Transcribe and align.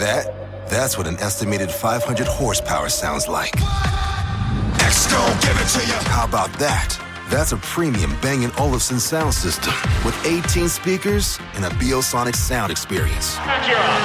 that? 0.00 0.68
That's 0.68 0.98
what 0.98 1.06
an 1.06 1.16
estimated 1.18 1.70
500 1.70 2.26
horsepower 2.26 2.88
sounds 2.88 3.28
like. 3.28 3.52
give 5.40 5.56
it 5.56 5.68
to 5.78 5.86
you. 5.86 5.94
How 6.10 6.24
about 6.26 6.52
that? 6.58 6.98
That's 7.28 7.52
a 7.52 7.58
premium 7.58 8.16
Bang 8.20 8.50
& 8.54 8.58
Olufsen 8.58 8.98
sound 8.98 9.32
system 9.34 9.72
with 10.04 10.14
18 10.26 10.68
speakers 10.68 11.38
and 11.54 11.64
a 11.64 11.68
Biosonic 11.70 12.34
sound 12.34 12.72
experience. 12.72 13.36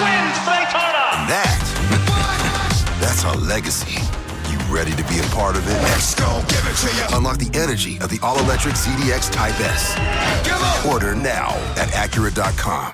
wins 0.05 0.37
Daytona. 0.45 1.03
And 1.17 1.29
that, 1.31 2.97
that's 3.01 3.25
our 3.25 3.35
legacy. 3.35 3.97
You 4.51 4.57
ready 4.73 4.91
to 4.91 5.03
be 5.09 5.19
a 5.19 5.27
part 5.33 5.55
of 5.55 5.67
it? 5.67 5.81
Let's 5.81 6.13
give 6.49 6.65
it 6.67 6.75
to 6.85 6.95
you. 6.95 7.17
Unlock 7.17 7.37
the 7.37 7.57
energy 7.57 7.97
of 7.97 8.09
the 8.09 8.19
all-electric 8.21 8.75
ZDX 8.75 9.31
Type 9.31 9.59
S. 9.61 9.95
Order 10.85 11.15
now 11.15 11.49
at 11.77 11.89
Acura.com. 11.89 12.93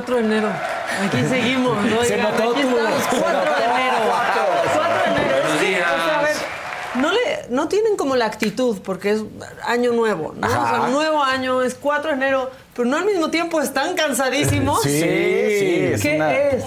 De 0.00 0.18
enero. 0.18 0.48
Aquí 1.04 1.22
seguimos. 1.28 1.76
Se 2.06 2.16
notó 2.16 2.50
aquí 2.50 2.60
estamos, 2.60 3.02
4 3.10 3.56
de 3.56 3.64
enero. 3.64 3.96
4 4.74 4.98
de 4.98 5.20
enero. 5.20 5.42
Buenos 5.42 5.60
días. 5.60 5.86
a 5.86 6.22
ver, 6.22 6.36
no, 6.94 7.12
le, 7.12 7.18
no 7.50 7.68
tienen 7.68 7.96
como 7.96 8.16
la 8.16 8.26
actitud, 8.26 8.78
porque 8.82 9.10
es 9.10 9.22
año 9.66 9.92
nuevo, 9.92 10.34
¿no? 10.36 10.46
O 10.46 10.50
sea, 10.50 10.88
nuevo 10.90 11.22
año, 11.22 11.62
es 11.62 11.74
4 11.74 12.10
de 12.10 12.16
enero, 12.16 12.50
pero 12.74 12.88
no 12.88 12.96
al 12.96 13.04
mismo 13.04 13.30
tiempo 13.30 13.60
están 13.60 13.94
cansadísimos. 13.94 14.82
Sí, 14.82 14.90
sí. 14.90 15.76
Es 15.92 16.02
¿Qué 16.02 16.16
es? 16.52 16.64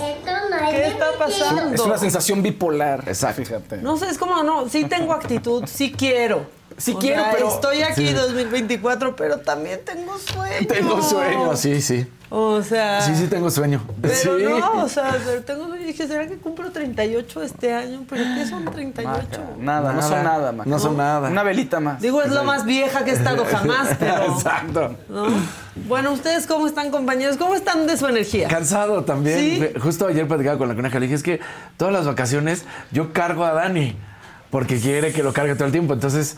¿Qué 0.72 0.88
está 0.88 1.12
pasando? 1.18 1.74
Es 1.74 1.82
una 1.82 1.98
sensación 1.98 2.44
bipolar. 2.44 3.04
Exacto. 3.08 3.44
Fíjate. 3.44 3.78
No 3.78 3.98
sé, 3.98 4.10
es 4.10 4.18
como, 4.18 4.44
no, 4.44 4.70
sí 4.70 4.86
tengo 4.86 5.14
actitud, 5.14 5.64
sí 5.68 5.92
quiero. 5.92 6.46
Sí 6.78 6.96
quiero, 7.00 7.24
pero... 7.32 7.50
Estoy 7.50 7.82
aquí 7.84 8.12
2024, 8.12 9.16
pero 9.16 9.40
también 9.40 9.80
tengo 9.86 10.18
sueño. 10.18 10.68
Tengo 10.68 11.02
sueño, 11.02 11.56
sí, 11.56 11.82
sí. 11.82 12.06
O 12.30 12.62
sea. 12.64 13.02
Sí, 13.02 13.16
sí, 13.16 13.28
tengo 13.28 13.50
sueño. 13.52 13.82
Pero 14.02 14.16
sí. 14.16 14.30
no, 14.60 14.84
o 14.84 14.90
sea, 14.90 15.16
tengo 15.46 15.68
sueño. 15.68 15.86
Dije, 15.86 16.08
¿será 16.08 16.28
que 16.28 16.38
cumplo 16.38 16.72
38 16.72 17.44
este 17.44 17.74
año? 17.74 18.04
¿Pero 18.10 18.24
qué 18.36 18.46
son 18.48 18.66
38? 18.66 19.42
nada, 19.60 19.94
no 19.94 20.02
son 20.02 20.24
nada, 20.24 20.52
Maca. 20.52 20.70
No 20.70 20.80
son 20.80 20.98
nada. 20.98 21.30
Una 21.30 21.44
velita 21.44 21.80
más. 21.80 22.02
Digo, 22.02 22.22
es 22.22 22.32
lo 22.32 22.44
más 22.44 22.66
vieja 22.66 23.04
que 23.04 23.12
he 23.12 23.14
estado 23.14 23.46
jamás, 23.52 23.96
pero. 24.00 24.34
Exacto. 24.34 24.96
Bueno, 25.88 26.12
¿ustedes 26.14 26.48
cómo 26.48 26.68
están, 26.68 26.90
compañeros? 26.90 27.38
¿Cómo 27.38 27.54
están 27.56 27.86
de 27.86 27.98
su 27.98 28.08
energía? 28.08 28.48
Cansado 28.48 29.04
también. 29.04 29.74
Justo 29.80 30.08
ayer 30.08 30.28
platicaba 30.28 30.58
con 30.58 30.68
la 30.68 30.76
coneja. 30.76 31.00
Le 31.00 31.06
dije, 31.06 31.16
es 31.16 31.24
que 31.24 31.40
todas 31.78 31.94
las 31.94 32.06
vacaciones 32.06 32.66
yo 32.92 33.14
cargo 33.14 33.46
a 33.46 33.54
Dani 33.54 33.96
porque 34.50 34.80
quiere 34.80 35.12
que 35.12 35.22
lo 35.22 35.34
cargue 35.34 35.56
todo 35.56 35.66
el 35.66 35.72
tiempo. 35.72 35.94
Entonces 35.94 36.38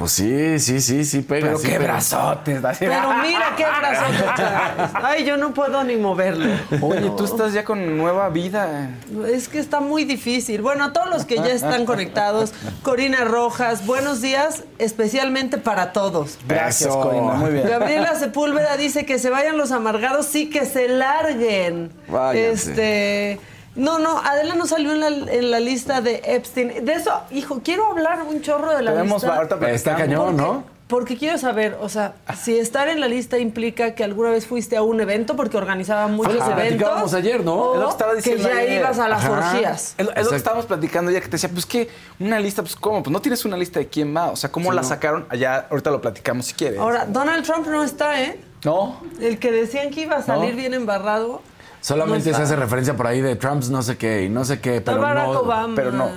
pues 0.00 0.12
sí, 0.12 0.58
sí, 0.60 0.80
sí, 0.80 1.04
sí 1.04 1.20
pega. 1.20 1.48
Pero 1.48 1.60
qué 1.60 1.78
brazotes. 1.78 2.62
Pero 2.78 3.12
mira 3.22 3.54
qué 3.54 3.66
brazotes. 3.66 4.94
Ay, 4.94 5.26
yo 5.26 5.36
no 5.36 5.52
puedo 5.52 5.84
ni 5.84 5.96
moverlo. 5.96 6.54
Oye, 6.80 7.12
tú 7.18 7.26
estás 7.26 7.52
ya 7.52 7.66
con 7.66 7.98
nueva 7.98 8.30
vida. 8.30 8.92
Es 9.30 9.46
que 9.48 9.58
está 9.58 9.80
muy 9.80 10.04
difícil. 10.04 10.62
Bueno, 10.62 10.84
a 10.84 10.94
todos 10.94 11.10
los 11.10 11.26
que 11.26 11.36
ya 11.36 11.50
están 11.50 11.84
conectados, 11.84 12.54
Corina 12.82 13.26
Rojas, 13.26 13.84
buenos 13.84 14.22
días, 14.22 14.64
especialmente 14.78 15.58
para 15.58 15.92
todos. 15.92 16.38
Gracias, 16.48 16.96
Corina. 16.96 17.34
Muy 17.34 17.50
bien. 17.50 17.68
Gabriela 17.68 18.14
Sepúlveda 18.14 18.78
dice 18.78 19.04
que 19.04 19.18
se 19.18 19.28
vayan 19.28 19.58
los 19.58 19.70
amargados, 19.70 20.24
sí 20.24 20.48
que 20.48 20.64
se 20.64 20.88
larguen. 20.88 21.92
Váyanse. 22.08 22.70
Este. 22.70 23.40
No, 23.76 23.98
no, 23.98 24.18
Adela 24.18 24.54
no 24.54 24.66
salió 24.66 24.92
en 24.92 25.50
la, 25.50 25.60
lista 25.60 26.00
de 26.00 26.20
Epstein. 26.24 26.84
De 26.84 26.92
eso, 26.92 27.12
hijo, 27.30 27.60
quiero 27.62 27.86
hablar 27.86 28.22
un 28.28 28.42
chorro 28.42 28.76
de 28.76 28.82
la 28.82 28.92
Tenemos 28.92 29.22
lista. 29.22 29.36
Ahorita 29.36 29.70
está 29.70 29.96
cañón, 29.96 30.36
¿no? 30.36 30.64
Porque 30.90 31.16
quiero 31.16 31.38
saber, 31.38 31.78
o 31.80 31.88
sea, 31.88 32.14
si 32.36 32.58
estar 32.58 32.88
en 32.88 32.98
la 32.98 33.06
lista 33.06 33.38
implica 33.38 33.94
que 33.94 34.02
alguna 34.02 34.30
vez 34.30 34.48
fuiste 34.48 34.76
a 34.76 34.82
un 34.82 35.00
evento, 35.00 35.36
porque 35.36 35.56
organizaban 35.56 36.16
muchos 36.16 36.34
eventos. 36.34 36.54
platicábamos 36.54 37.14
ayer, 37.14 37.44
¿no? 37.44 37.54
O 37.54 37.74
es 37.74 37.80
lo 37.80 37.86
que 37.86 37.92
estaba 37.92 38.14
diciendo 38.14 38.48
Que 38.48 38.54
ya 38.54 38.74
ibas 38.74 38.98
a 38.98 39.06
las 39.06 39.24
orgías. 39.24 39.94
Es, 39.96 40.04
lo 40.04 40.30
que 40.30 40.36
estábamos 40.36 40.66
platicando 40.66 41.12
ya 41.12 41.20
que 41.20 41.26
te 41.26 41.32
decía, 41.32 41.48
pues 41.48 41.64
que 41.64 41.88
una 42.18 42.40
lista, 42.40 42.62
pues 42.62 42.74
¿cómo? 42.74 43.04
Pues 43.04 43.12
no 43.12 43.20
tienes 43.20 43.44
una 43.44 43.56
lista 43.56 43.78
de 43.78 43.86
quién 43.86 44.14
va. 44.16 44.32
O 44.32 44.36
sea, 44.36 44.50
¿cómo 44.50 44.72
la 44.72 44.82
sacaron? 44.82 45.26
Allá, 45.28 45.68
ahorita 45.70 45.92
lo 45.92 46.00
platicamos 46.00 46.46
si 46.46 46.54
quieres. 46.54 46.80
Ahora, 46.80 47.06
Donald 47.06 47.44
Trump 47.44 47.68
no 47.68 47.84
está, 47.84 48.20
¿eh? 48.20 48.40
No. 48.64 49.00
El 49.20 49.38
que 49.38 49.52
decían 49.52 49.90
que 49.90 50.00
iba 50.00 50.16
a 50.16 50.22
salir 50.22 50.56
bien 50.56 50.74
embarrado. 50.74 51.40
Solamente 51.80 52.34
se 52.34 52.42
hace 52.42 52.56
referencia 52.56 52.96
por 52.96 53.06
ahí 53.06 53.20
de 53.20 53.36
Trumps 53.36 53.70
no 53.70 53.82
sé 53.82 53.96
qué 53.96 54.24
y 54.24 54.28
no 54.28 54.44
sé 54.44 54.60
qué, 54.60 54.80
pero 54.80 55.00
Barack 55.00 55.26
no. 55.26 55.40
Obama, 55.40 55.74
pero 55.74 55.92
no. 55.92 56.10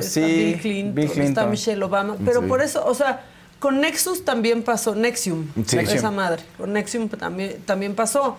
Sí, 0.00 0.58
Bill 0.62 0.92
Clinton, 0.92 1.22
está 1.22 1.46
Michelle 1.46 1.82
Obama. 1.82 2.16
Pero 2.24 2.42
por 2.46 2.60
eso, 2.60 2.84
o 2.84 2.94
sea, 2.94 3.24
con 3.58 3.80
Nexus 3.80 4.24
también 4.24 4.62
pasó, 4.62 4.94
Nexium, 4.94 5.46
esa 5.66 6.10
madre. 6.10 6.42
Con 6.58 6.72
Nexium 6.72 7.08
también, 7.08 7.62
también 7.64 7.94
pasó 7.94 8.36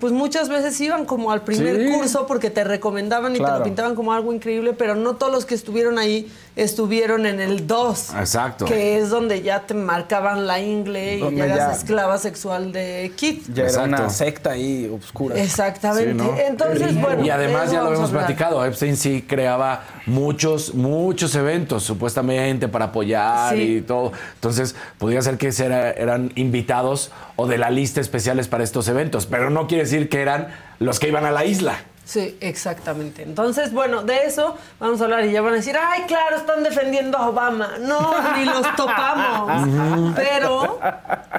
pues 0.00 0.12
muchas 0.12 0.48
veces 0.48 0.80
iban 0.80 1.04
como 1.04 1.30
al 1.30 1.42
primer 1.42 1.90
curso 1.90 2.26
porque 2.26 2.48
te 2.48 2.64
recomendaban 2.64 3.34
y 3.36 3.38
te 3.38 3.50
lo 3.50 3.62
pintaban 3.62 3.94
como 3.94 4.12
algo 4.12 4.32
increíble, 4.32 4.72
pero 4.72 4.94
no 4.94 5.16
todos 5.16 5.32
los 5.32 5.44
que 5.44 5.54
estuvieron 5.54 5.98
ahí 5.98 6.32
estuvieron 6.58 7.26
en 7.26 7.40
el 7.40 7.66
2. 7.66 8.14
Exacto. 8.18 8.64
Que 8.64 8.98
es 8.98 9.10
donde 9.10 9.42
ya 9.42 9.60
te 9.66 9.74
marcaban 9.74 10.46
la 10.46 10.60
ingle 10.60 11.18
y 11.18 11.36
ya 11.36 11.44
eras 11.44 11.78
esclava 11.78 12.18
sexual 12.18 12.72
de 12.72 13.12
Kit. 13.16 13.44
Ya 13.54 13.64
era 13.64 13.82
una 13.84 14.10
secta 14.10 14.50
ahí 14.50 14.90
oscura. 14.92 15.40
Exactamente. 15.40 16.24
Entonces, 16.46 17.00
bueno. 17.00 17.24
Y 17.24 17.30
además 17.30 17.70
ya 17.70 17.82
lo 17.82 17.94
hemos 17.94 18.10
platicado, 18.10 18.64
Epstein 18.64 18.96
sí 18.96 19.22
creaba 19.26 19.84
muchos, 20.06 20.74
muchos 20.74 21.34
eventos 21.34 21.84
supuestamente 21.84 22.68
para 22.68 22.86
apoyar 22.86 23.56
y 23.56 23.80
todo. 23.82 24.12
Entonces, 24.34 24.74
podría 24.98 25.22
ser 25.22 25.38
que 25.38 25.48
eran 25.58 26.32
invitados 26.34 27.10
o 27.36 27.46
de 27.46 27.58
la 27.58 27.70
lista 27.70 28.00
especiales 28.00 28.48
para 28.48 28.64
estos 28.64 28.88
eventos, 28.88 29.26
pero 29.26 29.50
no 29.50 29.66
quiere 29.66 29.84
decir 29.84 30.08
que 30.08 30.20
eran 30.20 30.48
los 30.80 30.98
que 30.98 31.08
iban 31.08 31.24
a 31.24 31.30
la 31.30 31.44
isla. 31.44 31.78
Sí, 32.08 32.38
exactamente. 32.40 33.22
Entonces, 33.22 33.70
bueno, 33.70 34.02
de 34.02 34.24
eso 34.24 34.56
vamos 34.80 34.98
a 35.02 35.04
hablar 35.04 35.26
y 35.26 35.32
ya 35.32 35.42
van 35.42 35.52
a 35.52 35.56
decir, 35.56 35.76
ay, 35.78 36.04
claro, 36.08 36.38
están 36.38 36.62
defendiendo 36.62 37.18
a 37.18 37.28
Obama. 37.28 37.72
No, 37.80 38.34
ni 38.34 38.46
los 38.46 38.64
topamos. 38.76 40.16
Pero, 40.16 40.80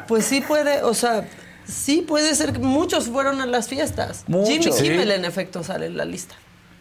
pues 0.07 0.25
sí 0.25 0.41
puede, 0.41 0.83
o 0.83 0.93
sea, 0.93 1.27
sí 1.65 2.05
puede 2.07 2.35
ser 2.35 2.53
que 2.53 2.59
muchos 2.59 3.07
fueron 3.07 3.41
a 3.41 3.47
las 3.47 3.67
fiestas. 3.67 4.25
Jimmy 4.27 4.69
Kimmel, 4.69 5.09
en 5.09 5.25
efecto, 5.25 5.63
sale 5.63 5.87
en 5.87 5.97
la 5.97 6.05
lista, 6.05 6.35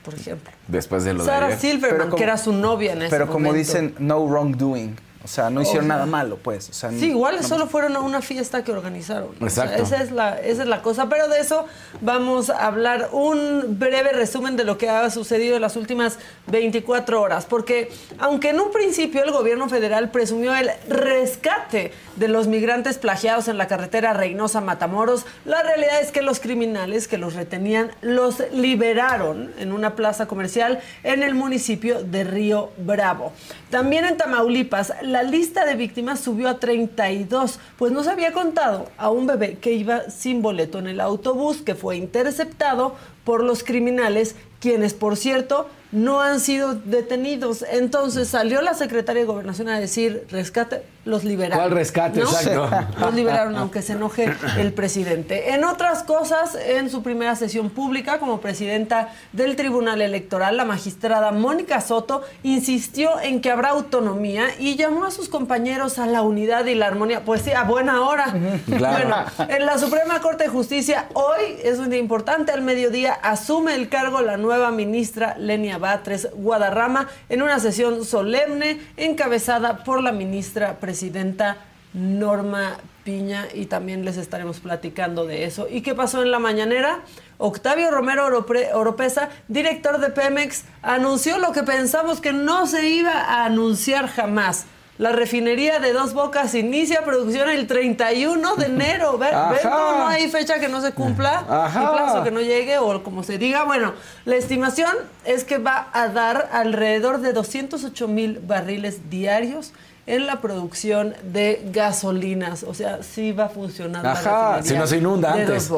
por 0.05 0.13
ejemplo. 0.13 0.53
Después 0.67 1.05
de 1.05 1.15
lo 1.15 1.25
Sarah 1.25 1.49
de 1.49 1.59
Silverman, 1.59 2.11
que 2.11 2.23
era 2.23 2.37
su 2.37 2.53
novia 2.53 2.93
en 2.93 3.01
ese 3.01 3.11
Pero 3.11 3.31
como 3.31 3.55
dicen, 3.55 3.95
no 3.99 4.21
wrongdoing. 4.21 4.99
O 5.25 5.29
sea, 5.29 5.51
no 5.51 5.61
hicieron 5.61 5.89
nada 5.89 6.07
malo, 6.07 6.39
pues. 6.43 6.71
O 6.71 6.73
sea, 6.73 6.91
sí, 6.91 7.07
igual 7.07 7.43
solo 7.45 7.67
fueron 7.67 7.97
a 7.97 8.01
una 8.01 8.23
fiesta 8.23 8.63
que 8.63 8.73
organizaron. 8.73 9.31
Exacto. 9.41 9.83
esa, 9.83 10.03
es 10.03 10.13
la, 10.13 10.39
esa 10.39 10.63
es 10.63 10.69
la 10.69 10.81
cosa. 10.81 11.09
Pero 11.09 11.29
de 11.29 11.41
eso 11.41 11.67
vamos 12.01 12.51
a 12.51 12.67
hablar 12.67 13.09
un 13.13 13.79
breve 13.79 14.13
resumen 14.13 14.57
de 14.57 14.65
lo 14.65 14.79
que 14.79 14.89
ha 14.89 15.11
sucedido 15.11 15.57
en 15.57 15.63
las 15.63 15.77
últimas 15.77 16.19
24 16.47 17.21
horas. 17.21 17.47
Porque 17.47 17.91
aunque 18.19 18.51
en 18.51 18.61
un 18.61 18.71
principio 18.71 19.25
el 19.25 19.33
gobierno 19.33 19.69
federal 19.69 20.11
presumió 20.11 20.55
el 20.55 20.71
rescate 20.89 21.93
de 22.17 22.29
los 22.29 22.47
migrantes 22.47 22.99
plagiados 22.99 23.49
en 23.49 23.59
la 23.59 23.67
carretera 23.67 24.15
Reynosa-Matamoros, 24.15 25.27
la 25.45 25.63
realidad 25.63 26.01
es 26.01 26.13
que 26.13 26.23
los 26.23 26.39
criminales 26.39 27.09
que 27.09 27.19
los 27.19 27.35
retenían 27.35 27.91
los 28.03 28.43
liberaron 28.53 29.53
en 29.59 29.73
una 29.73 29.97
plaza 29.97 30.27
comercial 30.27 30.81
en 31.03 31.23
el 31.23 31.35
municipio 31.35 32.03
de 32.03 32.25
Río 32.25 32.71
Bravo. 32.79 33.33
También 33.71 34.05
en 34.05 34.17
Tamaulipas, 34.17 34.95
la 35.03 35.18
la 35.19 35.25
lista 35.25 35.67
de 35.67 35.75
víctimas 35.75 36.21
subió 36.21 36.49
a 36.49 36.61
32, 36.61 37.59
pues 37.77 37.91
no 37.91 38.05
se 38.05 38.11
había 38.11 38.33
contado 38.33 38.89
a 38.97 39.11
un 39.11 39.27
bebé 39.27 39.59
que 39.59 39.73
iba 39.73 40.11
sin 40.11 40.43
boleto 40.43 40.79
en 40.79 40.87
el 40.87 41.01
autobús 41.01 41.57
que 41.57 41.75
fue 41.75 41.97
interceptado 41.97 42.95
por 43.25 43.43
los 43.43 43.65
criminales, 43.65 44.37
quienes 44.61 44.95
por 44.95 45.17
cierto 45.17 45.67
no 45.93 46.21
han 46.21 46.41
sido 46.41 46.75
detenidos. 46.75 47.65
Entonces 47.71 48.29
salió 48.29 48.63
la 48.63 48.75
secretaria 48.75 49.23
de 49.23 49.27
Gobernación 49.27 49.69
a 49.69 49.81
decir, 49.81 50.27
rescate, 50.31 50.83
los 51.05 51.25
liberaron. 51.25 51.59
¿Cuál 51.59 51.71
rescate? 51.71 52.21
Exacto. 52.21 52.69
Los 53.01 53.15
liberaron, 53.15 53.57
aunque 53.57 53.81
se 53.81 53.95
enoje 53.95 54.31
el 54.59 54.73
presidente. 54.75 55.55
En 55.55 55.65
otras 55.65 56.03
cosas, 56.03 56.55
en 56.55 56.91
su 56.91 57.03
primera 57.03 57.35
sesión 57.35 57.71
pública 57.71 58.19
como 58.19 58.41
presidenta 58.41 59.09
del 59.33 59.57
Tribunal 59.57 60.03
Electoral, 60.03 60.59
la 60.59 60.67
magistrada 60.67 61.31
Mónica 61.31 61.81
Soto 61.81 62.23
insistió 62.43 63.19
en 63.21 63.41
que 63.41 63.51
habrá 63.51 63.71
autonomía 63.71 64.49
y 64.59 64.77
llamó 64.77 65.07
a 65.07 65.11
sus 65.11 65.31
compañeros 65.31 65.99
a 65.99 66.07
la 66.07 66.21
unidad 66.21 66.67
y 66.67 66.75
la 66.75 66.89
armonía. 66.89 67.25
Pues 67.25 67.43
sí, 67.43 67.53
a 67.53 67.65
buena 67.65 68.03
hora. 68.03 68.35
Bueno, 68.69 69.17
en 69.49 69.67
la 69.67 69.79
Suprema 69.79 70.21
Corte 70.21 70.45
de 70.45 70.51
Justicia, 70.51 71.07
hoy 71.15 71.59
es 71.63 71.79
un 71.79 71.91
día 71.91 71.99
importante, 71.99 72.53
al 72.53 72.63
mediodía 72.63 73.13
asume 73.13 73.75
el 73.75 73.89
cargo 73.89 74.21
la 74.21 74.37
nueva 74.37 74.71
ministra 74.71 75.37
Lenia 75.39 75.78
Batres 75.79 76.29
Guadarrama 76.35 77.09
en 77.29 77.43
una 77.43 77.59
sesión 77.59 78.05
solemne 78.05 78.81
encabezada 78.97 79.85
por 79.85 80.03
la 80.03 80.13
ministra 80.13 80.79
presidenta 80.79 81.57
Norma 81.95 82.77
Piña 83.05 83.47
y 83.55 83.67
también 83.67 84.05
les 84.05 84.19
estaremos 84.19 84.61
platicando 84.61 85.25
de 85.25 85.45
eso. 85.45 85.67
¿Y 85.71 85.81
qué 85.81 85.95
pasó 85.95 86.23
en 86.23 86.31
la 86.31 86.39
mañanera? 86.39 87.01
Octavio 87.39 87.91
Romero 87.91 88.27
Oropesa, 88.75 89.31
director 89.49 89.99
de 89.99 90.11
Pemex, 90.11 90.65
anunció 90.83 91.39
lo 91.39 91.53
que 91.53 91.63
pensamos 91.63 92.21
que 92.21 92.33
no 92.33 92.67
se 92.67 92.87
iba 92.87 93.13
a 93.13 93.47
anunciar 93.47 94.09
jamás 94.09 94.67
la 94.99 95.13
refinería 95.13 95.79
de 95.79 95.93
Dos 95.93 96.13
Bocas 96.13 96.55
inicia 96.55 97.05
producción 97.05 97.49
el 97.49 97.69
31 97.69 98.57
de 98.57 98.67
enero. 98.67 99.17
¿Ven, 99.17 99.31
no 99.65 100.09
hay 100.09 100.29
fecha 100.29 100.59
que 100.59 100.69
no 100.69 100.81
se 100.81 100.93
cumpla? 100.93 101.45
Ajá. 101.49 101.93
plazo 101.93 102.25
que 102.25 102.33
no 102.33 102.41
llegue 102.41 102.79
o 102.79 103.03
como 103.05 103.23
se 103.23 103.39
diga. 103.39 103.63
Bueno, 103.63 103.95
la 104.25 104.35
estimación 104.35 104.93
es 105.25 105.45
que 105.45 105.59
va 105.59 105.89
a 105.93 106.09
dar 106.09 106.49
alrededor 106.53 107.21
de 107.21 107.33
208 107.33 108.09
mil 108.09 108.41
barriles 108.41 109.09
diarios 109.09 109.73
en 110.09 110.27
la 110.27 110.41
producción 110.41 111.15
de 111.23 111.63
gasolinas. 111.73 112.65
O 112.65 112.75
sea, 112.75 113.05
sí 113.05 113.31
va 113.31 113.45
a 113.45 113.49
funcionar. 113.51 114.05
Ajá, 114.05 114.63
si 114.65 114.75
no 114.75 114.87
se 114.87 114.97
inunda 114.97 115.33
antes. 115.33 115.71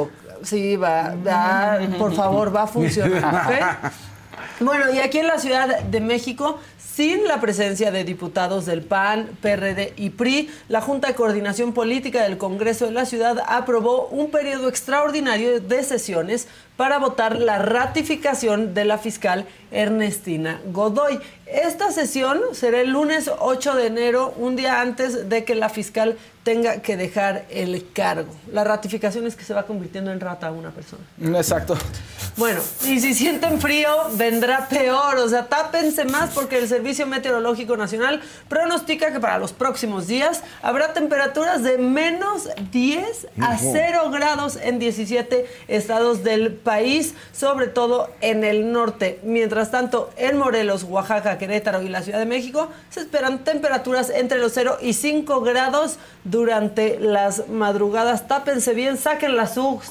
Sí, 0.42 0.76
va, 0.76 1.14
va, 1.14 1.78
por 1.98 2.14
favor, 2.14 2.54
va 2.54 2.62
a 2.62 2.66
funcionar. 2.66 3.92
Bueno, 4.60 4.92
y 4.92 4.98
aquí 4.98 5.18
en 5.18 5.26
la 5.26 5.38
Ciudad 5.38 5.80
de 5.80 6.00
México 6.00 6.58
sin 7.00 7.26
la 7.26 7.40
presencia 7.40 7.90
de 7.90 8.04
diputados 8.04 8.66
del 8.66 8.82
PAN, 8.82 9.30
PRD 9.40 9.94
y 9.96 10.10
PRI, 10.10 10.50
la 10.68 10.82
Junta 10.82 11.08
de 11.08 11.14
Coordinación 11.14 11.72
Política 11.72 12.24
del 12.24 12.36
Congreso 12.36 12.84
de 12.84 12.92
la 12.92 13.06
Ciudad 13.06 13.42
aprobó 13.46 14.08
un 14.08 14.30
periodo 14.30 14.68
extraordinario 14.68 15.62
de 15.62 15.82
sesiones 15.82 16.46
para 16.80 16.98
votar 16.98 17.38
la 17.38 17.58
ratificación 17.58 18.72
de 18.72 18.86
la 18.86 18.96
fiscal 18.96 19.44
Ernestina 19.70 20.62
Godoy. 20.72 21.20
Esta 21.44 21.90
sesión 21.90 22.40
será 22.52 22.80
el 22.80 22.90
lunes 22.90 23.30
8 23.38 23.74
de 23.74 23.86
enero, 23.88 24.32
un 24.38 24.56
día 24.56 24.80
antes 24.80 25.28
de 25.28 25.44
que 25.44 25.54
la 25.56 25.68
fiscal 25.68 26.16
tenga 26.44 26.80
que 26.80 26.96
dejar 26.96 27.44
el 27.50 27.92
cargo. 27.92 28.32
La 28.50 28.64
ratificación 28.64 29.26
es 29.26 29.36
que 29.36 29.44
se 29.44 29.52
va 29.52 29.64
convirtiendo 29.64 30.10
en 30.10 30.20
rata 30.20 30.46
a 30.46 30.52
una 30.52 30.70
persona. 30.70 31.02
Exacto. 31.36 31.76
Bueno, 32.36 32.60
y 32.86 33.00
si 33.00 33.12
sienten 33.14 33.60
frío, 33.60 33.90
vendrá 34.14 34.68
peor. 34.68 35.18
O 35.18 35.28
sea, 35.28 35.46
tápense 35.46 36.04
más 36.04 36.30
porque 36.30 36.58
el 36.58 36.68
Servicio 36.68 37.06
Meteorológico 37.06 37.76
Nacional 37.76 38.22
pronostica 38.48 39.12
que 39.12 39.20
para 39.20 39.38
los 39.38 39.52
próximos 39.52 40.06
días 40.06 40.42
habrá 40.62 40.92
temperaturas 40.94 41.62
de 41.62 41.76
menos 41.76 42.48
10 42.70 43.26
a 43.40 43.58
0 43.58 44.10
grados 44.10 44.56
en 44.56 44.78
17 44.78 45.46
estados 45.68 46.24
del 46.24 46.52
país, 46.52 46.69
sobre 47.32 47.66
todo 47.66 48.10
en 48.20 48.44
el 48.44 48.72
norte. 48.72 49.20
Mientras 49.22 49.70
tanto, 49.70 50.10
en 50.16 50.36
Morelos, 50.36 50.84
Oaxaca, 50.84 51.38
Querétaro 51.38 51.82
y 51.82 51.88
la 51.88 52.02
Ciudad 52.02 52.18
de 52.18 52.26
México 52.26 52.68
se 52.90 53.00
esperan 53.00 53.40
temperaturas 53.40 54.10
entre 54.10 54.38
los 54.38 54.52
0 54.52 54.78
y 54.80 54.92
5 54.92 55.40
grados 55.40 55.98
durante 56.24 56.98
las 57.00 57.48
madrugadas. 57.48 58.28
Tápense 58.28 58.74
bien, 58.74 58.96
saquen 58.96 59.36
las 59.36 59.56
UGS. 59.56 59.90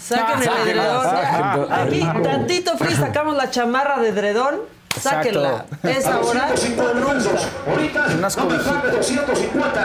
Saquen 0.00 0.42
el 0.42 0.68
edredón. 0.68 1.72
Aquí, 1.72 2.00
tantito 2.22 2.76
frío, 2.76 2.96
sacamos 2.96 3.36
la 3.36 3.50
chamarra 3.50 3.98
de 4.00 4.08
edredón. 4.08 4.75
Sáquenla. 5.00 5.66
Es 5.82 6.06
ahora 6.06 6.48
o 6.50 8.14
Unas 8.18 8.36
cobijitas. 8.36 9.10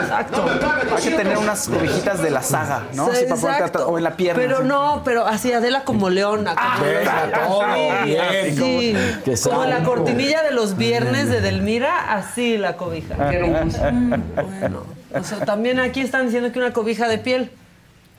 Exacto. 0.02 0.44
Hay 0.96 1.02
que 1.02 1.10
tener 1.10 1.38
unas 1.38 1.68
cobijitas 1.68 2.22
de 2.22 2.30
la 2.30 2.42
saga, 2.42 2.86
¿no? 2.94 3.12
Sí, 3.12 3.24
para 3.28 3.86
o 3.86 3.98
en 3.98 4.04
la 4.04 4.16
pierna. 4.16 4.42
Pero 4.42 4.62
no, 4.62 5.02
pero 5.04 5.26
así 5.26 5.52
Adela 5.52 5.84
como 5.84 6.10
leona. 6.10 6.54
Ah, 6.56 6.78
todo 7.46 7.64
bien. 8.04 8.56
Sí, 8.56 8.94
como, 9.44 9.64
la 9.64 9.82
cortinilla 9.82 10.42
de 10.42 10.52
los 10.52 10.76
viernes 10.76 11.28
de 11.28 11.40
Delmira, 11.40 12.14
así 12.14 12.58
la 12.58 12.76
cobija. 12.76 13.14
bueno, 13.16 14.84
o 15.14 15.24
sea, 15.24 15.44
también 15.44 15.80
aquí 15.80 16.00
están 16.00 16.26
diciendo 16.26 16.52
que 16.52 16.58
una 16.58 16.72
cobija 16.72 17.08
de 17.08 17.18
piel 17.18 17.50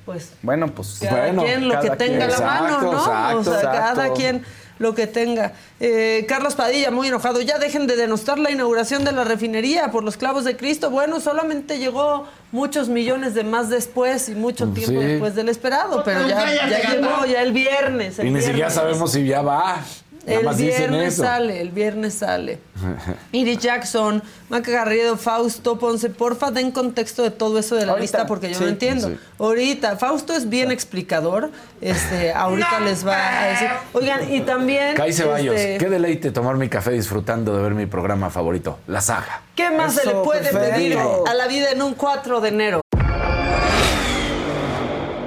pues 0.05 0.33
bueno, 0.41 0.67
pues 0.67 0.99
cada 1.01 1.33
quien 1.33 1.67
lo 1.69 1.79
que 1.79 1.91
tenga 1.91 2.25
a 2.25 2.27
la 2.27 2.39
mano, 2.39 2.81
¿no? 2.81 3.39
o 3.39 3.43
sea, 3.43 3.61
cada 3.71 4.11
quien 4.11 4.43
lo 4.83 4.93
que 4.93 5.07
tenga. 5.07 5.53
Eh, 5.79 6.25
Carlos 6.27 6.53
Padilla, 6.53 6.91
muy 6.91 7.07
enojado, 7.07 7.41
ya 7.41 7.57
dejen 7.57 7.87
de 7.87 7.95
denostar 7.95 8.37
la 8.37 8.51
inauguración 8.51 9.03
de 9.03 9.11
la 9.11 9.23
refinería 9.23 9.89
por 9.89 10.03
los 10.03 10.17
clavos 10.17 10.43
de 10.43 10.55
Cristo. 10.55 10.91
Bueno, 10.91 11.19
solamente 11.19 11.79
llegó 11.79 12.27
muchos 12.51 12.89
millones 12.89 13.33
de 13.33 13.43
más 13.43 13.69
después 13.69 14.29
y 14.29 14.35
mucho 14.35 14.67
tiempo 14.67 14.99
después 14.99 15.33
del 15.33 15.49
esperado, 15.49 16.03
pero 16.03 16.27
ya, 16.27 16.45
ya 16.53 16.93
llegó, 16.93 17.25
ya 17.25 17.41
el 17.41 17.53
viernes. 17.53 18.19
y 18.19 18.29
ni 18.29 18.41
siquiera 18.41 18.69
sabemos 18.69 19.11
si 19.11 19.25
ya 19.25 19.41
va. 19.41 19.83
El 20.25 20.55
viernes 20.55 21.15
sale, 21.15 21.61
el 21.61 21.69
viernes 21.69 22.13
sale. 22.15 22.59
Iris 23.31 23.59
Jackson, 23.59 24.23
Maca 24.49 24.71
Garrido, 24.71 25.17
Fausto 25.17 25.77
Ponce, 25.77 26.09
porfa, 26.09 26.51
den 26.51 26.71
contexto 26.71 27.23
de 27.23 27.31
todo 27.31 27.59
eso 27.59 27.75
de 27.75 27.85
la 27.85 27.97
lista 27.97 28.25
porque 28.25 28.53
yo 28.53 28.59
no 28.61 28.67
entiendo. 28.67 29.11
Ahorita, 29.37 29.97
Fausto 29.97 30.33
es 30.33 30.47
bien 30.47 30.71
explicador, 30.71 31.51
este, 31.81 32.31
ahorita 32.31 32.79
les 32.79 33.05
va 33.05 33.41
a 33.41 33.47
decir. 33.47 33.67
Oigan, 33.93 34.33
y 34.33 34.41
también. 34.41 34.95
Kai 34.95 35.13
Ceballos, 35.13 35.55
este, 35.55 35.77
qué 35.77 35.89
deleite 35.89 36.31
tomar 36.31 36.55
mi 36.55 36.69
café 36.69 36.91
disfrutando 36.91 37.55
de 37.55 37.61
ver 37.61 37.73
mi 37.73 37.85
programa 37.85 38.29
favorito, 38.29 38.79
La 38.87 39.01
Saga. 39.01 39.41
¿Qué 39.55 39.69
más 39.71 39.95
se 39.95 40.05
le 40.05 40.15
puede 40.15 40.51
pedir 40.51 40.97
a 40.97 41.33
la 41.33 41.47
vida 41.47 41.71
en 41.71 41.81
un 41.81 41.93
4 41.93 42.41
de 42.41 42.49
enero? 42.49 42.81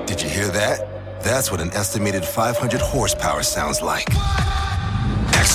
Did 0.06 0.18
you 0.18 0.28
hear 0.28 0.50
that? 0.52 0.80
That's 1.22 1.50
what 1.50 1.60
an 1.60 1.70
estimated 1.74 2.24
500 2.24 2.80
horsepower 2.80 3.42
sounds 3.42 3.82
like. 3.82 4.06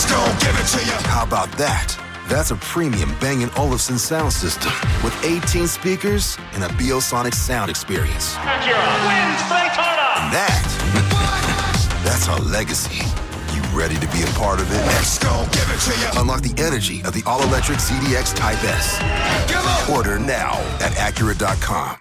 Gon' 0.09 0.31
give 0.39 0.55
it 0.59 0.67
to 0.67 0.85
you. 0.85 0.97
How 1.09 1.23
about 1.23 1.51
that? 1.57 1.97
That's 2.27 2.51
a 2.51 2.55
premium 2.57 3.13
Bang 3.19 3.49
& 3.51 3.57
Olufsen 3.57 3.97
sound 3.97 4.31
system 4.31 4.71
with 5.03 5.13
18 5.23 5.67
speakers 5.67 6.37
and 6.53 6.63
a 6.63 6.67
Biosonic 6.79 7.33
sound 7.33 7.69
experience. 7.69 8.35
Acura 8.35 8.87
wins 9.07 9.41
Daytona. 9.51 10.07
And 10.19 10.33
that, 10.33 12.01
that's 12.05 12.27
our 12.29 12.39
legacy. 12.39 13.03
You 13.53 13.61
ready 13.77 13.95
to 13.95 14.07
be 14.11 14.23
a 14.23 14.31
part 14.37 14.59
of 14.61 14.71
it? 14.71 14.81
Let's 14.95 15.17
go, 15.19 15.45
give 15.51 15.67
it 15.69 15.79
to 15.79 15.99
you. 15.99 16.21
Unlock 16.21 16.41
the 16.41 16.55
energy 16.61 17.01
of 17.03 17.13
the 17.13 17.23
all-electric 17.25 17.79
ZDX 17.79 18.35
Type 18.35 18.63
S. 18.63 18.99
Order 19.89 20.19
now 20.19 20.53
at 20.79 20.91
Acura.com. 20.93 22.00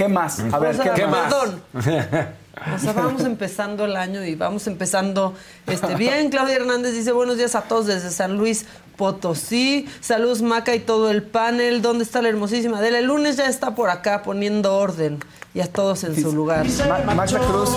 ¿Qué 0.00 0.08
más? 0.08 0.40
A 0.50 0.58
ver, 0.58 0.78
¿qué, 0.78 1.06
más? 1.06 1.30
O 2.74 2.78
sea, 2.78 2.92
vamos 2.94 3.22
empezando 3.24 3.84
el 3.84 3.96
año 3.96 4.24
y 4.24 4.34
vamos 4.34 4.66
empezando 4.66 5.34
este, 5.66 5.94
bien. 5.94 6.30
Claudia 6.30 6.56
Hernández 6.56 6.94
dice 6.94 7.12
buenos 7.12 7.36
días 7.36 7.54
a 7.54 7.62
todos 7.62 7.86
desde 7.86 8.10
San 8.10 8.38
Luis 8.38 8.64
Potosí. 8.96 9.86
Saludos 10.00 10.40
Maca 10.40 10.74
y 10.74 10.80
todo 10.80 11.10
el 11.10 11.22
panel. 11.22 11.82
¿Dónde 11.82 12.04
está 12.04 12.22
la 12.22 12.30
hermosísima 12.30 12.78
Adela? 12.78 12.98
El 12.98 13.06
lunes 13.08 13.36
ya 13.36 13.44
está 13.46 13.74
por 13.74 13.90
acá 13.90 14.22
poniendo 14.22 14.74
orden 14.74 15.18
y 15.52 15.60
a 15.60 15.70
todos 15.70 16.02
en 16.04 16.18
su 16.20 16.32
lugar. 16.32 16.66
Ma- 16.88 17.14
Magda 17.14 17.38
Cruz. 17.40 17.70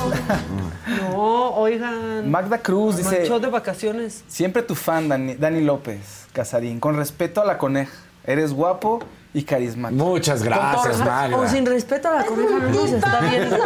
No, 1.12 1.50
oigan. 1.56 2.32
Magda 2.32 2.58
Cruz 2.60 2.98
dice, 2.98 3.20
Manchó 3.20 3.40
de 3.42 3.48
vacaciones. 3.48 4.24
siempre 4.30 4.64
tu 4.64 4.76
fan, 4.76 5.10
Dani, 5.10 5.36
Dani 5.36 5.62
López 5.62 6.26
Casarín. 6.32 6.80
Con 6.80 6.96
respeto 6.96 7.42
a 7.42 7.46
la 7.46 7.58
coneja. 7.58 7.92
Eres 8.26 8.54
guapo 8.54 9.02
y 9.36 9.44
carismático. 9.44 10.04
Muchas 10.06 10.44
gracias, 10.44 10.86
respeto- 11.00 11.06
Magda. 11.10 11.38
O 11.38 11.48
sin 11.48 11.66
respeto 11.66 12.08
a 12.10 12.16
la 12.18 12.26
coneja, 12.26 12.60
no 12.60 12.70
nos 12.70 12.92
está 12.92 13.20
viendo. 13.22 13.58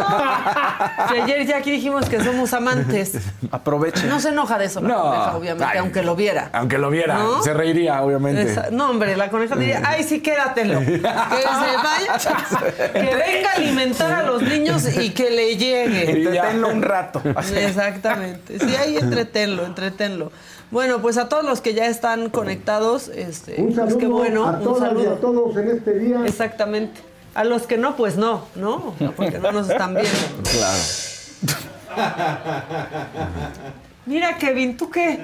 Si 1.10 1.20
ayer 1.20 1.46
ya 1.46 1.58
aquí 1.58 1.72
dijimos 1.72 2.08
que 2.08 2.24
somos 2.24 2.54
amantes. 2.54 3.14
Aprovechen. 3.52 4.08
No 4.08 4.20
se 4.22 4.30
enoja 4.30 4.58
de 4.58 4.66
eso 4.66 4.80
la 4.82 4.88
No. 4.88 5.04
coneja, 5.04 5.38
obviamente, 5.38 5.66
Ay, 5.74 5.80
aunque 5.80 6.04
lo 6.04 6.16
viera. 6.16 6.50
Aunque 6.54 6.78
lo 6.78 6.90
viera, 6.90 7.18
¿No? 7.18 7.44
se 7.44 7.54
reiría, 7.54 8.02
obviamente. 8.02 8.44
Esa- 8.44 8.70
no, 8.72 8.90
hombre, 8.92 9.18
la 9.18 9.30
coneja 9.30 9.56
diría, 9.56 9.82
ay, 9.86 10.04
sí, 10.04 10.22
quédatelo. 10.22 10.80
Que 10.88 10.98
se 11.00 11.02
vaya, 11.02 12.94
que 12.94 13.00
venga 13.16 13.50
a 13.52 13.56
alimentar 13.56 14.12
a 14.14 14.24
los 14.24 14.42
niños 14.42 14.86
y 14.98 15.10
que 15.12 15.30
le 15.30 15.58
llegue. 15.58 16.10
Entretenlo 16.12 16.70
un 16.70 16.82
rato. 16.82 17.22
Exactamente. 17.56 18.58
Sí, 18.60 18.76
ahí 18.76 18.98
entretenlo, 18.98 19.66
entretenlo. 19.66 20.32
Bueno, 20.70 21.02
pues 21.02 21.18
a 21.18 21.30
todos 21.30 21.46
los 21.46 21.62
que 21.62 21.74
ya 21.74 21.86
están 21.88 22.30
conectados, 22.30 23.08
este, 23.08 23.56
Un 23.62 23.68
pues 23.68 23.76
saludo 23.78 23.98
qué 24.00 24.08
bueno, 24.08 24.46
a 24.46 24.52
un 24.60 24.76
y 24.76 24.80
saludo. 24.80 25.14
a 25.14 25.16
todos 25.18 25.56
en 25.58 25.70
este 25.70 25.94
día. 25.98 26.26
Exactamente. 26.26 27.02
A 27.36 27.44
los 27.46 27.68
que 27.68 27.78
no, 27.78 27.96
pues 27.96 28.18
no, 28.18 28.44
¿no? 28.56 28.94
Porque 29.16 29.40
no 29.40 29.52
nos 29.52 29.70
están 29.70 29.94
viendo. 29.94 30.10
Claro. 30.52 30.78
Mira, 34.06 34.38
Kevin, 34.38 34.76
¿tú 34.78 34.90
qué? 34.90 35.20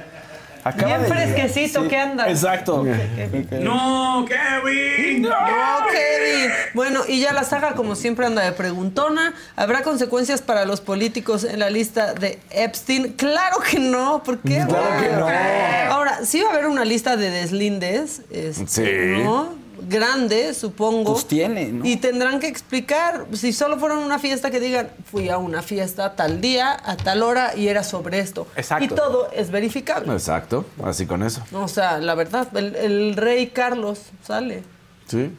Acaba 0.64 0.88
Bien 0.98 1.02
de- 1.04 1.08
fresquecito, 1.10 1.84
Sí, 1.84 1.88
¿qué 1.90 1.98
andas? 1.98 2.28
Exacto. 2.30 2.86
No, 3.62 4.26
Kevin. 4.28 5.22
No, 5.24 5.30
Kevin. 5.92 6.52
Bueno, 6.74 7.02
y 7.08 7.20
ya 7.20 7.34
la 7.34 7.44
saga, 7.44 7.74
como 7.76 7.96
siempre, 7.96 8.26
anda 8.26 8.44
de 8.44 8.52
preguntona. 8.54 9.34
¿Habrá 9.56 9.82
consecuencias 9.84 10.42
para 10.42 10.66
los 10.66 10.82
políticos 10.82 11.44
en 11.44 11.60
la 11.60 11.70
lista 11.70 12.14
de 12.14 12.40
Epstein? 12.50 13.14
Claro 13.14 13.58
que 13.60 13.80
no. 13.80 14.24
¿Por 14.24 14.40
qué? 14.40 14.64
Claro 14.68 15.02
que 15.02 15.10
no. 15.10 15.28
Ahora, 15.94 16.20
sí 16.26 16.42
va 16.42 16.50
a 16.50 16.54
haber 16.54 16.68
una 16.68 16.86
lista 16.86 17.18
de 17.18 17.30
deslindes. 17.30 18.22
este, 18.32 18.68
Sí. 18.68 19.24
¿no? 19.24 19.63
Grande, 19.88 20.54
supongo. 20.54 21.14
Pues 21.14 21.26
tiene, 21.28 21.68
¿no? 21.72 21.86
Y 21.86 21.98
tendrán 21.98 22.40
que 22.40 22.48
explicar, 22.48 23.26
si 23.34 23.54
solo 23.54 23.78
fueron 23.78 24.00
una 24.00 24.20
fiesta, 24.20 24.50
que 24.52 24.60
digan, 24.60 24.90
fui 25.10 25.30
a 25.30 25.38
una 25.38 25.62
fiesta 25.62 26.16
tal 26.16 26.42
día, 26.42 26.78
a 26.86 26.96
tal 26.98 27.24
hora, 27.24 27.56
y 27.56 27.68
era 27.68 27.84
sobre 27.84 28.20
esto. 28.20 28.48
Exacto. 28.56 28.86
Y 28.86 28.88
todo 28.88 29.30
es 29.32 29.52
verificable. 29.52 30.12
Exacto, 30.14 30.66
así 30.84 31.06
con 31.06 31.24
eso. 31.24 31.44
O 31.54 31.68
sea, 31.68 32.00
la 32.00 32.16
verdad, 32.16 32.48
el, 32.58 32.76
el 32.76 33.16
rey 33.16 33.48
Carlos 33.48 34.00
sale. 34.26 34.64
Sí. 35.08 35.32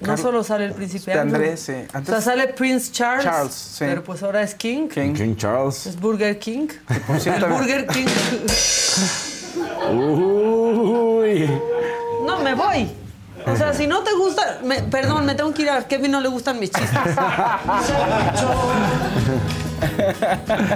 No 0.00 0.16
solo 0.16 0.44
sale 0.44 0.66
el 0.66 0.74
príncipe 0.74 1.10
Este. 1.10 1.18
Andrés, 1.18 1.58
sí. 1.60 1.72
O 1.92 2.04
sea, 2.04 2.20
sale 2.20 2.46
Prince 2.48 2.92
Charles. 2.92 3.24
Charles, 3.24 3.52
sí. 3.54 3.78
Pero 3.80 4.04
pues 4.04 4.22
ahora 4.22 4.42
es 4.42 4.54
King. 4.54 4.86
King. 4.88 5.12
King 5.12 5.34
Charles. 5.34 5.86
Es 5.86 5.98
Burger 5.98 6.38
King. 6.38 6.68
por 7.06 7.18
cierto, 7.18 7.48
Burger 7.50 7.84
King. 7.88 8.06
Uy. 9.90 11.50
No, 12.24 12.38
me 12.40 12.54
voy. 12.54 12.88
O 13.46 13.56
sea, 13.56 13.72
si 13.72 13.86
no 13.86 14.02
te 14.02 14.12
gusta, 14.14 14.60
perdón, 14.90 15.26
me 15.26 15.34
tengo 15.34 15.52
que 15.54 15.62
ir 15.62 15.70
a 15.70 15.86
Kevin, 15.86 16.12
no 16.12 16.20
le 16.20 16.28
gustan 16.28 16.58
mis 16.58 16.70
chistes. 16.70 16.90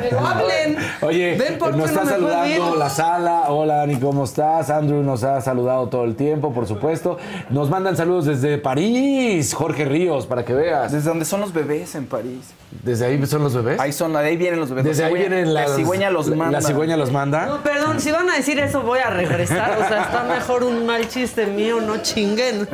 Pero 0.03 0.21
hablen. 0.27 0.77
Oye, 1.03 1.37
Ven 1.37 1.59
por 1.59 1.71
nos 1.71 1.79
no 1.79 1.85
está 1.87 2.05
saludando 2.07 2.77
la 2.77 2.91
sala. 2.91 3.45
Hola, 3.49 3.77
Dani, 3.77 3.97
¿cómo 3.97 4.25
estás? 4.25 4.71
Andrew 4.71 5.03
nos 5.03 5.25
ha 5.25 5.41
saludado 5.41 5.89
todo 5.89 6.05
el 6.05 6.15
tiempo, 6.17 6.53
por 6.53 6.67
supuesto. 6.67 7.19
Nos 7.51 7.71
mandan 7.71 7.97
saludos 7.97 8.27
desde 8.27 8.59
París, 8.59 9.55
Jorge 9.55 9.85
Ríos, 9.85 10.27
para 10.27 10.45
que 10.45 10.55
veas. 10.55 10.93
¿Desde 10.93 11.09
dónde 11.09 11.25
son 11.25 11.41
los 11.41 11.53
bebés 11.53 11.95
en 11.95 12.07
París? 12.07 12.53
¿Desde 12.83 13.07
ahí 13.07 13.27
son 13.27 13.43
los 13.43 13.55
bebés? 13.55 13.79
Ahí 13.81 13.93
son, 13.93 14.13
de 14.13 14.19
ahí 14.19 14.37
vienen 14.37 14.61
los 14.61 14.71
bebés. 14.71 14.85
Desde 14.85 15.03
La 15.03 15.09
ahí 15.09 15.15
vienen 15.15 15.55
las... 15.55 15.71
La 15.71 15.77
cigüeña 15.77 16.11
los 16.11 16.27
la- 16.29 16.37
manda. 16.37 16.61
La 16.61 16.67
cigüeña 16.67 16.97
los 16.97 17.13
manda. 17.13 17.47
No, 17.47 17.63
perdón, 17.63 18.01
si 18.01 18.11
van 18.11 18.29
a 18.31 18.37
decir 18.37 18.59
eso 18.59 18.83
voy 18.83 19.01
a 19.01 19.11
regresar. 19.11 19.79
O 19.79 19.89
sea, 19.89 20.03
está 20.03 20.25
mejor 20.25 20.65
un 20.65 20.87
mal 20.87 21.09
chiste 21.09 21.47
mío, 21.47 21.81
no 21.81 21.99
chinguen. 22.03 22.69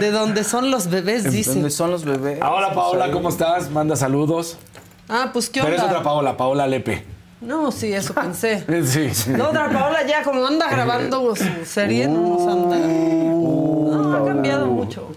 De 0.00 0.10
donde 0.10 0.44
son 0.44 0.70
los 0.70 0.88
bebés, 0.88 1.30
dice. 1.30 1.54
¿Dónde 1.54 1.70
son 1.70 1.90
los 1.90 2.04
bebés? 2.04 2.38
Hola, 2.42 2.72
Paola, 2.74 3.10
¿cómo 3.10 3.28
estás? 3.30 3.70
Manda 3.70 3.96
saludos. 3.96 4.58
Ah, 5.14 5.28
pues 5.30 5.50
qué 5.50 5.60
Pero 5.60 5.74
onda. 5.74 5.84
es 5.84 5.90
otra 5.90 6.02
Paola, 6.02 6.36
Paola 6.38 6.66
Lepe. 6.66 7.04
No, 7.42 7.70
sí, 7.70 7.92
eso 7.92 8.14
pensé. 8.14 8.64
Sí, 8.86 9.12
sí. 9.12 9.32
La 9.32 9.50
otra 9.50 9.68
Paola 9.68 10.06
ya 10.06 10.22
como 10.22 10.46
anda 10.46 10.70
grabando 10.70 11.36
su 11.36 11.66
serie, 11.66 12.08
no 12.08 12.20
nos 12.38 12.48
anda. 12.50 12.76
No, 12.78 14.16
ha 14.16 14.26
cambiado 14.26 14.66
mucho. 14.68 15.10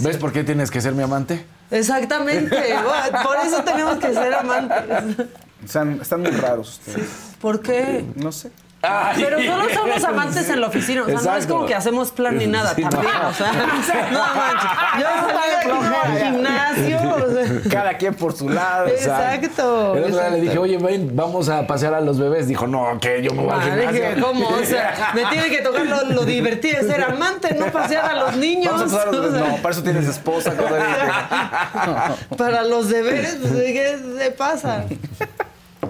¿Ves 0.00 0.18
por 0.18 0.32
qué 0.32 0.44
tienes 0.44 0.70
que 0.70 0.82
ser 0.82 0.92
mi 0.92 1.02
amante? 1.02 1.46
Exactamente. 1.70 2.56
Por 3.24 3.36
eso 3.44 3.62
tenemos 3.62 3.96
que 3.98 4.12
ser 4.14 4.32
amantes. 4.34 5.26
Están, 5.64 5.98
están 6.00 6.22
muy 6.22 6.30
raros 6.30 6.78
ustedes. 6.78 7.08
¿Por 7.40 7.60
qué? 7.60 8.04
No 8.16 8.32
sé. 8.32 8.50
Pero 8.80 9.38
solo 9.42 9.64
somos 9.74 10.04
amantes 10.04 10.48
en 10.50 10.60
la 10.60 10.68
oficina. 10.68 11.02
O 11.02 11.06
sea, 11.18 11.32
no 11.32 11.36
es 11.38 11.46
como 11.46 11.66
que 11.66 11.74
hacemos 11.74 12.12
plan 12.12 12.36
ni 12.38 12.46
nada 12.46 12.74
Sí, 12.76 12.82
no. 12.84 12.90
también. 12.90 13.12
O 13.28 13.34
sea, 13.34 13.52
no 14.12 14.18
manches. 14.36 14.70
Yo 15.00 15.06
salí 15.26 15.94
al 15.94 16.24
gimnasio. 16.24 16.98
o 17.14 17.32
sea, 17.34 17.70
Cada 17.70 17.96
quien 17.96 18.14
por 18.14 18.36
su 18.36 18.48
lado. 18.48 18.86
Exacto. 18.86 19.96
El 19.96 20.04
otro 20.04 20.16
día 20.18 20.30
le 20.30 20.40
dije, 20.40 20.58
oye, 20.58 20.78
ven, 20.78 21.10
vamos 21.16 21.48
a 21.48 21.66
pasear 21.66 21.94
a 21.94 22.00
los 22.00 22.18
bebés. 22.20 22.46
Dijo, 22.46 22.66
no, 22.68 22.98
que 23.00 23.20
yo 23.22 23.32
me 23.32 23.42
voy 23.42 23.50
al 23.52 23.60
Ah, 23.60 23.64
gimnasio. 23.64 23.92
dije, 23.92 24.20
¿cómo? 24.20 24.48
O 24.48 24.64
sea, 24.64 25.10
me 25.14 25.24
tiene 25.26 25.50
que 25.50 25.58
tocar 25.62 25.84
lo, 25.84 26.04
lo 26.04 26.24
divertido 26.24 26.80
de 26.80 26.88
ser 26.88 27.02
amante, 27.02 27.54
no 27.54 27.66
pasear 27.72 28.04
a 28.04 28.14
los 28.14 28.36
niños. 28.36 28.72
Vamos 28.72 28.92
a 28.92 28.96
pasar 28.96 29.08
a 29.08 29.12
los 29.12 29.26
O 29.28 29.32
sea, 29.32 29.48
No, 29.48 29.56
para 29.56 29.74
eso 29.74 29.82
tienes 29.82 30.06
esposa. 30.06 30.54
cosa 30.56 32.16
Para 32.36 32.62
los 32.62 32.88
deberes, 32.88 33.38
pues, 33.40 33.52
¿qué 33.52 33.98
se 34.18 34.30
pasa? 34.30 34.84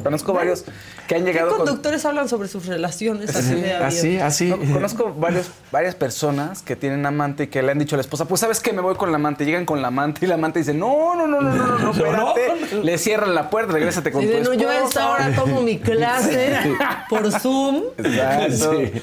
Conozco 0.03 0.33
varios 0.33 0.65
que 1.07 1.15
han 1.15 1.25
¿Qué 1.25 1.33
llegado 1.33 1.51
con... 1.51 1.59
conductores 1.59 2.05
hablan 2.05 2.29
sobre 2.29 2.49
sus 2.49 2.67
relaciones? 2.67 3.35
así 3.35 4.19
Así. 4.19 4.47
No, 4.47 4.59
conozco 4.75 5.15
varios, 5.15 5.51
varias 5.73 5.95
personas 5.95 6.63
que 6.63 6.77
tienen 6.77 7.05
amante 7.07 7.45
y 7.45 7.47
que 7.49 7.63
le 7.63 7.73
han 7.73 7.79
dicho 7.79 7.97
a 7.97 7.99
la 7.99 8.03
esposa, 8.03 8.27
pues 8.27 8.41
sabes 8.41 8.61
que 8.61 8.73
me 8.73 8.81
voy 8.83 8.95
con 8.97 9.11
la 9.11 9.17
amante. 9.17 9.45
Llegan 9.45 9.65
con 9.65 9.83
la 9.83 9.89
amante 9.89 10.25
y 10.25 10.29
la 10.29 10.35
amante 10.35 10.59
dice, 10.61 10.75
no, 10.75 11.15
no, 11.15 11.27
no, 11.27 11.41
no, 11.41 11.55
no, 11.55 11.67
no, 11.67 11.79
no, 11.79 11.91
espérate. 11.93 12.83
Le 12.83 12.99
cierran 12.99 13.35
la 13.35 13.51
puerta, 13.51 13.73
regrésate 13.73 14.13
con 14.13 14.23
Y 14.23 14.27
tu 14.27 14.33
no, 14.33 14.39
esposa. 14.39 14.61
yo 14.61 14.69
a 14.71 14.79
esta 14.79 15.11
hora 15.11 15.35
tomo 15.35 15.63
mi 15.63 15.79
clase 15.79 16.53
por 17.09 17.31
Zoom. 17.33 17.83
Exacto. 17.97 18.73
Sí. 18.73 19.03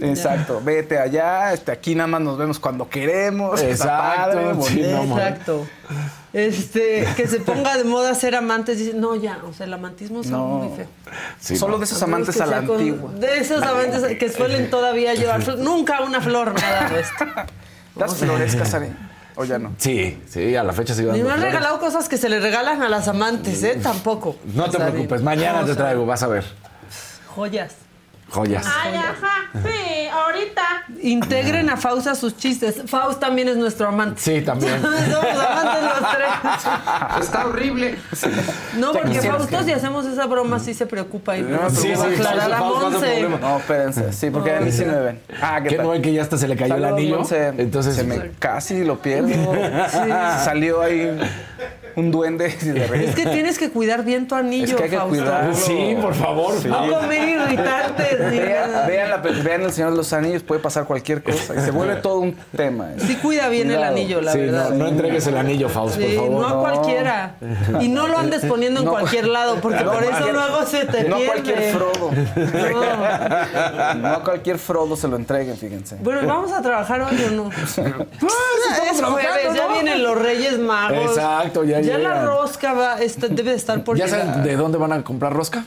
Exacto. 0.00 0.60
Vete 0.64 0.98
allá, 0.98 1.52
este, 1.52 1.70
aquí 1.70 1.94
nada 1.94 2.08
más 2.08 2.20
nos 2.20 2.36
vemos 2.36 2.58
cuando 2.58 2.88
queremos. 2.88 3.62
Exacto, 3.62 4.34
padre, 4.34 4.54
sí, 4.64 4.82
no. 4.82 5.02
Exacto. 5.18 5.66
Este, 6.32 7.06
que 7.16 7.28
se 7.28 7.40
ponga 7.40 7.76
de 7.76 7.84
moda 7.84 8.14
ser 8.14 8.34
amantes. 8.34 8.78
Dice, 8.78 8.94
no, 8.94 9.14
ya, 9.16 9.38
o 9.46 9.52
sea, 9.52 9.66
el 9.66 9.74
amantismo 9.74 10.22
es 10.22 10.28
algo 10.28 10.38
No. 10.38 10.54
muy 10.64 10.76
feo. 10.76 10.86
Sí, 11.38 11.56
Solo 11.56 11.72
no. 11.74 11.78
de 11.80 11.84
esos 11.84 12.02
amantes 12.02 12.40
a 12.40 12.46
la 12.46 12.62
con- 12.66 12.78
antigua. 12.78 13.12
De 13.12 13.38
esos 13.38 13.62
amantes 13.62 14.16
que 14.18 14.30
suelen 14.30 14.70
todavía 14.70 15.14
llevar 15.14 15.42
flor- 15.44 15.58
Nunca 15.58 16.00
una 16.00 16.20
flor, 16.20 16.54
nada 16.54 16.88
de 16.88 17.00
esto. 17.00 17.24
¿Das 17.96 18.14
flores, 18.16 18.56
Casaré? 18.56 18.90
¿O 19.36 19.44
ya 19.44 19.58
no? 19.58 19.72
Sí, 19.78 20.20
sí, 20.28 20.54
a 20.56 20.62
la 20.62 20.72
fecha 20.72 20.94
sigo 20.94 21.12
Ni 21.12 21.18
dando 21.18 21.28
me 21.28 21.32
han 21.34 21.38
flores. 21.40 21.54
regalado 21.54 21.80
cosas 21.80 22.08
que 22.08 22.16
se 22.18 22.28
le 22.28 22.38
regalan 22.40 22.82
a 22.82 22.88
las 22.88 23.08
amantes, 23.08 23.62
¿eh? 23.62 23.78
Tampoco. 23.82 24.36
No 24.54 24.70
te 24.70 24.78
preocupes, 24.78 25.20
ni- 25.20 25.24
mañana 25.24 25.64
te 25.64 25.74
traigo, 25.74 26.04
vas 26.06 26.22
a 26.22 26.26
ver. 26.28 26.44
Joyas. 27.34 27.72
Joyas. 28.32 28.66
Ay, 28.66 28.94
ajá, 28.96 29.50
sí, 29.62 30.08
ahorita. 30.12 30.62
Integren 31.02 31.68
a 31.68 31.76
Faust 31.76 32.06
a 32.06 32.14
sus 32.14 32.36
chistes. 32.36 32.82
Faust 32.86 33.20
también 33.20 33.48
es 33.48 33.56
nuestro 33.56 33.88
amante. 33.88 34.20
Sí, 34.20 34.40
también. 34.40 34.80
Somos 34.82 35.36
amantes 35.38 35.82
los 35.82 36.10
tres. 36.12 37.24
Está 37.24 37.46
horrible. 37.46 37.96
No, 38.78 38.92
porque 38.92 39.20
Fausto, 39.20 39.58
que- 39.58 39.64
si 39.64 39.72
hacemos 39.72 40.06
esa 40.06 40.26
broma, 40.26 40.58
sí 40.58 40.74
se 40.74 40.86
preocupa 40.86 41.36
y 41.36 41.42
no, 41.42 41.68
Sí, 41.70 41.92
va 41.94 42.04
a 42.04 42.08
sí, 42.08 42.14
aclarar 42.14 42.50
Fausto, 42.50 42.54
a 42.54 42.58
Fausto, 42.58 42.80
no 42.80 42.90
Monse. 42.90 43.06
problema. 43.20 43.38
No, 43.38 43.58
espérense. 43.58 44.12
Sí, 44.12 44.30
porque 44.30 44.54
a 44.56 44.60
mí 44.60 44.72
sí 44.72 44.84
me 44.84 44.98
ven. 45.00 45.20
Ah, 45.40 45.60
¿qué 45.62 45.68
¿Qué 45.70 45.76
tal? 45.76 45.86
no 45.86 45.92
ven 45.92 46.02
que 46.02 46.12
ya 46.12 46.22
hasta 46.22 46.38
se 46.38 46.48
le 46.48 46.56
cayó 46.56 46.74
el 46.76 46.80
Saludos, 46.82 46.98
anillo? 46.98 47.16
Monse. 47.18 47.46
Entonces, 47.58 47.94
se 47.96 48.04
me 48.04 48.30
casi 48.38 48.84
lo 48.84 49.00
pierdo. 49.00 49.28
Salió 50.44 50.80
ahí 50.82 51.18
un 51.96 52.10
duende 52.10 52.54
y 52.62 52.66
de 52.66 53.04
Es 53.04 53.14
que 53.14 53.26
tienes 53.26 53.58
que 53.58 53.70
cuidar 53.70 54.04
bien 54.04 54.26
tu 54.28 54.34
anillo, 54.34 54.64
Es 54.66 54.74
que 54.76 54.82
hay 54.84 54.90
que 54.90 54.96
Fausto. 54.96 55.16
cuidarlo. 55.16 55.54
Sí, 55.54 55.96
por 56.00 56.14
favor. 56.14 56.54
No 56.66 57.00
comer 57.00 57.28
irritantes. 57.28 58.18
Vean, 58.18 58.86
vean, 58.86 59.10
la, 59.10 59.16
vean 59.18 59.62
El 59.62 59.72
Señor 59.72 59.90
de 59.92 59.96
los 59.96 60.12
Anillos, 60.12 60.42
puede 60.42 60.60
pasar 60.60 60.84
cualquier 60.84 61.22
cosa. 61.22 61.54
Y 61.56 61.60
se 61.60 61.70
vuelve 61.70 61.96
todo 61.96 62.20
un 62.20 62.36
tema. 62.56 62.90
¿eh? 62.92 62.96
Sí 62.98 63.16
cuida 63.16 63.48
bien 63.48 63.70
el 63.70 63.82
anillo, 63.82 64.20
la 64.20 64.32
Sí, 64.32 64.38
verdad. 64.38 64.70
no, 64.70 64.76
no 64.76 64.88
entregues 64.88 65.26
el 65.26 65.36
anillo, 65.36 65.68
Faust, 65.68 65.96
Sí, 65.96 66.02
por 66.02 66.14
favor. 66.26 66.40
no 66.40 66.48
a 66.48 66.60
cualquiera. 66.60 67.34
Y 67.80 67.88
no 67.88 68.08
lo 68.08 68.18
andes 68.18 68.44
poniendo 68.44 68.80
en 68.80 68.86
No. 68.86 68.92
cualquier 68.92 69.26
lado, 69.28 69.56
porque 69.60 69.82
No, 69.84 69.92
por 69.92 70.02
eso 70.04 70.32
luego 70.32 70.64
se 70.66 70.84
te 70.86 71.04
No 71.04 71.16
a 71.16 71.18
pierde. 71.18 71.26
cualquier 71.42 71.72
Frodo. 71.72 72.10
No. 72.72 73.94
No 73.96 74.08
a 74.08 74.22
cualquier 74.24 74.58
Frodo 74.58 74.96
se 74.96 75.08
lo 75.08 75.16
entreguen, 75.16 75.56
fíjense. 75.56 75.96
Bueno, 76.00 76.26
¿vamos 76.26 76.52
a 76.52 76.62
trabajar 76.62 77.02
hoy 77.02 77.22
o 77.26 77.30
no? 77.30 77.50
estamos 77.52 77.66
es 78.90 78.96
trabajando, 78.96 79.10
jueves, 79.10 79.54
ya 79.54 79.66
vienen 79.68 80.02
los 80.02 80.18
Reyes 80.20 80.58
Magos. 80.58 80.98
Exacto, 81.16 81.64
ya 81.64 81.80
Ya 81.86 81.98
la 81.98 82.24
rosca 82.24 82.72
va, 82.72 83.00
esta- 83.02 83.28
debe 83.28 83.50
de 83.50 83.56
estar 83.56 83.82
por 83.84 83.96
¿Ya 83.96 84.06
llegar. 84.06 84.26
saben 84.26 84.42
de 84.44 84.56
dónde 84.56 84.78
van 84.78 84.92
a 84.92 85.02
comprar 85.04 85.32
rosca? 85.32 85.64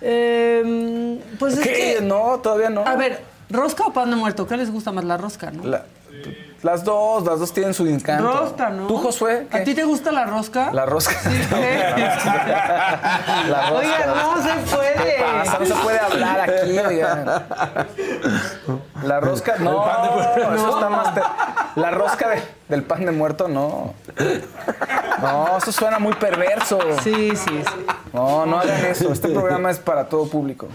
Eh, 0.00 1.18
pues 1.38 1.54
es 1.54 1.60
¿Qué? 1.60 1.96
que... 1.98 2.00
No, 2.02 2.38
todavía 2.42 2.70
no. 2.70 2.86
A 2.86 2.96
ver, 2.96 3.20
¿rosca 3.50 3.84
o 3.86 3.92
pan 3.92 4.10
de 4.10 4.16
muerto? 4.16 4.46
¿Qué 4.46 4.56
les 4.56 4.70
gusta 4.70 4.92
más? 4.92 5.04
La 5.04 5.16
rosca, 5.16 5.50
¿no? 5.50 5.64
La- 5.64 5.84
las 6.66 6.82
dos, 6.84 7.24
las 7.24 7.38
dos 7.38 7.52
tienen 7.52 7.72
su 7.72 7.86
encanto. 7.86 8.30
Rosca, 8.40 8.70
¿no? 8.70 8.86
¿Tú, 8.88 8.98
Josué? 8.98 9.46
¿A 9.50 9.58
qué? 9.58 9.64
ti 9.64 9.74
te 9.74 9.84
gusta 9.84 10.10
la 10.10 10.24
rosca? 10.26 10.72
La 10.72 10.84
rosca. 10.84 11.14
La 13.48 13.70
rosca. 13.70 13.72
Oiga, 13.72 14.06
no 14.06 14.42
se 14.42 14.76
puede. 14.76 15.16
pasa? 15.22 15.58
No 15.60 15.66
se 15.66 15.74
puede 15.74 15.98
hablar 16.00 16.40
aquí, 16.40 16.78
oigan. 16.78 17.24
La 19.04 19.20
rosca, 19.20 19.54
no, 19.58 19.84
eso 20.54 20.68
está 20.74 20.88
más... 20.88 21.14
te- 21.14 21.22
La 21.80 21.90
rosca 21.90 22.28
de- 22.30 22.42
del 22.68 22.82
pan 22.82 23.04
de 23.06 23.12
muerto, 23.12 23.46
no. 23.48 23.94
No, 25.22 25.58
eso 25.58 25.70
suena 25.70 25.98
muy 26.00 26.14
perverso. 26.14 26.78
Sí, 27.02 27.30
sí, 27.36 27.62
sí. 27.64 27.86
No, 28.12 28.44
no 28.46 28.58
hagan 28.58 28.84
eso. 28.86 29.12
Este 29.12 29.28
programa 29.28 29.70
es 29.70 29.78
para 29.78 30.08
todo 30.08 30.28
público. 30.28 30.66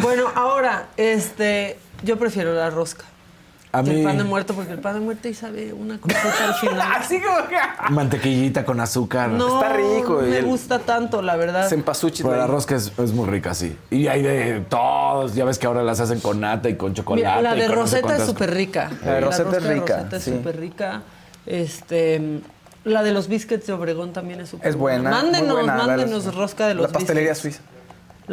Bueno, 0.00 0.24
ahora, 0.34 0.86
este, 0.96 1.78
yo 2.02 2.18
prefiero 2.18 2.54
la 2.54 2.70
rosca. 2.70 3.04
A 3.74 3.82
que 3.82 3.90
mí, 3.90 4.00
El 4.00 4.04
pan 4.04 4.18
de 4.18 4.24
muerto, 4.24 4.52
porque 4.54 4.72
el 4.72 4.80
pan 4.80 4.94
de 4.94 5.00
muerto 5.00 5.28
y 5.28 5.34
sabe 5.34 5.72
una 5.72 5.98
cosita 5.98 6.22
al 6.48 6.54
final. 6.56 6.92
Así 6.98 7.20
como 7.22 7.48
que... 7.48 7.56
mantequillita 7.90 8.64
con 8.66 8.78
azúcar. 8.80 9.30
No, 9.30 9.62
Está 9.62 9.72
rico, 9.74 10.20
me 10.22 10.38
el- 10.38 10.44
gusta 10.44 10.78
tanto, 10.78 11.22
la 11.22 11.36
verdad. 11.36 11.68
Cempasúchil. 11.70 12.26
Pero 12.26 12.36
la 12.36 12.46
rosca 12.46 12.76
es, 12.76 12.92
es 12.98 13.12
muy 13.12 13.26
rica, 13.28 13.54
sí. 13.54 13.74
Y 13.90 14.08
hay 14.08 14.22
de 14.22 14.60
todos. 14.68 15.34
Ya 15.34 15.46
ves 15.46 15.58
que 15.58 15.66
ahora 15.66 15.82
las 15.82 16.00
hacen 16.00 16.20
con 16.20 16.40
nata 16.40 16.68
y 16.68 16.76
con 16.76 16.92
chocolate. 16.92 17.26
Mira, 17.26 17.40
la 17.40 17.54
de 17.54 17.66
con 17.66 17.76
no 17.76 17.86
sé 17.86 18.00
Rosetta 18.02 18.16
es 18.22 18.26
súper 18.28 18.52
rica. 18.54 18.90
La 19.04 19.14
de 19.14 19.20
Rosetta 19.22 19.44
rosca 19.44 19.56
es 19.58 19.64
de 19.64 19.74
rica, 19.74 19.96
Rosetta 19.96 20.16
es 20.16 20.22
sí. 20.22 20.30
súper 20.32 20.60
rica. 20.60 21.02
Este, 21.46 22.40
la 22.84 23.02
de 23.02 23.12
los 23.12 23.28
biscuits 23.28 23.66
de 23.66 23.72
Obregón 23.72 24.12
también 24.12 24.40
es 24.40 24.48
súper 24.50 24.68
Es 24.68 24.76
buena. 24.76 25.10
Mándenos, 25.10 25.52
buena, 25.52 25.76
la 25.76 25.82
de 25.82 25.88
mándenos 25.88 26.24
los- 26.26 26.34
rosca 26.34 26.66
de 26.66 26.74
los 26.74 26.86
La 26.86 26.92
pastelería 26.92 27.30
biscuits. 27.30 27.56
suiza. 27.56 27.70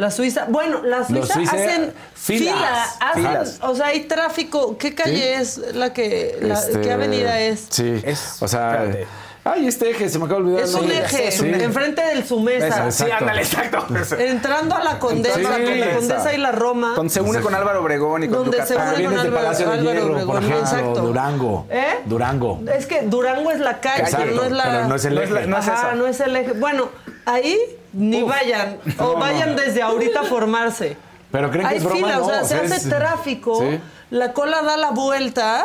La 0.00 0.10
Suiza, 0.10 0.46
bueno, 0.48 0.82
la 0.82 1.04
Suiza 1.06 1.34
suiza- 1.34 1.56
hacen 1.56 1.92
filas. 2.14 2.54
fila, 2.54 2.84
hacen- 3.00 3.14
Filas. 3.26 3.58
o 3.62 3.74
sea, 3.74 3.86
hay 3.88 4.00
tráfico. 4.04 4.78
¿Qué 4.78 4.94
calle 4.94 5.34
es 5.34 5.58
la 5.74 5.92
que, 5.92 6.38
la- 6.40 6.54
Este, 6.54 6.80
qué 6.80 6.92
avenida 6.92 7.38
es? 7.38 7.66
Sí. 7.68 8.00
Es- 8.04 8.42
o 8.42 8.48
sea. 8.48 8.84
espérate. 8.84 9.06
Ay, 9.42 9.66
este 9.66 9.88
eje, 9.90 10.08
se 10.10 10.18
me 10.18 10.26
acaba 10.26 10.40
de 10.40 10.46
olvidar. 10.46 10.64
Es 10.64 10.74
un 10.74 10.90
eje, 10.90 11.30
Sí. 11.32 11.46
enfrente 11.46 12.02
del 12.02 12.26
Sumesa. 12.26 12.88
Esa, 12.88 12.90
Sí, 13.06 13.10
ándale, 13.10 13.40
exacto. 13.40 13.86
Entrando 14.18 14.74
a 14.74 14.84
la 14.84 14.98
Condesa, 14.98 15.36
Sí, 15.36 15.42
con 15.42 15.52
la 15.80 15.86
esa. 15.86 15.94
Condesa 15.96 16.34
y 16.34 16.36
la 16.38 16.52
Roma. 16.52 16.92
Donde 16.94 17.12
se 17.12 17.20
une 17.22 17.40
con 17.40 17.54
Álvaro 17.54 17.80
Obregón 17.82 18.22
y 18.24 18.28
con 18.28 18.38
Donde 18.38 18.58
se 18.66 18.74
Yucatán. 18.74 18.88
une 18.94 18.98
Vienes 18.98 19.18
con 19.18 19.26
Álvaro- 19.28 19.44
Palacio 19.44 19.66
de 19.70 19.78
Álvaro 19.78 19.92
Hierro, 19.98 20.08
por 20.26 20.36
Obregón, 20.36 20.36
ejemplo, 20.44 20.60
exacto. 20.60 21.00
Durango. 21.00 21.66
¿Eh? 21.70 21.86
Durango. 22.04 22.60
Es 22.74 22.86
que 22.86 23.00
Durango 23.02 23.50
es 23.50 23.60
la 23.60 23.80
calle, 23.80 24.02
Exacto, 24.02 24.34
no 24.34 24.44
es 24.44 24.52
la. 24.52 24.62
pero 24.64 24.88
no 24.88 24.94
es 24.94 25.04
el 25.06 25.14
No 25.14 25.20
es 25.22 25.30
la- 25.30 25.38
eje. 25.40 25.48
no 25.48 25.58
es 25.58 25.68
Ajá, 25.68 25.94
no 25.94 26.06
es 26.06 26.20
el 26.20 26.36
eje. 26.36 26.52
Bueno, 26.52 26.88
ahí 27.24 27.58
ni 27.92 28.22
vayan. 28.22 28.78
O 28.98 29.14
vayan 29.18 29.56
desde 29.56 29.82
ahorita 29.82 30.20
a 30.20 30.24
formarse. 30.24 30.96
Pero 31.30 31.50
creen 31.50 31.66
que 31.68 31.72
Hay 31.74 31.78
es 31.78 31.84
broma, 31.84 31.96
fila, 31.96 32.16
no, 32.16 32.24
o 32.26 32.28
sea, 32.28 32.44
se 32.44 32.54
hace 32.56 32.76
es- 32.76 32.88
tráfico, 32.88 33.60
Sí. 33.60 33.78
la 34.10 34.32
cola 34.32 34.62
da 34.62 34.76
la 34.76 34.90
vuelta 34.90 35.64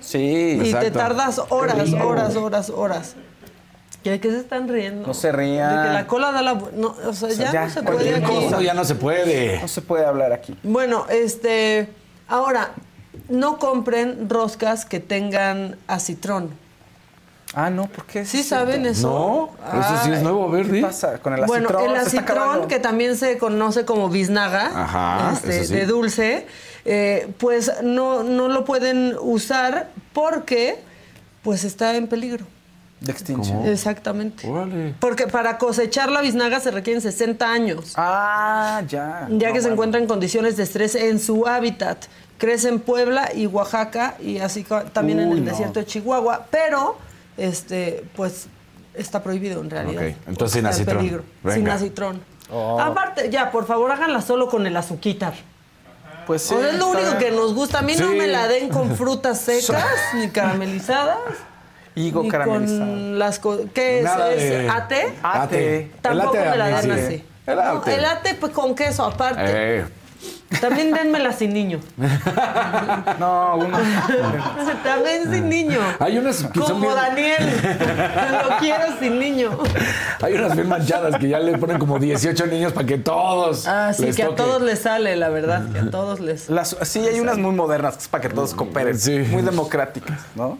Sí. 0.00 0.60
y 0.62 0.72
te 0.74 0.90
tardas 0.90 1.38
horas, 1.48 1.92
horas, 1.94 2.36
horas, 2.36 2.70
horas. 2.70 3.14
¿De 4.04 4.20
qué 4.20 4.30
se 4.30 4.38
están 4.38 4.68
riendo? 4.68 5.04
No 5.08 5.14
se 5.14 5.32
rían. 5.32 5.82
De 5.82 5.88
que 5.88 5.94
la 5.94 6.06
cola 6.06 6.30
da 6.30 6.40
la 6.42 6.52
vuelta. 6.52 6.76
No, 6.78 6.94
o 7.08 7.12
sea, 7.12 7.28
ya, 7.30 7.50
ya, 7.52 7.64
no 7.64 7.70
se 7.70 7.82
puede 7.82 8.14
aquí. 8.14 8.24
cosa. 8.24 8.62
Ya 8.62 8.74
no 8.74 8.84
se 8.84 8.94
puede. 8.94 9.60
No 9.60 9.66
se 9.68 9.82
puede 9.82 10.04
hablar 10.06 10.32
aquí. 10.32 10.56
Bueno, 10.62 11.06
este. 11.08 11.88
Ahora, 12.28 12.70
no 13.28 13.58
compren 13.58 14.28
roscas 14.30 14.84
que 14.84 15.00
tengan 15.00 15.76
acitrón. 15.88 16.50
Ah, 17.58 17.70
no, 17.70 17.86
¿por 17.86 18.04
qué? 18.04 18.26
¿Sí 18.26 18.42
saben 18.42 18.84
eso? 18.84 19.08
No, 19.72 19.80
eso 19.80 20.04
sí 20.04 20.12
es 20.12 20.22
nuevo, 20.22 20.46
a 20.46 20.50
ver, 20.50 20.70
¿Qué 20.70 20.82
pasa 20.82 21.16
con 21.18 21.32
el 21.32 21.46
Bueno, 21.46 21.70
acitrón? 21.70 21.96
el 21.96 22.02
Se 22.02 22.18
está 22.18 22.32
acitrón, 22.34 22.68
que 22.68 22.78
también 22.80 23.16
se 23.16 23.38
conoce 23.38 23.86
como 23.86 24.10
biznaga, 24.10 24.70
Ajá, 24.74 25.32
este, 25.32 25.64
sí. 25.64 25.72
de 25.74 25.86
dulce, 25.86 26.46
eh, 26.84 27.32
pues 27.38 27.72
no, 27.82 28.22
no 28.22 28.48
lo 28.48 28.66
pueden 28.66 29.16
usar 29.18 29.88
porque 30.12 30.78
pues 31.42 31.64
está 31.64 31.96
en 31.96 32.08
peligro. 32.08 32.44
De 33.00 33.12
extinción. 33.12 33.64
Exactamente. 33.66 34.46
Órale. 34.48 34.94
Porque 35.00 35.26
para 35.26 35.56
cosechar 35.56 36.10
la 36.10 36.20
biznaga 36.20 36.60
se 36.60 36.70
requieren 36.70 37.00
60 37.00 37.50
años, 37.50 37.94
Ah, 37.96 38.82
ya. 38.86 39.28
ya 39.30 39.48
No, 39.48 39.54
que 39.54 39.60
se 39.60 39.68
bueno. 39.68 39.72
encuentra 39.74 40.00
en 40.00 40.06
condiciones 40.06 40.58
de 40.58 40.62
estrés 40.64 40.94
en 40.94 41.20
su 41.20 41.46
hábitat. 41.46 42.04
Crece 42.36 42.68
en 42.68 42.80
Puebla 42.80 43.30
y 43.34 43.46
Oaxaca 43.46 44.16
y 44.20 44.38
así 44.40 44.66
también 44.92 45.20
en 45.20 45.32
el 45.32 45.42
no. 45.42 45.50
desierto 45.50 45.80
de 45.80 45.86
Chihuahua, 45.86 46.46
pero 46.50 46.98
este 47.36 48.04
pues 48.16 48.46
está 48.94 49.22
prohibido 49.22 49.60
en 49.60 49.70
realidad. 49.70 50.02
Ok, 50.08 50.14
entonces 50.28 50.56
sin 50.58 50.66
acitrón. 50.66 50.96
peligro. 50.98 51.22
Sin 51.52 51.68
acitrón. 51.68 52.20
Oh. 52.50 52.80
Aparte, 52.80 53.28
ya, 53.30 53.50
por 53.50 53.66
favor, 53.66 53.90
háganla 53.90 54.22
solo 54.22 54.48
con 54.48 54.66
el 54.66 54.76
azuquitar. 54.76 55.34
Pues 56.26 56.42
sí. 56.42 56.54
o 56.54 56.58
sea, 56.60 56.70
es 56.70 56.78
lo 56.78 56.88
único 56.88 57.18
que 57.18 57.30
nos 57.30 57.54
gusta. 57.54 57.80
A 57.80 57.82
mí 57.82 57.94
no 57.96 58.12
me 58.12 58.26
la 58.26 58.48
den 58.48 58.68
con 58.68 58.96
frutas 58.96 59.40
secas 59.42 59.84
ni 60.14 60.28
caramelizadas. 60.30 61.18
Higo 61.94 62.22
ni 62.22 62.28
caramelizado. 62.28 62.78
con 62.80 63.18
las 63.18 63.38
co- 63.38 63.60
¿Qué 63.72 63.98
es? 63.98 64.04
Nada 64.04 64.30
¿Es 64.32 64.42
de- 64.50 64.68
ate? 64.68 65.14
Ate. 65.22 65.80
El 65.82 65.90
Tampoco 66.02 66.36
ate 66.36 66.50
me 66.50 66.56
la 66.56 66.82
sí. 66.82 66.90
así. 66.90 67.24
El 67.46 67.56
No, 67.56 67.62
ate. 67.62 67.94
el 67.94 68.04
ate, 68.04 68.34
pues 68.34 68.52
con 68.52 68.74
queso 68.74 69.04
aparte. 69.04 69.42
Eh, 69.46 69.84
También 70.60 70.92
denmela 70.92 71.32
sin 71.32 71.52
niño. 71.52 71.80
No, 73.18 73.56
uno. 73.56 73.78
También 74.84 75.30
sin 75.32 75.48
niño. 75.48 75.80
Hay 75.98 76.18
unas 76.18 76.36
que 76.44 76.60
son 76.60 76.80
Como 76.80 76.80
bien- 76.80 76.94
Daniel. 76.94 77.78
Lo 78.48 78.56
quiero 78.58 78.84
sin 79.00 79.18
niño. 79.18 79.58
Hay 80.22 80.34
unas 80.34 80.54
bien 80.54 80.68
manchadas 80.68 81.16
que 81.18 81.28
ya 81.28 81.38
le 81.38 81.56
ponen 81.58 81.78
como 81.78 81.98
18 81.98 82.46
niños 82.46 82.72
para 82.72 82.86
que 82.86 82.98
todos. 82.98 83.66
Ah, 83.66 83.92
sí, 83.92 84.02
les 84.06 84.16
que 84.16 84.22
a 84.22 84.34
todos 84.34 84.62
les 84.62 84.80
sale, 84.80 85.16
la 85.16 85.28
verdad. 85.30 85.62
Que 85.72 85.78
a 85.80 85.90
todos 85.90 86.20
les. 86.20 86.48
Las, 86.48 86.76
sí, 86.82 87.00
hay 87.00 87.20
unas 87.20 87.38
muy 87.38 87.52
modernas 87.54 87.96
que 87.96 88.02
es 88.02 88.08
para 88.08 88.22
que 88.22 88.28
todos 88.34 88.54
cooperen. 88.54 88.98
Sí. 88.98 89.18
Muy 89.30 89.42
democráticas, 89.42 90.20
¿no? 90.34 90.58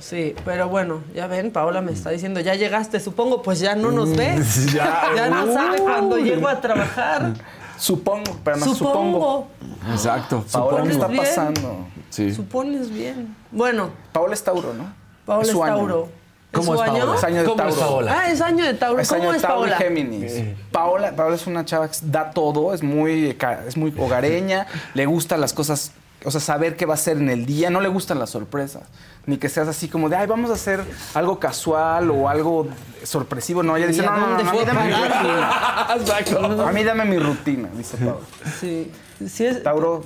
Sí, 0.00 0.34
pero 0.44 0.68
bueno, 0.68 1.02
ya 1.14 1.26
ven, 1.26 1.50
Paola 1.50 1.82
me 1.82 1.92
está 1.92 2.08
diciendo, 2.10 2.40
ya 2.40 2.54
llegaste, 2.54 2.98
supongo, 2.98 3.42
pues 3.42 3.58
ya 3.60 3.74
no 3.74 3.90
nos 3.90 4.16
ve. 4.16 4.40
Ya. 4.72 5.02
Ya 5.14 5.28
no 5.28 5.52
sabe 5.52 5.80
cuándo 5.80 6.16
llego 6.18 6.48
a 6.48 6.60
trabajar. 6.60 7.32
Supongo, 7.78 8.36
pero 8.44 8.56
no 8.56 8.66
supongo. 8.74 8.76
Supongo. 8.76 9.46
Exacto. 9.92 10.44
Paola, 10.50 10.82
¿qué 10.82 10.92
Supones 10.92 10.96
está 10.96 11.06
bien. 11.06 11.24
pasando? 11.24 11.86
Sí. 12.10 12.34
Supones 12.34 12.90
bien. 12.90 13.36
Bueno, 13.50 13.90
Paola 14.12 14.34
es 14.34 14.42
Tauro, 14.42 14.74
¿no? 14.74 14.92
Paola 15.24 15.46
es. 15.46 15.52
Tauro. 15.58 16.08
¿Cómo 16.50 16.74
es? 16.74 16.80
Paola? 16.80 17.14
Es 17.14 17.24
año 17.24 17.40
de 17.42 17.44
¿Cómo 17.44 17.62
es 17.62 17.76
Tauro. 17.76 17.80
Paola? 17.80 18.18
Ah, 18.18 18.30
es 18.30 18.40
año 18.40 18.64
de 18.64 18.74
Tauro. 18.74 19.00
Es 19.02 19.12
año 19.12 19.20
¿Cómo 19.20 19.30
de 19.32 19.36
es 19.36 19.42
Tauro 19.42 19.66
y 19.66 19.70
Paola? 19.70 19.76
Géminis. 19.76 20.32
Paola, 20.72 21.12
Paola 21.14 21.34
es 21.36 21.46
una 21.46 21.64
chava 21.64 21.88
que 21.88 21.98
da 22.04 22.30
todo, 22.30 22.72
es 22.72 22.82
muy, 22.82 23.36
es 23.66 23.76
muy 23.76 23.94
hogareña, 23.98 24.66
le 24.94 25.04
gustan 25.06 25.40
las 25.42 25.52
cosas, 25.52 25.92
o 26.24 26.30
sea, 26.30 26.40
saber 26.40 26.76
qué 26.76 26.86
va 26.86 26.94
a 26.94 26.96
hacer 26.96 27.16
en 27.16 27.30
el 27.30 27.46
día, 27.46 27.70
no 27.70 27.80
le 27.80 27.88
gustan 27.88 28.18
las 28.18 28.30
sorpresas, 28.30 28.82
ni 29.26 29.38
que 29.38 29.48
seas 29.48 29.68
así 29.68 29.88
como 29.88 30.08
de, 30.08 30.16
ay, 30.16 30.26
vamos 30.26 30.50
a 30.50 30.54
hacer 30.54 30.80
algo 31.14 31.38
casual 31.38 32.10
o 32.10 32.28
algo 32.28 32.66
sorpresivo. 33.04 33.62
No, 33.62 33.76
ella 33.76 33.86
dice, 33.86 34.02
¿Y 34.02 34.06
a 34.06 34.10
no, 34.10 34.26
no, 34.26 34.42
no, 34.42 34.50
a 34.50 34.52
mí 34.52 34.58
dame 34.64 34.84
mi 34.84 34.92
rutina. 34.92 35.88
Exacto. 35.96 36.66
A 36.66 36.72
mí 36.72 36.84
dame 36.84 37.04
mi 37.04 37.18
rutina, 37.18 37.68
dice 37.74 37.96
Paola. 37.98 38.20
Sí, 38.58 38.90
sí 39.26 39.46
es, 39.46 39.62
Tauro, 39.62 40.04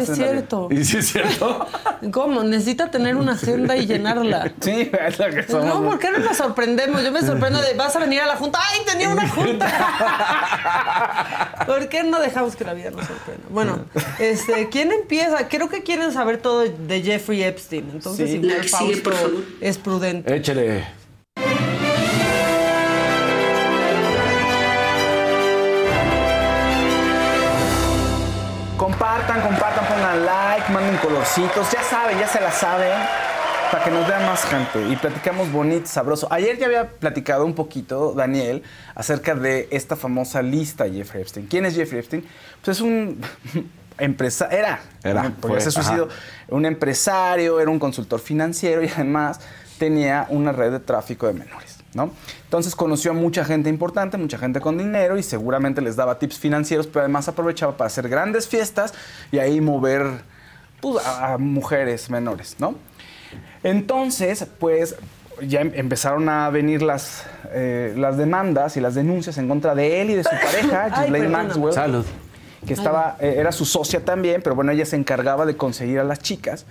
sí 0.00 0.12
es 0.12 0.18
cierto. 0.18 0.68
¿Y 0.70 0.84
sí 0.84 0.96
es 0.98 1.12
cierto? 1.12 1.66
¿Cómo? 2.12 2.42
Necesita 2.42 2.90
tener 2.90 3.16
una 3.16 3.32
agenda 3.32 3.76
y 3.76 3.86
llenarla. 3.86 4.52
Sí, 4.60 4.90
es 5.06 5.18
lo 5.18 5.30
que 5.30 5.42
somos. 5.44 5.66
No, 5.66 5.82
¿por 5.84 5.98
qué 5.98 6.10
no 6.10 6.18
nos 6.18 6.36
sorprendemos? 6.36 7.02
Yo 7.02 7.12
me 7.12 7.20
sorprendo 7.20 7.60
de, 7.60 7.74
vas 7.74 7.94
a 7.96 7.98
venir 7.98 8.20
a 8.20 8.26
la 8.26 8.36
junta. 8.36 8.58
¡Ay, 8.72 8.80
tenía 8.86 9.10
una 9.10 9.28
junta! 9.28 9.66
¿Por 11.66 11.88
qué 11.88 12.02
no 12.02 12.20
dejamos 12.20 12.56
que 12.56 12.64
la 12.64 12.74
vida 12.74 12.90
nos 12.90 13.06
sorprenda? 13.06 13.42
Bueno, 13.50 13.84
este, 14.18 14.68
¿quién 14.68 14.92
empieza? 14.92 15.48
Creo 15.48 15.68
que 15.68 15.82
quieren 15.82 16.12
saber 16.12 16.38
todo 16.38 16.60
de 16.60 17.02
Jeffrey 17.02 17.42
Epstein. 17.42 17.90
Entonces, 17.92 18.30
Sí. 18.30 18.36
igual 18.36 18.64
favor. 18.64 19.32
es 19.60 19.78
prudente. 19.78 20.34
Échale. 20.34 20.84
Compartan, 29.34 29.42
compartan, 29.42 29.86
pongan 29.88 30.26
like, 30.26 30.72
manden 30.72 30.96
colorcitos. 30.98 31.68
Ya 31.72 31.82
saben, 31.82 32.18
ya 32.18 32.28
se 32.28 32.40
la 32.40 32.52
saben. 32.52 32.92
Para 33.72 33.82
que 33.82 33.90
nos 33.90 34.06
vean 34.06 34.24
más 34.26 34.44
gente 34.44 34.86
y 34.88 34.94
platicamos 34.94 35.50
bonito, 35.50 35.86
sabroso. 35.88 36.28
Ayer 36.30 36.56
ya 36.56 36.66
había 36.66 36.88
platicado 36.88 37.44
un 37.44 37.54
poquito, 37.54 38.12
Daniel, 38.12 38.62
acerca 38.94 39.34
de 39.34 39.66
esta 39.72 39.96
famosa 39.96 40.40
lista 40.40 40.88
Jeffrey 40.88 41.22
Epstein. 41.22 41.46
¿Quién 41.46 41.64
es 41.64 41.74
Jeffrey 41.74 41.98
Epstein? 41.98 42.24
Pues 42.62 42.76
es 42.76 42.80
un 42.80 43.20
empresario, 43.98 44.56
era, 44.56 44.80
Era, 45.02 45.32
porque 45.40 45.56
fue, 45.56 45.60
se 45.62 45.72
suicidó, 45.72 46.04
ajá. 46.04 46.14
un 46.50 46.66
empresario, 46.66 47.58
era 47.58 47.70
un 47.70 47.80
consultor 47.80 48.20
financiero 48.20 48.84
y 48.84 48.88
además 48.88 49.40
tenía 49.78 50.26
una 50.28 50.52
red 50.52 50.70
de 50.70 50.80
tráfico 50.80 51.26
de 51.26 51.32
menores. 51.32 51.73
¿No? 51.94 52.10
Entonces 52.44 52.74
conoció 52.74 53.12
a 53.12 53.14
mucha 53.14 53.44
gente 53.44 53.68
importante, 53.70 54.16
mucha 54.16 54.38
gente 54.38 54.60
con 54.60 54.76
dinero 54.78 55.16
y 55.16 55.22
seguramente 55.22 55.80
les 55.80 55.96
daba 55.96 56.18
tips 56.18 56.38
financieros, 56.38 56.86
pero 56.86 57.00
además 57.00 57.28
aprovechaba 57.28 57.76
para 57.76 57.86
hacer 57.86 58.08
grandes 58.08 58.48
fiestas 58.48 58.94
y 59.32 59.38
ahí 59.38 59.60
mover 59.60 60.06
pues, 60.80 61.04
a, 61.06 61.34
a 61.34 61.38
mujeres 61.38 62.10
menores, 62.10 62.56
¿no? 62.58 62.74
Entonces, 63.62 64.46
pues 64.58 64.96
ya 65.42 65.60
em- 65.60 65.72
empezaron 65.74 66.28
a 66.28 66.50
venir 66.50 66.82
las, 66.82 67.24
eh, 67.52 67.94
las 67.96 68.16
demandas 68.16 68.76
y 68.76 68.80
las 68.80 68.94
denuncias 68.94 69.38
en 69.38 69.48
contra 69.48 69.74
de 69.74 70.00
él 70.02 70.10
y 70.10 70.14
de 70.14 70.24
su 70.24 70.30
pareja, 70.44 70.88
Ghislaine. 70.88 71.28
Maxwell. 71.28 71.72
Salud. 71.72 72.04
que 72.66 72.72
estaba, 72.74 73.16
eh, 73.20 73.34
era 73.38 73.52
su 73.52 73.64
socia 73.64 74.04
también, 74.04 74.40
pero 74.42 74.54
bueno, 74.54 74.72
ella 74.72 74.86
se 74.86 74.96
encargaba 74.96 75.44
de 75.46 75.56
conseguir 75.56 75.98
a 75.98 76.04
las 76.04 76.20
chicas. 76.20 76.66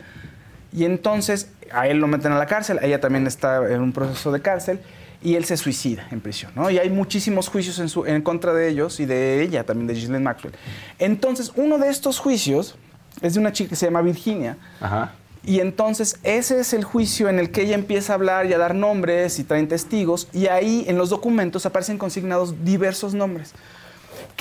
Y 0.71 0.85
entonces 0.85 1.49
a 1.71 1.87
él 1.87 1.97
lo 1.97 2.07
meten 2.07 2.31
a 2.31 2.37
la 2.37 2.45
cárcel, 2.47 2.79
ella 2.81 2.99
también 2.99 3.27
está 3.27 3.57
en 3.71 3.81
un 3.81 3.91
proceso 3.93 4.31
de 4.31 4.41
cárcel 4.41 4.79
y 5.23 5.35
él 5.35 5.45
se 5.45 5.55
suicida 5.57 6.07
en 6.11 6.19
prisión, 6.21 6.51
¿no? 6.55 6.69
Y 6.69 6.77
hay 6.77 6.89
muchísimos 6.89 7.47
juicios 7.47 7.79
en, 7.79 7.89
su- 7.89 8.05
en 8.05 8.21
contra 8.21 8.53
de 8.53 8.67
ellos 8.69 8.99
y 8.99 9.05
de 9.05 9.41
ella 9.41 9.63
también, 9.63 9.87
de 9.87 9.93
Ghislaine 9.93 10.23
Maxwell. 10.23 10.53
Entonces, 10.99 11.51
uno 11.55 11.77
de 11.77 11.89
estos 11.89 12.19
juicios 12.19 12.75
es 13.21 13.35
de 13.35 13.39
una 13.39 13.51
chica 13.53 13.69
que 13.69 13.75
se 13.75 13.85
llama 13.85 14.01
Virginia. 14.01 14.57
Ajá. 14.81 15.13
Y 15.45 15.59
entonces 15.59 16.19
ese 16.23 16.59
es 16.61 16.71
el 16.73 16.85
juicio 16.85 17.27
en 17.27 17.37
el 17.37 17.51
que 17.51 17.63
ella 17.63 17.75
empieza 17.75 18.13
a 18.13 18.15
hablar 18.15 18.45
y 18.45 18.53
a 18.53 18.57
dar 18.57 18.73
nombres 18.75 19.39
y 19.39 19.43
traen 19.43 19.67
testigos 19.67 20.29
y 20.31 20.47
ahí 20.47 20.85
en 20.87 20.97
los 20.97 21.09
documentos 21.09 21.65
aparecen 21.65 21.97
consignados 21.97 22.63
diversos 22.63 23.13
nombres 23.13 23.53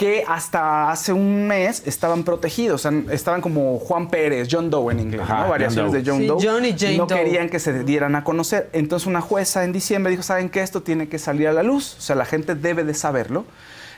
que 0.02 0.24
hasta 0.26 0.90
hace 0.90 1.12
un 1.12 1.46
mes 1.46 1.84
estaban 1.86 2.24
protegidos, 2.24 2.84
o 2.84 2.90
sea, 2.90 3.02
estaban 3.14 3.40
como 3.40 3.78
Juan 3.78 4.08
Pérez, 4.08 4.48
John 4.50 4.68
Doe 4.68 4.90
en 4.92 4.98
inglés, 4.98 5.20
Ajá, 5.22 5.44
¿no? 5.44 5.50
variaciones 5.50 5.92
John 5.92 6.02
de 6.02 6.10
John 6.10 6.18
Sí, 6.20 6.26
Doe. 6.26 6.38
John 6.42 6.64
y 6.64 6.76
Jane 6.76 6.96
no 6.96 7.06
Doe. 7.06 7.18
querían 7.18 7.48
que 7.48 7.60
se 7.60 7.84
dieran 7.84 8.16
a 8.16 8.24
conocer. 8.24 8.68
Entonces 8.72 9.06
una 9.06 9.20
jueza 9.20 9.62
en 9.62 9.72
diciembre 9.72 10.10
dijo, 10.10 10.24
¿saben 10.24 10.50
qué? 10.50 10.60
Esto 10.60 10.82
tiene 10.82 11.08
que 11.08 11.20
salir 11.20 11.46
a 11.46 11.52
la 11.52 11.62
luz, 11.62 11.94
o 11.98 12.00
sea, 12.00 12.16
la 12.16 12.24
gente 12.24 12.56
debe 12.56 12.82
de 12.82 12.94
saberlo. 12.94 13.44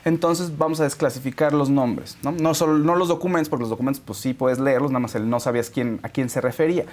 Entonces 0.03 0.55
vamos 0.59 0.79
a 0.79 0.83
desclasificar 0.83 1.53
los 1.53 1.71
nombres, 1.71 2.17
¿no? 2.21 2.31
No, 2.31 2.53
solo, 2.53 2.77
no 2.77 2.93
los 2.95 3.07
documentos, 3.07 3.49
porque 3.49 3.61
los 3.63 3.71
documentos 3.71 3.99
pues 4.05 4.19
sí 4.19 4.35
puedes 4.35 4.59
leerlos, 4.59 4.91
nada 4.91 4.99
más 4.99 5.15
el 5.15 5.27
no 5.27 5.39
sabías 5.39 5.71
quién, 5.71 5.99
a 6.03 6.09
quién 6.09 6.29
se 6.29 6.39
refería. 6.39 6.85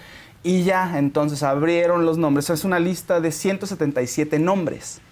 Y 0.42 0.62
ya, 0.62 0.98
entonces 0.98 1.42
abrieron 1.42 2.06
los 2.06 2.16
nombres. 2.16 2.48
Es 2.48 2.64
una 2.64 2.80
lista 2.80 3.20
de 3.20 3.30
177 3.30 4.38
nombres 4.38 5.02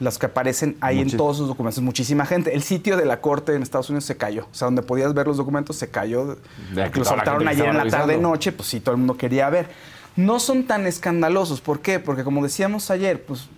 los 0.00 0.18
que 0.18 0.26
aparecen 0.26 0.76
ahí 0.80 1.00
en 1.00 1.08
Muchis- 1.08 1.16
todos 1.16 1.36
sus 1.36 1.48
documentos. 1.48 1.82
Muchísima 1.82 2.26
gente. 2.26 2.54
El 2.54 2.62
sitio 2.62 2.96
de 2.96 3.04
la 3.04 3.20
corte 3.20 3.54
en 3.54 3.62
Estados 3.62 3.90
Unidos 3.90 4.04
se 4.04 4.16
cayó. 4.16 4.42
O 4.50 4.54
sea, 4.54 4.66
donde 4.66 4.82
podías 4.82 5.14
ver 5.14 5.26
los 5.26 5.36
documentos 5.36 5.76
se 5.76 5.88
cayó. 5.88 6.36
Porque 6.74 6.98
lo 6.98 7.04
soltaron 7.04 7.46
ayer 7.46 7.66
en 7.66 7.76
la 7.76 7.84
estaba 7.84 8.02
tarde 8.02 8.12
revisando. 8.14 8.28
noche, 8.30 8.52
pues 8.52 8.68
sí, 8.68 8.80
todo 8.80 8.92
el 8.94 8.98
mundo 8.98 9.16
quería 9.16 9.48
ver. 9.50 9.68
No 10.16 10.38
son 10.40 10.64
tan 10.64 10.86
escandalosos. 10.86 11.60
¿Por 11.60 11.80
qué? 11.80 11.98
Porque 12.00 12.24
como 12.24 12.42
decíamos 12.42 12.90
ayer, 12.90 13.22
pues... 13.24 13.48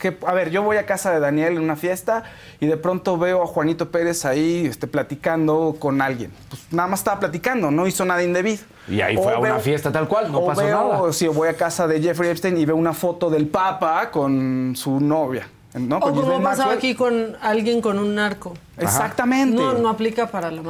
Que, 0.00 0.18
a 0.26 0.34
ver, 0.34 0.50
yo 0.50 0.60
voy 0.64 0.76
a 0.76 0.86
casa 0.86 1.12
de 1.12 1.20
Daniel 1.20 1.56
en 1.56 1.62
una 1.62 1.76
fiesta 1.76 2.24
y 2.58 2.66
de 2.66 2.76
pronto 2.76 3.16
veo 3.16 3.44
a 3.44 3.46
Juanito 3.46 3.92
Pérez 3.92 4.24
ahí 4.24 4.66
este, 4.66 4.88
platicando 4.88 5.76
con 5.78 6.02
alguien. 6.02 6.32
Pues 6.50 6.62
nada 6.72 6.88
más 6.88 7.00
estaba 7.00 7.20
platicando, 7.20 7.70
no 7.70 7.86
hizo 7.86 8.04
nada 8.04 8.20
indebido. 8.24 8.64
Y 8.88 9.00
ahí 9.00 9.16
O 9.16 9.22
fue 9.22 9.34
a 9.34 9.38
una 9.38 9.60
fiesta 9.60 9.92
tal 9.92 10.08
cual, 10.08 10.32
no 10.32 10.38
o 10.40 10.46
pasó 10.48 10.62
veo, 10.64 10.92
nada. 10.98 11.12
Si 11.12 11.28
voy 11.28 11.46
a 11.48 11.56
casa 11.56 11.86
de 11.86 12.02
Jeffrey 12.02 12.28
Epstein 12.28 12.58
y 12.58 12.66
veo 12.66 12.74
una 12.74 12.92
foto 12.92 13.30
del 13.30 13.46
Papa 13.46 14.10
con 14.10 14.72
su 14.76 14.98
novia. 14.98 15.46
¿No? 15.74 15.98
O 15.98 16.12
como 16.12 16.42
pasaba 16.42 16.72
aquí 16.74 16.94
con 16.94 17.36
alguien 17.40 17.80
con 17.80 17.98
un 17.98 18.14
narco. 18.14 18.54
Exactamente. 18.78 19.56
No, 19.60 19.74
no 19.74 19.88
aplica 19.88 20.26
para, 20.28 20.50
la 20.50 20.62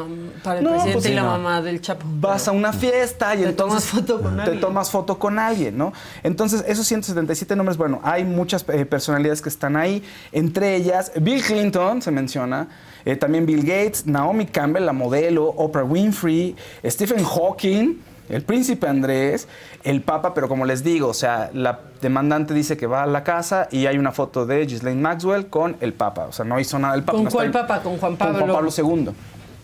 para 0.43 0.59
el 0.59 0.65
No, 0.65 0.71
presidente 0.71 0.93
pues 0.95 1.07
y 1.07 1.15
la 1.15 1.23
no. 1.23 1.29
mamá 1.31 1.63
del 1.63 1.81
Chapo. 1.81 2.07
Vas 2.21 2.49
a 2.49 2.53
una 2.53 2.73
fiesta 2.73 3.35
y 3.35 3.39
Te 3.39 3.49
entonces 3.51 3.85
tomas 3.91 4.07
foto 4.07 4.21
con 4.23 4.37
te 4.37 4.43
alguien. 4.43 4.61
tomas 4.61 4.91
foto 4.91 5.19
con 5.19 5.39
alguien, 5.39 5.77
¿no? 5.79 5.93
Entonces, 6.23 6.65
esos 6.67 6.87
177 6.87 7.55
nombres, 7.57 7.77
bueno, 7.77 8.01
hay 8.03 8.25
muchas 8.25 8.65
eh, 8.69 8.85
personalidades 8.87 9.41
que 9.43 9.49
están 9.49 9.77
ahí, 9.77 10.03
entre 10.33 10.75
ellas 10.77 11.13
Bill 11.21 11.43
Clinton, 11.43 12.03
se 12.03 12.11
menciona, 12.11 12.69
eh, 13.05 13.17
también 13.17 13.47
Bill 13.47 13.61
Gates, 13.63 14.07
Naomi 14.07 14.47
Campbell, 14.47 14.85
la 14.85 14.93
modelo, 14.93 15.47
Oprah 15.47 15.85
Winfrey, 15.85 16.57
Stephen 16.87 17.25
Hawking, 17.25 18.01
el 18.29 18.43
príncipe 18.43 18.89
Andrés, 18.89 19.49
el 19.83 20.01
Papa, 20.03 20.33
pero 20.35 20.49
como 20.49 20.65
les 20.65 20.83
digo, 20.83 21.09
o 21.09 21.15
sea, 21.15 21.51
la 21.53 21.81
demandante 22.01 22.55
dice 22.55 22.77
que 22.77 22.87
va 22.87 23.03
a 23.03 23.07
la 23.07 23.23
casa 23.25 23.69
y 23.71 23.87
hay 23.87 23.99
una 23.99 24.13
foto 24.13 24.47
de 24.47 24.65
Ghislaine 24.67 25.01
Maxwell 25.01 25.47
con 25.49 25.77
el 25.81 25.93
Papa, 25.93 26.27
o 26.27 26.33
sea, 26.33 26.45
no 26.45 26.59
hizo 26.59 26.79
nada 26.79 26.95
el 26.95 27.03
Papa. 27.03 27.17
¿Con 27.17 27.25
no 27.25 27.31
cuál 27.31 27.47
está- 27.47 27.67
Papa? 27.67 27.83
¿Con 27.83 27.99
Juan 27.99 28.17
Con 28.17 28.27
Juan 28.29 28.39
Pablo? 28.49 28.55
Pablo 28.55 28.71
II. 28.77 29.11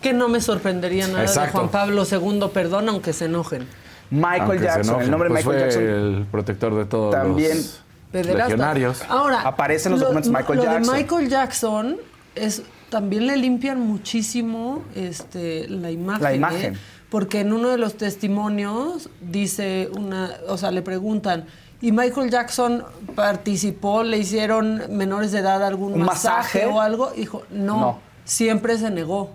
Que 0.01 0.13
no 0.13 0.29
me 0.29 0.41
sorprendería 0.41 1.07
nada 1.07 1.21
Exacto. 1.21 1.45
de 1.45 1.51
Juan 1.51 1.69
Pablo 1.69 2.03
II, 2.09 2.49
perdón, 2.53 2.89
aunque 2.89 3.13
se 3.13 3.25
enojen. 3.25 3.67
Michael 4.09 4.41
Aunque 4.41 4.59
Jackson, 4.63 4.83
enojen, 4.85 5.01
el 5.05 5.11
nombre 5.11 5.29
pues 5.29 5.45
Michael 5.45 5.61
fue 5.61 5.69
Jackson. 5.69 5.83
el 6.19 6.25
protector 6.29 6.75
de 6.75 6.85
todos 6.85 7.11
También 7.15 7.57
los 7.57 7.81
Pederasta. 8.11 8.43
legionarios. 8.49 9.01
Ahora, 9.07 9.41
Aparece 9.41 9.87
en 9.87 9.91
los 9.93 10.01
documentos 10.01 10.31
Michael 10.31 10.57
lo 10.57 10.63
Jackson. 10.65 10.95
de 10.95 11.01
Michael 11.03 11.29
Jackson 11.29 11.97
es 12.35 12.63
también 12.89 13.25
le 13.27 13.37
limpian 13.37 13.79
muchísimo 13.79 14.83
este, 14.95 15.67
la 15.69 15.91
imagen. 15.91 16.41
La 16.41 16.53
¿eh? 16.53 16.73
Porque 17.11 17.41
en 17.41 17.51
uno 17.53 17.67
de 17.69 17.77
los 17.77 17.95
testimonios 17.97 19.09
dice 19.21 19.89
una, 19.95 20.31
o 20.47 20.57
sea, 20.57 20.71
le 20.71 20.81
preguntan, 20.81 21.45
¿y 21.81 21.91
Michael 21.91 22.31
Jackson 22.31 22.83
participó, 23.15 24.01
le 24.03 24.17
hicieron 24.17 24.81
menores 24.89 25.31
de 25.33 25.39
edad 25.39 25.63
algún 25.63 25.93
¿Un 25.93 25.99
masaje, 26.03 26.59
masaje? 26.59 26.65
o 26.67 26.81
algo? 26.81 27.11
Dijo, 27.11 27.43
no, 27.51 27.79
No. 27.79 27.99
siempre 28.23 28.77
se 28.77 28.89
negó. 28.89 29.31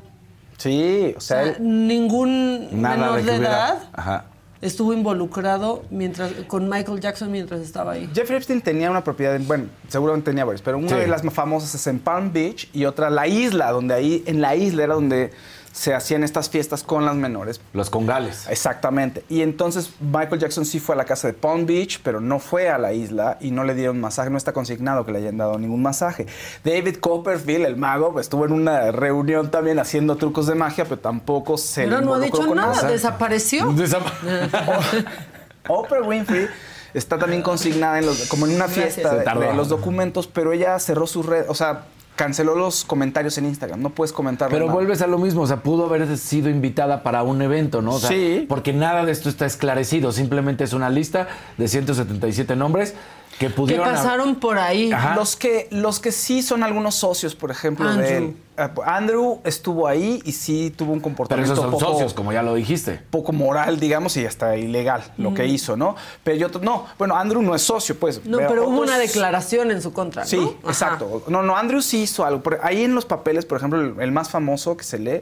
Sí, 0.56 1.12
o 1.14 1.18
O 1.18 1.20
sea, 1.20 1.56
ningún 1.60 2.68
menor 2.72 3.22
de 3.22 3.34
edad 3.36 3.78
Ajá. 3.92 4.24
estuvo 4.62 4.94
involucrado 4.94 5.82
mientras 5.90 6.32
con 6.48 6.70
Michael 6.70 7.00
Jackson 7.00 7.30
mientras 7.30 7.60
estaba 7.60 7.92
ahí. 7.92 8.08
Jeffrey 8.14 8.38
Epstein 8.38 8.62
tenía 8.62 8.90
una 8.90 9.04
propiedad, 9.04 9.36
en- 9.36 9.46
bueno, 9.46 9.64
seguramente 9.88 10.30
tenía 10.30 10.46
varios, 10.46 10.62
pero 10.62 10.78
una 10.78 10.88
Sí. 10.88 10.94
de 10.94 11.08
las 11.08 11.22
más 11.24 11.34
famosas 11.34 11.74
es 11.74 11.86
en 11.88 11.98
Palm 11.98 12.32
Beach 12.32 12.70
y 12.72 12.86
otra 12.86 13.10
la 13.10 13.26
isla, 13.26 13.70
donde 13.70 13.92
ahí, 13.92 14.22
en 14.26 14.40
la 14.40 14.56
isla 14.56 14.84
era 14.84 14.94
donde 14.94 15.30
se 15.76 15.92
hacían 15.92 16.24
estas 16.24 16.48
fiestas 16.48 16.82
con 16.82 17.04
las 17.04 17.14
menores. 17.16 17.60
Los 17.74 17.90
congales. 17.90 18.46
Exactamente. 18.48 19.24
Y 19.28 19.42
entonces 19.42 19.90
Michael 20.00 20.40
Jackson 20.40 20.64
sí 20.64 20.80
fue 20.80 20.94
a 20.94 20.96
la 20.98 21.04
casa 21.04 21.26
de 21.28 21.34
Palm 21.34 21.66
Beach, 21.66 22.00
pero 22.02 22.18
no 22.18 22.38
fue 22.38 22.70
a 22.70 22.78
la 22.78 22.94
isla 22.94 23.36
y 23.42 23.50
no 23.50 23.62
le 23.62 23.74
dieron 23.74 24.00
masaje. 24.00 24.30
No 24.30 24.38
está 24.38 24.54
consignado 24.54 25.04
que 25.04 25.12
le 25.12 25.18
hayan 25.18 25.36
dado 25.36 25.58
ningún 25.58 25.82
masaje. 25.82 26.26
David 26.64 26.96
Copperfield, 26.96 27.66
el 27.66 27.76
mago, 27.76 28.12
pues, 28.14 28.24
estuvo 28.24 28.46
en 28.46 28.52
una 28.52 28.90
reunión 28.90 29.50
también 29.50 29.78
haciendo 29.78 30.16
trucos 30.16 30.46
de 30.46 30.54
magia, 30.54 30.84
pero 30.84 30.98
tampoco 30.98 31.58
se 31.58 31.84
Pero 31.84 32.00
le 32.00 32.06
no 32.06 32.14
ha 32.14 32.20
dicho 32.20 32.38
con 32.46 32.56
nada, 32.56 32.88
desapareció. 32.88 33.70
Oprah 35.68 36.02
Winfrey 36.02 36.46
está 36.94 37.18
también 37.18 37.42
consignada 37.42 37.98
en 37.98 38.06
los- 38.06 38.28
como 38.28 38.46
en 38.46 38.54
una 38.54 38.68
fiesta 38.68 39.14
de, 39.14 39.24
de 39.24 39.54
los 39.54 39.68
documentos, 39.68 40.26
pero 40.26 40.52
ella 40.52 40.78
cerró 40.78 41.06
su 41.06 41.22
red, 41.22 41.44
o 41.48 41.54
sea, 41.54 41.82
canceló 42.16 42.54
los 42.56 42.84
comentarios 42.84 43.38
en 43.38 43.46
Instagram. 43.46 43.80
No 43.80 43.90
puedes 43.90 44.12
comentar 44.12 44.48
Pero 44.50 44.66
nada. 44.66 44.74
vuelves 44.74 45.02
a 45.02 45.06
lo 45.06 45.18
mismo, 45.18 45.42
o 45.42 45.46
sea, 45.46 45.58
pudo 45.62 45.84
haber 45.86 46.16
sido 46.18 46.48
invitada 46.50 47.02
para 47.02 47.22
un 47.22 47.40
evento, 47.42 47.82
¿no? 47.82 47.92
O 47.94 47.98
sea, 48.00 48.08
Sí. 48.10 48.46
Porque 48.48 48.72
nada 48.72 49.04
de 49.04 49.12
esto 49.12 49.28
está 49.28 49.46
esclarecido, 49.46 50.10
simplemente 50.12 50.64
es 50.64 50.72
una 50.72 50.90
lista 50.90 51.28
de 51.58 51.68
177 51.68 52.56
nombres 52.56 52.94
que 53.38 53.50
pudieron... 53.50 53.86
pasaron 53.88 54.34
por 54.36 54.58
ahí. 54.58 54.90
Ajá. 54.92 55.14
Los 55.14 55.36
que, 55.36 55.68
los 55.70 56.00
que 56.00 56.12
sí 56.12 56.42
son 56.42 56.62
algunos 56.62 56.94
socios, 56.94 57.34
por 57.34 57.50
ejemplo, 57.50 57.88
Andrew. 57.88 58.06
de 58.08 58.16
él. 58.16 58.36
Ah, 58.58 58.70
Andrew 58.86 59.40
estuvo 59.44 59.86
ahí 59.86 60.22
y 60.24 60.32
sí 60.32 60.72
tuvo 60.74 60.92
un 60.92 61.00
Pero 61.00 61.04
comportamiento 61.04 61.52
esos 61.52 61.62
son 61.64 61.72
poco, 61.72 61.84
socios, 61.92 62.14
como 62.14 62.32
ya 62.32 62.42
lo 62.42 62.54
dijiste. 62.54 63.02
poco 63.10 63.32
moral, 63.32 63.78
digamos, 63.78 64.16
y 64.16 64.24
hasta 64.24 64.56
ilegal 64.56 65.02
lo 65.18 65.34
que 65.34 65.46
hizo, 65.46 65.76
¿no? 65.76 65.94
Pero 66.24 66.48
yo, 66.48 66.60
no, 66.60 66.86
bueno, 66.98 67.14
Andrew 67.16 67.42
no 67.42 67.54
es 67.54 67.60
socio, 67.60 67.98
pues. 67.98 68.24
No, 68.24 68.38
pero 68.38 68.66
hubo 68.66 68.76
otros- 68.80 68.88
una 68.88 68.98
declaración 68.98 69.70
en 69.70 69.82
su 69.82 69.92
contra, 69.92 70.22
¿no? 70.22 70.28
Sí, 70.28 70.38
Ajá. 70.38 70.68
exacto. 70.70 71.22
No, 71.28 71.42
no, 71.42 71.54
Andrew 71.54 71.82
sí 71.82 72.02
hizo 72.04 72.24
algo. 72.24 72.42
Por- 72.42 72.60
Ahí 72.62 72.82
en 72.84 72.94
los 72.94 73.04
papeles, 73.04 73.44
por 73.44 73.58
ejemplo, 73.58 73.78
el, 73.82 73.94
el 74.00 74.10
más 74.12 74.30
famoso 74.30 74.74
que 74.78 74.84
se 74.84 74.98
lee 74.98 75.20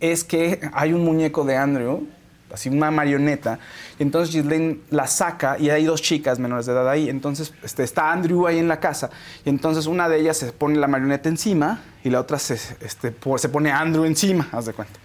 es 0.00 0.22
que 0.24 0.60
hay 0.74 0.92
un 0.92 1.02
muñeco 1.04 1.44
de 1.44 1.56
Andrew, 1.56 2.06
así 2.52 2.68
una 2.68 2.90
marioneta, 2.90 3.58
y 3.98 4.02
entonces 4.02 4.34
Ghislaine 4.34 4.80
la 4.90 5.06
saca 5.06 5.56
y 5.58 5.70
hay 5.70 5.84
dos 5.84 6.02
chicas 6.02 6.38
menores 6.38 6.66
de 6.66 6.72
edad 6.72 6.88
ahí. 6.88 7.08
Entonces 7.08 7.52
este, 7.62 7.82
está 7.82 8.12
Andrew 8.12 8.46
ahí 8.46 8.58
en 8.58 8.68
la 8.68 8.80
casa, 8.80 9.10
y 9.44 9.48
entonces 9.48 9.86
una 9.86 10.08
de 10.08 10.20
ellas 10.20 10.36
se 10.36 10.52
pone 10.52 10.76
la 10.76 10.86
marioneta 10.86 11.28
encima 11.28 11.80
y 12.04 12.10
la 12.10 12.20
otra 12.20 12.38
se, 12.38 12.54
este, 12.54 13.14
se 13.36 13.48
pone 13.48 13.70
Andrew 13.70 14.04
encima, 14.04 14.48
haz 14.52 14.66
de 14.66 14.72
cuenta. 14.72 14.98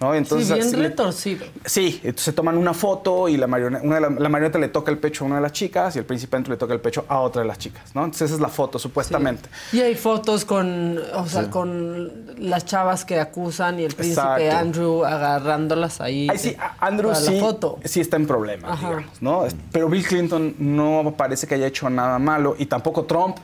¿No? 0.00 0.14
Y 0.14 0.18
Entonces, 0.18 0.46
sí, 0.48 0.54
bien 0.54 0.82
le- 0.82 0.88
retorcido. 0.90 1.46
Sí, 1.64 1.96
entonces 2.04 2.22
se 2.22 2.32
toman 2.32 2.56
una 2.56 2.72
foto 2.72 3.28
y 3.28 3.36
la 3.36 3.46
marioneta, 3.48 3.84
una 3.84 3.94
de 3.96 4.00
la, 4.02 4.10
la 4.10 4.28
marioneta 4.28 4.58
le 4.58 4.68
toca 4.68 4.90
el 4.92 4.98
pecho 4.98 5.24
a 5.24 5.26
una 5.26 5.36
de 5.36 5.42
las 5.42 5.52
chicas 5.52 5.96
y 5.96 5.98
el 5.98 6.04
príncipe 6.04 6.36
Andrew 6.36 6.52
le 6.54 6.56
toca 6.58 6.72
el 6.72 6.80
pecho 6.80 7.04
a 7.08 7.18
otra 7.20 7.42
de 7.42 7.48
las 7.48 7.58
chicas, 7.58 7.82
¿no? 7.94 8.02
Entonces 8.04 8.26
esa 8.26 8.34
es 8.36 8.40
la 8.40 8.48
foto, 8.48 8.78
supuestamente. 8.78 9.48
Y 9.72 9.80
hay 9.80 9.96
fotos 9.96 10.44
con, 10.44 10.98
o 11.14 11.26
sea, 11.26 11.50
con 11.50 12.12
las 12.38 12.64
chavas 12.64 13.04
que 13.04 13.18
acusan 13.18 13.80
y 13.80 13.84
el 13.84 13.94
príncipe 13.94 14.20
Exacto. 14.46 14.56
Andrew 14.56 15.04
agarrándolas 15.04 16.00
ahí. 16.00 16.28
Ahí 16.30 16.38
sí, 16.38 16.56
Andrew 16.80 17.10
para 17.10 17.20
sí, 17.20 17.34
la 17.34 17.40
foto. 17.40 17.78
sí 17.84 18.00
está 18.00 18.16
en 18.16 18.26
problemas, 18.26 18.78
digamos, 18.80 19.04
¿no? 19.20 19.44
Pero 19.72 19.88
Bill 19.88 20.06
Clinton 20.06 20.54
no 20.58 21.14
parece 21.16 21.46
que 21.46 21.56
haya 21.56 21.66
hecho 21.66 21.90
nada 21.90 22.18
malo 22.18 22.54
y 22.58 22.66
tampoco 22.66 23.04
Trump, 23.04 23.36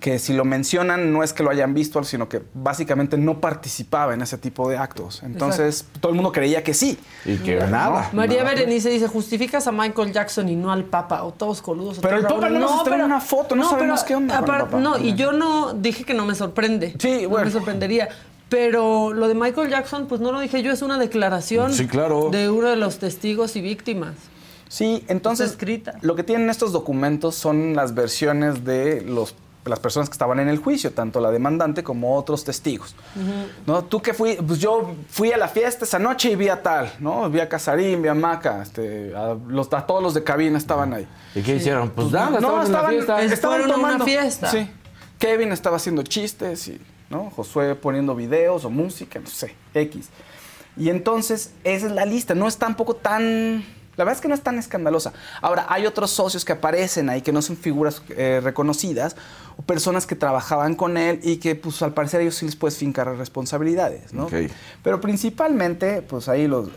que 0.00 0.18
si 0.18 0.32
lo 0.32 0.44
mencionan 0.46 1.12
no 1.12 1.22
es 1.22 1.32
que 1.34 1.42
lo 1.42 1.50
hayan 1.50 1.74
visto, 1.74 2.02
sino 2.04 2.28
que 2.28 2.42
básicamente 2.54 3.18
no 3.18 3.38
participaba 3.40 4.14
en 4.14 4.22
ese 4.22 4.38
tipo 4.38 4.68
de 4.70 4.78
actos. 4.78 5.22
Entonces 5.22 5.84
todo 6.00 6.10
el 6.10 6.16
mundo 6.16 6.32
creía 6.32 6.64
que 6.64 6.72
sí. 6.74 6.98
Y 7.26 7.36
que 7.36 7.56
nada. 7.56 8.08
María 8.12 8.42
Berenice 8.42 8.88
dice, 8.90 9.06
justificas 9.08 9.66
a 9.66 9.72
Michael 9.72 10.12
Jackson 10.12 10.48
y 10.48 10.56
no 10.56 10.72
al 10.72 10.84
Papa, 10.84 11.22
o 11.22 11.32
todos 11.32 11.60
coludos. 11.62 11.98
o 11.98 12.00
Pero 12.00 12.16
el 12.16 12.22
Papa 12.22 12.34
rabones". 12.48 12.60
no 12.60 12.74
nos 12.76 12.84
trae 12.84 13.04
una 13.04 13.20
foto, 13.20 13.54
no 13.54 13.68
sabemos 13.68 14.02
qué 14.02 14.14
onda 14.16 14.38
con 14.40 14.44
el 14.44 14.50
apar- 14.50 14.64
Papa. 14.64 14.80
No, 14.80 14.98
y 14.98 15.14
yo 15.14 15.32
no 15.32 15.74
dije 15.74 16.04
que 16.04 16.14
no 16.14 16.24
me 16.24 16.34
sorprende. 16.34 16.94
Sí, 16.98 17.22
No 17.24 17.28
bueno. 17.28 17.44
me 17.46 17.52
sorprendería. 17.52 18.08
Pero 18.48 19.12
lo 19.12 19.28
de 19.28 19.34
Michael 19.34 19.68
Jackson, 19.70 20.06
pues 20.08 20.20
no 20.20 20.32
lo 20.32 20.40
dije 20.40 20.62
yo, 20.62 20.72
es 20.72 20.82
una 20.82 20.98
declaración 20.98 21.72
Sí, 21.72 21.86
claro. 21.86 22.30
de 22.32 22.50
uno 22.50 22.68
de 22.68 22.76
los 22.76 22.98
testigos 22.98 23.54
y 23.54 23.60
víctimas. 23.60 24.14
Sí, 24.68 25.04
entonces 25.08 25.50
escrita. 25.50 25.94
lo 26.00 26.14
que 26.16 26.22
tienen 26.24 26.48
estos 26.50 26.72
documentos 26.72 27.34
son 27.34 27.74
las 27.76 27.94
versiones 27.94 28.64
de 28.64 29.02
los 29.02 29.34
las 29.64 29.78
personas 29.78 30.08
que 30.08 30.14
estaban 30.14 30.40
en 30.40 30.48
el 30.48 30.58
juicio, 30.58 30.92
tanto 30.92 31.20
la 31.20 31.30
demandante 31.30 31.82
como 31.82 32.16
otros 32.16 32.44
testigos. 32.44 32.94
¿No? 33.66 33.84
Tú 33.84 34.00
que 34.00 34.14
fui, 34.14 34.36
pues 34.36 34.58
yo 34.58 34.94
fui 35.08 35.32
a 35.32 35.36
la 35.36 35.48
fiesta 35.48 35.84
esa 35.84 35.98
noche 35.98 36.30
y 36.30 36.36
vi 36.36 36.48
a 36.48 36.62
tal, 36.62 36.92
¿no? 36.98 37.28
Vi 37.28 37.40
a 37.40 37.48
Casarín, 37.48 38.02
vi 38.02 38.08
a 38.08 38.14
Maca, 38.14 38.62
este, 38.62 39.14
a, 39.14 39.36
los, 39.46 39.72
a 39.72 39.86
todos 39.86 40.02
los 40.02 40.14
de 40.14 40.24
cabina 40.24 40.58
estaban 40.58 40.94
ahí. 40.94 41.06
¿Y 41.34 41.42
qué 41.42 41.56
hicieron? 41.56 41.90
Pues 41.90 42.10
nada, 42.10 42.40
no, 42.40 42.62
estaban 42.62 42.94
en 42.94 43.06
la 43.06 43.18
fiesta. 43.18 43.34
Estaban 43.34 43.70
una 43.70 44.04
fiesta. 44.04 44.50
Sí. 44.50 44.70
Kevin 45.18 45.52
estaba 45.52 45.76
haciendo 45.76 46.02
chistes 46.02 46.68
y, 46.68 46.80
¿no? 47.10 47.30
Josué 47.30 47.74
poniendo 47.74 48.14
videos 48.14 48.64
o 48.64 48.70
música, 48.70 49.20
no 49.20 49.26
sé, 49.26 49.54
X. 49.74 50.08
Y 50.76 50.88
entonces, 50.88 51.52
esa 51.62 51.86
es 51.86 51.92
la 51.92 52.06
lista. 52.06 52.34
No 52.34 52.48
es 52.48 52.56
tampoco 52.56 52.94
tan. 52.96 53.64
La 54.00 54.04
verdad 54.04 54.16
es 54.16 54.22
que 54.22 54.28
no 54.28 54.34
es 54.34 54.40
tan 54.40 54.58
escandalosa. 54.58 55.12
Ahora, 55.42 55.66
hay 55.68 55.84
otros 55.84 56.10
socios 56.10 56.42
que 56.42 56.52
aparecen 56.52 57.10
ahí 57.10 57.20
que 57.20 57.32
no 57.32 57.42
son 57.42 57.54
figuras 57.54 58.00
eh, 58.08 58.40
reconocidas 58.42 59.14
o 59.58 59.62
personas 59.62 60.06
que 60.06 60.16
trabajaban 60.16 60.74
con 60.74 60.96
él 60.96 61.20
y 61.22 61.36
que, 61.36 61.54
pues, 61.54 61.82
al 61.82 61.92
parecer, 61.92 62.20
a 62.20 62.22
ellos 62.22 62.36
sí 62.36 62.46
les 62.46 62.56
puedes 62.56 62.78
fincar 62.78 63.14
responsabilidades, 63.18 64.14
¿no? 64.14 64.24
Ok. 64.24 64.32
Pero 64.82 65.02
principalmente, 65.02 66.00
pues 66.00 66.30
ahí 66.30 66.48
los 66.48 66.70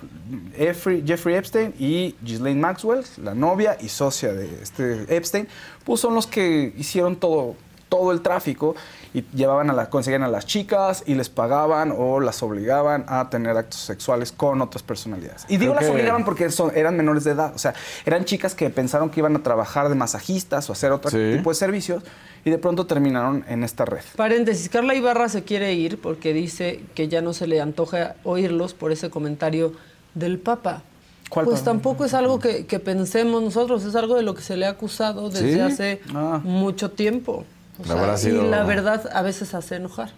Jeffrey, 0.54 1.02
Jeffrey 1.08 1.36
Epstein 1.36 1.74
y 1.80 2.14
Ghislaine 2.22 2.60
Maxwell, 2.60 3.06
la 3.22 3.34
novia 3.34 3.78
y 3.80 3.88
socia 3.88 4.34
de 4.34 4.62
este 4.62 5.16
Epstein, 5.16 5.48
pues 5.86 6.02
son 6.02 6.16
los 6.16 6.28
que 6.28 6.74
hicieron 6.78 7.16
todo, 7.16 7.56
todo 7.94 8.12
el 8.12 8.22
tráfico 8.22 8.76
y 9.14 9.24
llevaban 9.36 9.70
a 9.70 9.74
la, 9.74 9.88
conseguían 9.88 10.24
a 10.24 10.28
las 10.28 10.48
chicas 10.48 11.04
y 11.06 11.14
les 11.14 11.30
pagaban 11.30 11.94
o 11.96 12.20
las 12.20 12.42
obligaban 12.42 13.06
a 13.08 13.30
tener 13.30 13.56
actos 13.56 13.82
sexuales 13.82 14.32
con 14.32 14.60
otras 14.64 14.82
personalidades. 14.82 15.46
Y 15.48 15.58
digo 15.58 15.76
las 15.76 15.88
obligaban 15.88 16.26
porque 16.26 16.50
son- 16.50 16.72
eran 16.74 16.98
menores 16.98 17.24
de 17.24 17.32
edad, 17.32 17.54
o 17.54 17.60
sea, 17.60 17.76
eran 18.04 18.26
chicas 18.26 18.56
que 18.56 18.68
pensaron 18.72 19.12
que 19.12 19.20
iban 19.20 19.36
a 19.36 19.44
trabajar 19.44 19.90
de 19.90 19.96
masajistas 19.96 20.68
o 20.70 20.74
hacer 20.74 20.92
otro 20.92 21.12
Sí. 21.12 21.34
tipo 21.38 21.52
de 21.52 21.56
servicios 21.56 22.02
y 22.44 22.50
de 22.50 22.58
pronto 22.58 22.88
terminaron 22.88 23.46
en 23.48 23.64
esta 23.64 23.86
red. 23.86 24.02
Paréntesis, 24.16 24.70
Carla 24.70 24.96
Ibarra 24.96 25.30
se 25.30 25.44
quiere 25.44 25.74
ir 25.74 26.02
porque 26.02 26.34
dice 26.34 26.84
que 26.96 27.08
ya 27.10 27.22
no 27.22 27.34
se 27.34 27.46
le 27.46 27.62
antoja 27.62 28.16
oírlos 28.24 28.74
por 28.74 28.92
ese 28.92 29.12
comentario 29.12 29.74
del 30.16 30.40
Papa. 30.40 30.82
¿Cuál 31.30 31.46
pues 31.46 31.64
tampoco 31.64 32.06
es 32.06 32.14
algo 32.16 32.40
que, 32.40 32.66
que 32.66 32.80
pensemos 32.80 33.42
nosotros, 33.42 33.84
es 33.86 33.96
algo 33.96 34.16
de 34.16 34.24
lo 34.24 34.34
que 34.36 34.42
se 34.42 34.56
le 34.58 34.66
ha 34.66 34.70
acusado 34.70 35.30
desde 35.30 35.54
¿Sí? 35.54 35.60
hace 35.60 36.02
Ah. 36.14 36.40
mucho 36.44 36.90
tiempo. 36.92 37.46
O 37.80 37.92
Habrá 37.92 38.18
sea, 38.18 38.30
sido- 38.32 38.46
Y 38.46 38.50
la 38.50 38.64
verdad 38.64 39.10
a 39.14 39.22
veces 39.22 39.54
hace 39.54 39.76
enojar. 39.78 40.12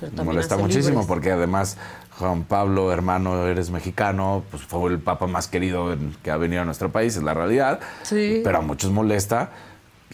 Pero 0.00 0.12
Me 0.12 0.16
también 0.16 0.34
molesta 0.36 0.54
hace 0.54 0.62
muchísimo 0.64 0.88
libres. 0.90 1.06
porque 1.06 1.30
además 1.30 1.76
Juan 2.18 2.44
Pablo, 2.44 2.90
hermano, 2.92 3.46
eres 3.46 3.70
mexicano, 3.70 4.42
pues 4.50 4.62
fue 4.64 4.90
el 4.90 4.98
papa 4.98 5.26
más 5.26 5.46
querido 5.46 5.92
en- 5.92 6.16
que 6.22 6.30
ha 6.30 6.36
venido 6.36 6.62
a 6.62 6.64
nuestro 6.64 6.90
país, 6.90 7.16
es 7.16 7.22
la 7.22 7.34
realidad. 7.34 7.80
Sí. 8.02 8.40
Pero 8.42 8.58
a 8.58 8.60
muchos 8.62 8.90
molesta 8.90 9.50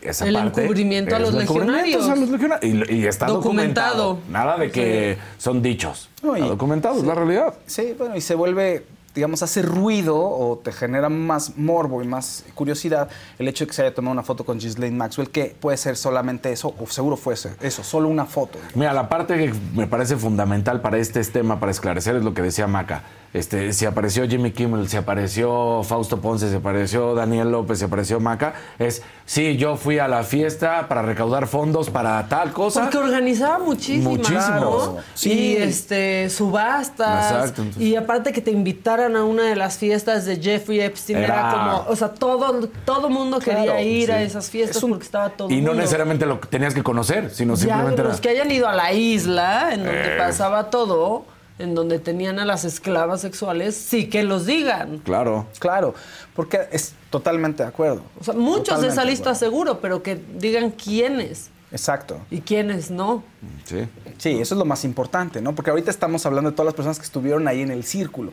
esa 0.03 0.27
El 0.27 0.35
parte. 0.35 0.62
encubrimiento 0.65 1.15
a 1.17 1.19
los 1.21 1.35
El 1.35 1.43
encubrimiento 1.43 1.83
legionarios. 1.83 2.09
a 2.11 2.17
los 2.21 2.29
legionarios. 2.31 2.89
Y, 2.91 2.95
y 2.95 3.07
está 3.07 3.27
documentado. 3.27 3.97
Documentado. 4.15 4.19
Nada 4.31 4.59
de 4.59 4.71
que 4.71 5.19
son 5.39 5.62
dichos. 5.62 6.09
No, 6.23 6.33
y- 6.37 6.41
está 6.41 6.49
documentado, 6.51 6.97
es 6.99 7.05
la 7.05 7.15
realidad. 7.15 7.55
Sí, 7.67 7.95
bueno, 7.97 8.17
y 8.17 8.21
se 8.21 8.35
vuelve, 8.35 8.85
digamos, 9.16 9.42
hace 9.42 9.62
ruido 9.62 10.16
o 10.16 10.59
te 10.62 10.70
genera 10.72 11.09
más 11.09 11.57
morbo 11.57 12.02
y 12.02 12.07
más 12.07 12.44
curiosidad 12.55 13.09
el 13.38 13.48
hecho 13.48 13.64
de 13.64 13.68
que 13.68 13.74
se 13.74 13.83
haya 13.83 13.94
tomado 13.94 14.12
una 14.12 14.22
foto 14.22 14.44
con 14.44 14.59
Ghislaine 14.59 14.94
Maxwell, 14.96 15.31
que 15.31 15.57
puede 15.59 15.79
ser 15.79 15.96
solamente 15.96 16.52
eso, 16.52 16.74
o 16.79 16.87
seguro 16.87 17.16
fue 17.16 17.33
eso, 17.35 17.48
eso, 17.62 17.83
solo 17.83 18.09
una 18.09 18.26
foto. 18.26 18.59
Mira, 18.74 18.92
la 18.92 19.09
parte 19.09 19.37
que 19.37 19.55
me 19.74 19.87
parece 19.87 20.16
fundamental 20.16 20.83
para 20.83 20.98
este 20.98 21.24
tema, 21.24 21.59
para 21.59 21.72
esclarecer, 21.72 22.16
es 22.16 22.24
lo 22.24 22.35
que 22.35 22.42
decía 22.42 22.66
Maca. 22.66 23.05
Este, 23.33 23.72
si 23.72 23.87
apareció 23.87 24.29
Jimmy 24.29 24.52
Kimmel, 24.52 24.88
si 24.88 24.96
apareció 24.96 25.83
Fausto 25.83 26.20
Ponce, 26.20 26.48
si 26.50 26.57
apareció 26.57 27.14
Daniel 27.14 27.50
López, 27.50 27.79
si 27.79 27.85
apareció 27.85 28.20
Maca, 28.20 28.55
es, 28.79 29.02
sí, 29.27 29.57
yo 29.59 29.77
fui 29.77 29.99
a 29.99 30.09
la 30.09 30.23
fiesta 30.23 30.89
para 30.89 31.03
recaudar 31.03 31.47
fondos 31.47 31.91
para 31.91 32.27
tal 32.29 32.53
cosa. 32.53 32.83
Porque 32.83 32.97
organizaba 32.99 33.59
Muchísimo. 33.59 34.17
¿no? 34.17 34.97
Sí. 35.15 35.31
Y 35.33 35.57
este, 35.57 36.31
subastas. 36.31 37.33
Exacto, 37.33 37.62
entonces- 37.62 37.83
Y 37.83 37.97
aparte 37.97 38.33
que 38.33 38.41
te 38.41 38.51
invitaran 38.51 39.17
a 39.17 39.25
una 39.25 39.43
de 39.45 39.57
las 39.57 39.77
fiestas 39.79 40.25
de 40.25 40.37
Jeffrey 40.41 40.81
Epstein, 40.81 41.19
era, 41.19 41.27
Era- 41.27 41.51
como, 41.51 41.85
o 41.91 41.97
sea, 41.97 42.09
todo, 42.15 42.69
todo 42.85 43.11
mundo 43.11 43.39
quería 43.41 43.65
Claro, 43.65 43.81
ir 43.81 44.12
a 44.12 44.23
esas 44.23 44.49
fiestas 44.49 44.77
Es 44.79 44.83
un- 44.83 44.91
porque 44.91 45.05
estaba 45.05 45.29
todo 45.31 45.51
Y 45.51 45.57
no 45.57 45.69
mundo. 45.69 45.75
necesariamente 45.83 46.25
lo 46.27 46.41
que 46.41 46.49
tenías 46.49 46.73
que 46.75 46.83
conocer, 46.83 47.31
sino 47.31 47.55
Ya, 47.55 47.61
simplemente 47.61 48.01
era- 48.01 48.11
los 48.11 48.21
que 48.21 48.29
hayan 48.31 48.51
ido 48.51 48.69
a 48.69 48.73
la 48.75 48.93
isla, 48.93 49.75
en 49.75 49.85
donde 49.85 50.15
Eh. 50.15 50.19
pasaba 50.19 50.71
todo, 50.71 51.25
en 51.59 51.75
donde 51.75 51.99
tenían 51.99 52.39
a 52.39 52.45
las 52.45 52.65
esclavas 52.65 53.23
sexuales, 53.23 53.75
sí 53.77 54.09
que 54.09 54.23
los 54.23 54.45
digan. 54.47 54.99
Claro. 54.99 55.47
Claro, 55.59 55.95
porque 56.35 56.61
es 56.71 56.93
totalmente 57.16 57.62
de 57.62 57.68
acuerdo. 57.70 58.02
O 58.20 58.24
sea, 58.24 58.35
muchos 58.35 58.83
de 58.83 58.88
esa 58.88 59.05
lista 59.05 59.35
seguro, 59.35 59.81
pero 59.81 60.02
que 60.02 60.20
digan 60.38 60.70
quiénes 60.70 61.48
Exacto. 61.72 62.18
y 62.31 62.42
quiénes 62.42 62.90
no. 62.90 63.22
Sí. 63.64 63.88
Sí, 64.18 64.31
eso 64.38 64.55
es 64.55 64.59
lo 64.59 64.66
más 64.66 64.85
importante, 64.85 65.40
¿no? 65.40 65.55
Porque 65.55 65.70
ahorita 65.70 65.90
estamos 65.90 66.26
hablando 66.26 66.50
de 66.50 66.57
todas 66.57 66.66
las 66.66 66.74
personas 66.74 66.98
que 66.98 67.05
estuvieron 67.05 67.48
ahí 67.48 67.62
en 67.62 67.70
el 67.70 67.85
círculo, 67.85 68.33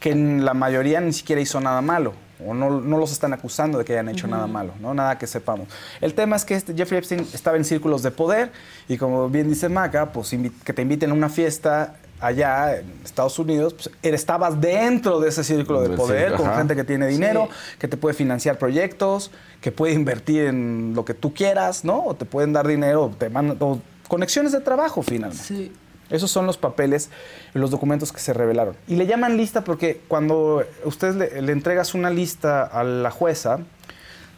que 0.00 0.10
en 0.10 0.44
la 0.44 0.54
mayoría 0.54 1.00
ni 1.00 1.12
siquiera 1.12 1.40
hizo 1.40 1.60
nada 1.60 1.80
malo, 1.82 2.14
o 2.44 2.52
no, 2.52 2.80
no 2.80 2.98
los 2.98 3.12
están 3.12 3.32
acusando 3.32 3.78
de 3.78 3.84
que 3.84 3.92
hayan 3.92 4.08
hecho 4.08 4.26
nada 4.26 4.46
malo, 4.46 4.72
¿no? 4.80 4.92
Nada 4.92 5.18
que 5.18 5.26
sepamos. 5.26 5.68
El 6.00 6.14
tema 6.14 6.34
es 6.34 6.44
que 6.44 6.54
este 6.54 6.74
Jeffrey 6.74 6.98
Epstein 6.98 7.26
estaba 7.32 7.56
en 7.56 7.64
círculos 7.64 8.02
de 8.02 8.10
poder 8.10 8.50
y 8.88 8.96
como 8.96 9.28
bien 9.28 9.48
dice 9.48 9.68
Maca, 9.68 10.12
pues 10.12 10.34
que 10.64 10.72
te 10.72 10.82
inviten 10.82 11.10
a 11.10 11.14
una 11.14 11.28
fiesta 11.28 11.94
allá 12.20 12.76
en 12.76 12.92
Estados 13.04 13.38
Unidos, 13.38 13.74
pues 13.74 13.90
estabas 14.02 14.60
dentro 14.60 15.20
de 15.20 15.28
ese 15.30 15.42
círculo 15.44 15.82
de 15.82 15.96
poder, 15.96 16.34
con 16.34 16.46
ajá. 16.46 16.58
gente 16.58 16.76
que 16.76 16.84
tiene 16.84 17.06
dinero, 17.06 17.48
Sí. 17.50 17.76
que 17.78 17.88
te 17.88 17.96
puede 17.96 18.14
financiar 18.14 18.58
proyectos, 18.58 19.30
que 19.60 19.72
puede 19.72 19.94
invertir 19.94 20.44
en 20.44 20.92
lo 20.94 21.04
que 21.04 21.14
tú 21.14 21.32
quieras, 21.34 21.84
¿no? 21.84 22.04
O 22.04 22.14
te 22.14 22.24
pueden 22.24 22.52
dar 22.52 22.66
dinero, 22.66 23.04
o 23.04 23.08
te 23.10 23.28
mandan, 23.30 23.56
o 23.60 23.80
conexiones 24.08 24.52
de 24.52 24.60
trabajo 24.60 25.02
finalmente. 25.02 25.44
Sí. 25.44 25.72
Esos 26.10 26.30
son 26.30 26.44
los 26.44 26.58
papeles, 26.58 27.08
los 27.54 27.70
documentos 27.70 28.12
que 28.12 28.18
se 28.18 28.32
revelaron. 28.32 28.74
Y 28.88 28.96
le 28.96 29.06
llaman 29.06 29.36
lista 29.36 29.62
porque 29.62 30.00
cuando 30.08 30.64
ustedes 30.84 31.14
le, 31.14 31.40
le 31.40 31.52
entregas 31.52 31.94
una 31.94 32.10
lista 32.10 32.64
a 32.64 32.82
la 32.82 33.12
jueza 33.12 33.60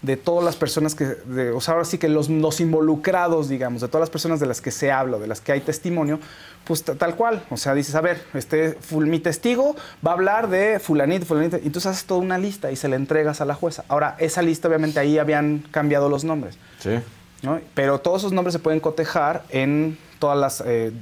de 0.02 0.16
todas 0.16 0.44
las 0.44 0.56
personas 0.56 0.94
que, 0.96 1.04
de- 1.04 1.52
o 1.52 1.60
sea, 1.60 1.74
ahora 1.74 1.84
sí 1.84 1.96
que 1.96 2.08
los, 2.08 2.28
los 2.28 2.60
involucrados, 2.60 3.48
digamos, 3.48 3.80
de 3.82 3.88
todas 3.88 4.00
las 4.02 4.10
personas 4.10 4.40
de 4.40 4.46
las 4.46 4.60
que 4.60 4.70
se 4.72 4.90
habla, 4.90 5.18
de 5.18 5.28
las 5.28 5.40
que 5.40 5.52
hay 5.52 5.60
testimonio, 5.60 6.18
pues 6.64 6.82
ta- 6.82 6.96
tal 6.96 7.14
cual. 7.14 7.44
O 7.50 7.56
sea, 7.56 7.72
dices, 7.74 7.94
a 7.94 8.00
ver, 8.00 8.22
este, 8.34 8.76
ful- 8.80 9.06
mi 9.06 9.20
testigo 9.20 9.76
va 10.04 10.10
a 10.10 10.14
hablar 10.14 10.48
de 10.48 10.80
fulanito, 10.80 11.24
fulanito, 11.24 11.56
y 11.58 11.66
entonces 11.66 11.92
haces 11.92 12.04
toda 12.04 12.20
una 12.20 12.36
lista 12.38 12.72
y 12.72 12.76
se 12.76 12.88
la 12.88 12.96
entregas 12.96 13.40
a 13.40 13.44
la 13.44 13.54
jueza. 13.54 13.84
Ahora, 13.88 14.16
esa 14.18 14.42
lista, 14.42 14.66
obviamente, 14.68 14.98
ahí 14.98 15.18
habían 15.18 15.64
cambiado 15.70 16.08
los 16.08 16.24
nombres. 16.24 16.56
Sí. 16.80 16.98
¿no? 17.42 17.60
Pero 17.74 18.00
todos 18.00 18.22
esos 18.22 18.32
nombres 18.32 18.52
se 18.52 18.58
pueden 18.58 18.80
cotejar 18.80 19.44
en 19.50 19.98
todas 20.18 20.38
las, 20.38 20.62
eh, 20.66 20.92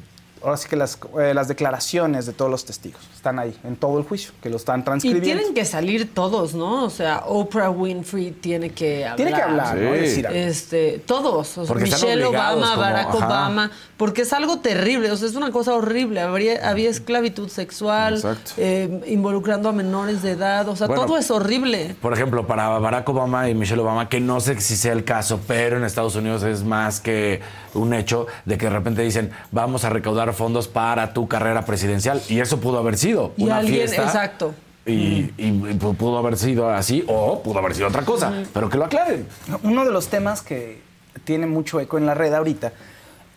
ahora 0.43 0.57
sí 0.57 0.69
que 0.69 0.77
las, 0.77 0.99
eh, 1.21 1.33
las 1.35 1.49
declaraciones 1.49 2.27
de 2.27 2.33
todos 2.33 2.51
los 2.51 2.65
testigos. 2.65 3.01
Están 3.15 3.39
ahí, 3.39 3.55
en 3.65 3.77
todo 3.77 3.99
el 3.99 4.05
juicio, 4.05 4.33
que 4.43 4.49
lo 4.49 4.57
están 4.57 4.81
Y 4.81 4.85
transcribiendo. 4.85 5.25
tienen 5.25 5.55
que 5.55 5.65
salir 5.65 6.15
todos, 6.15 6.55
¿no? 6.55 6.85
O 6.85 6.91
sea, 6.91 7.25
Oprah 7.27 7.71
Winfrey 7.71 8.31
tiene 8.31 8.71
que 8.71 9.05
hablar. 9.05 9.17
Tiene 9.17 9.33
que 9.35 9.43
hablar, 9.43 9.77
¿no? 9.77 9.93
Sí. 9.93 9.99
Y 9.99 10.01
decir 10.01 10.27
algo. 10.27 10.39
Este, 10.39 10.99
todos, 11.07 11.59
o 11.59 11.67
sea, 11.67 11.75
Michelle 11.77 12.25
Obama, 12.25 12.71
como- 12.71 12.81
Barack 12.81 13.09
ajá. 13.09 13.17
Obama, 13.27 13.71
porque 13.97 14.23
es 14.23 14.33
algo 14.33 14.61
terrible, 14.61 15.11
o 15.11 15.17
sea, 15.17 15.29
es 15.29 15.35
una 15.37 15.51
cosa 15.51 15.75
horrible. 15.75 16.21
Habría, 16.21 16.69
había 16.69 16.89
esclavitud 16.89 17.49
sexual, 17.49 18.15
Exacto. 18.15 18.53
eh, 18.57 19.03
involucrando 19.07 19.69
a 19.69 19.73
menores 19.73 20.23
de 20.23 20.31
edad, 20.33 20.67
o 20.69 20.77
sea, 20.77 20.87
Bueno, 20.87 21.05
todo 21.05 21.19
es 21.19 21.31
horrible. 21.31 21.95
Por 22.01 22.15
ejemplo, 22.15 22.47
para 22.47 22.69
Barack 22.79 23.09
Obama 23.11 23.49
y 23.51 23.55
Michelle 23.55 23.83
Obama, 23.83 24.09
que 24.09 24.21
no 24.21 24.41
sé 24.41 24.59
si 24.61 24.77
sea 24.77 24.93
el 24.93 25.05
caso, 25.05 25.41
pero 25.47 25.77
en 25.77 25.85
Estados 25.85 26.17
Unidos 26.17 26.43
es 26.43 26.65
más 26.65 27.01
que 27.01 27.41
un 27.75 27.93
hecho 27.95 28.27
de 28.47 28.57
que 28.59 28.67
de 28.67 28.71
repente 28.73 29.03
dicen, 29.03 29.31
vamos 29.53 29.85
a 29.85 29.91
recaudar 29.91 30.30
fondos 30.35 30.69
para 30.69 31.13
tu 31.13 31.29
carrera 31.29 31.65
presidencial. 31.65 32.21
Y 32.29 32.41
eso 32.41 32.59
pudo 32.61 32.79
haber 32.79 32.97
sido 32.97 33.33
Y 33.37 33.45
una 33.45 33.59
alguien- 33.59 33.77
fiesta. 33.77 34.03
exacto. 34.05 34.55
Y, 34.87 35.31
y 35.37 35.51
pu- 35.79 35.95
pudo 35.97 36.19
haber 36.19 36.37
sido 36.37 36.69
así 36.71 37.05
o 37.07 37.43
pudo 37.43 37.59
haber 37.59 37.75
sido 37.75 37.89
otra 37.89 38.03
cosa. 38.05 38.33
Pero 38.53 38.69
que 38.69 38.79
lo 38.79 38.87
aclaren. 38.87 39.27
Uno 39.63 39.85
de 39.85 39.91
los 39.93 40.09
temas 40.09 40.43
que 40.43 40.81
tiene 41.25 41.47
mucho 41.47 41.81
eco 41.81 41.99
en 41.99 42.07
la 42.07 42.15
red 42.15 42.33
ahorita 42.33 42.73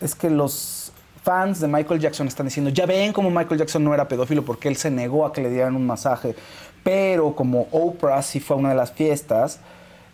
es 0.00 0.14
que 0.14 0.30
los 0.30 0.92
fans 1.22 1.60
de 1.60 1.68
Michael 1.68 2.00
Jackson 2.00 2.28
están 2.28 2.46
diciendo, 2.46 2.70
ya 2.70 2.86
ven 2.86 3.12
cómo 3.12 3.30
Michael 3.30 3.58
Jackson 3.58 3.82
no 3.84 3.94
era 3.94 4.08
pedófilo 4.08 4.44
porque 4.44 4.68
él 4.68 4.76
se 4.76 4.90
negó 4.90 5.24
a 5.26 5.32
que 5.32 5.40
le 5.42 5.50
dieran 5.50 5.74
un 5.76 5.86
masaje, 5.86 6.34
pero 6.82 7.34
como 7.34 7.66
Oprah 7.70 8.20
sí 8.22 8.40
fue 8.40 8.56
a 8.56 8.58
una 8.58 8.68
de 8.70 8.74
las 8.74 8.92
fiestas, 8.92 9.60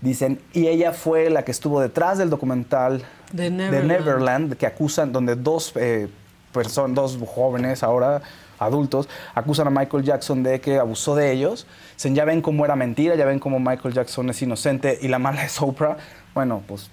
dicen, 0.01 0.41
y 0.53 0.69
ella 0.69 0.93
fue 0.93 1.29
la 1.31 1.45
que 1.45 1.51
estuvo 1.51 1.81
detrás 1.81 2.19
del 2.19 2.31
documental 2.31 3.03
De 3.33 3.51
Neverland. 3.51 3.89
Neverland, 3.89 4.57
que 4.57 4.67
acusan, 4.67 5.11
donde 5.13 5.35
dos 5.35 5.73
eh, 5.75 6.09
personas, 6.53 6.95
dos 6.95 7.19
jóvenes 7.27 7.83
ahora 7.83 8.23
adultos, 8.59 9.09
acusan 9.35 9.67
a 9.67 9.71
Michael 9.71 10.05
Jackson 10.05 10.43
de 10.43 10.61
que 10.61 10.79
abusó 10.79 11.15
de 11.17 11.33
ellos. 11.33 11.67
Dicen, 11.95 12.15
ya 12.15 12.25
ven 12.25 12.43
cómo 12.43 12.65
era 12.65 12.77
mentira, 12.77 13.15
ya 13.15 13.25
ven 13.25 13.39
cómo 13.39 13.59
Michael 13.59 13.95
Jackson 13.95 14.29
es 14.31 14.41
inocente 14.43 14.99
y 15.01 15.09
la 15.09 15.19
mala 15.19 15.45
es 15.47 15.61
Oprah. 15.61 15.97
Bueno, 16.35 16.63
pues 16.67 16.91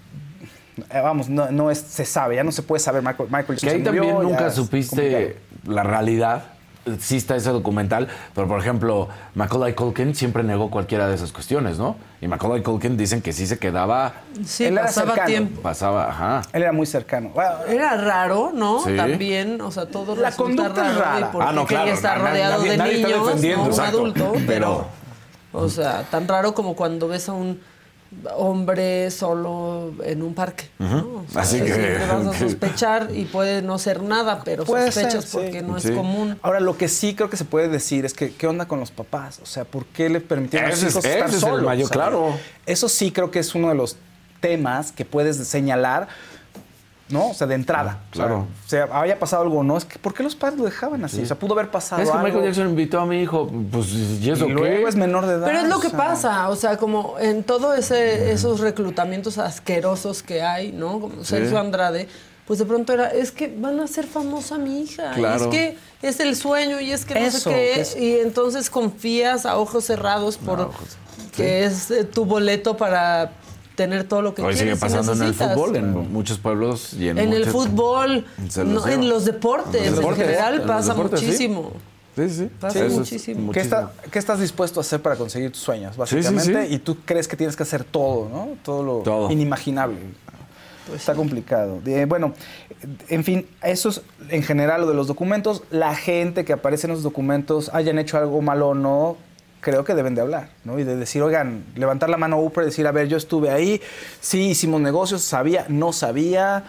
eh, 0.78 1.02
vamos, 1.02 1.30
no, 1.30 1.52
no 1.52 1.70
es, 1.70 1.80
se 1.80 2.06
sabe, 2.06 2.36
ya 2.36 2.44
no 2.44 2.52
se 2.52 2.64
puede 2.64 2.80
saber 2.80 3.02
Michael, 3.02 3.30
Michael 3.30 3.60
Que 3.60 3.66
Jackson 3.68 3.70
ahí 3.70 3.84
murió, 3.84 4.14
también 4.14 4.30
nunca 4.30 4.52
supiste 4.52 4.96
complicado. 4.96 5.76
la 5.76 5.84
realidad. 5.84 6.44
Exista 6.94 7.36
ese 7.36 7.50
documental, 7.52 8.08
pero 8.36 8.48
por 8.48 8.60
ejemplo, 8.60 9.10
Macaulay 9.36 9.74
Culkin 9.74 10.16
siempre 10.16 10.44
negó 10.44 10.70
cualquiera 10.72 11.08
de 11.08 11.16
esas 11.16 11.32
cuestiones, 11.32 11.78
¿no? 11.78 11.96
Y 12.22 12.28
Macaulay 12.28 12.64
Culkin 12.64 12.98
dicen 12.98 13.22
que 13.22 13.34
sí 13.34 13.46
se 13.48 13.60
quedaba, 13.60 14.14
Sí, 14.46 14.66
Él 14.66 14.74
era 14.74 14.84
pasaba 14.88 15.08
cercano. 15.10 15.28
tiempo. 15.28 15.62
pasaba, 15.62 16.10
ajá. 16.10 16.42
Él 16.54 16.64
era 16.64 16.72
muy 16.72 16.86
cercano. 16.86 17.30
Bueno, 17.34 17.52
Era 17.70 17.96
raro, 17.98 18.52
¿no? 18.54 18.84
Sí. 18.84 18.96
También, 18.96 19.62
o 19.62 19.72
sea, 19.72 19.86
todo 19.86 20.16
La 20.16 20.32
conducta 20.32 20.90
es 20.90 20.96
raro. 20.96 21.00
rara. 21.00 21.20
y 21.20 21.24
porque 21.32 21.48
Ah, 21.50 21.54
no, 21.54 21.66
claro, 21.66 21.84
quería 21.86 21.94
estar 21.94 22.22
na- 22.22 22.30
rodeado 22.30 22.58
nadie- 22.60 22.72
de 22.72 22.78
nadie 22.78 22.96
está 22.96 23.08
niños, 23.08 23.26
defendiendo, 23.28 23.66
¿no? 23.68 23.74
un 23.74 23.80
adulto, 23.82 24.32
pero, 24.34 24.46
Pero- 24.48 24.88
o 25.64 25.70
sea, 25.70 26.04
tan 26.10 26.28
raro 26.28 26.54
como 26.54 26.76
cuando 26.76 27.08
ves 27.08 27.30
a 27.30 27.34
un 27.34 27.60
hombre 28.36 29.12
solo 29.12 29.94
en 30.04 30.22
un 30.24 30.34
parque. 30.34 30.70
¿no? 30.80 31.24
O 31.28 31.32
sea, 31.32 31.42
Así 31.42 31.60
que- 31.60 31.66
siempre 31.66 31.98
vas 32.08 32.28
a 32.28 32.32
que- 32.32 32.40
sospechar 32.50 33.10
y 33.14 33.26
puede 33.26 33.62
no 33.62 33.78
ser 33.80 34.02
nada, 34.02 34.42
pero 34.44 34.64
Puede 34.66 34.92
sospechas 34.92 35.24
ser, 35.26 35.30
sí. 35.30 35.38
porque 35.38 35.62
no 35.62 35.80
Sí. 35.80 35.90
es 35.90 35.96
común. 35.96 36.38
Ahora, 36.42 36.60
lo 36.60 36.78
que 36.78 36.88
sí 36.88 37.16
creo 37.16 37.30
que 37.30 37.38
se 37.38 37.46
puede 37.46 37.68
decir 37.68 38.06
es 38.06 38.14
que, 38.14 38.32
¿qué 38.34 38.48
onda 38.48 38.68
con 38.68 38.80
los 38.80 38.92
papás? 38.92 39.40
O 39.42 39.46
sea, 39.46 39.66
¿por 39.66 39.86
qué 39.86 40.10
le 40.10 40.20
permitieron 40.22 40.68
a 40.68 40.72
los 40.72 40.82
es- 40.84 40.92
hijos 40.92 41.06
estar 41.06 41.28
ese 41.28 41.38
es 41.38 41.44
el 41.44 41.50
solos? 41.50 41.90
claro. 41.90 42.38
Eso 42.66 42.90
sí 42.90 43.12
creo 43.12 43.32
que 43.32 43.40
es 43.40 43.54
uno 43.56 43.70
de 43.70 43.76
los 43.76 43.98
temas 44.40 44.92
que 44.92 45.04
puedes 45.06 45.38
señalar, 45.48 46.08
¿no? 47.10 47.30
O 47.30 47.34
sea, 47.34 47.48
de 47.48 47.56
entrada. 47.56 48.00
Claro. 48.12 48.48
O 48.66 48.70
sea, 48.70 48.88
haya 48.92 49.18
pasado 49.18 49.44
algo 49.44 49.60
o 49.60 49.64
no. 49.64 49.78
Es 49.78 49.86
que, 49.86 49.98
¿por 50.00 50.14
qué 50.14 50.24
los 50.24 50.36
padres 50.36 50.60
lo 50.60 50.66
dejaban 50.66 51.04
así? 51.06 51.22
O 51.22 51.26
sea, 51.26 51.38
pudo 51.40 51.54
haber 51.54 51.72
pasado 51.72 52.02
Es 52.02 52.10
que 52.10 52.16
algo. 52.18 52.28
Michael 52.28 52.46
Jackson 52.46 52.68
invitó 52.70 53.00
a 53.00 53.06
mi 53.06 53.22
hijo, 53.22 53.50
pues, 53.72 53.88
¿y 53.94 54.30
eso 54.30 54.46
y 54.46 54.52
luego 54.52 54.84
qué? 54.84 54.90
es 54.90 54.96
menor 54.96 55.26
de 55.26 55.36
edad. 55.36 55.46
Pero 55.46 55.60
es 55.60 55.68
lo 55.70 55.80
que 55.80 55.88
o 55.88 55.92
sea, 55.92 56.00
pasa, 56.00 56.50
o 56.50 56.56
sea, 56.56 56.78
como 56.78 57.16
en 57.20 57.44
todos 57.44 57.78
ese, 57.78 58.32
esos 58.32 58.60
reclutamientos 58.60 59.38
asquerosos 59.38 60.22
que 60.24 60.42
hay, 60.42 60.72
¿no? 60.72 61.00
Como 61.00 61.24
Sergio 61.24 61.58
Andrade, 61.60 62.08
pues 62.46 62.60
de 62.60 62.66
pronto 62.66 62.94
era, 62.94 63.10
es 63.10 63.32
que 63.32 63.54
van 63.58 63.80
a 63.80 63.84
hacer 63.84 64.06
famosa 64.06 64.58
mi 64.58 64.82
hija, 64.82 65.12
y 65.18 65.24
es 65.24 65.44
que 65.48 65.78
es 66.02 66.20
el 66.22 66.36
sueño 66.36 66.80
y 66.80 66.92
es 66.92 67.04
que 67.06 67.14
no 67.16 67.20
Eso, 67.22 67.40
sé 67.40 67.50
qué, 67.50 67.56
que 67.76 67.82
es- 67.82 67.98
y 67.98 68.20
entonces 68.20 68.70
confías 68.70 69.46
a 69.46 69.58
ojos 69.58 69.84
cerrados 69.86 70.38
por 70.38 70.72
que 71.36 71.66
es 71.66 71.92
eh, 71.92 72.04
tu 72.06 72.26
boleto 72.26 72.78
para 72.78 73.32
tener 73.78 74.06
todo 74.06 74.24
lo 74.24 74.34
que 74.34 74.42
Hoy 74.42 74.56
quieres 74.56 74.60
sigue 74.60 74.76
pasando 74.76 75.14
en 75.14 75.22
el 75.22 75.34
fútbol, 75.36 75.76
en 75.76 76.12
muchos 76.12 76.40
pueblos 76.40 76.94
y 76.94 77.10
en 77.10 77.20
En 77.20 77.32
el 77.32 77.46
fútbol, 77.46 78.26
no, 78.66 78.88
en 78.88 79.08
los 79.08 79.24
deportes, 79.24 79.76
En 79.76 79.82
los 79.82 79.90
en 79.92 79.96
deportes, 79.98 80.26
general 80.26 80.54
en 80.56 80.60
los 80.60 80.68
pasa 80.68 80.94
deportes, 80.94 81.22
muchísimo. 81.24 81.72
Sí, 82.16 82.30
sí. 82.30 82.50
Pasa 82.60 82.74
Sí, 82.74 82.80
eso 82.80 82.88
es 82.88 82.94
muchísimo. 82.96 83.52
¿Qué, 83.52 83.60
está- 83.60 83.92
qué 84.12 84.18
estás 84.18 84.40
dispuesto 84.40 84.80
a 84.80 84.82
hacer 84.82 85.00
para 85.04 85.16
conseguir 85.16 85.52
tus 85.52 85.62
sueños, 85.62 85.94
sí, 85.94 86.00
básicamente? 86.00 86.68
sí. 86.68 86.74
Y 86.74 86.80
tú 86.80 86.98
crees 87.06 87.28
que 87.28 87.38
tienes 87.38 87.56
que 87.56 87.62
hacer 87.62 87.84
todo, 87.84 88.28
¿no? 88.30 88.50
Todo 88.64 88.82
lo 88.84 88.98
Todo. 89.04 89.30
inimaginable. 89.32 89.98
está 90.96 91.14
complicado. 91.14 91.80
Eh, 91.86 92.06
bueno, 92.08 92.34
en 93.10 93.24
fin, 93.24 93.46
eso 93.62 93.90
es 93.90 94.02
en 94.30 94.42
general 94.42 94.82
lo 94.82 94.88
de 94.88 94.94
los 94.96 95.06
documentos. 95.06 95.62
La 95.70 95.94
gente 95.96 96.44
que 96.46 96.54
aparece 96.54 96.88
en 96.88 96.94
los 96.94 97.04
documentos, 97.04 97.70
hayan 97.74 98.00
hecho 98.00 98.18
algo 98.18 98.42
malo 98.42 98.70
o 98.70 98.74
no, 98.74 99.18
creo 99.68 99.84
que 99.84 99.94
deben 99.96 100.16
de 100.16 100.22
hablar, 100.22 100.48
¿no? 100.64 100.80
Y 100.80 100.86
de 100.86 100.96
decir, 100.96 101.22
oigan, 101.22 101.66
levantar 101.76 102.10
la 102.10 102.16
mano 102.16 102.38
a 102.38 102.40
Oprah 102.40 102.64
y 102.64 102.68
decir, 102.68 102.88
a 102.88 102.94
ver, 102.94 103.10
yo 103.10 103.18
estuve 103.18 103.50
ahí, 103.50 103.82
sí 104.22 104.52
hicimos 104.52 104.80
negocios, 104.80 105.24
sabía, 105.24 105.66
no 105.68 105.92
sabía, 105.92 106.64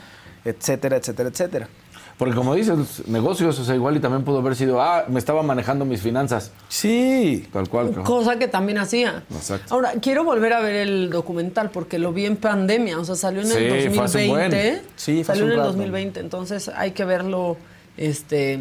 etcétera, 0.45 0.97
etcétera, 0.97 1.29
etcétera. 1.29 1.69
Porque 2.17 2.35
como 2.35 2.57
dices, 2.57 3.07
negocios, 3.07 3.57
o 3.61 3.65
sea, 3.65 3.77
igual 3.77 3.97
y 3.97 4.01
también 4.01 4.25
pudo 4.25 4.39
haber 4.41 4.57
sido, 4.57 4.83
ah, 4.83 5.05
me 5.07 5.21
estaba 5.21 5.45
manejando 5.45 5.85
mis 5.85 6.03
finanzas. 6.03 6.51
Sí. 6.69 7.47
Tal 7.53 7.69
cual. 7.69 7.95
¿no? 7.95 8.03
Cosa 8.03 8.37
que 8.37 8.49
también 8.49 8.79
hacía. 8.79 9.23
Exacto. 9.33 9.73
Ahora, 9.73 9.93
quiero 10.03 10.25
volver 10.25 10.55
a 10.55 10.61
ver 10.61 10.75
el 10.75 11.11
documental 11.11 11.71
porque 11.71 12.01
lo 12.01 12.13
vi 12.13 12.25
en 12.27 12.37
pandemia, 12.37 12.99
o 12.99 13.05
sea, 13.05 13.15
salió 13.15 13.43
en 13.43 13.47
Sí, 13.47 13.59
el 13.59 13.93
fue 13.93 14.05
hace 14.07 14.29
un 14.29 14.35
2020. 14.39 14.71
buen. 14.73 14.83
Sí, 14.97 15.23
fue 15.23 15.25
salió 15.25 15.31
hace 15.33 15.41
en 15.43 15.45
un 15.45 15.51
el 15.53 15.57
rato. 15.59 15.69
2020, 15.69 16.19
entonces 16.19 16.69
hay 16.75 16.91
que 16.91 17.05
verlo 17.05 17.57
este 17.97 18.59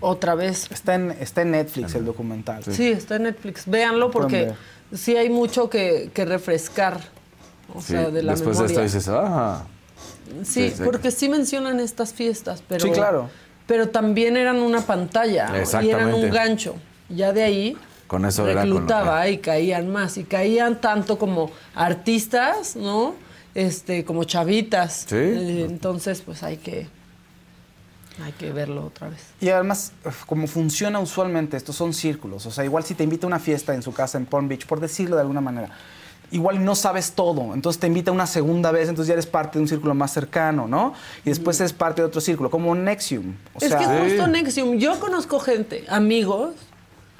otra 0.00 0.34
vez. 0.34 0.66
Está 0.70 0.94
en, 0.94 1.10
está 1.12 1.42
en 1.42 1.52
Netflix 1.52 1.94
el 1.94 2.04
documental. 2.04 2.62
Sí, 2.64 2.88
está 2.88 3.16
en 3.16 3.24
Netflix. 3.24 3.64
Véanlo 3.66 4.10
porque 4.10 4.52
sí 4.92 5.16
hay 5.16 5.28
mucho 5.30 5.68
que, 5.70 6.10
que 6.14 6.24
refrescar. 6.24 7.00
O 7.74 7.80
Sí, 7.80 7.92
sea, 7.92 8.10
de 8.10 8.22
la 8.22 8.32
Después 8.32 8.58
de 8.58 8.66
esto 8.66 8.82
dices, 8.82 9.08
ah. 9.08 9.64
Sí, 10.44 10.70
Sí, 10.70 10.82
porque 10.84 11.10
sí 11.10 11.28
mencionan 11.28 11.80
estas 11.80 12.12
fiestas, 12.12 12.62
pero, 12.68 12.80
Sí, 12.84 12.90
claro. 12.92 13.28
pero 13.66 13.88
también 13.88 14.36
eran 14.36 14.56
una 14.58 14.80
pantalla 14.80 15.52
y 15.82 15.88
eran 15.90 16.14
un 16.14 16.30
gancho. 16.30 16.74
Ya 17.08 17.32
de 17.32 17.42
ahí 17.42 17.76
Con 18.06 18.24
eso 18.24 18.48
era 18.48 18.60
con 18.62 18.70
lo 18.70 18.76
reclutaba 18.76 19.28
y 19.28 19.38
caían 19.38 19.90
más. 19.90 20.16
Y 20.18 20.24
caían 20.24 20.80
tanto 20.80 21.18
como 21.18 21.50
artistas, 21.74 22.76
¿no? 22.76 23.14
Este, 23.54 24.04
como 24.04 24.24
chavitas. 24.24 25.06
Sí. 25.08 25.16
Eh, 25.16 25.66
entonces, 25.68 26.22
pues 26.22 26.42
hay 26.44 26.56
que, 26.56 26.86
hay 28.22 28.32
que 28.32 28.52
verlo 28.52 28.84
otra 28.86 29.08
vez. 29.08 29.20
Y 29.40 29.48
además, 29.48 29.92
como 30.26 30.46
funciona 30.46 30.98
usualmente, 30.98 31.56
estos 31.56 31.76
son 31.76 31.94
círculos. 31.94 32.46
O 32.46 32.50
sea, 32.50 32.64
igual 32.64 32.84
si 32.84 32.94
te 32.94 33.04
invita 33.04 33.26
a 33.26 33.28
una 33.28 33.38
fiesta 33.38 33.74
en 33.74 33.82
su 33.82 33.92
casa 33.92 34.18
en 34.18 34.26
Palm 34.26 34.48
Beach, 34.48 34.66
por 34.66 34.80
decirlo 34.80 35.16
de 35.16 35.22
alguna 35.22 35.40
manera, 35.40 35.70
igual 36.30 36.64
no 36.64 36.74
sabes 36.74 37.12
todo. 37.12 37.54
Entonces 37.54 37.80
te 37.80 37.86
invita 37.86 38.12
una 38.12 38.26
segunda 38.26 38.70
vez, 38.70 38.88
entonces 38.88 39.08
ya 39.08 39.14
eres 39.14 39.26
parte 39.26 39.58
de 39.58 39.62
un 39.62 39.68
círculo 39.68 39.94
más 39.94 40.12
cercano, 40.12 40.68
¿no? 40.68 40.94
Y 41.24 41.30
después 41.30 41.58
eres 41.60 41.72
parte 41.72 42.02
de 42.02 42.08
otro 42.08 42.20
círculo, 42.20 42.50
como 42.50 42.74
Nexium. 42.74 43.34
O 43.54 43.58
es 43.60 43.68
sea, 43.68 43.78
que 43.78 43.84
justo 43.84 44.26
Nexium, 44.26 44.78
yo 44.78 44.98
conozco 45.00 45.40
gente, 45.40 45.84
amigos, 45.88 46.54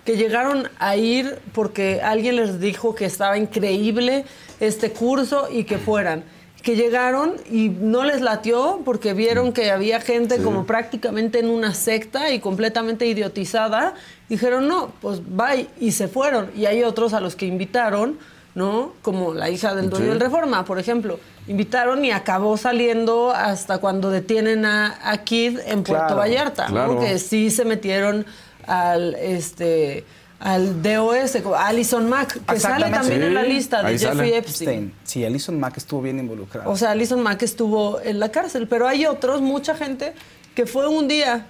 que 0.05 0.17
llegaron 0.17 0.69
a 0.79 0.97
ir 0.97 1.41
porque 1.53 2.01
alguien 2.03 2.37
les 2.37 2.61
dijo 2.61 2.95
que 2.95 3.05
estaba 3.05 3.37
increíble 3.37 4.25
este 4.59 4.93
curso 4.93 5.49
y 5.51 5.65
que 5.65 5.79
fueran. 5.79 6.25
Que 6.63 6.77
llegaron 6.77 7.37
y 7.51 7.71
no 7.71 8.05
les 8.05 8.21
latió 8.21 8.81
porque 8.85 9.15
vieron 9.15 9.53
que 9.53 9.71
había 9.71 10.01
gente 10.01 10.43
como 10.43 10.67
prácticamente 10.67 11.39
en 11.39 11.49
una 11.49 11.73
secta 11.73 12.31
y 12.33 12.41
completamente 12.41 13.07
idiotizada. 13.07 13.95
Dijeron, 14.29 14.69
no, 14.69 14.93
pues 15.01 15.23
bye, 15.27 15.69
y 15.81 15.93
se 15.93 16.07
fueron. 16.07 16.51
Y 16.55 16.67
hay 16.67 16.83
otros 16.83 17.15
a 17.15 17.21
los 17.21 17.35
que 17.35 17.47
invitaron, 17.47 18.19
¿no? 18.55 18.93
Como 19.01 19.33
la 19.33 19.49
hija 19.49 19.75
del 19.75 19.89
dueño 19.89 20.05
Sí. 20.07 20.11
del 20.11 20.21
Reforma, 20.21 20.65
por 20.67 20.79
ejemplo. 20.79 21.19
Invitaron 21.49 22.05
y 22.05 22.11
acabó 22.11 22.57
saliendo 22.59 23.31
hasta 23.31 23.79
cuando 23.79 24.11
detienen 24.11 24.67
a, 24.67 24.99
a 25.03 25.17
Kid 25.25 25.59
en 25.67 25.83
Puerto 25.83 26.07
Claro, 26.09 26.17
Vallarta, 26.17 26.67
¿no? 26.69 26.73
claro. 26.75 27.01
Que 27.01 27.19
sí 27.19 27.51
se 27.51 27.65
metieron 27.65 28.27
al 28.67 29.15
este 29.15 30.05
al 30.41 30.83
DOS, 30.83 31.37
Alison 31.57 32.09
Mack, 32.09 32.45
que 32.47 32.59
sale 32.59 32.91
también 32.91 33.23
en 33.23 33.35
la 33.35 33.43
lista 33.43 33.83
de 33.83 33.89
ahí 33.89 33.99
Jeffrey 33.99 34.17
sale. 34.31 34.37
Epstein. 34.39 34.95
Sí, 35.05 35.25
Alison 35.25 35.61
Mack 35.61 35.77
estuvo 35.77 36.01
bien 36.03 36.19
involucrada. 36.19 36.69
O 36.69 36.77
sea, 36.77 36.91
Alison 36.93 37.23
Mack 37.23 37.43
estuvo 37.43 38.01
en 38.01 38.19
la 38.19 38.31
cárcel, 38.31 38.67
pero 38.67 38.89
hay 38.89 39.05
otros, 39.07 39.43
mucha 39.43 39.75
gente, 39.75 40.15
que 40.55 40.67
fue 40.67 40.89
un 40.89 41.07
día 41.09 41.47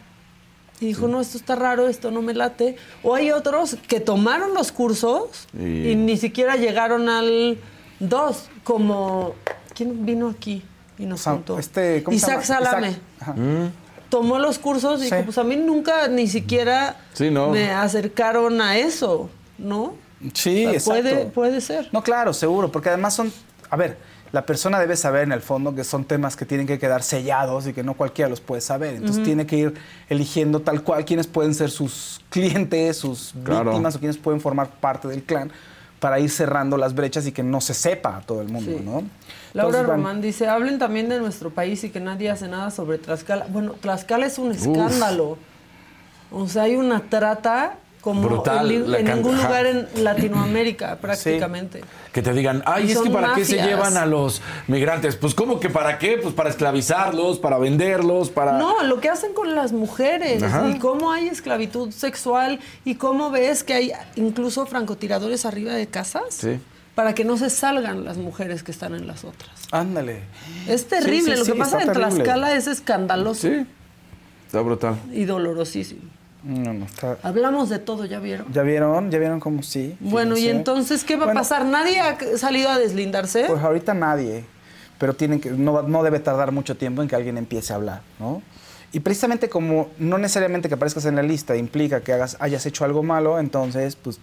y 0.81 0.87
dijo, 0.87 1.07
no, 1.09 1.21
esto 1.21 1.39
está 1.39 1.55
raro, 1.57 1.89
esto 1.89 2.11
no 2.11 2.21
me 2.23 2.35
late. 2.35 2.77
O 3.03 3.15
hay 3.15 3.31
otros 3.31 3.77
que 3.87 4.01
tomaron 4.01 4.55
los 4.55 4.73
cursos 4.73 5.47
y, 5.59 5.91
Y- 5.91 5.95
ni 5.97 6.17
siquiera 6.17 6.57
llegaron 6.57 7.09
al 7.09 7.59
2, 8.01 8.45
como... 8.65 9.35
¿Quién 9.75 10.05
vino 10.05 10.29
aquí 10.29 10.63
y 10.99 11.07
nos 11.07 11.23
contó? 11.23 11.59
este, 11.59 12.03
¿cómo 12.03 12.19
se 12.19 12.27
Isaac? 12.27 12.43
Salame. 12.43 12.97
Isaac. 13.21 13.37
Tomó 14.11 14.39
los 14.39 14.59
cursos 14.59 15.01
y 15.03 15.09
Sí. 15.09 15.15
dijo, 15.15 15.25
pues 15.27 15.39
a 15.39 15.45
mí 15.45 15.57
nunca 15.57 16.09
ni 16.09 16.27
siquiera 16.27 16.97
Sí, 17.15 17.31
no. 17.31 17.51
me 17.51 17.71
acercaron 17.71 18.61
a 18.61 18.77
eso, 18.77 19.31
¿no? 19.57 19.95
Sí, 20.35 20.67
O 20.67 20.71
sea, 20.71 20.73
exacto. 20.73 21.03
puede, 21.03 21.25
puede 21.27 21.61
ser. 21.61 21.89
No, 21.93 22.03
claro, 22.03 22.33
seguro, 22.35 22.71
porque 22.71 22.89
además 22.91 23.15
son, 23.15 23.33
a 23.71 23.77
ver, 23.77 23.97
la 24.33 24.45
persona 24.47 24.79
debe 24.79 24.97
saber 24.97 25.23
en 25.23 25.33
el 25.33 25.41
fondo 25.41 25.75
que 25.75 25.83
son 25.83 26.05
temas 26.05 26.37
que 26.37 26.45
tienen 26.45 26.67
que 26.67 26.79
quedar 26.79 27.03
sellados 27.03 27.67
y 27.67 27.73
que 27.73 27.83
no 27.83 27.95
cualquiera 27.95 28.29
los 28.29 28.41
puede 28.41 28.61
saber. 28.61 28.95
Entonces 28.97 29.25
tiene 29.25 29.47
que 29.47 29.57
ir 29.57 29.75
eligiendo 30.09 30.61
tal 30.61 30.83
cual 30.83 31.05
quiénes 31.05 31.27
pueden 31.27 31.55
ser 31.55 31.71
sus 31.71 32.21
clientes, 32.31 32.97
sus 32.99 33.33
Claro. 33.45 33.71
víctimas 33.71 33.97
o 33.97 33.99
quienes 33.99 34.19
pueden 34.19 34.41
formar 34.41 34.69
parte 34.71 35.09
del 35.09 35.23
clan 35.25 35.51
para 36.01 36.21
ir 36.21 36.31
cerrando 36.31 36.77
las 36.77 36.95
brechas 36.95 37.27
y 37.27 37.33
que 37.33 37.43
no 37.43 37.61
se 37.61 37.75
sepa 37.75 38.19
a 38.19 38.21
todo 38.21 38.41
el 38.43 38.49
mundo, 38.49 38.73
Sí. 38.79 38.85
¿no? 38.85 39.03
Laura 39.53 39.79
Entonces, 39.81 39.89
van- 39.89 39.97
Román 39.99 40.21
dice, 40.21 40.47
hablen 40.49 40.79
también 40.79 41.09
de 41.09 41.19
nuestro 41.19 41.51
país 41.51 41.83
y 41.85 41.91
que 41.91 42.01
nadie 42.01 42.31
hace 42.31 42.49
nada 42.49 42.71
sobre 42.71 42.99
Tlaxcala. 42.99 43.47
Bueno, 43.49 43.73
Tlaxcala 43.81 44.27
es 44.27 44.39
un 44.39 44.53
escándalo. 44.53 45.39
O 46.31 46.47
sea, 46.49 46.63
hay 46.65 46.77
una 46.77 47.01
trata 47.01 47.75
como 48.01 48.23
Brutal, 48.23 48.71
en, 48.71 49.05
ningún 49.05 49.37
lugar 49.37 49.67
en 49.67 49.87
Latinoamérica 50.03 50.97
prácticamente. 50.97 51.83
Que 52.13 52.23
te 52.23 52.33
digan, 52.33 52.63
ay, 52.65 52.87
Y 52.89 52.93
es 52.93 52.99
que 52.99 53.11
para 53.11 53.35
qué 53.35 53.45
se 53.45 53.57
llevan 53.61 53.97
a 53.97 54.07
los 54.07 54.41
migrantes. 54.69 55.17
Pues, 55.17 55.35
¿cómo 55.35 55.61
que 55.61 55.69
para 55.69 55.99
qué? 55.99 56.17
Pues 56.17 56.35
para 56.35 56.49
esclavizarlos, 56.51 57.39
para 57.39 57.59
venderlos, 57.59 58.31
para. 58.31 58.53
No, 58.53 58.83
lo 58.85 59.01
que 59.01 59.11
hacen 59.11 59.35
con 59.35 59.55
las 59.55 59.73
mujeres 59.73 60.43
Ajá. 60.43 60.69
y 60.69 60.79
cómo 60.79 61.13
hay 61.13 61.29
esclavitud 61.29 61.91
sexual 61.91 62.61
y 62.85 62.95
cómo 62.95 63.31
ves 63.31 63.65
que 63.65 63.75
hay 63.75 63.93
incluso 64.17 64.65
francotiradores 64.67 65.45
arriba 65.45 65.73
de 65.75 65.87
casas 65.87 66.23
Sí. 66.31 66.59
Para 66.95 67.15
que 67.15 67.25
no 67.25 67.37
se 67.37 67.51
salgan 67.51 68.05
las 68.05 68.17
mujeres 68.19 68.63
que 68.63 68.71
están 68.73 68.95
en 68.95 69.07
las 69.07 69.25
otras. 69.25 69.51
Ándale. 69.71 70.23
Es 70.69 70.87
terrible, 70.89 71.33
sí, 71.35 71.39
lo 71.39 71.45
sí, 71.45 71.53
que 71.53 71.59
pasa 71.59 71.81
en 71.81 71.87
terrible. 71.93 72.09
Tlaxcala 72.11 72.55
es 72.55 72.67
escandaloso 72.67 73.49
Sí. 73.49 73.67
Está 74.47 74.61
brutal. 74.63 74.97
y 75.13 75.25
dolorosísimo. 75.25 76.03
No, 76.43 76.73
no, 76.73 76.87
está- 76.87 77.19
Hablamos 77.23 77.69
de 77.69 77.79
todo, 77.79 78.07
¿ya 78.07 78.19
vieron? 78.19 78.53
¿Ya 78.53 78.63
vieron? 78.63 79.11
¿Ya 79.11 79.19
vieron 79.19 79.41
cómo 79.41 79.63
sí? 79.63 79.97
Bueno, 80.01 80.37
y 80.39 80.49
entonces, 80.49 81.05
¿qué 81.05 81.17
va 81.17 81.27
Bueno, 81.27 81.41
a 81.41 81.43
pasar? 81.43 81.65
¿Nadie 81.67 82.01
ha 82.01 82.17
salido 82.39 82.71
a 82.71 82.79
deslindarse? 82.79 83.45
Pues 83.47 83.63
ahorita 83.63 83.93
nadie, 83.95 84.45
pero 84.99 85.15
tienen 85.15 85.41
que, 85.41 85.51
no, 85.51 85.75
va- 85.75 85.83
no 85.83 86.03
debe 86.03 86.19
tardar 86.19 86.51
mucho 86.51 86.77
tiempo 86.77 87.03
en 87.03 87.09
que 87.09 87.15
alguien 87.17 87.37
empiece 87.39 87.73
a 87.73 87.77
hablar, 87.77 88.01
¿no? 88.19 88.43
Y 88.93 89.01
precisamente 89.01 89.49
como 89.49 89.91
no 89.99 90.19
necesariamente 90.19 90.69
que 90.69 90.75
aparezcas 90.75 91.05
en 91.05 91.15
la 91.17 91.23
lista 91.23 91.57
implica 91.57 92.01
que 92.01 92.13
hagas, 92.15 92.37
hayas 92.41 92.65
hecho 92.67 92.85
algo 92.85 93.03
malo, 93.05 93.39
entonces 93.39 93.95
pues 93.95 94.19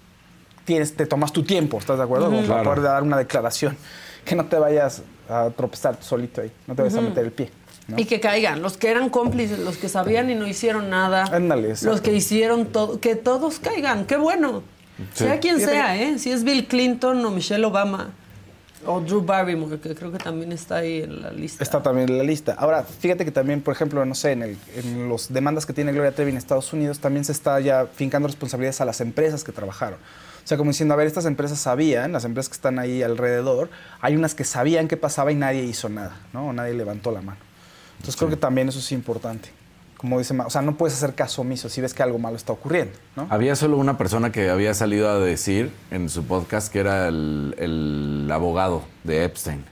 tienes, 0.67 0.93
te 0.95 1.05
tomas 1.05 1.31
tu 1.31 1.43
tiempo, 1.43 1.79
¿estás 1.79 1.97
de 1.97 2.03
acuerdo? 2.03 2.25
Como 2.25 2.39
para 2.41 2.47
Claro. 2.61 2.63
poder 2.69 2.81
dar 2.83 3.01
una 3.03 3.17
declaración. 3.17 3.77
Que 4.25 4.35
no 4.35 4.45
te 4.45 4.57
vayas 4.57 5.01
a 5.29 5.49
tropezar 5.55 5.97
solito 6.01 6.41
ahí, 6.41 6.51
no 6.67 6.75
te 6.75 6.81
vayas 6.81 6.97
a 6.97 7.01
meter 7.01 7.23
el 7.25 7.31
pie. 7.31 7.49
¿no? 7.87 7.97
Y 7.97 8.03
que 8.03 8.19
caigan, 8.19 8.61
los 8.61 8.75
que 8.75 8.89
eran 8.91 9.09
cómplices, 9.09 9.59
los 9.59 9.77
que 9.77 9.87
sabían 9.87 10.29
y 10.29 10.35
no 10.35 10.45
hicieron 10.45 10.89
nada. 10.89 11.23
Ándale. 11.31 11.73
Los 11.81 12.01
que 12.01 12.11
hicieron 12.13 12.65
todo, 12.65 12.99
que 12.99 13.15
todos 13.15 13.59
caigan, 13.59 14.05
qué 14.05 14.17
bueno. 14.17 14.61
Sí. 15.13 15.23
Sea 15.23 15.39
quien 15.39 15.61
sea, 15.61 15.95
¿eh? 15.95 16.19
Si 16.19 16.29
es 16.31 16.43
Bill 16.43 16.67
Clinton 16.67 17.23
o 17.25 17.31
Michelle 17.31 17.63
Obama 17.65 18.09
o 18.85 18.99
Drew 18.99 19.21
Barrymore, 19.21 19.79
que 19.79 19.95
creo 19.95 20.11
que 20.11 20.17
también 20.17 20.51
está 20.51 20.77
ahí 20.77 21.01
en 21.03 21.21
la 21.21 21.31
lista. 21.31 21.63
Está 21.63 21.81
también 21.81 22.09
en 22.09 22.17
la 22.17 22.23
lista. 22.25 22.53
Ahora, 22.57 22.83
fíjate 22.83 23.23
que 23.23 23.31
también, 23.31 23.61
por 23.61 23.73
ejemplo, 23.73 24.03
no 24.05 24.15
sé, 24.15 24.33
en, 24.33 24.43
el, 24.43 24.57
en 24.75 25.07
los 25.07 25.31
demandas 25.31 25.65
que 25.65 25.71
tiene 25.73 25.93
Gloria 25.93 26.11
Trevi 26.13 26.31
en 26.31 26.37
Estados 26.37 26.73
Unidos, 26.73 26.99
también 26.99 27.23
se 27.23 27.31
está 27.31 27.59
ya 27.61 27.85
fincando 27.95 28.27
responsabilidades 28.27 28.81
a 28.81 28.85
las 28.85 28.99
empresas 28.99 29.43
que 29.45 29.51
trabajaron. 29.53 29.99
O 30.47 30.49
sea, 30.49 30.57
como 30.57 30.71
diciendo, 30.71 30.93
a 30.93 30.97
ver, 30.97 31.07
estas 31.07 31.25
empresas 31.25 31.59
sabían, 31.59 32.13
las 32.13 32.23
empresas 32.23 32.47
que 32.47 32.53
están 32.53 32.79
ahí 32.79 33.03
alrededor, 33.03 33.69
hay 33.99 34.15
unas 34.15 34.33
que 34.33 34.45
sabían 34.45 34.87
qué 34.87 34.95
pasaba 34.95 35.29
y 35.33 35.35
nadie 35.35 35.61
hizo 35.63 35.89
nada, 35.89 36.15
¿no? 36.31 36.47
O 36.47 36.53
nadie 36.53 36.73
levantó 36.73 37.11
la 37.11 37.19
mano. 37.19 37.37
Entonces 37.97 38.15
creo 38.15 38.29
que 38.29 38.37
también 38.37 38.69
eso 38.69 38.79
es 38.79 38.93
importante. 38.93 39.49
Como 39.97 40.17
dice, 40.17 40.33
o 40.39 40.49
sea, 40.49 40.61
no 40.61 40.77
puedes 40.77 40.95
hacer 40.95 41.15
caso 41.15 41.41
omiso 41.41 41.67
si 41.67 41.81
ves 41.81 41.93
que 41.93 42.01
algo 42.01 42.17
malo 42.17 42.37
está 42.37 42.53
ocurriendo, 42.53 42.93
¿no? 43.17 43.27
Había 43.29 43.57
solo 43.57 43.75
una 43.75 43.97
persona 43.97 44.31
que 44.31 44.49
había 44.49 44.73
salido 44.73 45.09
a 45.09 45.19
decir 45.19 45.69
en 45.91 46.07
su 46.07 46.23
podcast 46.23 46.71
que 46.71 46.79
era 46.79 47.09
el, 47.09 47.53
el 47.57 48.29
abogado 48.31 48.83
de 49.03 49.25
Epstein, 49.25 49.65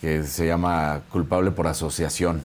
que 0.00 0.22
se 0.22 0.46
llama 0.46 1.00
culpable 1.10 1.50
por 1.50 1.66
asociación. 1.66 2.44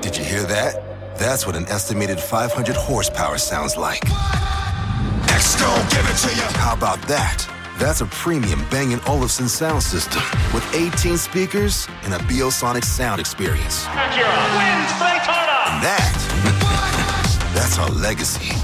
Did 0.00 0.12
you 0.12 0.24
hear 0.24 0.46
that? 0.46 0.80
That's 1.18 1.46
what 1.46 1.54
an 1.54 1.66
estimated 1.68 2.18
500 2.18 2.74
horsepower 2.74 3.38
sounds 3.38 3.76
like. 3.76 4.00
Give 5.36 6.06
it 6.08 6.16
to 6.28 6.34
you. 6.34 6.42
How 6.58 6.74
about 6.74 7.00
that? 7.08 7.46
That's 7.78 8.00
a 8.00 8.06
premium 8.06 8.64
Bang 8.70 8.98
& 9.04 9.06
Olufsen 9.06 9.48
sound 9.48 9.82
system 9.82 10.22
with 10.54 10.64
18 10.74 11.18
speakers 11.18 11.86
and 12.04 12.14
a 12.14 12.18
Biosonic 12.18 12.84
sound 12.84 13.20
experience. 13.20 13.86
And 13.86 14.12
that, 15.84 16.12
that's 17.54 17.78
our 17.78 17.90
legacy. 17.90 18.54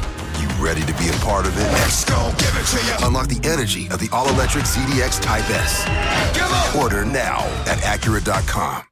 You 0.40 0.48
ready 0.64 0.80
to 0.82 0.94
be 0.94 1.08
a 1.08 1.18
part 1.24 1.46
of 1.46 1.56
it? 1.58 1.70
Next, 1.72 2.06
give 2.06 2.56
it 2.56 2.66
to 2.66 2.86
you. 2.86 3.06
Unlock 3.06 3.28
the 3.28 3.40
energy 3.46 3.88
of 3.88 3.98
the 3.98 4.08
all-electric 4.12 4.64
ZDX 4.64 5.20
Type 5.20 5.48
S. 5.50 5.84
Order 6.74 7.04
now 7.04 7.44
at 7.66 7.78
Acura.com. 7.80 8.91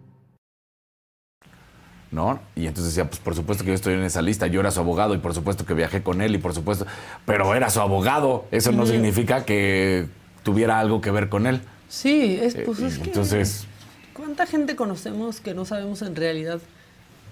¿No? 2.11 2.39
Y 2.55 2.67
entonces 2.67 2.93
decía, 2.93 3.09
pues 3.09 3.19
por 3.21 3.35
supuesto 3.35 3.63
que 3.63 3.69
yo 3.69 3.75
estoy 3.75 3.93
en 3.93 4.03
esa 4.03 4.21
lista, 4.21 4.47
yo 4.47 4.59
era 4.59 4.69
su 4.71 4.79
abogado 4.81 5.15
y 5.15 5.17
por 5.19 5.33
supuesto 5.33 5.65
que 5.65 5.73
viajé 5.73 6.03
con 6.03 6.21
él 6.21 6.35
y 6.35 6.37
por 6.37 6.53
supuesto, 6.53 6.85
pero 7.25 7.55
era 7.55 7.69
su 7.69 7.79
abogado, 7.81 8.45
eso 8.51 8.71
no 8.71 8.85
significa 8.85 9.45
que 9.45 10.07
tuviera 10.43 10.79
algo 10.79 10.99
que 11.01 11.11
ver 11.11 11.29
con 11.29 11.47
él. 11.47 11.61
Sí, 11.87 12.37
es, 12.41 12.55
Eh, 12.55 12.63
pues 12.65 12.79
es 12.79 12.97
que... 12.99 13.05
entonces, 13.05 13.65
¿Cuánta 14.13 14.45
gente 14.45 14.75
conocemos 14.75 15.39
que 15.41 15.53
no 15.53 15.65
sabemos 15.65 16.01
en 16.03 16.15
realidad 16.15 16.59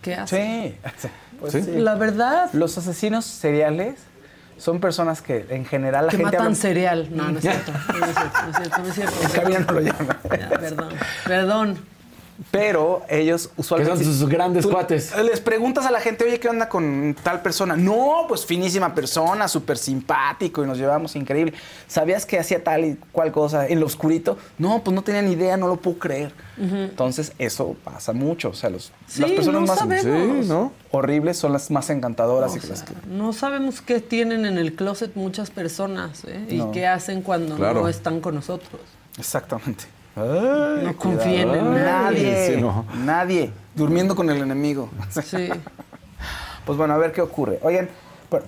qué 0.01 0.15
hace? 0.15 0.77
Sí, 1.01 1.07
pues 1.39 1.53
Sí. 1.53 1.61
sí. 1.63 1.71
La 1.77 1.95
verdad, 1.95 2.49
Los 2.53 2.77
asesinos 2.77 3.25
seriales 3.25 3.95
son 4.57 4.79
personas 4.81 5.21
que 5.21 5.45
en 5.49 5.65
general 5.65 6.05
la 6.07 6.11
que 6.11 6.17
gente 6.17 6.31
matan 6.37 6.47
habla- 6.47 6.55
cereal. 6.55 7.07
No, 7.11 7.29
no 7.31 7.37
es 7.37 7.41
cierto. 7.47 7.71
No 7.71 8.05
es 8.05 8.15
cierto, 8.15 8.37
no 8.43 8.49
es 8.49 8.55
cierto. 8.55 8.77
No 8.81 8.87
es 8.87 8.93
cierto. 8.95 9.15
En 9.23 9.29
cabina 9.31 9.59
no 9.59 9.73
lo 9.73 9.79
llaman. 9.81 10.17
Ya, 10.37 10.49
perdón, 10.49 10.89
perdón. 11.25 11.77
Pero 12.51 13.01
ellos 13.09 13.47
que 13.49 13.61
usualmente... 13.61 14.03
son 14.05 14.13
sus 14.17 14.29
grandes 14.29 14.63
Tú 14.63 14.71
cuates. 14.71 15.13
Les 15.23 15.41
preguntas 15.41 15.85
a 15.85 15.91
la 15.91 15.99
gente, 15.99 16.23
oye, 16.23 16.39
¿qué 16.39 16.47
onda 16.47 16.69
con 16.69 17.15
tal 17.21 17.41
persona? 17.41 17.75
No, 17.75 18.25
pues 18.27 18.45
finísima 18.45 18.95
persona, 18.95 19.47
súper 19.49 19.77
simpático 19.77 20.63
y 20.63 20.67
nos 20.67 20.77
llevamos 20.77 21.15
increíble. 21.17 21.53
¿Sabías 21.87 22.25
que 22.25 22.39
hacía 22.39 22.63
tal 22.63 22.85
y 22.85 22.95
cual 23.11 23.31
cosa 23.33 23.67
en 23.67 23.79
lo 23.81 23.85
oscurito? 23.85 24.37
No, 24.57 24.81
pues 24.83 24.95
no 24.95 25.01
tenía 25.01 25.21
ni 25.21 25.33
idea, 25.33 25.57
no 25.57 25.67
lo 25.67 25.75
puedo 25.77 25.99
creer. 25.99 26.31
Entonces, 26.57 27.33
eso 27.39 27.75
pasa 27.83 28.13
mucho. 28.13 28.49
O 28.49 28.53
sea, 28.53 28.69
los, 28.69 28.91
Sí, 29.07 29.21
las 29.21 29.31
personas 29.31 29.61
no 29.61 29.67
más 29.67 29.79
sabemos. 29.79 30.45
Sí, 30.45 30.49
¿no? 30.49 30.71
horribles 30.91 31.37
son 31.37 31.53
las 31.53 31.69
más 31.71 31.89
encantadoras. 31.89 32.51
O 32.53 32.57
y 32.57 32.59
las 32.67 32.79
sea, 32.79 32.87
que- 32.87 33.07
no 33.07 33.31
sabemos 33.33 33.81
qué 33.81 33.99
tienen 33.99 34.45
en 34.45 34.57
el 34.57 34.75
closet 34.75 35.15
muchas 35.15 35.49
personas 35.51 36.23
¿eh? 36.25 36.45
y 36.49 36.57
No. 36.57 36.71
qué 36.71 36.87
hacen 36.87 37.21
cuando 37.21 37.55
Claro. 37.55 37.81
no 37.81 37.87
están 37.89 38.21
con 38.21 38.35
nosotros. 38.35 38.81
Exactamente. 39.17 39.85
No 40.15 40.95
confíen 40.97 41.49
en 41.49 41.73
nadie. 41.73 41.83
Nadie, 41.83 42.55
Sí, 42.55 42.61
no. 42.61 42.85
nadie. 43.03 43.51
Durmiendo 43.75 44.15
con 44.15 44.29
el 44.29 44.41
enemigo. 44.41 44.89
Sí. 45.23 45.49
Pues 46.65 46.77
bueno, 46.77 46.93
a 46.93 46.97
ver 46.97 47.13
qué 47.13 47.21
ocurre. 47.21 47.57
Oigan, 47.63 47.89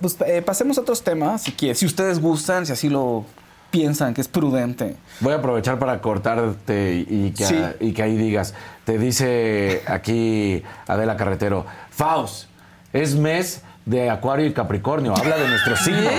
pues, 0.00 0.16
eh, 0.26 0.42
pasemos 0.42 0.78
a 0.78 0.82
otros 0.82 1.02
temas, 1.02 1.42
si 1.42 1.50
quieren. 1.50 1.74
Si 1.74 1.86
ustedes 1.86 2.20
gustan, 2.20 2.66
si 2.66 2.72
así 2.72 2.88
lo 2.88 3.24
piensan, 3.72 4.14
que 4.14 4.20
es 4.20 4.28
prudente. 4.28 4.96
Voy 5.18 5.32
a 5.32 5.36
aprovechar 5.36 5.80
para 5.80 6.00
cortarte 6.00 7.04
y 7.08 7.32
que, 7.36 7.44
Sí. 7.44 7.56
y 7.80 7.92
que 7.94 8.02
ahí 8.04 8.16
digas, 8.16 8.54
te 8.84 8.96
dice 8.96 9.82
aquí 9.88 10.62
Adela 10.86 11.16
Carretero, 11.16 11.66
Faust, 11.90 12.46
es 12.92 13.16
mes 13.16 13.62
de 13.84 14.08
Acuario 14.10 14.46
y 14.46 14.52
Capricornio, 14.52 15.12
habla 15.16 15.36
de 15.36 15.48
nuestros 15.48 15.80
signos. 15.80 16.12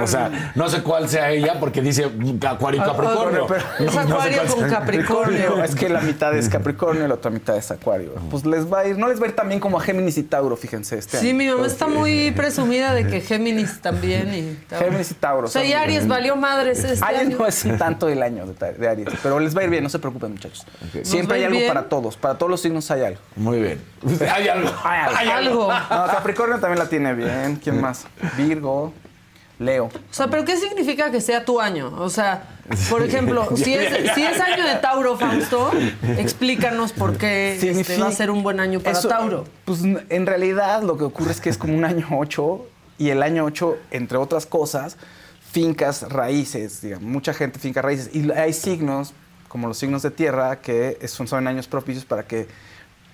O 0.00 0.06
sea, 0.06 0.52
no 0.56 0.68
sé 0.68 0.82
cuál 0.82 1.08
sea 1.08 1.30
ella 1.30 1.54
porque 1.60 1.80
dice 1.80 2.10
Acuario 2.46 2.82
y 2.82 2.84
Capricornio. 2.84 3.46
pero- 3.46 3.64
Es 3.78 3.84
No 3.86 3.92
sé 3.92 3.98
Acuario 4.00 4.42
con. 4.46 4.68
Capricornio. 4.70 5.62
Es 5.64 5.74
que 5.76 5.88
la 5.88 6.00
mitad 6.00 6.34
es 6.36 6.48
Capricornio 6.48 7.04
y 7.04 7.08
la 7.08 7.14
otra 7.14 7.30
mitad 7.30 7.56
es 7.56 7.70
Acuario. 7.70 8.14
Pues 8.30 8.44
les 8.44 8.70
va 8.72 8.80
a 8.80 8.86
ir, 8.86 8.98
no 8.98 9.08
les 9.08 9.20
va 9.20 9.26
a 9.26 9.28
ir 9.28 9.36
tan 9.36 9.48
bien 9.48 9.60
como 9.60 9.78
a 9.78 9.80
Géminis 9.80 10.18
y 10.18 10.24
Tauro, 10.24 10.56
fíjense. 10.56 10.98
Este 10.98 11.18
Sí, 11.18 11.28
año. 11.30 11.38
mi 11.38 11.48
mamá 11.48 11.66
está 11.66 11.86
muy 11.86 12.32
presumida 12.32 12.94
de 12.94 13.06
que 13.06 13.20
Géminis 13.20 13.80
también. 13.80 14.34
Y 14.34 14.54
Tauro. 14.68 14.84
Géminis 14.86 15.10
y 15.10 15.14
Tauro. 15.14 15.46
O 15.46 15.50
sea, 15.50 15.64
y 15.64 15.72
Aries 15.72 16.08
valió 16.08 16.34
madres 16.36 16.82
este 16.82 17.04
Aries 17.04 17.20
año. 17.20 17.38
no 17.38 17.46
es 17.46 17.64
tanto 17.78 18.08
el 18.08 18.22
año 18.22 18.46
de, 18.46 18.88
Aries, 18.88 19.08
pero 19.22 19.38
les 19.38 19.56
va 19.56 19.60
a 19.60 19.64
ir 19.64 19.70
bien, 19.70 19.82
no 19.84 19.88
se 19.88 19.98
preocupen, 19.98 20.32
muchachos. 20.32 20.66
Siempre 21.02 21.36
hay 21.38 21.44
algo 21.44 21.58
bien. 21.58 21.68
para 21.72 21.88
todos, 21.88 22.16
para 22.16 22.34
todos 22.36 22.50
los 22.50 22.60
signos 22.60 22.90
hay 22.90 23.02
algo. 23.04 23.20
Muy 23.36 23.60
bien. 23.60 23.80
Hay 24.34 24.48
algo. 24.48 24.70
Hay 24.84 25.28
Algo. 25.28 25.72
No, 25.72 26.06
Capricornio 26.06 26.58
también 26.58 26.78
la 26.78 26.86
tiene 26.90 27.03
bien. 27.12 27.56
¿Quién 27.62 27.80
más? 27.80 28.06
Virgo, 28.36 28.92
Leo. 29.58 29.86
O 29.86 29.90
sea, 30.10 30.28
¿pero 30.28 30.44
qué 30.44 30.56
significa 30.56 31.10
que 31.10 31.20
sea 31.20 31.44
tu 31.44 31.60
año? 31.60 31.92
O 31.98 32.08
sea, 32.08 32.48
por 32.88 33.02
ejemplo, 33.02 33.48
si 33.56 33.74
es, 33.74 34.14
si 34.14 34.22
es 34.22 34.40
año 34.40 34.64
de 34.64 34.76
Tauro, 34.76 35.16
Fausto, 35.16 35.70
explícanos 36.18 36.92
por 36.92 37.16
qué 37.16 37.58
este, 37.60 37.98
va 37.98 38.08
a 38.08 38.12
ser 38.12 38.30
un 38.30 38.42
buen 38.42 38.60
año 38.60 38.80
para 38.80 38.98
Eso, 38.98 39.08
Tauro. 39.08 39.44
Pues 39.64 39.80
en 39.82 40.26
realidad 40.26 40.82
lo 40.82 40.96
que 40.96 41.04
ocurre 41.04 41.32
es 41.32 41.40
que 41.40 41.50
es 41.50 41.58
como 41.58 41.74
un 41.74 41.84
año 41.84 42.06
8 42.10 42.66
y 42.98 43.10
el 43.10 43.22
año 43.22 43.44
8, 43.44 43.76
entre 43.90 44.18
otras 44.18 44.46
cosas, 44.46 44.96
fincas 45.50 46.02
raíces, 46.10 46.80
digamos, 46.80 47.08
mucha 47.08 47.34
gente 47.34 47.58
finca 47.58 47.82
raíces. 47.82 48.10
Y 48.14 48.30
hay 48.32 48.52
signos, 48.52 49.12
como 49.48 49.68
los 49.68 49.78
signos 49.78 50.02
de 50.02 50.10
tierra, 50.10 50.60
que 50.60 50.98
son, 51.06 51.28
son 51.28 51.46
años 51.46 51.68
propicios 51.68 52.04
para 52.04 52.24
que 52.24 52.48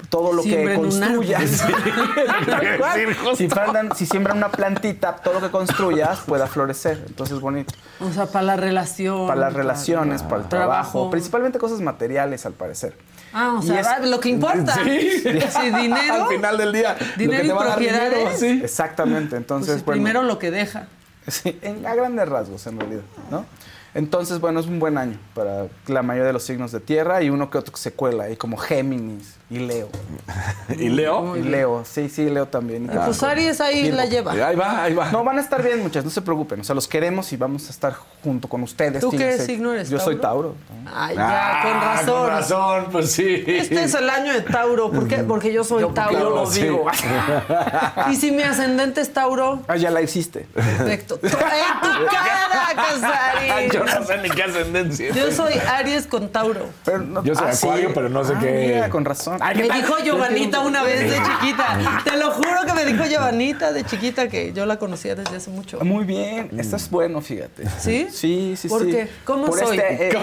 todo 0.09 0.33
lo 0.33 0.43
Siembren 0.43 0.77
que 0.77 0.89
construyas, 0.89 1.63
cual. 2.79 3.37
si, 3.37 3.47
plantan- 3.49 3.95
si 3.95 4.07
siembran 4.07 4.37
una 4.39 4.51
plantita, 4.51 5.17
todo 5.17 5.35
lo 5.35 5.41
que 5.41 5.51
construyas 5.51 6.21
pueda 6.21 6.47
florecer. 6.47 7.05
Entonces 7.07 7.37
es 7.37 7.41
bonito. 7.43 7.75
O 8.01 8.13
sea, 8.13 8.27
para 8.27 8.43
la 8.45 8.57
relación. 8.57 9.27
Para 9.27 9.41
las 9.41 9.53
relaciones, 9.53 10.23
para 10.23 10.43
el 10.43 10.49
trabajo, 10.49 10.91
trabajo. 10.93 11.11
principalmente 11.11 11.59
cosas 11.59 11.81
materiales 11.81 12.47
al 12.47 12.53
parecer. 12.55 12.97
Ah, 13.33 13.57
o 13.61 13.63
Y 13.63 13.67
sea, 13.69 13.99
es- 13.99 14.09
lo 14.09 14.19
que 14.21 14.31
importa. 14.31 14.75
Sí. 14.83 15.23
Sí, 15.25 15.71
dinero. 15.77 16.15
Al 16.25 16.29
final 16.29 16.57
del 16.59 16.73
día. 16.73 16.97
Dinero 17.17 17.33
lo 17.33 17.37
que 17.37 17.39
te 17.43 17.47
y 17.47 17.51
va 17.51 17.63
a 17.63 17.65
dar 17.67 17.75
propiedades. 17.77 18.13
dinero, 18.41 18.59
sí. 18.59 18.61
Exactamente. 18.65 19.29
Pues 19.31 19.41
Entonces, 19.41 19.77
sí, 19.77 19.83
bueno, 19.85 20.03
primero 20.03 20.23
lo 20.23 20.39
que 20.39 20.51
deja. 20.51 20.87
Sí, 21.29 21.59
en, 21.63 21.87
a 21.87 21.95
grandes 21.95 22.29
rasgos, 22.29 22.67
en 22.67 22.81
realidad, 22.81 23.03
¿no? 23.31 23.45
Entonces, 23.95 24.41
bueno, 24.41 24.61
es 24.61 24.67
un 24.67 24.79
buen 24.79 24.97
año 24.99 25.19
para 25.35 25.67
la 25.87 26.03
mayoría 26.03 26.29
de 26.29 26.33
los 26.33 26.43
signos 26.45 26.73
de 26.73 26.81
tierra 26.81 27.23
y 27.23 27.31
uno 27.31 27.51
que 27.51 27.59
otro 27.59 27.73
que 27.75 27.81
se 27.81 27.93
cuela, 27.93 28.25
ahí 28.25 28.37
como 28.37 28.57
Géminis 28.57 29.35
y 29.51 29.59
Leo. 29.59 29.89
¿Y 30.79 30.89
Leo? 30.89 31.37
Y 31.37 31.43
Leo, 31.43 31.85
sí, 31.85 32.09
sí, 32.09 32.31
Leo 32.31 32.47
también. 32.47 32.85
Y 32.85 32.89
pues 32.89 33.23
Aries 33.23 33.61
ahí 33.61 33.83
Virgo. 33.83 33.97
la 33.97 34.07
lleva. 34.07 34.33
Ahí 34.33 34.55
va, 34.57 34.83
ahí 34.85 34.95
va. 34.95 35.11
No, 35.11 35.25
van 35.25 35.39
a 35.39 35.41
estar 35.41 35.63
bien, 35.63 35.81
muchachos, 35.81 36.05
no 36.05 36.11
se 36.11 36.23
preocupen. 36.23 36.61
O 36.61 36.65
sea, 36.65 36.75
los 36.75 36.87
queremos 36.87 37.33
y 37.33 37.37
vamos 37.37 37.67
a 37.67 37.71
estar 37.71 37.95
junto 38.23 38.49
con 38.49 38.63
ustedes. 38.63 39.01
¿Tú 39.01 39.11
qué 39.11 39.39
signo 39.39 39.73
eres, 39.73 39.91
Yo 39.91 39.99
soy 39.99 40.17
Tauro? 40.17 40.55
Tauro. 40.77 40.95
Ay, 40.95 41.17
ya, 41.17 41.61
con 41.63 41.73
Ah, 41.73 41.95
razón. 41.97 42.21
Con 42.21 42.29
razón, 42.31 42.87
pues 42.93 43.13
sí. 43.13 43.45
Este 43.47 43.83
es 43.85 43.95
el 43.95 44.09
año 44.09 44.33
de 44.33 44.43
Tauro. 44.43 44.91
¿Por 44.91 45.09
qué? 45.09 45.19
Porque 45.19 45.53
yo 45.53 45.65
soy 45.65 45.81
Yo, 45.83 45.89
porque 45.93 46.13
yo 46.15 46.19
Tauro. 46.21 46.35
lo 46.37 46.47
sí. 46.47 46.63
digo. 46.63 46.85
Y 48.11 48.17
si 48.17 48.31
mi 48.31 48.43
ascendente 48.43 49.01
es 49.01 49.13
Tauro, 49.13 49.61
Ah, 49.69 49.77
ya 49.77 49.91
la 49.91 50.01
hiciste. 50.03 50.47
perfecto. 50.55 51.19
¡En 51.23 51.31
tu 51.31 51.37
cara, 51.37 52.75
Casarín! 52.75 53.71
Yo 53.71 53.85
no 53.85 54.05
sé 54.07 54.19
ni 54.19 54.31
qué 54.31 54.43
ascendencia. 54.45 55.13
Yo 55.13 55.31
soy 55.33 55.55
Aries 55.69 56.07
con 56.07 56.29
Tauro. 56.31 56.67
Pero 56.85 56.99
no- 56.99 57.25
Yo 57.25 57.35
soy 57.35 57.47
ah, 57.49 57.53
sí. 57.53 57.67
Acuario, 57.67 57.93
pero 57.95 58.09
no 58.09 58.25
sé 58.25 58.35
Ah, 58.37 58.41
qué- 58.41 58.73
mira, 58.75 58.89
con 58.91 59.05
razón. 59.05 59.40
Ay, 59.41 59.57
¿qué 59.57 59.69
Me 59.69 59.75
dijo 59.77 59.95
Giovanita 60.05 60.61
una 60.61 60.83
vez 60.83 61.01
de 61.01 61.17
chiquita. 61.17 62.03
Te 62.05 62.17
lo 62.17 62.31
juro 62.33 62.49
que 62.67 62.73
me 62.75 62.85
dijo 62.85 63.05
Giovanita 63.05 63.73
de 63.73 63.85
chiquita 63.85 64.29
que 64.29 64.53
yo 64.53 64.67
la 64.67 64.79
conocía 64.79 65.15
desde 65.15 65.37
hace 65.37 65.51
mucho. 65.51 65.81
Muy 65.81 66.05
bien, 66.05 66.51
esto 66.59 66.77
es 66.77 66.91
bueno, 66.91 67.21
fíjate. 67.21 67.65
¿Sí? 67.79 68.09
Sí, 68.11 68.55
sí, 68.57 68.69
¿Por 68.69 68.83
sí. 68.85 68.91
qué? 68.91 69.09
¿Cómo 69.25 69.47
Por 69.47 69.59
soy? 69.59 69.79
este, 69.79 70.11
eh, 70.11 70.19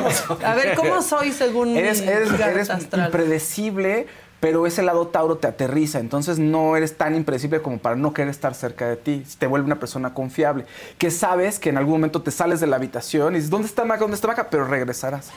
A 0.45 0.55
ver, 0.55 0.75
¿cómo 0.75 1.01
soy 1.01 1.31
según 1.31 1.75
Eres, 1.75 2.01
mi 2.01 2.07
eres, 2.07 2.29
carta 2.29 2.51
eres 2.51 2.69
astral? 2.69 3.05
impredecible, 3.07 4.07
pero 4.39 4.67
ese 4.67 4.83
lado 4.83 5.07
Tauro 5.07 5.37
te 5.37 5.47
aterriza. 5.47 5.99
Entonces 5.99 6.37
no 6.39 6.75
eres 6.77 6.95
tan 6.97 7.15
impredecible 7.15 7.61
como 7.61 7.79
para 7.79 7.95
no 7.95 8.13
querer 8.13 8.29
estar 8.29 8.53
cerca 8.53 8.87
de 8.87 8.95
ti. 8.97 9.23
Te 9.39 9.47
vuelve 9.47 9.65
una 9.65 9.79
persona 9.79 10.13
confiable. 10.13 10.65
Que 10.97 11.09
sabes 11.11 11.57
que 11.59 11.69
en 11.69 11.77
algún 11.77 11.93
momento 11.93 12.21
te 12.21 12.29
sales 12.31 12.59
de 12.59 12.67
la 12.67 12.75
habitación 12.75 13.33
y 13.33 13.37
dices, 13.37 13.49
¿dónde 13.49 13.67
está 13.67 13.83
Maca? 13.83 14.01
¿Dónde 14.01 14.15
está 14.15 14.27
Maca? 14.27 14.49
Pero 14.49 14.65
regresarás. 14.65 15.31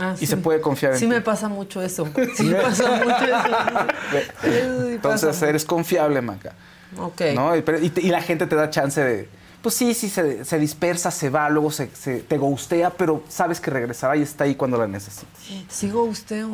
Ah, 0.00 0.14
y 0.18 0.26
se 0.26 0.36
puede 0.36 0.60
confiar 0.60 0.92
en 0.92 0.98
Sí 0.98 1.04
ti. 1.06 1.10
me 1.10 1.20
pasa 1.20 1.48
mucho 1.48 1.80
eso. 1.82 2.08
Sí 2.36 2.42
me 2.44 2.54
pasa 2.56 2.90
mucho 2.90 3.24
eso. 3.24 4.26
Sí, 4.42 4.48
Entonces 4.94 5.40
eres 5.42 5.64
confiable, 5.64 6.20
Maca. 6.20 6.52
Ok. 6.98 7.20
¿no? 7.34 7.56
Y, 7.56 7.62
y 7.96 8.08
la 8.08 8.22
gente 8.22 8.46
te 8.46 8.56
da 8.56 8.70
chance 8.70 9.02
de. 9.02 9.28
Pues 9.62 9.74
sí, 9.76 9.94
sí, 9.94 10.10
se, 10.10 10.44
se 10.44 10.58
dispersa, 10.58 11.10
se 11.10 11.30
va, 11.30 11.48
luego 11.48 11.70
se, 11.70 11.88
se- 11.94 12.20
te 12.20 12.36
gustea, 12.36 12.90
pero 12.90 13.22
sabes 13.28 13.60
que 13.60 13.70
regresará 13.70 14.14
y 14.16 14.22
está 14.22 14.44
ahí 14.44 14.54
cuando 14.56 14.76
la 14.76 14.86
necesites. 14.86 15.28
Sigo 15.68 16.04
usteo. 16.04 16.50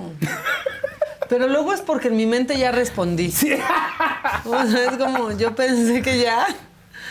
Pero 1.28 1.48
luego 1.48 1.72
es 1.72 1.80
porque 1.80 2.08
en 2.08 2.16
mi 2.16 2.26
mente 2.26 2.56
ya 2.58 2.70
respondí. 2.72 3.28
O 4.44 4.66
sea, 4.66 4.84
es 4.90 4.96
como, 4.96 5.32
yo 5.32 5.54
pensé 5.54 6.02
que 6.02 6.20
ya. 6.20 6.46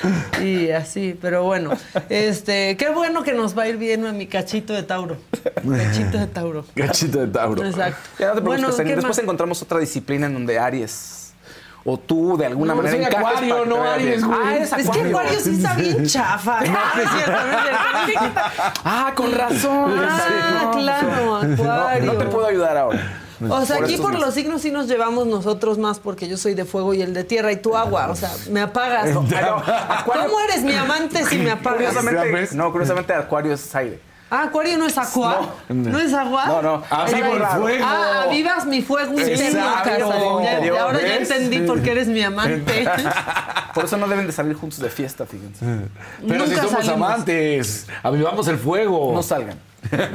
Y 0.43 0.71
así, 0.71 1.17
pero 1.21 1.43
bueno. 1.43 1.71
Este, 2.09 2.77
qué 2.77 2.89
bueno 2.89 3.23
que 3.23 3.33
nos 3.33 3.57
va 3.57 3.63
a 3.63 3.67
ir 3.67 3.77
bien 3.77 4.05
a 4.05 4.11
mi 4.13 4.27
cachito 4.27 4.73
de 4.73 4.83
Tauro. 4.83 5.17
Cachito 5.77 6.17
de 6.17 6.27
Tauro. 6.27 6.65
Gachito 6.75 7.19
de 7.19 7.27
Tauro. 7.27 7.65
Exacto. 7.65 7.99
Ya 8.19 8.27
no 8.29 8.33
te 8.35 8.41
preocupes, 8.41 8.43
Bueno, 8.43 8.67
Casarín. 8.67 8.87
¿qué 8.89 8.95
Después 8.95 9.17
más? 9.17 9.23
encontramos 9.23 9.61
otra 9.61 9.79
disciplina 9.79 10.27
en 10.27 10.33
donde 10.33 10.57
Aries 10.59 11.33
o 11.85 11.97
tú 11.97 12.37
de 12.37 12.45
alguna 12.45 12.75
No, 12.75 12.81
manera 12.83 13.07
Acuario, 13.07 13.65
no 13.65 13.81
Aries, 13.83 14.23
güey. 14.23 14.39
Ah, 14.43 14.57
Es 14.57 14.89
que 14.89 15.01
Acuario 15.01 15.39
sí 15.39 15.55
está 15.55 15.73
bien 15.75 16.05
chafa. 16.07 16.61
No, 16.61 16.71
no 16.71 17.01
es 17.01 17.09
cierto, 17.15 17.31
no 17.31 17.57
es 17.57 18.05
cierto. 18.05 18.41
Ah, 18.83 19.13
con 19.15 19.31
razón. 19.31 19.93
Ah, 19.97 20.71
claro, 20.73 21.35
Acuario. 21.37 22.13
No 22.13 22.19
te 22.19 22.25
puedo 22.25 22.47
ayudar 22.47 22.77
ahora. 22.77 22.99
O 23.47 23.65
sea, 23.65 23.77
Por 23.77 23.85
aquí 23.85 23.97
por 23.97 24.19
los 24.19 24.33
signos 24.33 24.61
sí 24.61 24.71
nos 24.71 24.87
llevamos 24.87 25.27
nosotros 25.27 25.77
más 25.77 25.99
porque 25.99 26.27
yo 26.27 26.37
soy 26.37 26.55
de 26.55 26.65
fuego 26.65 26.93
y 26.93 27.01
el 27.01 27.13
de 27.13 27.23
tierra 27.23 27.51
y 27.51 27.57
tú 27.57 27.77
agua. 27.77 28.09
O 28.09 28.15
sea, 28.15 28.31
me 28.49 28.61
apagas. 28.61 29.09
¿Cómo 30.05 30.39
eres 30.49 30.63
mi 30.63 30.73
amante 30.75 31.23
si 31.25 31.37
me 31.37 31.51
apagas? 31.51 31.93
Curiosamente, 31.93 32.55
no, 32.55 32.71
curiosamente 32.71 33.13
Acuario 33.13 33.53
es 33.53 33.73
aire. 33.75 34.09
Ah, 34.31 34.43
Acuario 34.43 34.77
no 34.77 34.85
es 34.85 34.95
agua. 34.97 35.55
¿No, 35.69 35.99
es 35.99 36.13
agua? 36.13 36.45
No, 36.45 36.61
no. 36.61 36.83
Ah, 36.91 37.05
el 37.09 37.15
fuego. 37.15 37.85
Ah, 37.85 38.27
vivas 38.29 38.65
mi 38.65 38.81
fuego 38.83 39.19
interno, 39.19 39.61
ahora 40.79 41.01
ya 41.01 41.15
entendí 41.15 41.61
por 41.61 41.81
qué 41.81 41.91
eres 41.91 42.07
mi 42.07 42.21
amante. 42.21 42.87
Por 43.73 43.85
eso 43.85 43.97
no 43.97 44.07
deben 44.07 44.25
de 44.25 44.33
salir 44.33 44.55
juntos 44.55 44.79
de 44.79 44.89
fiesta, 44.89 45.25
fíjense. 45.25 45.63
Pero 46.27 46.45
si 46.45 46.51
Nunca 46.51 46.63
somos 46.63 46.85
salimos. 46.85 47.09
amantes, 47.09 47.87
avivamos 48.03 48.47
el 48.47 48.57
fuego. 48.57 49.11
No 49.13 49.23
salgan. 49.23 49.57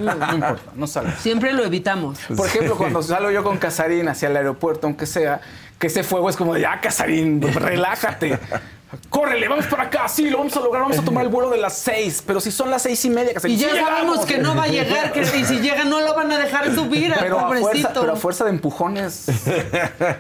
No, 0.01 0.15
no 0.15 0.35
importa, 0.35 0.73
no 0.75 0.87
salgan. 0.87 1.17
Siempre 1.19 1.53
lo 1.53 1.65
evitamos. 1.65 2.19
Por 2.37 2.47
ejemplo, 2.47 2.77
cuando 2.77 3.03
salgo 3.03 3.31
yo 3.31 3.43
con 3.43 3.57
Casarín 3.59 4.09
hacia 4.09 4.29
el 4.29 4.37
aeropuerto, 4.37 4.87
aunque 4.87 5.07
sea, 5.07 5.41
que 5.79 5.87
ese 5.89 6.03
fuego 6.03 6.29
es 6.29 6.37
como 6.37 6.55
de, 6.55 6.63
ya, 6.63 6.81
Casarín, 6.81 7.41
relájate. 7.43 8.39
Córrele, 9.11 9.49
vamos 9.49 9.67
para 9.67 9.85
acá, 9.85 10.07
sí, 10.09 10.31
lo 10.31 10.39
vamos 10.39 10.57
a 10.57 10.61
lograr, 10.61 10.83
vamos 10.83 10.99
a 10.99 11.03
tomar 11.03 11.25
el 11.25 11.31
vuelo 11.31 11.51
de 11.51 11.59
las 11.59 11.77
seis. 11.79 12.23
Pero 12.25 12.41
si 12.41 12.53
son 12.53 12.71
las 12.71 12.83
seis 12.83 13.05
y 13.05 13.11
media, 13.11 13.35
Casarín, 13.35 13.57
Y 13.57 13.61
ya 13.61 13.71
sí 13.71 13.77
sabemos 13.77 14.01
llegamos. 14.03 14.27
que 14.27 14.39
no 14.39 14.55
va 14.55 14.63
a 14.65 14.69
llegar, 14.69 15.13
que 15.13 15.23
y 15.23 15.45
si 15.45 15.59
llega 15.61 15.85
no 15.85 16.01
lo 16.01 16.15
van 16.15 16.31
a 16.31 16.39
dejar 16.39 16.73
subir 16.75 17.13
al 17.13 17.19
Pero 17.19 17.41
a, 17.41 17.49
fuerza, 17.49 17.93
pero 17.93 18.13
a 18.13 18.17
fuerza 18.17 18.45
de 18.45 18.51
empujones. 18.51 19.27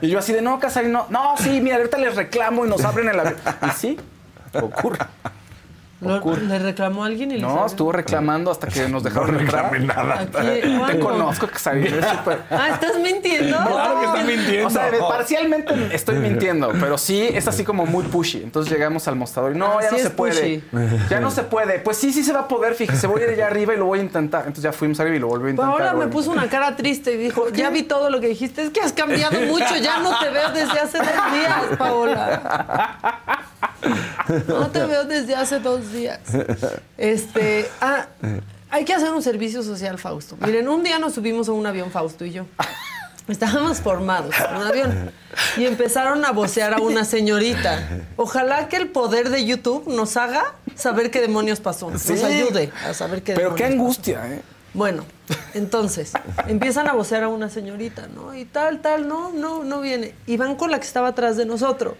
Y 0.00 0.08
yo 0.08 0.18
así 0.18 0.32
de, 0.32 0.42
no, 0.42 0.58
Casarín, 0.58 0.90
no. 0.90 1.06
No, 1.08 1.36
sí, 1.36 1.60
mira, 1.60 1.76
ahorita 1.76 1.98
les 1.98 2.16
reclamo 2.16 2.66
y 2.66 2.68
nos 2.68 2.84
abren 2.84 3.08
el 3.10 3.20
avión. 3.20 3.36
Y 3.64 3.70
sí, 3.78 3.96
ocurre. 4.60 4.98
Lo-. 6.08 6.36
¿Le 6.36 6.58
reclamó 6.58 7.04
a 7.04 7.06
alguien 7.06 7.30
y 7.32 7.36
le 7.36 7.42
No, 7.42 7.64
estuvo 7.66 7.92
reclamando 7.92 8.50
hasta 8.50 8.66
que 8.68 8.88
nos 8.88 9.02
dejaron 9.02 9.38
entrar. 9.40 9.78
nada. 9.80 10.20
Aquí, 10.20 10.92
Te 10.92 10.98
conozco, 10.98 11.46
Casarín, 11.46 11.86
eres 11.86 12.06
súper... 12.18 12.40
Ah, 12.50 12.68
¿estás 12.72 12.98
mintiendo? 12.98 13.56
Claro 13.56 14.00
que 14.00 14.06
está 14.06 14.22
mintiendo. 14.24 14.66
O 14.66 14.70
sea, 14.70 14.90
parcialmente 15.08 15.74
estoy 15.92 16.16
mintiendo, 16.18 16.72
pero 16.80 16.98
sí 16.98 17.28
es 17.32 17.46
así 17.48 17.64
como 17.64 17.86
muy 17.86 18.04
pushy. 18.04 18.42
Entonces 18.42 18.72
llegamos 18.72 19.06
al 19.08 19.16
mostrador 19.16 19.54
y 19.54 19.58
no, 19.58 19.78
Ah, 19.78 19.82
ya 19.82 19.88
sí 19.88 19.92
no 19.92 19.96
es 19.98 20.02
se 20.04 20.10
puede. 20.10 20.62
Ya 21.08 21.20
no 21.20 21.30
se 21.30 21.42
puede. 21.44 21.78
Pues 21.80 21.96
sí, 21.96 22.12
sí 22.12 22.22
se 22.22 22.32
va 22.32 22.40
a 22.40 22.48
poder, 22.48 22.74
fíjese. 22.74 23.06
Voy 23.06 23.22
a 23.22 23.24
ir 23.24 23.30
allá 23.30 23.46
arriba 23.46 23.74
y 23.74 23.76
lo 23.76 23.86
voy 23.86 23.98
a 24.00 24.02
intentar. 24.02 24.40
Entonces 24.42 24.64
ya 24.64 24.72
fuimos 24.72 24.98
arriba 25.00 25.16
y 25.16 25.18
lo 25.20 25.28
volví 25.28 25.50
a 25.52 25.54
Pero 25.54 25.62
intentar. 25.68 25.86
ahora 25.94 26.04
me 26.06 26.10
puso 26.10 26.30
una 26.30 26.48
cara 26.48 26.76
triste 26.76 27.12
y 27.12 27.16
dijo, 27.16 27.48
ya 27.50 27.70
vi 27.70 27.82
todo 27.82 28.10
lo 28.10 28.20
que 28.20 28.28
dijiste, 28.28 28.62
es 28.62 28.70
que 28.70 28.80
has 28.80 28.92
cambiado 28.92 29.38
mucho, 29.40 29.76
ya 29.82 29.98
no 29.98 30.18
te 30.18 30.30
veo 30.30 30.50
desde 30.50 30.78
hace 30.80 30.98
dos 30.98 31.32
días, 31.32 31.76
Paola. 31.78 33.40
No 34.48 34.70
te 34.70 34.84
veo 34.86 35.04
desde 35.04 35.34
hace 35.34 35.58
dos 35.60 35.92
días. 35.92 36.20
Este, 36.96 37.68
ah, 37.80 38.06
hay 38.70 38.84
que 38.84 38.94
hacer 38.94 39.10
un 39.12 39.22
servicio 39.22 39.62
social, 39.62 39.98
Fausto. 39.98 40.36
Miren, 40.40 40.68
un 40.68 40.82
día 40.82 40.98
nos 40.98 41.14
subimos 41.14 41.48
a 41.48 41.52
un 41.52 41.66
avión, 41.66 41.90
Fausto 41.90 42.24
y 42.24 42.32
yo. 42.32 42.46
Estábamos 43.28 43.80
formados 43.80 44.34
en 44.38 44.56
un 44.56 44.62
avión 44.66 45.10
y 45.56 45.64
empezaron 45.64 46.24
a 46.26 46.32
vocear 46.32 46.74
a 46.74 46.78
una 46.78 47.04
señorita. 47.06 47.88
Ojalá 48.16 48.68
que 48.68 48.76
el 48.76 48.88
poder 48.88 49.30
de 49.30 49.46
YouTube 49.46 49.86
nos 49.88 50.16
haga 50.18 50.54
saber 50.74 51.10
qué 51.10 51.20
demonios 51.22 51.60
pasó, 51.60 51.90
nos 51.90 52.02
Sí. 52.02 52.12
ayude 52.22 52.70
a 52.86 52.92
saber 52.92 53.22
qué 53.22 53.32
Pero 53.34 53.54
qué 53.54 53.62
pasó. 53.64 53.72
angustia, 53.74 54.26
¿eh? 54.30 54.42
Bueno, 54.74 55.04
entonces 55.54 56.12
empiezan 56.48 56.86
a 56.88 56.92
vocear 56.92 57.22
a 57.22 57.28
una 57.28 57.48
señorita, 57.48 58.08
¿no? 58.08 58.34
Y 58.34 58.44
tal, 58.44 58.80
tal, 58.82 59.08
no, 59.08 59.32
no, 59.32 59.64
no 59.64 59.80
viene. 59.80 60.14
Y 60.26 60.36
van 60.36 60.56
con 60.56 60.70
la 60.70 60.78
que 60.78 60.86
estaba 60.86 61.08
atrás 61.08 61.36
de 61.38 61.46
nosotros 61.46 61.94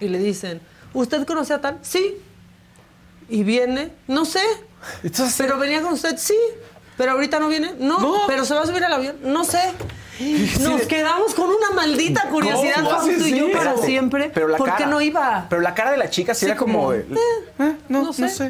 y 0.00 0.08
le 0.08 0.18
dicen, 0.18 0.60
¿usted 1.00 1.26
conoce 1.26 1.54
a 1.54 1.60
tal? 1.60 1.78
Sí. 1.82 2.16
Y 3.28 3.42
viene, 3.44 3.92
no 4.06 4.24
sé. 4.24 4.42
Entonces, 5.02 5.34
Pero 5.38 5.58
venía 5.58 5.82
con 5.82 5.92
usted, 5.94 6.16
sí. 6.18 6.36
Pero 6.96 7.12
ahorita 7.12 7.38
no 7.40 7.48
viene, 7.48 7.74
no. 7.78 7.98
No. 7.98 8.16
Pero 8.26 8.44
se 8.44 8.54
va 8.54 8.62
a 8.62 8.66
subir 8.66 8.84
al 8.84 8.92
avión, 8.92 9.16
no 9.22 9.44
sé. 9.44 9.60
Nos 10.60 10.82
quedamos 10.82 11.34
con 11.34 11.48
una 11.50 11.70
maldita 11.74 12.22
curiosidad, 12.30 12.76
¿Cómo? 12.76 12.90
Fausto 12.90 13.26
y 13.26 13.38
yo, 13.38 13.52
para 13.52 13.76
siempre. 13.76 14.30
pero 14.32 14.48
la 14.48 14.56
¿Por 14.56 14.68
qué 14.70 14.76
cara- 14.78 14.86
no 14.86 15.00
iba? 15.02 15.46
Pero 15.50 15.60
la 15.60 15.74
cara 15.74 15.90
de 15.90 15.98
la 15.98 16.08
chica 16.08 16.32
sí, 16.34 16.46
era 16.46 16.56
como, 16.56 16.92
eh, 16.94 17.06
eh, 17.10 17.16
no, 17.58 17.76
no 17.88 18.02
no 18.04 18.12
sé. 18.14 18.28
sé. 18.30 18.48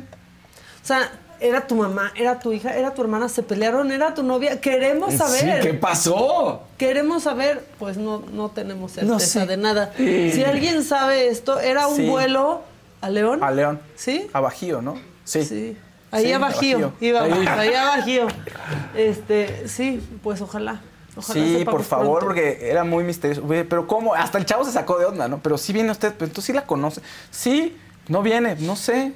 O 0.83 0.87
sea, 0.87 1.11
era 1.41 1.67
tu 1.67 1.75
mamá, 1.77 2.13
era 2.17 2.39
tu 2.39 2.53
hija, 2.53 2.75
era 2.77 2.95
tu 2.95 3.03
hermana, 3.03 3.29
se 3.29 3.43
pelearon, 3.43 3.91
era 3.93 4.15
tu 4.15 4.23
novia. 4.23 4.61
Queremos 4.61 5.15
saber. 5.15 5.63
Sí, 5.63 5.69
¿qué 5.69 5.75
pasó? 5.75 6.63
Queremos 6.79 7.23
saber, 7.25 7.65
pues 7.79 7.97
no, 7.97 8.23
no 8.33 8.51
tenemos 8.51 8.93
certeza 8.93 9.13
No 9.13 9.21
sé. 9.21 9.47
de 9.47 9.57
nada. 9.57 9.93
Si 9.97 10.45
alguien 10.45 10.83
sabe 10.85 11.29
esto, 11.29 11.59
era 11.61 11.87
un 11.89 11.97
Sí. 11.97 12.09
vuelo 12.09 12.63
a 13.01 13.11
León. 13.11 13.43
A 13.43 13.51
León. 13.51 13.81
¿Sí? 13.95 14.27
A 14.33 14.41
Bajío, 14.41 14.81
¿no? 14.83 14.97
Sí. 15.25 15.45
Sí. 15.45 15.77
Ahí 16.11 16.27
Sí, 16.27 16.33
a 16.33 16.39
Bajío. 16.39 16.93
Íbamos, 17.01 17.39
ahí 17.47 17.75
a 17.75 17.85
Bajío. 17.85 18.27
Este, 18.95 19.69
sí, 19.69 20.01
pues 20.23 20.41
ojalá. 20.41 20.81
ojalá 21.17 21.35
Sí, 21.45 21.65
por 21.65 21.83
favor, 21.83 22.21
pronto. 22.21 22.27
porque 22.27 22.71
era 22.71 22.85
muy 22.85 23.05
misterioso. 23.05 23.43
Pero 23.47 23.87
¿cómo? 23.87 24.15
Hasta 24.15 24.39
el 24.39 24.47
chavo 24.47 24.65
se 24.65 24.73
sacó 24.73 24.99
de 24.99 25.07
onda, 25.07 25.29
¿no? 25.29 25.39
Pero 25.43 25.59
sí 25.59 25.73
viene 25.73 25.91
usted, 25.91 26.15
pero 26.17 26.31
tú 26.31 26.41
sí 26.41 26.53
la 26.53 26.63
conoce. 26.67 27.01
Sí, 27.31 27.77
no 28.09 28.23
viene, 28.23 28.57
no 28.61 28.77
sé. 28.77 29.13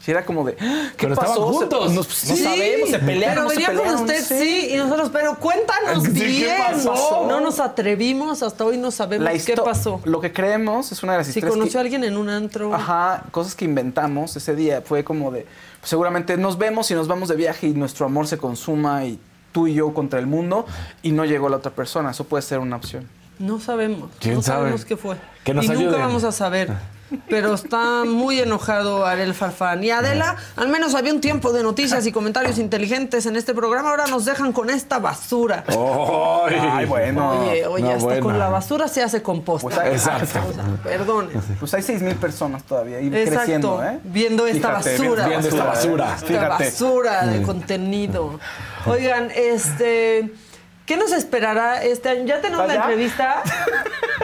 Si 0.00 0.10
era 0.10 0.24
como 0.24 0.44
de, 0.44 0.56
"Ah, 0.58 0.88
¿qué 0.96 1.06
Pero 1.06 1.14
pasó? 1.14 1.32
estaban 1.32 1.52
juntos. 1.52 1.88
No, 1.92 1.96
no 1.96 2.02
sabemos, 2.36 2.88
se 2.88 2.98
pelearon, 3.00 3.48
Pero 3.48 3.60
se 3.60 3.66
venía 3.68 3.82
con 3.92 4.00
usted, 4.00 4.20
no 4.20 4.26
sé. 4.26 4.38
sí, 4.40 4.68
y 4.72 4.76
nosotros, 4.76 5.10
pero 5.12 5.34
cuéntanos 5.38 6.04
Sí, 6.04 6.12
¿qué 6.14 6.24
bien. 6.24 6.56
pasó? 6.58 7.26
No 7.28 7.40
nos 7.40 7.60
atrevimos, 7.60 8.42
hasta 8.42 8.64
hoy 8.64 8.78
no 8.78 8.90
sabemos 8.90 9.28
qué 9.44 9.56
pasó. 9.56 10.00
Lo 10.04 10.20
que 10.22 10.32
creemos 10.32 10.90
es 10.90 11.02
una 11.02 11.12
de 11.12 11.18
las 11.18 11.26
Si 11.26 11.32
historias 11.32 11.50
conoció 11.52 11.72
que- 11.72 11.78
a 11.78 11.80
alguien 11.82 12.04
en 12.04 12.16
un 12.16 12.30
antro. 12.30 12.74
Ajá, 12.74 13.24
cosas 13.30 13.54
que 13.54 13.66
inventamos 13.66 14.34
ese 14.36 14.56
día. 14.56 14.80
Fue 14.82 15.04
como 15.04 15.30
de, 15.30 15.42
pues, 15.80 15.90
seguramente 15.90 16.36
nos 16.38 16.56
vemos 16.56 16.90
y 16.90 16.94
nos 16.94 17.06
vamos 17.06 17.28
de 17.28 17.36
viaje 17.36 17.66
y 17.66 17.74
nuestro 17.74 18.06
amor 18.06 18.26
se 18.26 18.38
consuma 18.38 19.04
y 19.04 19.20
tú 19.52 19.66
y 19.66 19.74
yo 19.74 19.92
contra 19.92 20.18
el 20.18 20.26
mundo 20.26 20.64
y 21.02 21.12
no 21.12 21.26
llegó 21.26 21.50
la 21.50 21.58
otra 21.58 21.72
persona. 21.72 22.12
Eso 22.12 22.24
puede 22.24 22.40
ser 22.42 22.58
una 22.60 22.76
opción. 22.76 23.06
No 23.40 23.58
sabemos. 23.58 24.10
¿Quién 24.20 24.34
no 24.36 24.42
sabe? 24.42 24.58
sabemos 24.60 24.84
qué 24.84 24.96
fue. 24.96 25.16
Que 25.44 25.54
nos 25.54 25.64
y 25.64 25.68
nunca 25.70 25.96
vamos 25.96 26.24
a 26.24 26.30
saber. 26.30 26.70
Pero 27.28 27.54
está 27.54 28.04
muy 28.04 28.38
enojado 28.38 29.04
Ariel 29.04 29.34
Farfán. 29.34 29.82
Y 29.82 29.90
Adela, 29.90 30.36
al 30.54 30.68
menos 30.68 30.94
había 30.94 31.12
un 31.12 31.20
tiempo 31.20 31.52
de 31.52 31.64
noticias 31.64 32.06
y 32.06 32.12
comentarios 32.12 32.58
inteligentes 32.58 33.26
en 33.26 33.34
este 33.34 33.52
programa. 33.52 33.90
Ahora 33.90 34.06
nos 34.06 34.26
dejan 34.26 34.52
con 34.52 34.70
esta 34.70 35.00
basura. 35.00 35.64
¡Ay! 35.66 36.56
Ay, 36.70 36.86
bueno. 36.86 37.40
Oye, 37.40 37.66
oye, 37.66 37.82
no, 37.82 37.90
hasta 37.90 38.20
con 38.20 38.38
la 38.38 38.48
basura 38.48 38.86
se 38.86 39.02
hace 39.02 39.22
composta. 39.22 39.68
Pues, 39.68 40.06
Exacto. 40.06 40.38
O 40.50 40.52
sea, 40.52 40.64
perdone. 40.84 41.30
Pues 41.58 41.74
hay 41.74 41.82
6 41.82 42.02
mil 42.02 42.14
personas 42.14 42.62
todavía 42.62 43.00
y 43.00 43.08
Exacto, 43.08 43.38
creciendo, 43.38 43.82
¿eh? 43.82 43.98
viendo 44.04 44.46
esta 44.46 44.70
basura. 44.70 45.26
viendo 45.26 45.48
esta 45.48 45.64
basura. 45.64 46.14
Esta 46.14 46.26
Fíjate. 46.26 46.64
basura 46.64 47.26
de 47.26 47.42
contenido. 47.42 48.38
Oigan, 48.86 49.30
este. 49.34 50.30
¿Qué 50.90 50.96
nos 50.96 51.12
esperará 51.12 51.84
este 51.84 52.08
año? 52.08 52.24
¿Ya 52.26 52.40
tenemos 52.40 52.66
la 52.66 52.74
entrevista? 52.74 53.44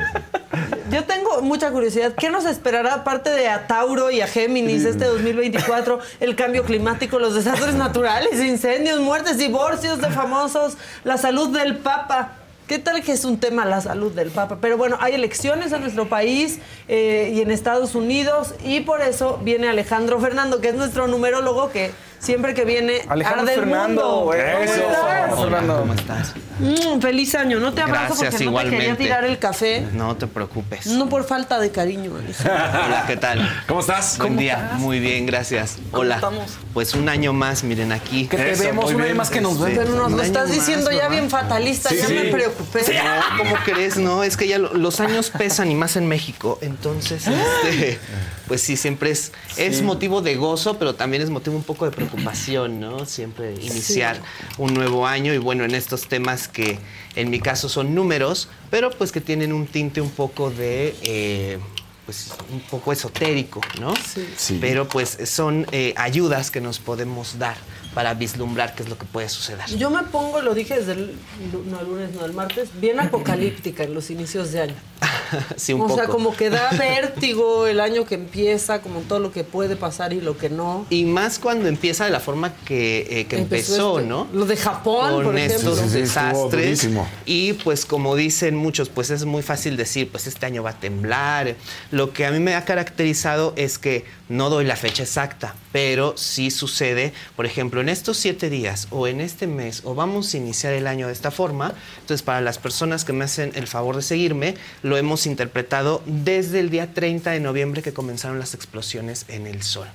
Yo 0.91 1.05
tengo 1.05 1.41
mucha 1.41 1.71
curiosidad. 1.71 2.15
¿Qué 2.19 2.29
nos 2.29 2.45
esperará 2.45 2.95
aparte 2.95 3.31
de 3.31 3.47
a 3.47 3.69
Tauro 3.69 4.11
y 4.11 4.21
a 4.21 4.27
Géminis 4.27 4.85
este 4.85 5.05
2024? 5.05 6.01
El 6.19 6.35
cambio 6.35 6.65
climático, 6.65 7.21
los 7.21 7.37
desastres 7.37 7.77
naturales, 7.77 8.43
incendios, 8.43 8.99
muertes, 8.99 9.39
divorcios 9.39 10.01
de 10.01 10.11
famosos, 10.11 10.77
la 11.05 11.19
salud 11.19 11.57
del 11.57 11.77
Papa. 11.77 12.33
¿Qué 12.67 12.81
tal 12.81 13.01
que 13.01 13.13
es 13.13 13.25
un 13.25 13.39
tema 13.39 13.65
la 13.65 13.81
salud 13.81 14.11
del 14.11 14.33
Papa? 14.33 14.59
Pero 14.61 14.77
bueno, 14.77 14.99
hay 14.99 15.15
elecciones 15.15 15.71
en 15.71 15.83
nuestro 15.83 16.09
país 16.09 16.59
eh, 16.89 17.31
y 17.33 17.43
en 17.43 17.53
Estados 17.53 17.95
Unidos 17.95 18.57
y 18.65 18.81
por 18.81 19.03
eso 19.03 19.39
viene 19.45 19.69
Alejandro 19.69 20.19
Fernando, 20.19 20.61
que 20.61 20.71
es 20.71 20.75
nuestro 20.75 21.07
numerólogo 21.07 21.71
que 21.71 21.93
siempre 22.19 22.55
que 22.55 22.65
viene 22.65 23.03
Alejandro 23.09 23.43
arde 23.43 23.55
el 23.55 23.61
Fernando, 23.61 24.03
mundo. 24.03 24.33
¿Cómo 24.33 24.65
estás? 24.65 25.41
Fernando. 25.41 25.79
¿Cómo 25.81 25.95
estás? 25.95 26.35
Mm, 26.59 27.01
feliz 27.01 27.35
año. 27.35 27.59
No 27.61 27.75
te 27.75 27.83
abrazo 27.83 28.15
Gracias, 28.15 28.31
porque 28.33 28.45
no 28.47 28.51
te 28.57 28.63
quería 28.65 28.77
igualmente. 28.79 29.03
tirar 29.05 29.25
el 29.25 29.39
café. 29.39 29.87
No 29.93 30.17
te 30.17 30.27
preocupes. 30.27 30.87
No 30.87 31.09
por 31.09 31.25
falta 31.25 31.59
de 31.61 31.71
cariño. 31.71 32.13
Hola, 32.15 33.05
¿qué 33.07 33.17
tal? 33.17 33.47
¿Cómo 33.69 33.81
estás? 33.81 34.17
Buen 34.19 34.37
día. 34.39 34.73
Muy 34.79 34.99
bien, 35.01 35.27
gracias. 35.27 35.77
Hola. 35.93 36.15
estamos? 36.17 36.57
Pues 36.73 36.95
un 36.95 37.09
año 37.11 37.33
más, 37.35 37.63
miren 37.63 37.93
aquí. 37.93 38.27
Que 38.27 38.37
te 38.39 38.53
Eso, 38.53 38.63
vemos 38.65 38.87
vez 38.95 38.97
bien. 39.05 39.17
más 39.17 39.29
que 39.31 39.41
nos 39.43 39.61
ven. 39.61 39.75
Pero 39.77 39.91
nos 39.91 40.07
Un 40.07 40.13
lo 40.13 40.17
año 40.19 40.23
estás 40.23 40.49
más, 40.49 40.57
diciendo 40.57 40.91
ya 40.91 41.09
bien 41.09 41.29
fatalista. 41.29 41.91
Sí, 41.91 41.97
ya 41.99 42.07
sí. 42.07 42.15
me 42.15 42.25
preocupé. 42.25 42.81
No, 42.81 43.39
¿cómo 43.39 43.57
crees? 43.65 43.97
No, 43.99 44.23
es 44.25 44.37
que 44.39 44.49
ya 44.49 44.59
lo- 44.59 44.73
los 44.73 45.01
años 45.01 45.31
pesan 45.31 45.71
y 45.71 45.75
más 45.75 45.97
en 45.97 46.09
México. 46.09 46.59
Entonces, 46.63 47.25
este, 47.27 47.99
pues 48.47 48.63
sí, 48.63 48.77
siempre 48.77 49.11
es, 49.11 49.33
es 49.57 49.83
motivo 49.83 50.23
de 50.23 50.37
gozo, 50.37 50.79
pero 50.79 50.95
también 50.95 51.23
es 51.23 51.31
motivo 51.31 51.57
un 51.57 51.65
poco 51.65 51.85
de 51.85 51.91
preocupación, 51.91 52.81
¿no? 52.81 53.07
Siempre 53.07 53.55
iniciar 53.55 54.21
un 54.59 54.75
nuevo 54.75 55.07
año 55.07 55.35
y 55.35 55.39
bueno, 55.39 55.65
en 55.65 55.75
estos 55.75 56.09
temas 56.09 56.49
que 56.49 56.79
en 57.15 57.31
mi 57.31 57.41
caso 57.41 57.69
son 57.69 57.95
números, 57.95 58.49
pero 58.71 58.91
pues 58.91 59.13
que 59.13 59.21
tienen 59.21 59.53
un 59.53 59.67
tinte 59.67 60.01
un 60.01 60.11
poco 60.11 60.51
de... 60.51 60.95
eh, 61.03 61.59
pues 62.07 62.31
un 62.53 62.61
poco 62.61 62.93
esotérico, 62.93 63.61
¿no? 63.81 63.93
Sí. 64.37 64.59
Pero 64.61 64.87
pues 64.87 65.19
son 65.25 65.67
eh, 65.73 65.93
ayudas 65.97 66.53
que 66.53 66.61
nos 66.61 66.79
podemos 66.79 67.37
dar 67.41 67.57
para 67.95 68.15
vislumbrar 68.15 68.77
qué 68.77 68.85
es 68.85 68.89
lo 68.89 68.97
que 68.97 69.07
puede 69.07 69.29
suceder. 69.29 69.67
Yo 69.77 69.91
me 69.91 70.05
pongo, 70.05 70.41
lo 70.41 70.55
dije 70.55 70.77
desde 70.77 70.93
el 70.93 71.17
no, 71.69 71.81
el 71.81 71.87
lunes, 71.89 72.13
no, 72.15 72.25
el 72.25 72.33
martes, 72.33 72.69
bien 72.81 73.01
apocalíptica 73.01 73.83
en 73.83 73.93
los 73.93 74.11
inicios 74.11 74.53
de 74.53 74.61
año. 74.61 74.75
sí, 75.57 75.73
un 75.73 75.83
o 75.83 75.87
poco. 75.87 75.97
sea, 76.01 76.09
como 76.09 76.37
que 76.37 76.51
da 76.51 76.71
vértigo 76.79 77.67
el 77.67 77.81
año 77.81 78.05
que 78.05 78.15
empieza, 78.17 78.81
como 78.83 79.01
todo 79.01 79.19
lo 79.19 79.33
que 79.33 79.45
puede 79.45 79.77
pasar 79.77 80.13
y 80.13 80.21
lo 80.21 80.37
que 80.37 80.49
no. 80.51 80.87
Y 80.91 81.05
más 81.05 81.39
cuando 81.39 81.69
empieza 81.69 82.05
de 82.05 82.11
la 82.11 82.21
forma 82.21 82.55
que, 82.65 83.21
eh, 83.21 83.27
que 83.27 83.39
empezó, 83.39 83.99
este- 83.99 84.09
¿no? 84.09 84.27
Lo 84.33 84.45
de 84.47 84.57
Japón, 84.57 85.13
Con 85.15 85.25
por 85.25 85.39
ejemplo. 85.39 85.73
estos 85.73 85.79
Sí, 85.79 85.85
sí, 85.85 85.91
sí, 85.91 86.03
estuvo 86.03 86.49
desastres. 86.51 86.89
Y 87.25 87.53
pues 87.55 87.85
como 87.87 88.17
dicen 88.17 88.57
muchos, 88.57 88.89
pues 88.89 89.11
es 89.11 89.25
muy 89.25 89.43
fácil 89.43 89.77
decir, 89.77 90.11
pues 90.11 90.27
este 90.27 90.47
año 90.47 90.63
va 90.63 90.71
a 90.71 90.79
temblar. 90.81 91.55
Lo 91.91 92.13
que 92.13 92.27
a 92.27 92.31
mí 92.31 92.39
me 92.41 92.55
ha 92.55 92.65
caracterizado 92.65 93.53
es 93.57 93.79
que 93.79 94.05
no 94.29 94.51
doy 94.51 94.65
la 94.65 94.75
fecha 94.77 95.03
exacta, 95.05 95.55
pero 95.73 96.17
sí 96.17 96.51
sucede, 96.51 97.13
por 97.37 97.47
ejemplo, 97.47 97.81
en 97.81 97.89
estos 97.89 98.17
siete 98.17 98.51
días 98.51 98.89
o 98.91 99.07
en 99.07 99.21
este 99.21 99.47
mes, 99.47 99.83
o 99.85 99.95
vamos 99.95 100.35
a 100.35 100.37
iniciar 100.37 100.73
el 100.73 100.87
año 100.89 101.07
de 101.07 101.13
esta 101.13 101.31
forma. 101.31 101.75
Entonces, 102.01 102.23
para 102.23 102.41
las 102.41 102.59
personas 102.59 103.05
que 103.05 103.13
me 103.13 103.25
hacen 103.25 103.53
el 103.55 103.67
favor 103.69 103.97
de 103.97 104.03
seguirme, 104.03 104.57
lo 104.83 104.97
hemos 104.97 105.16
interpretado 105.25 106.03
desde 106.05 106.61
el 106.61 106.69
día 106.69 106.93
30 106.93 107.31
de 107.31 107.41
noviembre 107.41 107.81
que 107.83 107.95
comenzaron 107.95 108.39
las 108.39 108.53
explosiones 108.53 109.25
en 109.29 109.47
el 109.47 109.63
Sol. 109.63 109.89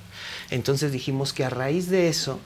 Entonces 0.50 0.90
dijimos 0.90 1.32
que 1.32 1.44
a 1.44 1.50
raíz 1.50 1.88
de 1.88 2.08
eso, 2.08 2.40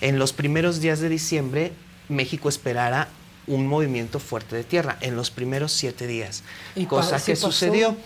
en 0.00 0.18
los 0.18 0.32
primeros 0.32 0.80
días 0.80 1.00
de 1.00 1.08
diciembre, 1.08 1.72
México 2.08 2.48
esperara 2.48 3.08
un 3.46 3.66
movimiento 3.66 4.20
fuerte 4.20 4.54
de 4.54 4.62
tierra 4.62 4.98
en 5.00 5.16
los 5.16 5.30
primeros 5.30 5.72
siete 5.72 6.06
días, 6.06 6.44
Y 6.76 6.86
cosa 6.86 7.20
que 7.24 7.32
pasó. 7.32 7.50
sucedió. 7.50 7.96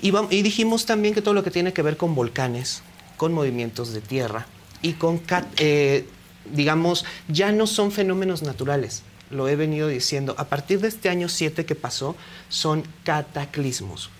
Y, 0.00 0.12
y 0.30 0.42
dijimos 0.42 0.86
también 0.86 1.14
que 1.14 1.22
todo 1.22 1.34
lo 1.34 1.42
que 1.42 1.50
tiene 1.50 1.72
que 1.72 1.82
ver 1.82 1.96
con 1.96 2.14
volcanes, 2.14 2.82
con 3.16 3.32
movimientos 3.32 3.92
de 3.92 4.00
tierra 4.00 4.46
y 4.82 4.94
con, 4.94 5.20
eh, 5.58 6.06
digamos, 6.52 7.04
ya 7.28 7.52
no 7.52 7.66
son 7.66 7.92
fenómenos 7.92 8.42
naturales. 8.42 9.02
Lo 9.30 9.48
he 9.48 9.56
venido 9.56 9.88
diciendo. 9.88 10.34
A 10.38 10.44
partir 10.44 10.80
de 10.80 10.88
este 10.88 11.08
año 11.08 11.28
7 11.28 11.64
que 11.66 11.74
pasó, 11.74 12.16
son 12.48 12.84
cataclismos. 13.04 14.10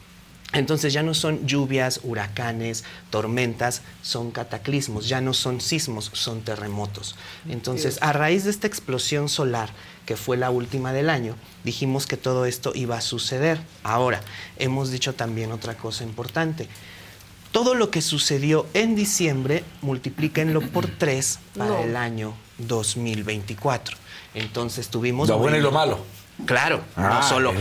Entonces 0.53 0.93
ya 0.93 1.03
no 1.03 1.13
son 1.13 1.47
lluvias, 1.47 2.01
huracanes, 2.05 2.85
tormentas, 3.11 3.83
son 4.03 4.31
cataclismos, 4.31 5.09
ya 5.09 5.21
no 5.21 5.35
son 5.35 5.61
sismos, 5.61 6.11
son 6.15 6.43
terremotos. 6.43 7.17
Entonces, 7.49 7.99
a 8.01 8.13
raíz 8.13 8.45
de 8.45 8.51
esta 8.51 8.67
explosión 8.67 9.29
solar, 9.29 9.71
que 10.07 10.17
fue 10.17 10.37
la 10.37 10.51
última 10.51 10.93
del 10.93 11.11
año, 11.11 11.35
dijimos 11.65 12.07
que 12.07 12.17
todo 12.17 12.47
esto 12.47 12.73
iba 12.75 12.97
a 12.97 13.01
suceder. 13.01 13.61
Ahora, 13.83 14.21
hemos 14.57 14.91
dicho 14.91 15.15
también 15.15 15.51
otra 15.51 15.77
cosa 15.77 16.05
importante. 16.05 16.69
Todo 17.51 17.75
lo 17.75 17.91
que 17.91 18.01
sucedió 18.01 18.67
en 18.73 18.95
diciembre, 18.95 19.65
multiplíquenlo 19.83 20.61
por 20.61 20.87
tres 20.87 21.41
para 21.57 21.71
No. 21.71 21.79
el 21.81 21.97
año 21.97 22.35
2024. 22.59 23.97
Entonces 24.37 24.89
tuvimos... 24.89 25.29
Lo 25.29 25.39
bueno 25.39 25.57
y 25.57 25.61
lo 25.61 25.73
malo. 25.73 25.99
Claro, 26.45 26.83
Ah, 26.97 27.21
no 27.23 27.29
solo. 27.29 27.53
sí, 27.53 27.57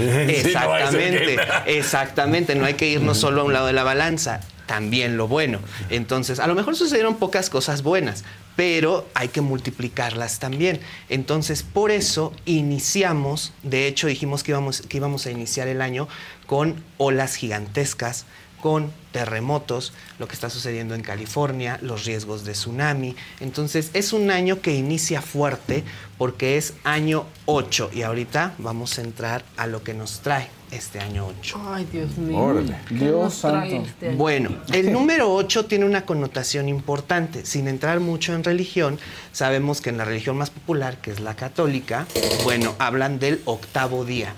no 0.53 0.67
va 0.69 0.77
a 0.77 0.91
ser 0.91 1.15
exactamente, 1.15 1.37
exactamente. 1.65 2.55
No 2.55 2.65
hay 2.65 2.73
que 2.75 2.87
irnos 2.89 3.17
solo 3.17 3.41
a 3.41 3.43
un 3.45 3.53
lado 3.53 3.67
de 3.67 3.73
la 3.73 3.83
balanza. 3.83 4.41
También 4.65 5.15
lo 5.15 5.27
bueno. 5.27 5.59
Entonces, 5.89 6.39
a 6.39 6.47
lo 6.47 6.55
mejor 6.55 6.75
sucedieron 6.75 7.15
pocas 7.15 7.49
cosas 7.49 7.83
buenas, 7.83 8.25
pero 8.55 9.07
hay 9.13 9.27
que 9.29 9.39
multiplicarlas 9.41 10.39
también. 10.39 10.81
Entonces, 11.07 11.61
por 11.63 11.91
eso 11.91 12.33
iniciamos, 12.45 13.53
de 13.63 13.87
hecho 13.87 14.07
dijimos 14.07 14.43
que 14.43 14.51
íbamos, 14.51 14.81
que 14.81 14.97
íbamos 14.97 15.25
a 15.27 15.31
iniciar 15.31 15.67
el 15.67 15.81
año 15.81 16.07
con 16.47 16.83
olas 16.97 17.35
gigantescas, 17.35 18.25
con 18.65 18.91
terremotos, 19.11 19.93
lo 20.17 20.27
que 20.27 20.33
está 20.33 20.49
sucediendo 20.49 20.95
en 20.95 21.03
California, 21.03 21.77
los 21.83 22.03
riesgos 22.03 22.45
de 22.45 22.53
tsunami. 22.53 23.15
Entonces 23.39 23.91
es 23.93 24.11
un 24.11 24.31
año 24.31 24.59
que 24.59 24.73
inicia 24.73 25.21
fuerte 25.21 25.83
porque 26.17 26.57
es 26.57 26.73
año 26.83 27.27
8 27.45 27.91
y 27.93 28.01
ahorita 28.01 28.55
vamos 28.57 28.97
a 28.97 29.03
entrar 29.03 29.45
a 29.55 29.67
lo 29.67 29.83
que 29.83 29.93
nos 29.93 30.21
trae 30.21 30.49
este 30.71 30.99
año 30.99 31.27
8. 31.41 31.61
Ay, 31.63 31.87
Dios 31.91 32.17
mío. 32.17 32.39
Órale. 32.39 32.75
¿Qué 32.87 32.95
Dios 32.95 33.35
santo. 33.35 33.75
este? 33.75 34.15
Bueno, 34.15 34.49
el 34.73 34.91
número 34.91 35.31
8 35.31 35.65
tiene 35.65 35.85
una 35.85 36.03
connotación 36.03 36.67
importante. 36.67 37.45
Sin 37.45 37.67
entrar 37.67 37.99
mucho 37.99 38.33
en 38.33 38.43
religión, 38.43 38.97
sabemos 39.31 39.79
que 39.79 39.91
en 39.91 39.99
la 39.99 40.05
religión 40.05 40.37
más 40.37 40.49
popular, 40.49 40.97
que 40.97 41.11
es 41.11 41.19
la 41.19 41.35
católica, 41.35 42.07
bueno, 42.43 42.73
hablan 42.79 43.19
del 43.19 43.43
octavo 43.45 44.05
día. 44.05 44.33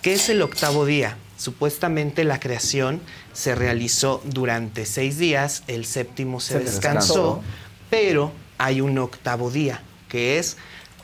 ¿Qué 0.00 0.12
es 0.12 0.28
el 0.28 0.42
octavo 0.42 0.86
día? 0.86 1.16
Supuestamente 1.36 2.24
la 2.24 2.40
creación 2.40 3.00
se 3.32 3.54
realizó 3.54 4.22
durante 4.24 4.86
seis 4.86 5.18
días, 5.18 5.64
el 5.66 5.84
séptimo 5.84 6.40
se, 6.40 6.54
Se 6.54 6.58
descansó, 6.60 7.36
descansó. 7.36 7.42
pero 7.90 8.32
hay 8.58 8.80
un 8.80 8.98
octavo 8.98 9.50
día, 9.50 9.82
que 10.08 10.38
es 10.38 10.56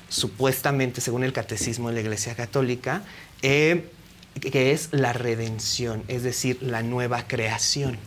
supuestamente, 0.09 1.01
según 1.01 1.25
el 1.25 1.33
catecismo 1.33 1.89
de 1.89 1.95
la 1.95 2.01
Iglesia 2.01 2.35
Católica, 2.35 3.03
eh, 3.43 3.91
que 4.41 4.73
es 4.73 4.89
la 4.93 5.13
redención, 5.13 6.05
es 6.09 6.23
decir, 6.23 6.59
la 6.63 6.83
nueva 6.83 7.27
creación. 7.27 7.99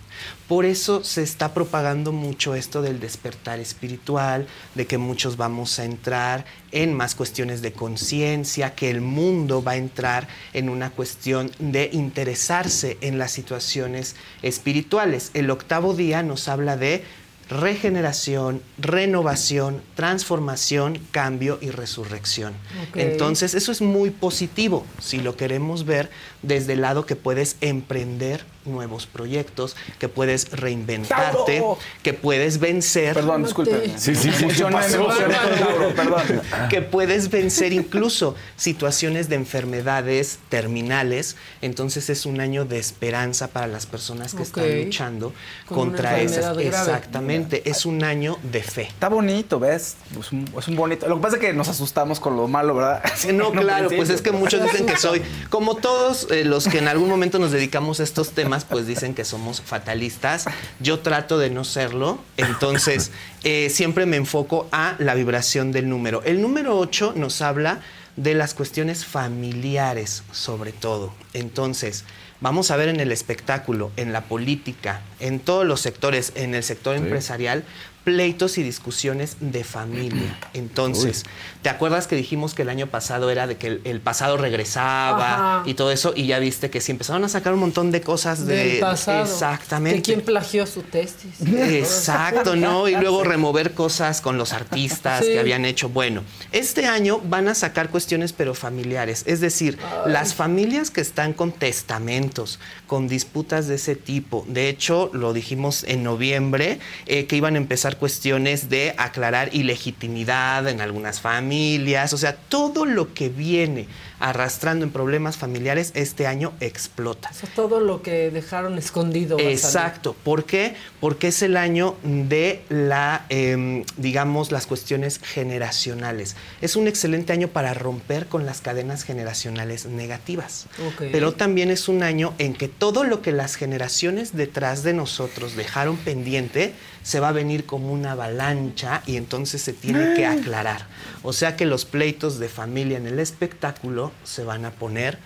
Por 0.47 0.66
eso 0.66 1.03
se 1.03 1.24
está 1.24 1.53
propagando 1.53 2.11
mucho 2.11 2.55
esto 2.55 2.82
del 2.82 2.99
despertar 2.99 3.59
espiritual, 3.59 4.47
de 4.76 4.86
que 4.86 4.97
muchos 4.97 5.38
vamos 5.38 5.80
a 5.80 5.86
entrar 5.86 6.45
en 6.72 6.93
más 6.93 7.16
cuestiones 7.16 7.61
de 7.61 7.74
conciencia, 7.74 8.76
que 8.76 8.89
el 8.89 9.01
mundo 9.01 9.64
va 9.64 9.74
a 9.74 9.78
entrar 9.78 10.28
en 10.53 10.70
una 10.70 10.89
cuestión 10.89 11.51
de 11.59 11.89
interesarse 11.93 12.97
en 13.01 13.18
las 13.18 13.32
situaciones 13.32 14.16
espirituales. 14.41 15.32
El 15.34 15.49
octavo 15.49 15.93
día 15.93 16.24
nos 16.24 16.47
habla 16.47 16.78
de 16.78 17.03
regeneración, 17.49 18.61
renovación, 18.78 19.82
transformación, 19.95 20.99
cambio 21.11 21.59
y 21.61 21.70
resurrección. 21.70 22.53
Entonces, 22.95 23.53
eso 23.53 23.72
es 23.72 23.82
muy 23.82 24.09
positivo 24.09 24.86
si 24.99 25.20
lo 25.20 25.36
queremos 25.36 25.86
ver 25.86 26.09
desde 26.41 26.74
el 26.74 26.82
lado 26.82 27.05
que 27.05 27.16
puedes 27.16 27.57
emprender 27.61 28.45
nuevos 28.66 29.05
proyectos, 29.05 29.76
que 29.99 30.09
puedes 30.09 30.51
reinventarte, 30.51 31.64
que 32.01 32.14
puedes 32.14 32.59
vencer. 32.59 33.14
Perdón, 33.14 33.43
disculpe. 33.43 33.91
Sí, 33.97 34.16
sí, 34.16 34.32
sí. 34.32 34.47
Tauro, 34.47 35.93
perdón. 35.95 36.41
que 36.70 36.82
puedes 36.82 37.30
vencer 37.30 37.74
incluso 37.74 38.36
situaciones 38.55 39.30
de 39.30 39.36
enfermedades 39.36 40.39
terminales. 40.49 41.36
Entonces 41.61 42.09
es 42.09 42.26
un 42.26 42.39
año 42.39 42.66
de 42.66 42.80
esperanza 42.80 43.47
para 43.47 43.68
las 43.68 43.86
personas 43.86 44.34
que 44.34 44.43
están 44.43 44.84
luchando 44.84 45.34
Con 45.68 45.89
contra 45.89 46.20
esas. 46.22 46.45
grave. 46.45 46.68
Exactamente, 46.68 47.70
es 47.70 47.86
un 47.86 48.03
año 48.03 48.38
de 48.43 48.64
fe. 48.64 48.84
Está 48.84 49.09
bonito, 49.09 49.59
¿ves? 49.59 49.95
Es 50.20 50.32
un, 50.32 50.49
es 50.57 50.68
un 50.68 50.76
bonito. 50.76 51.07
Lo 51.07 51.16
que 51.18 51.22
pasa 51.22 51.36
es 51.38 51.41
que 51.41 51.53
nos 51.53 51.68
asustamos 51.68 52.20
con 52.20 52.36
lo 52.36 52.47
malo, 52.47 52.76
¿verdad? 52.76 53.03
No, 53.34 53.51
claro, 53.51 53.89
pues 53.95 54.09
es 54.09 54.22
que 54.22 54.32
muchos 54.32 54.61
dicen 54.61 54.86
que 54.86 54.95
soy, 54.97 55.22
como 55.49 55.76
todos 55.76 56.28
eh, 56.30 56.43
los 56.45 56.68
que 56.68 56.78
en 56.78 56.88
algún 56.88 57.09
momento 57.09 57.39
nos 57.39 57.51
dedicamos 57.51 57.99
a 57.99 58.03
estos 58.03 58.32
temas, 58.32 58.53
pues 58.64 58.86
dicen 58.86 59.16
que 59.16 59.26
somos 59.26 59.62
fatalistas. 59.62 60.45
Yo 60.80 60.99
trato 60.99 61.39
de 61.39 61.49
no 61.49 61.64
serlo, 61.64 62.20
entonces 62.38 63.12
eh, 63.43 63.70
siempre 63.72 64.06
me 64.06 64.18
enfoco 64.18 64.68
a 64.72 64.95
la 64.99 65.16
vibración 65.16 65.72
del 65.72 65.89
número. 65.89 66.22
El 66.24 66.41
número 66.41 66.78
8 66.78 67.14
nos 67.16 67.41
habla 67.41 67.82
de 68.16 68.36
las 68.36 68.54
cuestiones 68.54 69.06
familiares, 69.06 70.24
sobre 70.32 70.72
todo. 70.72 71.14
Entonces, 71.34 72.06
vamos 72.41 72.70
a 72.70 72.78
ver 72.78 72.89
en 72.89 72.99
el 72.99 73.12
espectáculo, 73.12 73.91
en 73.97 74.14
la 74.14 74.26
política, 74.26 75.01
en 75.20 75.39
todos 75.39 75.66
los 75.66 75.82
sectores, 75.82 76.32
en 76.36 76.54
el 76.54 76.64
sector 76.64 76.95
empresarial, 76.95 77.64
pleitos 78.04 78.58
y 78.58 78.64
discusiones 78.64 79.38
de 79.39 79.64
familia. 79.64 80.38
Entonces, 80.54 81.24
¿te 81.62 81.70
acuerdas 81.70 82.08
que 82.08 82.16
dijimos 82.16 82.54
que 82.54 82.64
el 82.64 82.70
año 82.70 82.88
pasado 82.88 83.30
era 83.32 83.47
de 83.47 83.58
que 83.58 83.68
el, 83.68 83.82
el 83.84 84.01
pasado 84.01 84.38
regresaba 84.38 85.60
Ajá. 85.60 85.64
y 85.70 85.74
todo 85.74 85.91
eso? 85.91 86.14
Y 86.16 86.28
ya 86.28 86.39
viste 86.39 86.70
que 86.70 86.82
sí 86.82 86.91
empezaron 86.91 87.24
a 87.24 87.30
sacar 87.30 87.54
un 87.54 87.60
montón 87.60 87.91
de 87.91 88.01
cosas 88.01 88.45
de... 88.45 88.56
Del 88.56 88.80
pasado. 88.80 89.24
Exactamente. 89.24 89.97
Que 89.97 90.01
quién 90.04 90.22
plagió 90.22 90.66
su 90.66 90.82
testis. 90.84 91.41
Exacto, 91.45 92.56
¿no? 92.56 92.88
Y 92.88 92.95
luego 92.95 93.24
remover 93.24 93.74
cosas 93.74 94.22
con 94.22 94.38
los 94.38 94.54
artistas 94.54 95.24
Sí. 95.24 95.32
que 95.32 95.39
habían 95.39 95.66
hecho. 95.66 95.89
Bueno, 95.89 96.24
este 96.51 96.86
año 96.88 97.20
van 97.24 97.47
a 97.47 97.56
sacar 97.56 97.89
cuestiones 97.89 98.34
pero 98.34 98.54
familiares. 98.54 99.24
Es 99.26 99.39
decir, 99.39 99.78
las 100.06 100.34
familias 100.34 100.91
que 100.91 101.01
están 101.01 101.34
con 101.34 101.51
testamentos, 101.51 102.60
con 102.88 103.08
disputas 103.08 103.68
de 103.68 103.76
ese 103.76 103.95
tipo. 103.95 104.45
De 104.47 104.70
hecho, 104.70 105.10
lo 105.14 105.34
dijimos 105.34 105.84
en 105.84 106.04
noviembre, 106.04 106.80
eh, 107.06 107.26
que 107.28 107.36
iban 107.36 107.56
a 107.56 107.58
empezar 107.58 107.93
cuestiones 107.96 108.70
de 108.70 108.94
aclarar 108.98 109.54
ilegitimidad 109.54 110.68
en 110.68 110.82
algunas 110.82 111.22
familias. 111.22 112.14
O 112.14 112.18
sea, 112.18 112.36
todo 112.36 112.86
lo 112.86 113.14
que 113.14 113.30
viene 113.30 113.88
arrastrando 114.20 114.86
en 114.86 114.91
problemas 114.91 115.36
familiares 115.36 115.91
este 115.96 116.28
año 116.28 116.54
explota. 116.62 117.30
O 117.32 117.34
sea, 117.34 117.50
todo 117.54 117.82
lo 117.82 118.02
que 118.02 118.32
dejaron 118.32 118.78
escondido. 118.78 119.38
Exacto. 119.38 120.16
¿Por 120.24 120.46
qué? 120.46 120.76
Porque 121.02 121.28
es 121.28 121.41
el 121.41 121.58
año 121.58 121.98
de 122.04 122.64
la, 122.70 123.26
em, 123.30 123.84
digamos, 123.98 124.52
las 124.52 124.66
cuestiones 124.66 125.20
generacionales. 125.20 126.38
Es 126.62 126.76
un 126.78 126.88
excelente 126.88 127.34
año 127.34 127.50
para 127.50 127.74
romper 127.74 128.28
con 128.28 128.46
las 128.46 128.62
cadenas 128.62 129.04
generacionales 129.04 129.86
negativas. 129.88 130.68
Pero 130.98 131.34
también 131.34 131.70
es 131.70 131.89
un 131.89 132.04
año 132.04 132.34
en 132.38 132.54
que 132.54 132.70
todo 132.70 133.04
lo 133.04 133.22
que 133.22 133.32
las 133.34 133.56
generaciones 133.56 134.34
detrás 134.34 134.84
de 134.84 134.94
nosotros 134.94 135.56
dejaron 135.56 135.98
pendiente 135.98 136.74
se 137.04 137.20
va 137.20 137.30
a 137.30 137.34
venir 137.34 137.66
como 137.66 137.91
una 137.91 138.14
avalancha 138.14 139.04
y 139.06 139.18
entonces 139.18 139.62
se 139.62 139.74
tiene 139.74 140.16
que 140.16 140.26
aclarar. 140.26 140.88
O 141.22 141.34
sea 141.34 141.56
que 141.56 141.66
los 141.66 141.86
pleitos 141.86 142.39
de 142.39 142.49
familia 142.49 142.97
en 142.97 143.06
el 143.06 143.20
espectáculo 143.20 144.12
se 144.24 144.43
van 144.43 144.66
a 144.66 144.72
poner 144.72 145.20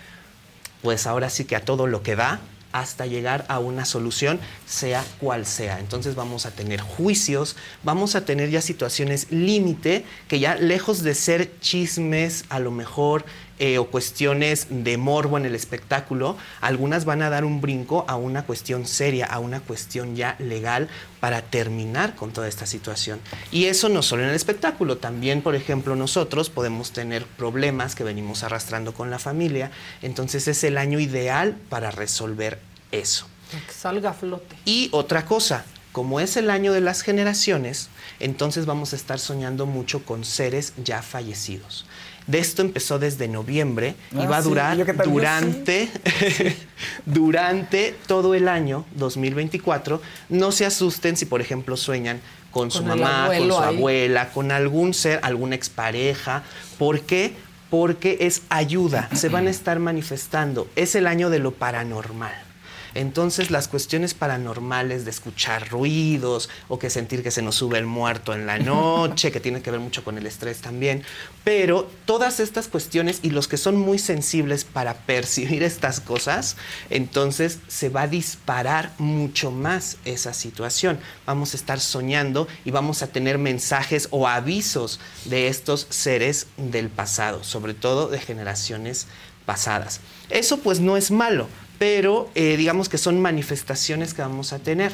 pues 0.82 1.06
ahora 1.06 1.30
sí 1.30 1.44
que 1.44 1.56
a 1.56 1.64
todo 1.64 1.86
lo 1.86 2.02
que 2.02 2.16
da 2.16 2.40
hasta 2.72 3.06
llegar 3.06 3.46
a 3.48 3.58
una 3.58 3.84
solución, 3.84 4.38
sea 4.66 5.04
cual 5.20 5.46
sea. 5.46 5.80
Entonces 5.80 6.14
vamos 6.14 6.44
a 6.44 6.50
tener 6.50 6.80
juicios, 6.80 7.56
vamos 7.82 8.14
a 8.14 8.24
tener 8.24 8.50
ya 8.50 8.60
situaciones 8.60 9.30
límite, 9.30 10.04
que 10.28 10.38
ya 10.38 10.54
lejos 10.54 11.02
de 11.02 11.14
ser 11.14 11.58
chismes 11.60 12.44
a 12.50 12.58
lo 12.58 12.70
mejor 12.70 13.24
eh, 13.58 13.78
o 13.78 13.86
cuestiones 13.86 14.66
de 14.70 14.96
morbo 14.96 15.36
en 15.36 15.46
el 15.46 15.54
espectáculo, 15.54 16.36
algunas 16.60 17.04
van 17.04 17.22
a 17.22 17.30
dar 17.30 17.44
un 17.44 17.60
brinco 17.60 18.04
a 18.08 18.16
una 18.16 18.44
cuestión 18.44 18.86
seria, 18.86 19.26
a 19.26 19.38
una 19.38 19.60
cuestión 19.60 20.16
ya 20.16 20.36
legal 20.38 20.88
para 21.20 21.42
terminar 21.42 22.14
con 22.14 22.32
toda 22.32 22.48
esta 22.48 22.66
situación. 22.66 23.20
Y 23.50 23.64
eso 23.64 23.88
no 23.88 24.02
solo 24.02 24.22
en 24.22 24.30
el 24.30 24.34
espectáculo, 24.34 24.98
también, 24.98 25.42
por 25.42 25.54
ejemplo, 25.54 25.96
nosotros 25.96 26.50
podemos 26.50 26.92
tener 26.92 27.24
problemas 27.24 27.94
que 27.94 28.04
venimos 28.04 28.42
arrastrando 28.42 28.94
con 28.94 29.10
la 29.10 29.18
familia, 29.18 29.70
entonces 30.02 30.48
es 30.48 30.62
el 30.64 30.78
año 30.78 31.00
ideal 31.00 31.56
para 31.68 31.90
resolver 31.90 32.60
eso. 32.92 33.26
Que 33.50 33.72
salga 33.72 34.10
a 34.10 34.14
flote. 34.14 34.56
Y 34.66 34.88
otra 34.92 35.24
cosa, 35.24 35.64
como 35.92 36.20
es 36.20 36.36
el 36.36 36.50
año 36.50 36.72
de 36.72 36.80
las 36.80 37.02
generaciones, 37.02 37.88
entonces 38.20 38.66
vamos 38.66 38.92
a 38.92 38.96
estar 38.96 39.18
soñando 39.18 39.66
mucho 39.66 40.04
con 40.04 40.24
seres 40.24 40.74
ya 40.76 41.02
fallecidos. 41.02 41.86
De 42.28 42.38
esto 42.38 42.62
empezó 42.62 42.98
desde 43.00 43.26
noviembre 43.26 43.94
y 44.12 44.20
Ah, 44.20 44.26
va 44.26 44.36
a 44.36 44.42
durar 44.42 44.76
durante, 45.04 45.88
durante 47.06 47.94
todo 48.06 48.34
el 48.34 48.48
año 48.48 48.84
2024. 48.96 50.00
No 50.28 50.52
se 50.52 50.66
asusten 50.66 51.16
si, 51.16 51.24
por 51.26 51.40
ejemplo, 51.40 51.76
sueñan 51.76 52.20
con, 52.50 52.70
su 52.70 52.78
Con 52.80 52.88
mamá, 53.00 53.28
con 53.36 53.48
su 53.48 53.58
ahí. 53.58 53.76
abuela, 53.76 54.28
con 54.30 54.52
algún 54.52 54.94
ser, 54.94 55.20
alguna 55.22 55.54
expareja. 55.54 56.42
¿Por 56.78 57.00
qué? 57.00 57.32
Porque 57.70 58.18
es 58.20 58.42
ayuda, 58.48 59.08
se 59.14 59.28
van 59.28 59.46
a 59.46 59.50
estar 59.50 59.78
manifestando. 59.78 60.68
Es 60.76 60.94
el 60.94 61.06
año 61.06 61.30
de 61.30 61.38
lo 61.38 61.52
paranormal. 61.52 62.34
Entonces 62.94 63.50
las 63.50 63.68
cuestiones 63.68 64.14
paranormales 64.14 65.04
de 65.04 65.10
escuchar 65.10 65.68
ruidos 65.68 66.48
o 66.68 66.78
que 66.78 66.90
sentir 66.90 67.22
que 67.22 67.30
se 67.30 67.42
nos 67.42 67.56
sube 67.56 67.78
el 67.78 67.86
muerto 67.86 68.34
en 68.34 68.46
la 68.46 68.58
noche, 68.58 69.32
que 69.32 69.40
tiene 69.40 69.62
que 69.62 69.70
ver 69.70 69.80
mucho 69.80 70.04
con 70.04 70.18
el 70.18 70.26
estrés 70.26 70.60
también, 70.60 71.02
pero 71.44 71.90
todas 72.04 72.40
estas 72.40 72.68
cuestiones 72.68 73.20
y 73.22 73.30
los 73.30 73.48
que 73.48 73.56
son 73.56 73.76
muy 73.76 73.98
sensibles 73.98 74.64
para 74.64 74.94
percibir 74.94 75.62
estas 75.62 76.00
cosas, 76.00 76.56
entonces 76.90 77.58
se 77.68 77.88
va 77.88 78.02
a 78.02 78.08
disparar 78.08 78.92
mucho 78.98 79.50
más 79.50 79.96
esa 80.04 80.34
situación. 80.34 80.98
Vamos 81.26 81.54
a 81.54 81.56
estar 81.56 81.80
soñando 81.80 82.48
y 82.64 82.70
vamos 82.70 83.02
a 83.02 83.08
tener 83.08 83.38
mensajes 83.38 84.08
o 84.10 84.28
avisos 84.28 85.00
de 85.24 85.48
estos 85.48 85.86
seres 85.90 86.46
del 86.56 86.88
pasado, 86.88 87.44
sobre 87.44 87.74
todo 87.74 88.08
de 88.08 88.18
generaciones 88.18 89.06
pasadas. 89.46 90.00
Eso 90.28 90.58
pues 90.58 90.80
no 90.80 90.96
es 90.96 91.10
malo, 91.10 91.48
pero 91.78 92.30
eh, 92.34 92.56
digamos 92.56 92.88
que 92.88 92.98
son 92.98 93.20
manifestaciones 93.20 94.14
que 94.14 94.22
vamos 94.22 94.52
a 94.52 94.58
tener. 94.58 94.92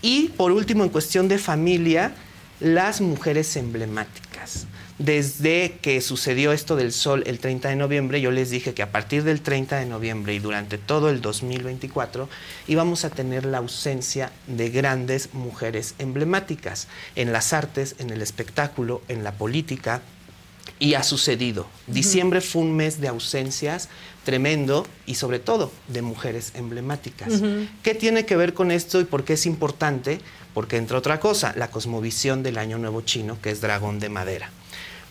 Y 0.00 0.28
por 0.30 0.52
último, 0.52 0.82
en 0.82 0.90
cuestión 0.90 1.28
de 1.28 1.38
familia, 1.38 2.12
las 2.60 3.00
mujeres 3.00 3.56
emblemáticas. 3.56 4.66
Desde 4.98 5.78
que 5.82 6.00
sucedió 6.00 6.52
esto 6.52 6.76
del 6.76 6.92
sol 6.92 7.24
el 7.26 7.38
30 7.38 7.70
de 7.70 7.76
noviembre, 7.76 8.20
yo 8.20 8.30
les 8.30 8.50
dije 8.50 8.72
que 8.72 8.82
a 8.82 8.92
partir 8.92 9.24
del 9.24 9.40
30 9.40 9.78
de 9.78 9.86
noviembre 9.86 10.34
y 10.34 10.38
durante 10.38 10.78
todo 10.78 11.10
el 11.10 11.20
2024 11.20 12.28
íbamos 12.68 13.04
a 13.04 13.10
tener 13.10 13.44
la 13.44 13.58
ausencia 13.58 14.30
de 14.46 14.70
grandes 14.70 15.34
mujeres 15.34 15.94
emblemáticas 15.98 16.88
en 17.16 17.32
las 17.32 17.52
artes, 17.52 17.96
en 17.98 18.10
el 18.10 18.22
espectáculo, 18.22 19.02
en 19.08 19.24
la 19.24 19.32
política, 19.32 20.02
y 20.78 20.94
ha 20.94 21.02
sucedido. 21.02 21.66
Diciembre 21.86 22.40
fue 22.40 22.62
un 22.62 22.76
mes 22.76 23.00
de 23.00 23.08
ausencias 23.08 23.88
tremendo 24.24 24.86
y 25.06 25.14
sobre 25.16 25.38
todo 25.38 25.72
de 25.88 26.02
mujeres 26.02 26.52
emblemáticas. 26.54 27.32
¿Qué 27.82 27.94
tiene 27.94 28.24
que 28.26 28.36
ver 28.36 28.54
con 28.54 28.70
esto 28.70 29.00
y 29.00 29.04
por 29.04 29.24
qué 29.24 29.34
es 29.34 29.46
importante? 29.46 30.20
Porque 30.54 30.76
entre 30.76 30.96
otra 30.96 31.18
cosa, 31.20 31.52
la 31.56 31.70
cosmovisión 31.70 32.42
del 32.42 32.58
Año 32.58 32.78
Nuevo 32.78 33.00
Chino, 33.02 33.38
que 33.40 33.50
es 33.50 33.60
dragón 33.60 33.98
de 34.00 34.08
madera. 34.08 34.50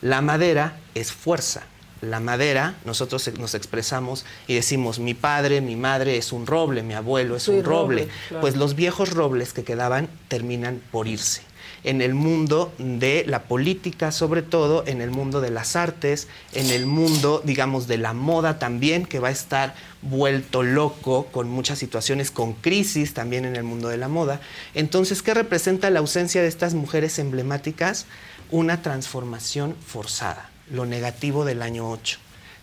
La 0.02 0.22
madera 0.22 0.78
es 0.96 1.12
fuerza. 1.12 1.64
La 2.02 2.20
madera, 2.20 2.74
nosotros 2.84 3.30
nos 3.38 3.54
expresamos 3.54 4.26
y 4.48 4.56
decimos, 4.56 4.98
mi 4.98 5.14
padre, 5.14 5.62
mi 5.62 5.76
madre 5.76 6.18
es 6.18 6.32
un 6.32 6.48
roble, 6.48 6.82
mi 6.82 6.96
abuelo 6.96 7.36
es 7.36 7.44
Sí, 7.44 7.52
un 7.52 7.64
roble. 7.64 8.04
roble, 8.04 8.14
claro. 8.30 8.42
Pues 8.42 8.56
los 8.56 8.74
viejos 8.76 9.12
robles 9.12 9.54
que 9.54 9.64
quedaban 9.64 10.10
terminan 10.28 10.82
por 10.92 11.08
irse. 11.08 11.44
En 11.84 12.02
el 12.02 12.14
mundo 12.14 12.74
de 12.78 13.24
la 13.28 13.44
política, 13.44 14.12
sobre 14.12 14.42
todo, 14.42 14.84
en 14.86 15.02
el 15.02 15.12
mundo 15.12 15.42
de 15.42 15.50
las 15.50 15.76
artes, 15.76 16.28
en 16.54 16.70
el 16.70 16.86
mundo, 16.86 17.42
digamos, 17.44 17.88
de 17.88 17.98
la 17.98 18.14
moda 18.14 18.60
también, 18.60 19.06
que 19.06 19.20
va 19.20 19.30
a 19.30 19.32
estar 19.32 19.74
vuelto 20.02 20.64
loco 20.64 21.28
con 21.32 21.50
muchas 21.50 21.80
situaciones, 21.80 22.32
con 22.32 22.54
crisis 22.54 23.14
también 23.14 23.46
en 23.46 23.56
el 23.56 23.64
mundo 23.64 23.90
de 23.90 23.98
la 23.98 24.08
moda. 24.08 24.42
Entonces, 24.74 25.22
¿qué 25.22 25.34
representa 25.34 25.90
la 25.90 26.00
ausencia 26.00 26.42
de 26.42 26.48
estas 26.48 26.74
mujeres 26.74 27.20
emblemáticas? 27.20 28.06
Una 28.52 28.82
transformación 28.82 29.76
forzada, 29.86 30.50
lo 30.70 30.86
negativo 30.86 31.46
del 31.46 31.62
año 31.62 31.90
8 31.90 32.20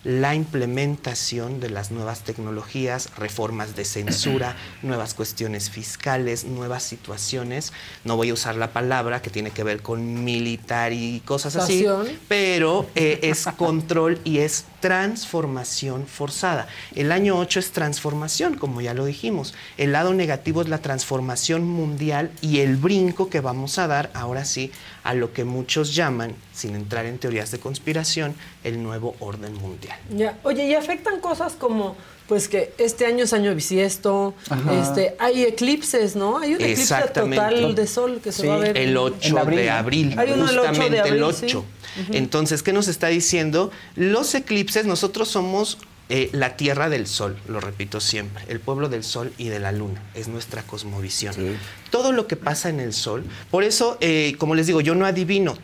la 0.08 0.34
implementación 0.34 1.60
de 1.60 1.68
las 1.68 1.90
nuevas 1.90 2.24
tecnologías, 2.24 3.10
reformas 3.18 3.76
de 3.76 3.84
censura, 3.84 4.56
nuevas 4.82 5.12
cuestiones 5.12 5.68
fiscales, 5.68 6.44
nuevas 6.44 6.82
situaciones. 6.82 7.74
No 8.04 8.16
voy 8.16 8.30
a 8.30 8.32
usar 8.32 8.56
la 8.56 8.72
palabra 8.72 9.20
que 9.20 9.28
tiene 9.28 9.50
que 9.50 9.64
ver 9.64 9.82
con 9.82 10.24
militar 10.24 10.94
y 10.94 11.20
cosas 11.26 11.56
así, 11.56 11.84
pero 12.26 12.86
eh, 12.94 13.20
es 13.22 13.44
control 13.58 14.18
y 14.24 14.38
es 14.38 14.64
transformación 14.80 16.06
forzada. 16.06 16.68
El 16.94 17.12
año 17.12 17.38
8 17.38 17.60
es 17.60 17.72
transformación, 17.72 18.56
como 18.56 18.80
ya 18.80 18.94
lo 18.94 19.04
dijimos. 19.04 19.54
El 19.76 19.92
lado 19.92 20.14
negativo 20.14 20.62
es 20.62 20.68
la 20.68 20.78
transformación 20.78 21.64
mundial 21.64 22.30
y 22.40 22.60
el 22.60 22.76
brinco 22.76 23.28
que 23.28 23.40
vamos 23.40 23.78
a 23.78 23.86
dar, 23.86 24.10
ahora 24.14 24.44
sí, 24.44 24.72
a 25.04 25.14
lo 25.14 25.32
que 25.32 25.44
muchos 25.44 25.94
llaman, 25.94 26.34
sin 26.52 26.74
entrar 26.74 27.06
en 27.06 27.18
teorías 27.18 27.50
de 27.50 27.58
conspiración, 27.58 28.34
el 28.64 28.82
nuevo 28.82 29.16
orden 29.20 29.54
mundial. 29.54 29.98
Ya. 30.10 30.38
Oye, 30.42 30.66
y 30.66 30.74
afectan 30.74 31.20
cosas 31.20 31.54
como 31.54 31.96
pues 32.28 32.46
que 32.46 32.74
este 32.76 33.06
año 33.06 33.24
es 33.24 33.32
año 33.32 33.54
bisiesto, 33.54 34.34
este, 34.70 35.16
hay 35.18 35.44
eclipses, 35.44 36.14
¿no? 36.14 36.36
Hay 36.36 36.54
un 36.54 36.60
eclipse 36.60 36.94
total 37.14 37.74
de 37.74 37.86
sol 37.86 38.20
que 38.22 38.32
se 38.32 38.46
va 38.46 38.56
a 38.56 38.58
ver. 38.58 38.76
El 38.76 38.98
8 38.98 39.34
de 39.46 39.70
abril. 39.70 40.14
Hay 40.18 40.32
uno 40.32 40.50
el 40.50 40.58
8 40.58 40.90
de 40.90 41.00
abril, 41.00 41.14
el 41.16 41.22
8. 41.22 41.64
Entonces, 42.12 42.62
¿qué 42.62 42.72
nos 42.72 42.88
está 42.88 43.08
diciendo? 43.08 43.70
Los 43.96 44.34
eclipses, 44.34 44.86
nosotros 44.86 45.28
somos 45.28 45.78
eh, 46.10 46.30
la 46.32 46.56
tierra 46.56 46.88
del 46.88 47.06
sol, 47.06 47.36
lo 47.48 47.60
repito 47.60 48.00
siempre, 48.00 48.42
el 48.48 48.60
pueblo 48.60 48.88
del 48.88 49.04
sol 49.04 49.30
y 49.36 49.48
de 49.48 49.58
la 49.58 49.72
luna, 49.72 50.02
es 50.14 50.28
nuestra 50.28 50.62
cosmovisión. 50.62 51.34
Todo 51.90 52.12
lo 52.12 52.26
que 52.26 52.36
pasa 52.36 52.70
en 52.70 52.80
el 52.80 52.94
sol, 52.94 53.24
por 53.50 53.62
eso, 53.62 53.98
eh, 54.00 54.34
como 54.38 54.54
les 54.54 54.66
digo, 54.66 54.80
yo 54.80 54.94
no 54.94 55.04
adivino. 55.04 55.54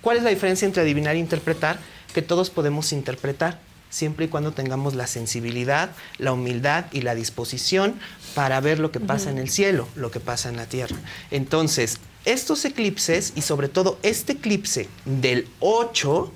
¿Cuál 0.00 0.16
es 0.16 0.22
la 0.22 0.30
diferencia 0.30 0.64
entre 0.64 0.82
adivinar 0.82 1.16
e 1.16 1.18
interpretar? 1.18 1.78
Que 2.14 2.22
todos 2.22 2.48
podemos 2.48 2.92
interpretar 2.92 3.60
siempre 3.90 4.26
y 4.26 4.28
cuando 4.28 4.52
tengamos 4.52 4.94
la 4.94 5.06
sensibilidad, 5.06 5.90
la 6.16 6.32
humildad 6.32 6.86
y 6.92 7.02
la 7.02 7.14
disposición 7.14 7.96
para 8.34 8.60
ver 8.60 8.78
lo 8.78 8.90
que 8.92 9.00
pasa 9.00 9.30
en 9.30 9.38
el 9.38 9.50
cielo, 9.50 9.88
lo 9.94 10.10
que 10.10 10.20
pasa 10.20 10.48
en 10.48 10.56
la 10.56 10.66
tierra. 10.66 10.96
Entonces, 11.30 11.98
estos 12.26 12.64
eclipses 12.64 13.32
y 13.36 13.42
sobre 13.42 13.68
todo 13.68 13.98
este 14.02 14.34
eclipse 14.34 14.88
del 15.04 15.48
8 15.60 16.32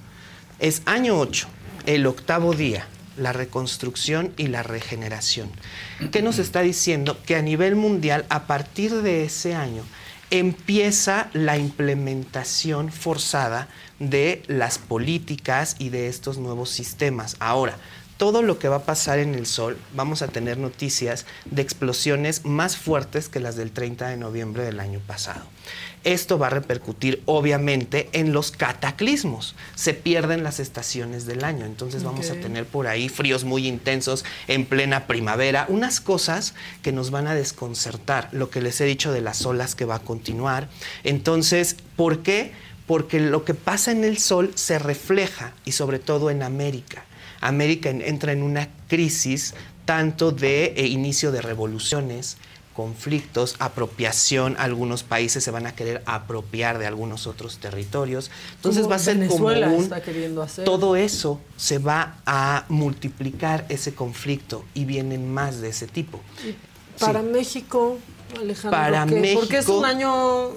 es 0.61 0.83
año 0.87 1.19
8, 1.19 1.49
el 1.87 2.07
octavo 2.07 2.55
día, 2.55 2.87
la 3.17 3.33
reconstrucción 3.33 4.33
y 4.37 4.47
la 4.47 4.63
regeneración. 4.63 5.51
¿Qué 6.13 6.23
nos 6.23 6.39
está 6.39 6.63
diciendo? 6.63 7.19
Que 7.27 7.37
a 7.37 7.43
nivel 7.43 7.77
mundial, 7.77 8.25
a 8.29 8.47
partir 8.47 9.03
de 9.03 9.25
ese 9.25 9.55
año, 9.55 9.83
empieza 10.31 11.29
la 11.33 11.59
implementación 11.59 12.93
forzada 12.93 13.69
de 13.99 14.43
las 14.47 14.79
políticas 14.79 15.75
y 15.79 15.89
de 15.89 16.07
estos 16.07 16.39
nuevos 16.39 16.71
sistemas. 16.71 17.37
Ahora, 17.41 17.77
todo 18.21 18.43
lo 18.43 18.59
que 18.59 18.69
va 18.69 18.77
a 18.77 18.85
pasar 18.85 19.19
en 19.19 19.35
el 19.35 19.47
Sol, 19.47 19.79
vamos 19.95 20.21
a 20.21 20.29
tener 20.29 20.59
noticias 20.59 21.25
de 21.47 21.63
explosiones 21.63 22.45
más 22.45 22.77
fuertes 22.77 23.31
que 23.31 23.41
las 23.41 23.57
del 23.57 23.73
30 23.73 24.09
de 24.09 24.19
noviembre 24.19 24.63
del 24.63 24.79
año 24.79 25.01
pasado. 25.07 25.41
Esto 26.05 26.39
va 26.39 26.49
a 26.49 26.51
repercutir 26.51 27.23
obviamente 27.25 28.11
en 28.13 28.35
los 28.35 28.51
cataclismos. 28.51 29.55
Se 29.75 29.95
pierden 29.95 30.43
las 30.43 30.61
estaciones 30.61 31.25
del 31.25 31.45
año, 31.45 31.65
entonces 31.65 32.03
vamos 32.03 32.29
a 32.29 32.35
tener 32.35 32.67
por 32.67 32.89
ahí 32.89 33.09
fríos 33.09 33.45
muy 33.45 33.67
intensos 33.67 34.27
en 34.49 34.67
plena 34.67 35.07
primavera, 35.07 35.65
unas 35.71 36.03
cosas 36.03 36.53
que 36.83 36.93
nos 36.93 37.11
van 37.11 37.27
a 37.27 37.35
desconcertar, 37.35 38.29
lo 38.33 38.51
que 38.51 38.61
les 38.61 38.83
he 38.83 38.85
dicho 38.85 39.13
de 39.13 39.23
las 39.23 39.47
olas 39.47 39.75
que 39.75 39.87
va 39.87 39.95
a 39.95 40.01
continuar. 40.01 40.69
Entonces, 41.05 41.75
¿por 41.97 42.19
qué? 42.19 42.53
Porque 42.87 43.19
lo 43.19 43.47
que 43.47 43.55
pasa 43.55 43.93
en 43.93 44.05
el 44.05 44.19
sol 44.19 44.53
se 44.57 44.79
refleja 44.79 45.55
y 45.65 45.73
sobre 45.73 45.99
todo 45.99 46.29
en 46.29 46.43
América. 46.43 47.07
América 47.41 47.91
entra 47.91 48.33
en 48.33 48.43
una 48.43 48.69
crisis 48.89 49.55
tanto 49.85 50.31
de 50.33 50.75
eh, 50.77 50.87
inicio 50.87 51.33
de 51.33 51.43
revoluciones, 51.43 52.37
conflictos, 52.75 53.57
apropiación, 53.59 54.57
algunos 54.59 55.03
países 55.03 55.43
se 55.45 55.51
van 55.51 55.67
a 55.67 55.75
querer 55.75 56.03
apropiar 56.07 56.79
de 56.79 56.87
algunos 56.87 57.27
otros 57.27 57.59
territorios. 57.59 58.31
Entonces 58.57 58.89
va 58.89 58.95
a 58.95 58.99
ser 58.99 59.19
Venezuela 59.19 59.67
como 59.67 59.79
un, 59.79 59.85
está 59.85 60.03
queriendo 60.03 60.43
hacer. 60.43 60.65
todo 60.65 60.97
eso 60.97 61.41
se 61.57 61.79
va 61.79 62.17
a 62.27 62.65
multiplicar 62.69 63.67
ese 63.69 63.95
conflicto 63.95 64.65
y 64.75 64.85
vienen 64.85 65.33
más 65.33 65.61
de 65.61 65.71
ese 65.71 65.87
tipo. 65.89 66.21
Para 66.99 67.21
Sí. 67.21 67.27
México, 67.27 67.99
Alejandro, 68.39 68.71
Para 68.71 69.07
¿qué? 69.07 69.33
porque 69.35 69.59
es 69.59 69.69
un 69.69 69.83
México, 69.83 69.85
año 69.85 70.51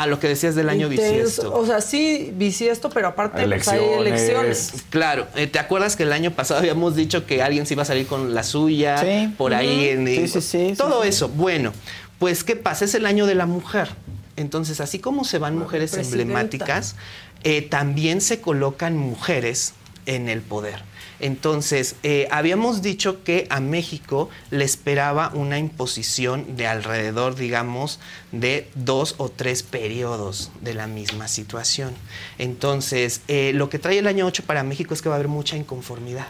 A 0.00 0.06
lo 0.06 0.20
que 0.20 0.28
decías 0.28 0.54
del 0.54 0.68
año 0.68 0.86
intenso. 0.90 1.12
bisiesto. 1.12 1.54
O 1.54 1.66
sea, 1.66 1.80
sí, 1.80 2.30
bisiesto, 2.34 2.88
pero 2.88 3.08
aparte 3.08 3.42
pues, 3.44 3.66
hay 3.68 3.78
Elecciones. 3.80 3.98
elecciones. 4.06 4.72
Claro, 4.90 5.26
eh, 5.34 5.48
¿te 5.48 5.58
acuerdas 5.58 5.96
que 5.96 6.04
el 6.04 6.12
año 6.12 6.30
pasado 6.30 6.60
habíamos 6.60 6.94
dicho 6.94 7.26
que 7.26 7.42
alguien 7.42 7.66
se 7.66 7.74
iba 7.74 7.82
a 7.82 7.86
salir 7.86 8.06
con 8.06 8.32
la 8.32 8.44
suya? 8.44 8.98
Sí. 8.98 9.34
Por 9.36 9.54
ahí 9.54 9.88
en 9.88 10.06
Sí, 10.06 10.28
sí, 10.28 10.40
sí, 10.40 10.74
Todo 10.76 11.02
sí, 11.02 11.08
sí. 11.08 11.08
eso. 11.08 11.28
Bueno, 11.28 11.72
pues 12.20 12.44
¿qué 12.44 12.54
pasa? 12.54 12.84
Es 12.84 12.94
el 12.94 13.06
año 13.06 13.26
de 13.26 13.34
la 13.34 13.46
mujer. 13.46 13.88
Entonces, 14.36 14.80
así 14.80 15.00
como 15.00 15.24
se 15.24 15.38
van 15.38 15.58
mujeres 15.58 15.90
presidenta. 15.90 16.22
emblemáticas, 16.22 16.94
eh, 17.42 17.62
también 17.62 18.20
se 18.20 18.40
colocan 18.40 18.96
mujeres 18.96 19.72
en 20.06 20.28
el 20.28 20.42
poder. 20.42 20.80
Entonces, 21.20 21.96
eh, 22.02 22.28
habíamos 22.30 22.82
dicho 22.82 23.24
que 23.24 23.46
a 23.50 23.60
México 23.60 24.28
le 24.50 24.64
esperaba 24.64 25.30
una 25.34 25.58
imposición 25.58 26.56
de 26.56 26.66
alrededor, 26.66 27.34
digamos, 27.34 27.98
de 28.32 28.70
dos 28.74 29.16
o 29.18 29.28
tres 29.28 29.62
periodos 29.62 30.50
de 30.60 30.74
la 30.74 30.86
misma 30.86 31.28
situación. 31.28 31.94
Entonces, 32.38 33.22
eh, 33.28 33.52
lo 33.54 33.68
que 33.68 33.78
trae 33.78 33.98
el 33.98 34.06
año 34.06 34.26
8 34.26 34.44
para 34.46 34.62
México 34.62 34.94
es 34.94 35.02
que 35.02 35.08
va 35.08 35.16
a 35.16 35.18
haber 35.18 35.28
mucha 35.28 35.56
inconformidad. 35.56 36.28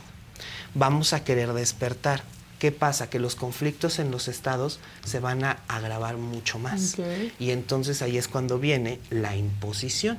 Vamos 0.74 1.12
a 1.12 1.24
querer 1.24 1.53
despertar. 1.53 2.22
¿Qué 2.59 2.72
pasa? 2.72 3.09
Que 3.09 3.20
los 3.20 3.36
conflictos 3.36 3.99
en 3.99 4.11
los 4.11 4.26
estados 4.26 4.80
se 5.05 5.20
van 5.20 5.45
a 5.45 5.59
agravar 5.68 6.16
mucho 6.16 6.59
más. 6.59 6.97
Y 7.39 7.51
entonces 7.51 8.03
ahí 8.03 8.18
es 8.18 8.26
cuando 8.26 8.59
viene 8.59 8.99
la 9.11 9.36
imposición 9.36 10.18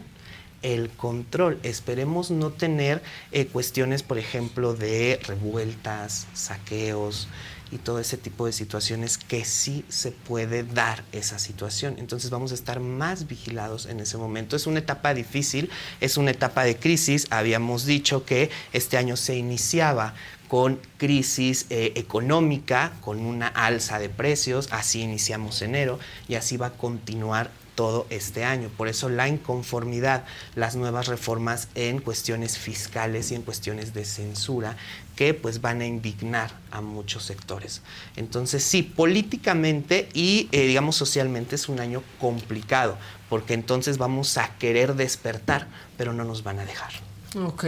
el 0.62 0.90
control. 0.90 1.60
Esperemos 1.64 2.32
no 2.32 2.52
tener 2.52 3.02
eh, 3.32 3.46
cuestiones, 3.48 4.04
por 4.04 4.18
ejemplo, 4.18 4.74
de 4.74 5.20
revueltas, 5.26 6.28
saqueos 6.34 7.28
y 7.72 7.78
todo 7.78 8.00
ese 8.00 8.18
tipo 8.18 8.46
de 8.46 8.52
situaciones 8.52 9.18
que 9.18 9.46
sí 9.46 9.86
se 9.90 10.12
puede 10.12 10.64
dar 10.64 11.04
esa 11.12 11.40
situación. 11.40 11.96
Entonces 12.00 12.32
vamos 12.32 12.52
a 12.52 12.56
estar 12.56 12.80
más 12.80 13.28
vigilados 13.28 13.86
en 13.86 14.00
ese 14.00 14.18
momento. 14.18 14.56
Es 14.56 14.68
una 14.68 14.80
etapa 14.80 15.14
difícil, 15.14 15.70
es 16.02 16.18
una 16.18 16.32
etapa 16.32 16.64
de 16.64 16.78
crisis. 16.78 17.28
Habíamos 17.30 17.86
dicho 17.86 18.26
que 18.26 18.50
este 18.74 18.98
año 18.98 19.16
se 19.18 19.36
iniciaba 19.36 20.16
con 20.48 20.80
crisis 20.98 21.68
eh, 21.70 21.94
económica, 21.96 22.94
con 23.02 23.20
una 23.20 23.48
alza 23.48 24.00
de 24.00 24.10
precios, 24.10 24.68
así 24.72 25.02
iniciamos 25.02 25.62
enero 25.62 26.00
y 26.28 26.36
así 26.36 26.58
va 26.58 26.68
a 26.68 26.72
continuar 26.72 27.52
todo 27.80 28.06
este 28.10 28.44
año. 28.44 28.70
Por 28.76 28.90
eso 28.90 29.08
la 29.08 29.30
inconformidad, 29.30 30.26
las 30.54 30.76
nuevas 30.76 31.08
reformas 31.08 31.70
en 31.76 32.02
cuestiones 32.02 32.58
fiscales 32.58 33.32
y 33.32 33.36
en 33.36 33.42
cuestiones 33.42 33.94
de 33.94 34.04
censura 34.04 34.76
que 35.16 35.34
pues 35.34 35.62
van 35.62 35.80
a 35.80 35.86
indignar 35.86 36.52
a 36.72 36.82
muchos 36.82 37.24
sectores. 37.24 37.82
Entonces 38.18 38.66
sí, 38.66 38.84
políticamente 38.84 40.10
y 40.14 40.50
eh, 40.52 40.68
digamos 40.68 40.98
socialmente 40.98 41.56
es 41.56 41.70
un 41.70 41.80
año 41.80 42.04
complicado 42.20 42.98
porque 43.30 43.54
entonces 43.54 43.98
vamos 43.98 44.38
a 44.38 44.50
querer 44.58 44.96
despertar, 44.96 45.70
pero 45.98 46.12
no 46.12 46.26
nos 46.26 46.44
van 46.44 46.60
a 46.60 46.66
dejar. 46.66 46.92
Ok. 47.38 47.64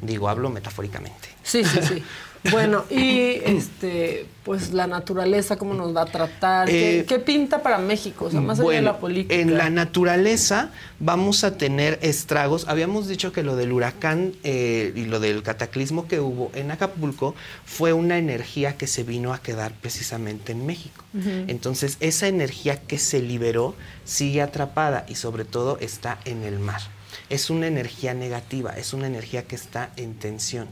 Digo, 0.00 0.30
hablo 0.30 0.48
metafóricamente. 0.48 1.28
Sí, 1.42 1.62
sí, 1.62 1.78
sí. 1.86 2.02
Bueno, 2.50 2.84
y 2.90 3.40
este, 3.44 4.26
pues 4.42 4.72
la 4.72 4.86
naturaleza, 4.86 5.56
¿cómo 5.56 5.74
nos 5.74 5.94
va 5.94 6.02
a 6.02 6.06
tratar? 6.06 6.66
¿Qué, 6.66 7.00
Eh, 7.00 7.04
qué 7.04 7.18
pinta 7.18 7.62
para 7.62 7.78
México? 7.78 8.24
O 8.26 8.30
sea, 8.30 8.40
más 8.40 8.58
allá 8.58 8.70
de 8.70 8.82
la 8.82 8.98
política. 8.98 9.34
En 9.34 9.56
la 9.56 9.70
naturaleza 9.70 10.70
vamos 10.98 11.44
a 11.44 11.56
tener 11.56 11.98
estragos. 12.02 12.66
Habíamos 12.68 13.06
dicho 13.06 13.32
que 13.32 13.42
lo 13.42 13.54
del 13.54 13.72
huracán 13.72 14.32
eh, 14.42 14.92
y 14.96 15.04
lo 15.04 15.20
del 15.20 15.42
cataclismo 15.42 16.08
que 16.08 16.20
hubo 16.20 16.50
en 16.54 16.70
Acapulco 16.70 17.34
fue 17.64 17.92
una 17.92 18.18
energía 18.18 18.76
que 18.76 18.86
se 18.86 19.04
vino 19.04 19.32
a 19.32 19.38
quedar 19.38 19.72
precisamente 19.80 20.52
en 20.52 20.66
México. 20.66 21.04
Entonces, 21.46 21.98
esa 22.00 22.26
energía 22.26 22.80
que 22.80 22.98
se 22.98 23.20
liberó 23.20 23.74
sigue 24.04 24.42
atrapada 24.42 25.04
y 25.08 25.14
sobre 25.14 25.44
todo 25.44 25.78
está 25.80 26.18
en 26.24 26.42
el 26.42 26.58
mar. 26.58 26.80
Es 27.28 27.50
una 27.50 27.66
energía 27.66 28.14
negativa, 28.14 28.72
es 28.76 28.92
una 28.92 29.06
energía 29.06 29.44
que 29.44 29.54
está 29.54 29.90
en 29.96 30.14
tensión. 30.14 30.68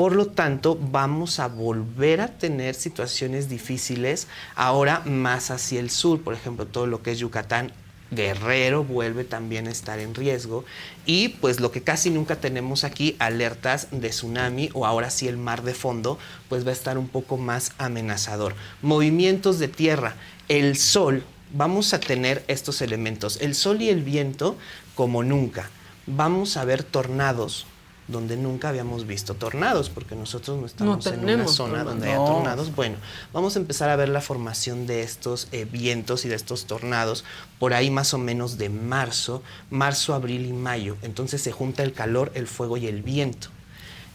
Por 0.00 0.16
lo 0.16 0.28
tanto, 0.28 0.78
vamos 0.80 1.40
a 1.40 1.48
volver 1.48 2.22
a 2.22 2.28
tener 2.28 2.74
situaciones 2.74 3.50
difíciles 3.50 4.28
ahora 4.54 5.02
más 5.04 5.50
hacia 5.50 5.78
el 5.78 5.90
sur. 5.90 6.22
Por 6.22 6.32
ejemplo, 6.32 6.66
todo 6.66 6.86
lo 6.86 7.02
que 7.02 7.10
es 7.10 7.18
Yucatán, 7.18 7.70
Guerrero 8.10 8.82
vuelve 8.82 9.24
también 9.24 9.68
a 9.68 9.70
estar 9.70 9.98
en 9.98 10.14
riesgo. 10.14 10.64
Y 11.04 11.28
pues 11.28 11.60
lo 11.60 11.70
que 11.70 11.82
casi 11.82 12.08
nunca 12.08 12.36
tenemos 12.36 12.84
aquí, 12.84 13.14
alertas 13.18 13.88
de 13.90 14.08
tsunami 14.08 14.70
o 14.72 14.86
ahora 14.86 15.10
sí 15.10 15.28
el 15.28 15.36
mar 15.36 15.64
de 15.64 15.74
fondo, 15.74 16.18
pues 16.48 16.64
va 16.64 16.70
a 16.70 16.72
estar 16.72 16.96
un 16.96 17.08
poco 17.08 17.36
más 17.36 17.72
amenazador. 17.76 18.54
Movimientos 18.80 19.58
de 19.58 19.68
tierra, 19.68 20.14
el 20.48 20.78
sol, 20.78 21.24
vamos 21.52 21.92
a 21.92 22.00
tener 22.00 22.42
estos 22.48 22.80
elementos, 22.80 23.36
el 23.42 23.54
sol 23.54 23.82
y 23.82 23.90
el 23.90 24.02
viento 24.02 24.56
como 24.94 25.22
nunca. 25.22 25.68
Vamos 26.06 26.56
a 26.56 26.64
ver 26.64 26.84
tornados 26.84 27.66
donde 28.10 28.36
nunca 28.36 28.68
habíamos 28.68 29.06
visto 29.06 29.34
tornados, 29.34 29.88
porque 29.90 30.14
nosotros 30.14 30.58
no 30.60 30.66
estamos 30.66 31.06
en 31.06 31.20
una 31.24 31.46
zona 31.48 31.68
tornados. 31.84 31.84
donde 31.92 32.06
haya 32.08 32.16
No. 32.18 32.24
tornados. 32.26 32.74
Bueno, 32.74 32.96
vamos 33.32 33.56
a 33.56 33.58
empezar 33.58 33.88
a 33.90 33.96
ver 33.96 34.08
la 34.08 34.20
formación 34.20 34.86
de 34.86 35.02
estos 35.02 35.48
eh, 35.52 35.66
vientos 35.70 36.24
y 36.24 36.28
de 36.28 36.34
estos 36.34 36.66
tornados 36.66 37.24
por 37.58 37.74
ahí 37.74 37.90
más 37.90 38.12
o 38.14 38.18
menos 38.18 38.58
de 38.58 38.68
marzo, 38.68 39.42
marzo, 39.70 40.14
abril 40.14 40.46
y 40.46 40.52
mayo. 40.52 40.96
Entonces 41.02 41.40
se 41.42 41.52
junta 41.52 41.82
el 41.82 41.92
calor, 41.92 42.32
el 42.34 42.46
fuego 42.46 42.76
y 42.76 42.86
el 42.86 43.02
viento. 43.02 43.48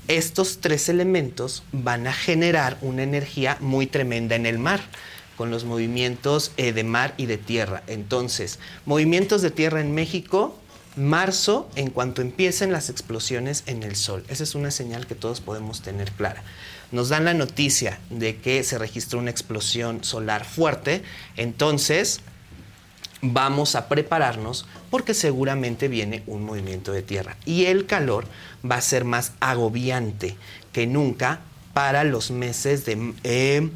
estos 0.07 0.59
tres 0.59 0.87
elementos 0.89 1.63
van 1.71 2.05
a 2.05 2.13
generar 2.13 2.77
una 2.81 3.01
energía 3.01 3.57
muy 3.59 3.87
tremenda 3.87 4.35
en 4.35 4.45
el 4.45 4.59
mar 4.59 4.79
con 5.35 5.49
los 5.49 5.65
movimientos 5.65 6.51
eh, 6.57 6.73
de 6.73 6.83
mar 6.83 7.13
y 7.17 7.25
de 7.25 7.37
tierra. 7.39 7.81
Entonces, 7.87 8.59
movimientos 8.85 9.41
de 9.41 9.49
tierra 9.51 9.81
en 9.81 9.93
México, 9.95 10.57
marzo, 10.95 11.69
en 11.75 11.89
cuanto 11.89 12.21
empiecen 12.21 12.71
las 12.71 12.89
explosiones 12.89 13.63
en 13.65 13.83
el 13.83 13.95
sol. 13.95 14.23
Esa 14.27 14.43
es 14.43 14.55
una 14.55 14.71
señal 14.71 15.07
que 15.07 15.15
todos 15.15 15.41
podemos 15.41 15.81
tener 15.81 16.11
clara. 16.11 16.43
Nos 16.91 17.09
dan 17.09 17.25
la 17.25 17.33
noticia 17.33 17.99
de 18.09 18.37
que 18.37 18.63
se 18.63 18.77
registró 18.77 19.19
una 19.19 19.31
explosión 19.31 20.03
solar 20.03 20.45
fuerte, 20.45 21.03
entonces 21.35 22.21
vamos 23.21 23.75
a 23.75 23.87
prepararnos 23.89 24.67
porque 24.89 25.13
seguramente 25.13 25.87
viene 25.87 26.23
un 26.27 26.43
movimiento 26.43 26.91
de 26.91 27.01
tierra 27.01 27.37
y 27.45 27.65
el 27.65 27.85
calor 27.85 28.25
va 28.69 28.75
a 28.75 28.81
ser 28.81 29.03
más 29.03 29.33
agobiante 29.39 30.35
que 30.71 30.85
nunca 30.85 31.39
para 31.73 32.03
los 32.03 32.31
meses 32.31 32.85
de 32.85 33.13
eh, 33.23 33.69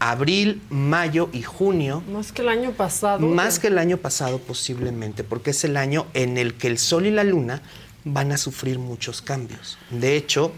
abril, 0.00 0.62
mayo 0.70 1.28
y 1.32 1.42
junio. 1.42 2.02
Más 2.10 2.32
que 2.32 2.42
el 2.42 2.48
año 2.48 2.72
pasado. 2.72 3.20
Más 3.20 3.58
que 3.58 3.68
el 3.68 3.78
año 3.78 3.98
pasado 3.98 4.38
posiblemente, 4.38 5.22
porque 5.22 5.50
es 5.50 5.62
el 5.62 5.76
año 5.76 6.06
en 6.14 6.38
el 6.38 6.54
que 6.54 6.66
el 6.66 6.78
Sol 6.78 7.06
y 7.06 7.10
la 7.10 7.22
Luna 7.22 7.62
van 8.04 8.32
a 8.32 8.38
sufrir 8.38 8.78
muchos 8.78 9.20
cambios. 9.20 9.78
De 9.90 10.16
hecho, 10.16 10.52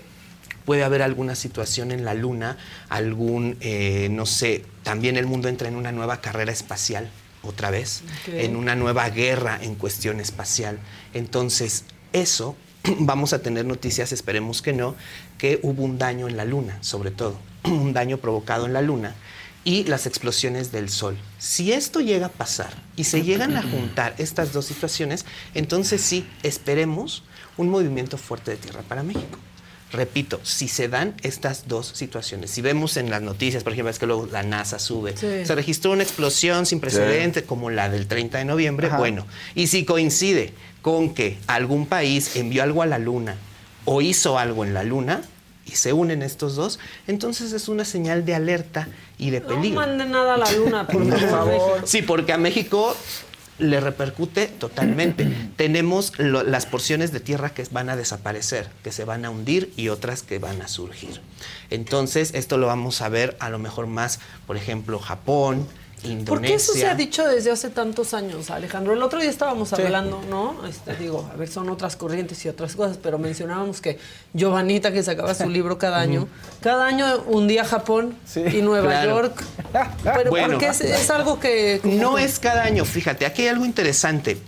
puede 0.65 0.85
haber 0.85 1.03
alguna 1.03 1.35
situación 1.35 1.91
en 1.91 2.05
la 2.05 2.15
Luna, 2.15 2.57
algún, 2.89 3.57
eh, 3.61 4.09
no 4.11 4.27
sé, 4.27 4.65
también 4.85 5.17
el 5.17 5.27
mundo 5.27 5.49
entra 5.49 5.69
en 5.69 5.75
una 5.75 5.91
nueva 5.91 6.21
carrera 6.21 6.53
espacial 6.53 7.11
otra 7.43 7.71
vez, 7.71 8.05
en 8.29 8.55
una 8.55 8.77
nueva 8.77 9.11
guerra 9.11 9.59
en 9.61 9.75
cuestión 9.75 10.21
espacial. 10.21 10.79
Entonces, 11.15 11.85
eso 12.13 12.57
vamos 13.01 13.33
a 13.33 13.43
tener 13.43 13.65
noticias, 13.65 14.13
esperemos 14.13 14.63
que 14.63 14.73
no, 14.73 14.95
que 15.37 15.59
hubo 15.65 15.83
un 15.83 15.99
daño 15.99 16.29
en 16.29 16.37
la 16.37 16.45
Luna, 16.45 16.79
sobre 16.81 17.11
todo, 17.11 17.37
un 17.65 17.93
daño 17.93 18.19
provocado 18.19 18.67
en 18.67 18.73
la 18.73 18.83
Luna 18.83 19.17
y 19.65 19.85
las 19.85 20.07
explosiones 20.07 20.73
del 20.73 20.89
Sol. 20.89 21.17
Si 21.39 21.73
esto 21.73 22.01
llega 22.01 22.27
a 22.27 22.33
pasar 22.33 22.73
y 22.97 23.05
se 23.05 23.23
llegan 23.23 23.57
a 23.57 23.63
juntar 23.63 24.15
estas 24.19 24.53
dos 24.53 24.67
situaciones, 24.67 25.25
entonces 25.55 26.01
sí, 26.01 26.27
esperemos 26.43 27.23
un 27.57 27.69
movimiento 27.69 28.19
fuerte 28.19 28.53
de 28.53 28.57
tierra 28.57 28.83
para 28.83 29.03
México. 29.03 29.39
Repito, 29.93 30.41
si 30.43 30.69
se 30.69 30.89
dan 30.89 31.15
estas 31.23 31.69
dos 31.69 31.87
situaciones, 31.89 32.51
si 32.51 32.63
vemos 32.63 32.97
en 32.97 33.11
las 33.11 33.21
noticias, 33.21 33.63
por 33.63 33.75
ejemplo, 33.75 33.91
es 33.91 33.99
que 33.99 34.07
luego 34.07 34.27
la 34.33 34.43
NASA 34.43 34.79
sube, 34.79 35.15
se 35.17 35.55
registró 35.55 35.93
una 35.93 36.03
explosión 36.03 36.65
sin 36.65 36.81
precedente 36.81 37.45
como 37.45 37.69
la 37.69 37.91
del 37.91 38.07
30 38.07 38.39
de 38.39 38.45
noviembre, 38.47 38.89
bueno, 38.97 39.27
y 39.55 39.67
si 39.67 39.85
coincide 39.85 40.55
con 40.81 41.13
que 41.13 41.39
algún 41.47 41.87
país 41.87 42.37
envió 42.37 42.63
algo 42.63 42.83
a 42.83 42.87
la 42.87 42.99
Luna 42.99 43.37
o 43.85 44.01
hizo 44.01 44.39
algo 44.39 44.65
en 44.65 44.73
la 44.73 44.83
Luna, 44.83 45.23
y 45.67 45.73
se 45.73 45.93
unen 45.93 46.23
estos 46.23 46.57
dos, 46.57 46.79
entonces 47.07 47.53
es 47.53 47.69
una 47.69 47.85
señal 47.85 48.25
de 48.25 48.35
alerta 48.35 48.89
y 49.19 49.31
de 49.31 49.41
peligro. 49.41 49.81
No 49.81 49.87
mande 49.87 50.07
nada 50.07 50.35
a 50.35 50.39
la 50.39 50.53
luna, 50.53 50.87
por 50.87 51.07
favor. 51.31 51.83
Sí, 51.85 52.03
porque 52.03 52.33
a 52.33 52.39
México 52.39 52.97
le 53.59 53.81
repercute 53.81 54.47
totalmente. 54.49 55.29
Tenemos 55.57 56.13
las 56.19 56.67
porciones 56.67 57.13
de 57.13 57.21
tierra 57.21 57.51
que 57.51 57.65
van 57.71 57.89
a 57.89 57.97
desaparecer, 57.97 58.69
que 58.83 58.93
se 58.93 59.05
van 59.05 59.25
a 59.25 59.31
hundir 59.31 59.73
y 59.77 59.89
otras 59.89 60.23
que 60.23 60.39
van 60.39 60.61
a 60.63 60.69
surgir. 60.69 61.21
Entonces, 61.71 62.33
esto 62.35 62.59
lo 62.59 62.67
vamos 62.67 63.01
a 63.03 63.09
ver 63.09 63.37
a 63.41 63.51
lo 63.51 63.59
mejor 63.59 63.87
más, 63.87 64.21
por 64.47 64.57
ejemplo, 64.57 64.99
Japón, 64.99 65.67
Indonesia. 66.05 66.25
¿Por 66.27 66.41
qué 66.41 66.55
eso 66.55 66.73
se 66.73 66.87
ha 66.87 66.95
dicho 66.95 67.27
desde 67.27 67.51
hace 67.51 67.71
tantos 67.71 68.15
años, 68.15 68.51
Alejandro? 68.51 68.93
El 68.93 69.03
otro 69.03 69.21
día 69.21 69.31
estábamos 69.31 69.73
hablando, 69.73 70.21
¿no? 70.29 70.67
Este, 70.67 70.95
digo, 70.97 71.29
a 71.33 71.37
ver, 71.37 71.49
son 71.49 71.69
otras 71.71 71.97
corrientes 71.97 72.45
y 72.45 72.49
otras 72.49 72.75
cosas, 72.77 72.99
pero 73.03 73.19
mencionábamos 73.19 73.81
que 73.81 73.99
Giovanita, 74.35 74.93
que 74.93 75.03
sacaba 75.03 75.35
su 75.35 75.49
libro 75.49 75.79
cada 75.79 75.99
año, 76.01 76.29
cada 76.61 76.87
año 76.87 77.23
un 77.27 77.47
día 77.49 77.65
Japón 77.65 78.15
y 78.37 78.63
Nueva 78.63 79.05
York. 79.05 79.43
Pero 80.03 80.31
Bueno. 80.31 80.49
porque 80.53 80.67
es, 80.69 80.81
es 80.81 81.11
algo 81.11 81.39
que... 81.41 81.81
No 81.85 82.17
que- 82.17 82.25
es 82.25 82.39
cada 82.39 82.63
año, 82.65 82.85
fíjate, 82.85 83.25
aquí 83.27 83.43
hay 83.43 83.49
algo 83.49 83.65
interesante. 83.65 84.39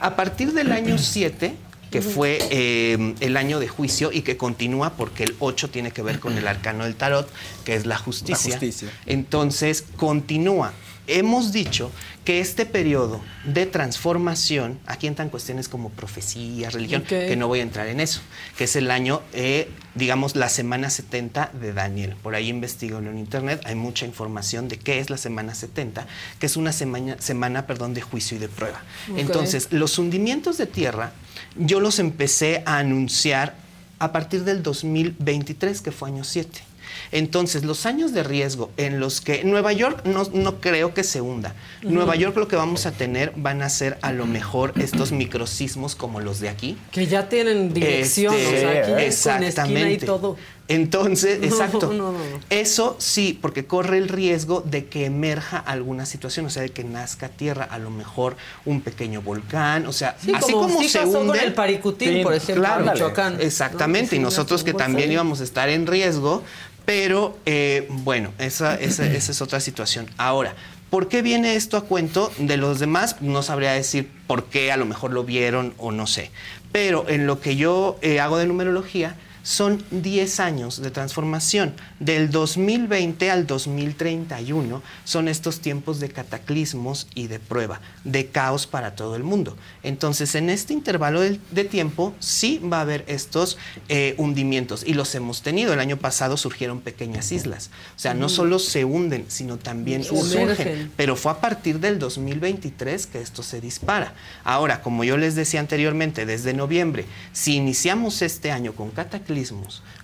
A 0.00 0.16
partir 0.16 0.52
del 0.52 0.72
año 0.72 0.98
7, 0.98 1.54
que 1.90 2.02
fue 2.02 2.38
eh, 2.50 3.14
el 3.20 3.36
año 3.36 3.60
de 3.60 3.68
juicio 3.68 4.10
y 4.12 4.22
que 4.22 4.36
continúa 4.36 4.90
porque 4.94 5.22
el 5.24 5.36
8 5.38 5.70
tiene 5.70 5.92
que 5.92 6.02
ver 6.02 6.18
con 6.20 6.36
el 6.36 6.46
arcano 6.48 6.84
del 6.84 6.96
tarot, 6.96 7.28
que 7.64 7.74
es 7.74 7.86
la 7.86 7.96
justicia. 7.96 8.50
La 8.54 8.58
justicia. 8.58 8.90
Entonces, 9.06 9.84
continúa. 9.96 10.72
Hemos 11.06 11.52
dicho 11.52 11.90
que 12.24 12.40
este 12.40 12.66
periodo 12.66 13.20
de 13.44 13.66
transformación, 13.66 14.80
aquí 14.86 15.06
entran 15.06 15.28
cuestiones 15.28 15.68
como 15.68 15.90
profecía, 15.90 16.70
religión, 16.70 17.02
que 17.02 17.36
no 17.36 17.46
voy 17.46 17.60
a 17.60 17.62
entrar 17.62 17.86
en 17.86 18.00
eso, 18.00 18.20
que 18.58 18.64
es 18.64 18.74
el 18.74 18.90
año, 18.90 19.22
eh, 19.32 19.68
digamos, 19.94 20.34
la 20.34 20.48
semana 20.48 20.90
70 20.90 21.52
de 21.60 21.72
Daniel. 21.72 22.16
Por 22.22 22.34
ahí 22.34 22.48
investigo 22.48 22.98
en 22.98 23.16
internet, 23.18 23.62
hay 23.64 23.76
mucha 23.76 24.06
información 24.06 24.68
de 24.68 24.78
qué 24.78 24.98
es 24.98 25.08
la 25.08 25.16
semana 25.16 25.54
70, 25.54 26.06
que 26.40 26.46
es 26.46 26.56
una 26.56 26.72
semana, 26.72 27.16
semana 27.20 27.66
perdón, 27.66 27.94
de 27.94 28.00
juicio 28.00 28.36
y 28.36 28.40
de 28.40 28.48
prueba. 28.48 28.82
Entonces, 29.16 29.68
los 29.70 29.98
hundimientos 29.98 30.58
de 30.58 30.66
tierra, 30.66 31.12
yo 31.56 31.78
los 31.78 32.00
empecé 32.00 32.62
a 32.66 32.78
anunciar 32.78 33.54
a 33.98 34.12
partir 34.12 34.44
del 34.44 34.62
2023, 34.62 35.80
que 35.80 35.92
fue 35.92 36.08
año 36.08 36.24
7. 36.24 36.75
Entonces, 37.12 37.64
los 37.64 37.86
años 37.86 38.12
de 38.12 38.22
riesgo 38.22 38.70
en 38.76 39.00
los 39.00 39.20
que 39.20 39.44
Nueva 39.44 39.72
York 39.72 40.04
no, 40.04 40.24
no 40.32 40.60
creo 40.60 40.94
que 40.94 41.04
se 41.04 41.20
hunda. 41.20 41.54
Nueva 41.82 42.16
York 42.16 42.36
lo 42.36 42.48
que 42.48 42.56
vamos 42.56 42.86
a 42.86 42.92
tener 42.92 43.32
van 43.36 43.62
a 43.62 43.68
ser 43.68 43.98
a 44.02 44.12
lo 44.12 44.26
mejor 44.26 44.72
estos 44.76 45.12
microsismos 45.12 45.94
como 45.94 46.20
los 46.20 46.40
de 46.40 46.48
aquí. 46.48 46.76
Que 46.90 47.06
ya 47.06 47.28
tienen 47.28 47.72
dirección, 47.72 48.34
Este, 48.34 48.56
o 48.56 48.60
sea, 48.60 48.70
aquí 48.82 48.90
con 48.92 49.00
exactamente. 49.00 49.60
esquina 49.60 49.90
y 49.92 49.98
todo. 49.98 50.36
Entonces, 50.68 51.38
No, 51.38 51.46
exacto. 51.46 51.92
no, 51.92 52.10
no, 52.10 52.18
no. 52.18 52.40
Eso 52.50 52.96
sí, 52.98 53.38
porque 53.40 53.66
corre 53.66 53.98
el 53.98 54.08
riesgo 54.08 54.62
de 54.62 54.86
que 54.86 55.04
emerja 55.04 55.58
alguna 55.58 56.06
situación, 56.06 56.46
o 56.46 56.50
sea, 56.50 56.62
de 56.62 56.70
que 56.70 56.82
nazca 56.82 57.28
tierra, 57.28 57.64
a 57.70 57.78
lo 57.78 57.90
mejor 57.90 58.36
un 58.64 58.80
pequeño 58.80 59.22
volcán, 59.22 59.86
o 59.86 59.92
sea, 59.92 60.16
Sí, 60.20 60.32
así 60.34 60.52
como 60.52 60.66
como, 60.66 60.80
sí 60.80 60.88
se 60.88 61.04
hunde 61.04 61.38
el 61.38 61.54
Paricutín, 61.54 62.22
por 62.24 62.34
ejemplo, 62.34 62.64
claro, 62.64 62.84
en 62.84 62.92
Michoacán. 62.92 63.40
Exactamente, 63.40 64.16
y 64.16 64.18
nosotros 64.18 64.64
que 64.64 64.74
también 64.74 65.12
íbamos 65.12 65.40
a 65.40 65.44
estar 65.44 65.68
en 65.68 65.86
riesgo, 65.86 66.42
pero 66.86 67.36
eh, 67.44 67.86
bueno, 67.90 68.32
esa, 68.38 68.76
esa, 68.76 69.04
esa 69.06 69.32
es 69.32 69.42
otra 69.42 69.60
situación. 69.60 70.08
Ahora, 70.16 70.54
¿por 70.88 71.08
qué 71.08 71.20
viene 71.20 71.56
esto 71.56 71.76
a 71.76 71.82
cuento 71.84 72.32
de 72.38 72.56
los 72.56 72.78
demás? 72.78 73.20
No 73.20 73.42
sabría 73.42 73.72
decir 73.72 74.08
por 74.26 74.44
qué, 74.44 74.72
a 74.72 74.76
lo 74.78 74.86
mejor 74.86 75.12
lo 75.12 75.24
vieron 75.24 75.74
o 75.76 75.92
no 75.92 76.06
sé. 76.06 76.30
Pero 76.72 77.08
en 77.08 77.26
lo 77.26 77.40
que 77.40 77.56
yo 77.56 77.98
eh, 78.02 78.20
hago 78.20 78.38
de 78.38 78.46
numerología, 78.46 79.16
son 79.46 79.80
10 79.92 80.40
años 80.40 80.82
de 80.82 80.90
transformación. 80.90 81.72
Del 82.00 82.32
2020 82.32 83.30
al 83.30 83.46
2031 83.46 84.82
son 85.04 85.28
estos 85.28 85.60
tiempos 85.60 86.00
de 86.00 86.08
cataclismos 86.08 87.06
y 87.14 87.28
de 87.28 87.38
prueba, 87.38 87.80
de 88.02 88.26
caos 88.26 88.66
para 88.66 88.96
todo 88.96 89.14
el 89.14 89.22
mundo. 89.22 89.56
Entonces, 89.84 90.34
en 90.34 90.50
este 90.50 90.72
intervalo 90.72 91.20
de, 91.20 91.38
de 91.52 91.64
tiempo 91.64 92.12
sí 92.18 92.58
va 92.58 92.78
a 92.78 92.80
haber 92.80 93.04
estos 93.06 93.56
eh, 93.88 94.16
hundimientos 94.18 94.82
y 94.84 94.94
los 94.94 95.14
hemos 95.14 95.42
tenido. 95.42 95.72
El 95.72 95.78
año 95.78 95.96
pasado 95.96 96.36
surgieron 96.36 96.80
pequeñas 96.80 97.30
islas. 97.30 97.70
O 97.94 98.00
sea, 98.00 98.14
no 98.14 98.28
solo 98.28 98.58
se 98.58 98.84
hunden, 98.84 99.26
sino 99.28 99.58
también 99.58 100.02
surgen. 100.02 100.90
Pero 100.96 101.14
fue 101.14 101.30
a 101.30 101.40
partir 101.40 101.78
del 101.78 102.00
2023 102.00 103.06
que 103.06 103.20
esto 103.20 103.44
se 103.44 103.60
dispara. 103.60 104.12
Ahora, 104.42 104.82
como 104.82 105.04
yo 105.04 105.16
les 105.16 105.36
decía 105.36 105.60
anteriormente, 105.60 106.26
desde 106.26 106.52
noviembre, 106.52 107.04
si 107.32 107.54
iniciamos 107.54 108.22
este 108.22 108.50
año 108.50 108.72
con 108.72 108.90
cataclismos, 108.90 109.35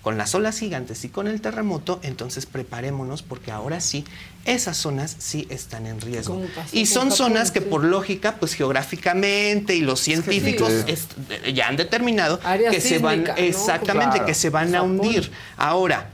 con 0.03 0.19
las 0.19 0.35
olas 0.35 0.59
gigantes 0.59 1.05
y 1.05 1.09
con 1.09 1.27
el 1.29 1.41
terremoto, 1.41 2.01
entonces 2.03 2.45
preparémonos 2.47 3.23
porque 3.23 3.51
ahora 3.53 3.81
sí, 3.81 4.05
esas 4.45 4.77
zonas 4.77 5.15
sí 5.19 5.47
están 5.51 5.87
en 5.87 6.01
riesgo. 6.01 6.43
Y 6.73 6.87
son 6.87 7.11
zonas 7.13 7.51
que 7.51 7.61
por 7.61 7.85
lógica, 7.85 8.37
pues 8.41 8.55
geográficamente 8.55 9.75
y 9.75 9.81
los 9.81 10.01
científicos 10.01 10.71
est- 10.87 11.13
ya 11.55 11.69
han 11.69 11.77
determinado 11.77 12.41
Área 12.45 12.71
que 12.71 12.81
se 12.81 12.99
van, 12.99 13.25
exactamente, 13.37 14.11
Claro. 14.19 14.27
que 14.27 14.35
se 14.35 14.51
van 14.51 14.75
a 14.75 14.83
hundir. 14.83 15.31
Ahora, 15.57 16.09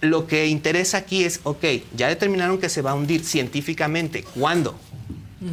lo 0.00 0.26
que 0.26 0.46
interesa 0.46 0.98
aquí 0.98 1.24
es, 1.24 1.40
ok, 1.44 1.64
ya 1.96 2.08
determinaron 2.08 2.58
que 2.58 2.68
se 2.68 2.82
va 2.82 2.90
a 2.90 2.94
hundir 2.94 3.24
científicamente. 3.24 4.24
¿Cuándo? 4.34 4.76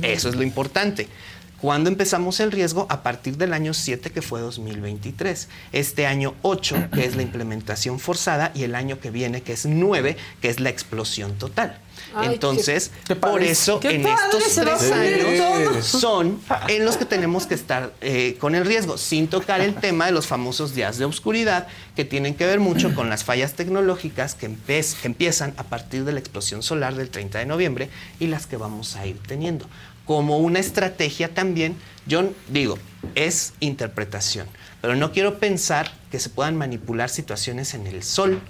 Eso 0.01 0.29
es 0.29 0.35
lo 0.35 0.43
importante. 0.43 1.07
¿Cuándo 1.61 1.89
empezamos 1.89 2.39
el 2.39 2.51
riesgo? 2.51 2.85
A 2.89 3.03
partir 3.03 3.35
del 3.37 3.53
año 3.53 3.73
7, 3.73 4.11
que 4.11 4.21
fue 4.21 4.39
2023. 4.41 5.47
Este 5.73 6.07
año 6.07 6.33
8, 6.41 6.87
que 6.93 7.05
es 7.05 7.15
la 7.15 7.21
implementación 7.21 7.99
forzada, 7.99 8.51
y 8.55 8.63
el 8.63 8.75
año 8.75 8.99
que 8.99 9.11
viene, 9.11 9.41
que 9.41 9.53
es 9.53 9.65
9, 9.65 10.15
que 10.41 10.49
es 10.49 10.59
la 10.59 10.69
explosión 10.69 11.37
total. 11.37 11.77
Ay, 12.15 12.29
Entonces, 12.33 12.91
qué- 13.03 13.13
qué 13.13 13.15
por 13.17 13.43
eso 13.43 13.79
Qué 13.81 13.95
en 13.95 14.07
estos 14.07 14.55
tres 14.55 14.91
años 14.91 15.85
son 15.85 16.39
en 16.69 16.85
los 16.85 16.95
que 16.95 17.03
tenemos 17.05 17.45
que 17.45 17.55
estar 17.55 17.91
eh, 17.99 18.37
con 18.39 18.55
el 18.55 18.65
riesgo, 18.65 18.97
sin 18.97 19.27
tocar 19.27 19.59
el 19.59 19.75
tema 19.75 20.05
de 20.05 20.13
los 20.13 20.25
famosos 20.25 20.73
días 20.73 20.97
de 20.97 21.03
oscuridad, 21.03 21.67
que 21.97 22.05
tienen 22.05 22.35
que 22.35 22.45
ver 22.45 22.61
mucho 22.61 22.95
con 22.95 23.09
las 23.09 23.25
fallas 23.25 23.53
tecnológicas 23.53 24.33
que 24.33 24.45
empiezan 25.03 25.53
a 25.57 25.63
partir 25.63 26.05
de 26.05 26.13
la 26.13 26.19
explosión 26.19 26.63
solar 26.63 26.95
del 26.95 27.09
30 27.09 27.39
de 27.39 27.45
noviembre 27.45 27.89
y 28.19 28.27
las 28.27 28.47
que 28.47 28.55
vamos 28.55 28.95
a 28.95 29.05
ir 29.05 29.19
teniendo. 29.27 29.67
Como 30.09 30.39
una 30.39 30.57
estrategia 30.57 31.35
también. 31.35 31.75
Yo 32.07 32.33
digo, 32.47 32.79
es 33.13 33.53
interpretación, 33.59 34.47
pero 34.81 34.95
no 34.95 35.11
quiero 35.11 35.37
pensar 35.37 35.91
que 36.09 36.19
se 36.19 36.31
puedan 36.31 36.57
manipular 36.57 37.11
situaciones 37.11 37.75
en 37.75 37.85
el 37.85 38.01
sol. 38.01 38.41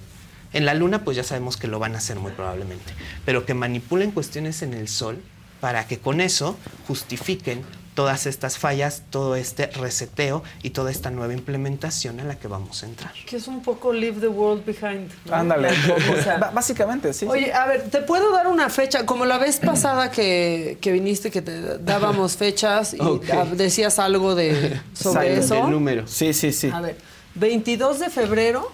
En 0.54 0.64
la 0.64 0.72
luna, 0.72 1.04
pues 1.04 1.18
ya 1.18 1.22
sabemos 1.22 1.58
que 1.58 1.66
lo 1.66 1.78
van 1.78 1.94
a 1.94 1.98
hacer 1.98 2.18
muy 2.18 2.32
probablemente, 2.32 2.94
pero 3.26 3.44
que 3.44 3.52
manipulen 3.52 4.10
cuestiones 4.10 4.62
en 4.62 4.72
el 4.72 4.88
sol 4.88 5.22
para 5.60 5.86
que 5.86 5.98
con 5.98 6.22
eso 6.22 6.56
justifiquen 6.88 7.62
todas 7.94 8.26
estas 8.26 8.56
fallas, 8.56 9.02
todo 9.10 9.36
este 9.36 9.66
reseteo 9.66 10.42
y 10.62 10.70
toda 10.70 10.90
esta 10.90 11.10
nueva 11.10 11.34
implementación 11.34 12.20
a 12.20 12.24
la 12.24 12.38
que 12.38 12.48
vamos 12.48 12.82
a 12.82 12.86
entrar. 12.86 13.12
Que 13.26 13.36
es 13.36 13.48
un 13.48 13.62
poco 13.62 13.92
leave 13.92 14.20
the 14.20 14.28
world 14.28 14.64
behind. 14.64 15.10
¿no? 15.26 15.34
Ándale. 15.34 15.68
O 15.68 16.22
sea, 16.22 16.38
Básicamente, 16.54 17.12
sí. 17.12 17.26
Oye, 17.26 17.52
a 17.52 17.66
ver, 17.66 17.90
¿te 17.90 18.00
puedo 18.00 18.32
dar 18.32 18.46
una 18.46 18.70
fecha? 18.70 19.04
Como 19.04 19.26
la 19.26 19.38
vez 19.38 19.58
pasada 19.58 20.10
que, 20.10 20.78
que 20.80 20.92
viniste, 20.92 21.30
que 21.30 21.42
te 21.42 21.78
dábamos 21.78 22.36
fechas 22.36 22.94
y 22.94 23.00
Ok. 23.00 23.24
ah, 23.32 23.44
decías 23.52 23.98
algo 23.98 24.34
de, 24.34 24.80
sobre 24.94 25.34
Exacto, 25.34 25.54
eso. 25.56 25.64
El 25.66 25.70
número. 25.72 26.06
Sí, 26.06 26.32
sí, 26.32 26.52
sí. 26.52 26.70
A 26.72 26.80
ver, 26.80 26.96
22 27.34 27.98
de 27.98 28.08
febrero 28.10 28.70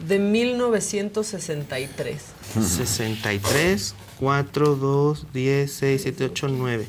de 0.00 0.18
1963. 0.18 2.22
63, 2.60 3.94
4, 4.20 4.74
2, 4.76 5.26
10, 5.32 5.72
6, 5.72 6.02
7, 6.02 6.24
8, 6.26 6.48
9. 6.48 6.86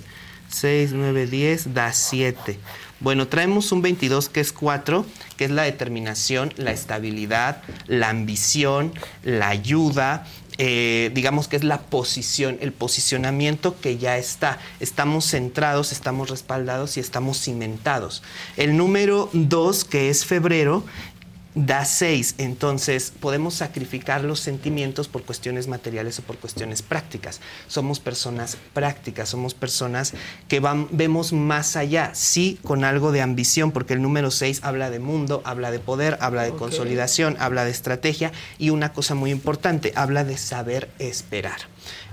6, 0.56 0.94
9, 0.94 1.28
10, 1.28 1.74
da 1.74 1.92
7. 1.92 2.58
Bueno, 3.02 3.28
traemos 3.28 3.74
un 3.74 3.82
22 3.82 4.30
que 4.30 4.40
es 4.40 4.54
4, 4.54 5.06
que 5.36 5.46
es 5.46 5.52
la 5.52 5.64
determinación, 5.64 6.54
la 6.56 6.72
estabilidad, 6.72 7.62
la 7.88 8.10
ambición, 8.10 8.94
la 9.24 9.50
ayuda, 9.50 10.26
eh, 10.58 11.12
digamos 11.14 11.50
que 11.50 11.58
es 11.58 11.66
la 11.66 11.82
posición, 11.82 12.58
el 12.62 12.72
posicionamiento 12.72 13.78
que 13.82 13.98
ya 13.98 14.18
está. 14.18 14.60
Estamos 14.80 15.26
centrados, 15.26 15.92
estamos 15.92 16.30
respaldados 16.30 16.96
y 16.96 17.02
estamos 17.02 17.42
cimentados. 17.42 18.24
El 18.56 18.78
número 18.78 19.30
2, 19.34 19.84
que 19.84 20.10
es 20.10 20.26
febrero, 20.26 20.86
da 21.56 21.86
6, 21.86 22.36
entonces 22.38 23.14
podemos 23.18 23.56
sacrificar 23.56 24.24
los 24.24 24.42
sentimientos 24.42 25.08
por 25.08 25.24
cuestiones 25.24 25.68
materiales 25.68 26.20
o 26.20 26.22
por 26.22 26.38
cuestiones 26.38 26.82
prácticas. 26.82 27.40
Somos 27.68 28.00
personas 28.02 28.58
prácticas, 28.74 29.30
somos 29.30 29.54
personas 29.54 30.14
que 30.50 30.60
van, 30.60 30.88
vemos 30.92 31.32
más 31.32 31.78
allá, 31.78 32.12
sí 32.14 32.60
con 32.64 32.84
algo 32.84 33.14
de 33.14 33.22
ambición, 33.22 33.72
porque 33.72 33.94
el 33.94 34.02
número 34.02 34.32
6 34.32 34.62
habla 34.64 34.90
de 34.90 35.00
mundo, 35.00 35.42
habla 35.46 35.72
de 35.72 35.80
poder, 35.80 36.18
habla 36.20 36.44
de 36.44 36.52
consolidación, 36.52 37.38
habla 37.40 37.64
de 37.64 37.72
estrategia 37.72 38.34
y 38.58 38.70
una 38.70 38.92
cosa 38.92 39.16
muy 39.16 39.32
importante, 39.32 39.94
habla 39.96 40.26
de 40.26 40.38
saber 40.38 40.90
esperar. 41.00 41.62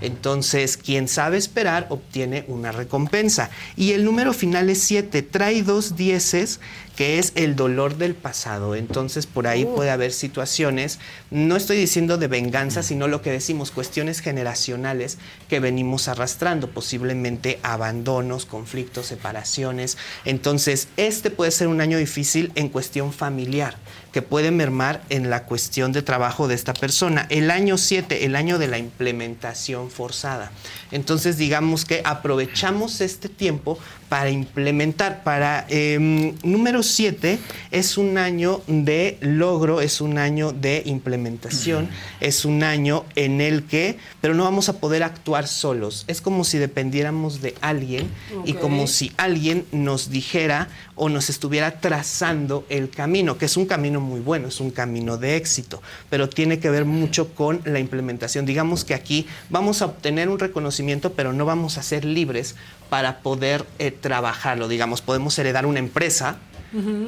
Entonces, 0.01 0.77
quien 0.77 1.07
sabe 1.07 1.37
esperar 1.37 1.87
obtiene 1.89 2.45
una 2.47 2.71
recompensa. 2.71 3.49
Y 3.75 3.93
el 3.93 4.05
número 4.05 4.33
final 4.33 4.69
es 4.69 4.83
7, 4.83 5.21
trae 5.23 5.63
dos 5.63 5.95
dieces 5.95 6.59
que 6.95 7.19
es 7.19 7.31
el 7.35 7.55
dolor 7.55 7.97
del 7.97 8.15
pasado. 8.15 8.75
Entonces, 8.75 9.25
por 9.25 9.47
ahí 9.47 9.65
puede 9.65 9.89
haber 9.89 10.11
situaciones, 10.11 10.99
no 11.31 11.55
estoy 11.55 11.77
diciendo 11.77 12.17
de 12.17 12.27
venganza, 12.27 12.83
sino 12.83 13.07
lo 13.07 13.21
que 13.21 13.31
decimos, 13.31 13.71
cuestiones 13.71 14.19
generacionales 14.19 15.17
que 15.49 15.59
venimos 15.59 16.07
arrastrando, 16.07 16.69
posiblemente 16.69 17.59
abandonos, 17.63 18.45
conflictos, 18.45 19.07
separaciones. 19.07 19.97
Entonces, 20.25 20.87
este 20.97 21.31
puede 21.31 21.51
ser 21.51 21.67
un 21.67 21.81
año 21.81 21.97
difícil 21.97 22.51
en 22.55 22.69
cuestión 22.69 23.11
familiar 23.11 23.75
que 24.13 24.21
puede 24.21 24.51
mermar 24.51 25.01
en 25.09 25.31
la 25.31 25.45
cuestión 25.45 25.91
de 25.91 26.03
trabajo 26.03 26.47
de 26.47 26.53
esta 26.53 26.73
persona. 26.75 27.25
El 27.29 27.49
año 27.49 27.79
7, 27.79 28.25
el 28.25 28.35
año 28.35 28.59
de 28.59 28.67
la 28.67 28.77
implementación 28.77 29.89
forzada. 29.89 30.51
Entonces, 30.91 31.37
digamos 31.37 31.83
que 31.83 32.03
aprovechamos 32.05 33.01
este 33.01 33.27
tiempo 33.27 33.79
para 34.09 34.29
implementar. 34.29 35.23
Para 35.23 35.65
em, 35.69 36.33
número 36.43 36.83
7 36.83 37.39
es 37.71 37.97
un 37.97 38.17
año 38.17 38.61
de 38.67 39.17
logro, 39.21 39.81
es 39.81 40.01
un 40.01 40.17
año 40.17 40.51
de 40.51 40.83
implementación, 40.85 41.89
es 42.19 42.45
un 42.45 42.63
año 42.63 43.05
en 43.15 43.41
el 43.41 43.63
que, 43.63 43.97
pero 44.21 44.33
no 44.33 44.43
vamos 44.43 44.69
a 44.69 44.79
poder 44.79 45.03
actuar 45.03 45.47
solos. 45.47 46.05
Es 46.07 46.21
como 46.21 46.43
si 46.43 46.57
dependiéramos 46.57 47.41
de 47.41 47.55
alguien 47.61 48.09
y 48.45 48.53
como 48.53 48.87
si 48.87 49.11
alguien 49.17 49.65
nos 49.71 50.09
dijera 50.09 50.69
o 50.95 51.09
nos 51.09 51.29
estuviera 51.29 51.79
trazando 51.79 52.65
el 52.69 52.89
camino, 52.89 53.37
que 53.37 53.45
es 53.45 53.57
un 53.57 53.65
camino 53.65 53.99
muy 53.99 54.19
bueno, 54.19 54.47
es 54.47 54.59
un 54.59 54.71
camino 54.71 55.17
de 55.17 55.37
éxito, 55.37 55.81
pero 56.09 56.29
tiene 56.29 56.59
que 56.59 56.69
ver 56.69 56.85
mucho 56.85 57.33
con 57.33 57.61
la 57.65 57.79
implementación. 57.79 58.45
Digamos 58.45 58.85
que 58.85 58.93
aquí 58.93 59.27
vamos 59.49 59.81
a 59.81 59.85
obtener 59.85 60.29
un 60.29 60.39
reconocimiento, 60.39 61.13
pero 61.13 61.33
no 61.33 61.45
vamos 61.45 61.77
a 61.77 61.83
ser 61.83 62.05
libres 62.05 62.55
para 62.89 63.19
poder 63.19 63.65
eh, 63.79 63.91
trabajarlo. 63.91 64.67
Digamos, 64.67 65.01
podemos 65.01 65.37
heredar 65.39 65.65
una 65.65 65.79
empresa, 65.79 66.37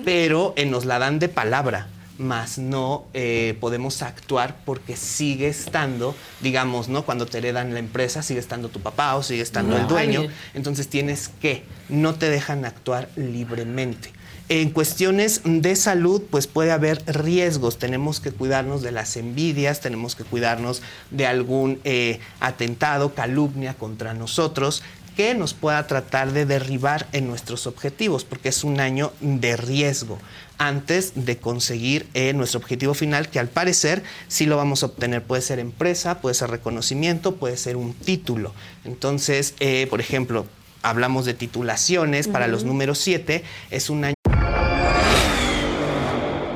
pero 0.04 0.54
eh, 0.58 0.66
nos 0.68 0.86
la 0.86 1.00
dan 1.00 1.18
de 1.18 1.28
palabra 1.28 1.88
más 2.18 2.58
no 2.58 3.06
eh, 3.14 3.58
podemos 3.60 4.02
actuar 4.02 4.56
porque 4.66 4.96
sigue 4.96 5.48
estando, 5.48 6.16
digamos, 6.42 6.88
¿no? 6.88 7.04
Cuando 7.04 7.26
te 7.26 7.40
heredan 7.40 7.74
la 7.74 7.80
empresa, 7.80 8.22
sigue 8.22 8.40
estando 8.40 8.70
tu 8.70 8.80
papá 8.80 9.16
o 9.16 9.24
sigue 9.24 9.42
estando 9.42 9.78
el 9.78 9.88
dueño. 9.88 10.28
Entonces 10.54 10.88
tienes 10.88 11.30
que, 11.42 11.64
no 11.90 12.16
te 12.16 12.30
dejan 12.30 12.66
actuar 12.66 13.10
libremente. 13.16 14.12
En 14.48 14.70
cuestiones 14.70 15.42
de 15.44 15.76
salud, 15.76 16.22
pues 16.30 16.46
puede 16.46 16.72
haber 16.72 17.02
riesgos. 17.08 17.80
Tenemos 17.80 18.20
que 18.20 18.32
cuidarnos 18.32 18.84
de 18.84 18.92
las 18.92 19.18
envidias, 19.18 19.82
tenemos 19.82 20.16
que 20.16 20.24
cuidarnos 20.24 20.84
de 21.10 21.26
algún 21.26 21.80
eh, 21.84 22.20
atentado, 22.40 23.16
calumnia 23.16 23.74
contra 23.74 24.14
nosotros 24.14 24.84
que 25.16 25.34
nos 25.34 25.54
pueda 25.54 25.88
tratar 25.88 26.32
de 26.32 26.46
derribar 26.46 27.08
en 27.12 27.28
nuestros 27.28 27.68
objetivos, 27.68 28.26
porque 28.26 28.50
es 28.50 28.64
un 28.64 28.80
año 28.80 29.14
de 29.22 29.58
riesgo 29.58 30.20
antes 30.58 31.14
de 31.16 31.38
conseguir 31.38 32.08
eh, 32.14 32.34
nuestro 32.34 32.60
objetivo 32.60 32.94
final, 32.94 33.30
que 33.30 33.40
al 33.40 33.48
parecer 33.48 34.04
sí 34.28 34.46
lo 34.46 34.58
vamos 34.58 34.84
a 34.84 34.88
obtener. 34.88 35.24
Puede 35.24 35.42
ser 35.42 35.60
empresa, 35.60 36.22
puede 36.22 36.36
ser 36.36 36.50
reconocimiento, 36.50 37.36
puede 37.36 37.58
ser 37.58 37.78
un 37.78 37.94
título. 37.94 38.54
Entonces, 38.84 39.54
eh, 39.60 39.88
por 39.90 40.00
ejemplo, 40.00 40.46
hablamos 40.82 41.26
de 41.26 41.34
titulaciones 41.34 42.28
para 42.28 42.48
los 42.48 42.64
números 42.64 43.00
7, 43.00 43.44
es 43.72 43.90
un 43.90 44.06
año 44.06 44.16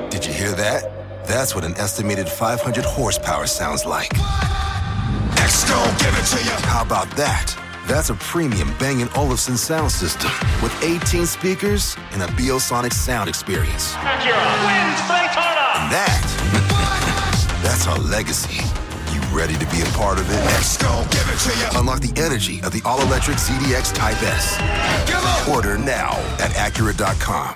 Did 0.09 0.23
you 0.25 0.33
hear 0.33 0.55
that? 0.55 0.83
That's 1.27 1.55
what 1.55 1.63
an 1.63 1.75
estimated 1.77 2.27
500 2.27 2.83
horsepower 2.83 3.47
sounds 3.47 3.85
like. 3.85 4.09
Exco, 5.35 5.79
give 5.99 6.13
it 6.17 6.25
to 6.25 6.43
you. 6.43 6.51
How 6.67 6.81
about 6.81 7.09
that? 7.15 7.58
That's 7.89 8.11
a 8.11 8.13
premium 8.13 8.71
Bang 8.77 9.01
& 9.09 9.15
Olufsen 9.17 9.57
sound 9.57 9.91
system 9.91 10.29
with 10.61 10.71
18 10.83 11.25
speakers 11.25 11.97
and 12.11 12.21
a 12.21 12.27
Biosonic 12.27 12.93
sound 12.93 13.27
experience. 13.27 13.93
Acura 13.93 14.45
wins 14.61 15.01
Daytona. 15.09 15.65
And 15.73 15.89
that, 15.89 17.59
that's 17.63 17.87
our 17.87 17.97
legacy. 17.97 18.61
You 19.11 19.19
ready 19.35 19.55
to 19.55 19.65
be 19.71 19.81
a 19.81 19.91
part 19.97 20.19
of 20.19 20.29
it? 20.29 20.39
Exco, 20.59 21.01
give 21.09 21.27
it 21.33 21.39
to 21.39 21.57
you. 21.57 21.79
Unlock 21.79 22.01
the 22.01 22.13
energy 22.21 22.61
of 22.61 22.71
the 22.73 22.81
all-electric 22.85 23.37
ZDX 23.37 23.95
Type 23.95 24.21
S. 24.21 25.49
Order 25.49 25.79
now 25.79 26.11
at 26.37 26.51
Acura.com. 26.51 27.55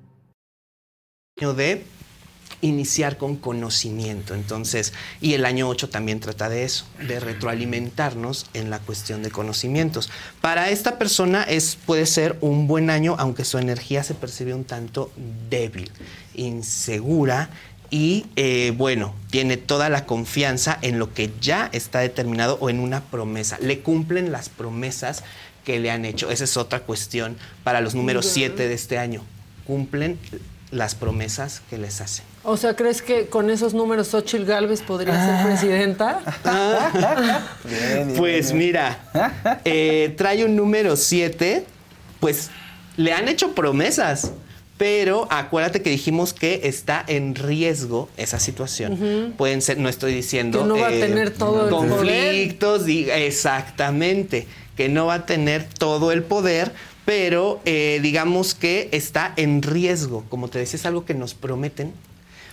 De 1.41 1.83
iniciar 2.61 3.17
con 3.17 3.35
conocimiento. 3.35 4.35
Entonces, 4.35 4.93
y 5.19 5.33
el 5.33 5.45
año 5.45 5.67
8 5.67 5.89
también 5.89 6.19
trata 6.19 6.47
de 6.47 6.63
eso, 6.63 6.85
de 7.07 7.19
retroalimentarnos 7.19 8.45
en 8.53 8.69
la 8.69 8.79
cuestión 8.79 9.23
de 9.23 9.31
conocimientos. 9.31 10.09
Para 10.41 10.69
esta 10.69 10.97
persona 10.97 11.43
es, 11.43 11.77
puede 11.85 12.05
ser 12.05 12.37
un 12.41 12.67
buen 12.67 12.89
año, 12.89 13.15
aunque 13.17 13.45
su 13.45 13.57
energía 13.57 14.03
se 14.03 14.13
percibe 14.13 14.53
un 14.53 14.63
tanto 14.63 15.11
débil, 15.49 15.91
insegura 16.35 17.49
y 17.89 18.25
eh, 18.37 18.73
bueno, 18.77 19.13
tiene 19.31 19.57
toda 19.57 19.89
la 19.89 20.05
confianza 20.05 20.79
en 20.81 20.97
lo 20.97 21.13
que 21.13 21.29
ya 21.41 21.69
está 21.73 21.99
determinado 21.99 22.57
o 22.61 22.69
en 22.69 22.79
una 22.79 23.01
promesa. 23.01 23.57
Le 23.59 23.79
cumplen 23.79 24.31
las 24.31 24.47
promesas 24.47 25.23
que 25.65 25.79
le 25.79 25.91
han 25.91 26.05
hecho. 26.05 26.31
Esa 26.31 26.45
es 26.45 26.55
otra 26.55 26.81
cuestión 26.81 27.35
para 27.63 27.81
los 27.81 27.93
números 27.93 28.27
7 28.27 28.67
de 28.67 28.73
este 28.73 28.97
año. 28.97 29.23
Cumplen 29.67 30.17
las 30.71 30.95
promesas 30.95 31.61
que 31.69 31.77
les 31.77 31.99
hacen. 32.01 32.23
O 32.43 32.55
sea, 32.57 32.75
¿crees 32.75 33.01
que 33.01 33.27
con 33.27 33.49
esos 33.49 33.73
números 33.73 34.07
Xochitl 34.07 34.45
Galvez 34.45 34.81
podría 34.81 35.13
Ah. 35.15 35.37
ser 35.43 35.45
presidenta? 35.45 36.19
Bien, 37.63 38.07
bien, 38.07 38.13
Pues 38.17 38.47
bien. 38.53 38.57
mira, 38.67 39.59
eh, 39.65 40.13
trae 40.17 40.45
un 40.45 40.55
número 40.55 40.95
7, 40.95 41.65
pues 42.19 42.49
le 42.97 43.13
han 43.13 43.27
hecho 43.27 43.53
promesas, 43.53 44.31
pero 44.77 45.27
acuérdate 45.29 45.81
que 45.81 45.89
dijimos 45.89 46.33
que 46.33 46.61
está 46.63 47.03
en 47.05 47.35
riesgo 47.35 48.09
esa 48.17 48.39
situación. 48.39 49.33
Pueden 49.37 49.61
ser, 49.61 49.77
no 49.77 49.89
estoy 49.89 50.13
diciendo... 50.13 50.59
eh, 50.59 50.61
Que 50.63 50.67
no 50.67 50.77
va 50.79 50.87
a 50.87 50.91
tener 50.91 51.31
todo 51.31 51.65
el 51.65 51.69
conflictos, 51.69 52.85
diga- 52.85 53.15
exactamente, 53.17 54.47
que 54.75 54.89
no 54.89 55.05
va 55.05 55.15
a 55.15 55.25
tener 55.25 55.65
todo 55.65 56.11
el 56.11 56.23
poder, 56.23 56.71
pero 57.05 57.59
eh, 57.65 57.99
digamos 58.01 58.55
que 58.55 58.89
está 58.91 59.33
en 59.35 59.61
riesgo. 59.61 60.23
Como 60.29 60.47
te 60.47 60.59
decía, 60.59 60.77
es 60.77 60.85
algo 60.85 61.05
que 61.05 61.13
nos 61.13 61.33
prometen, 61.33 61.93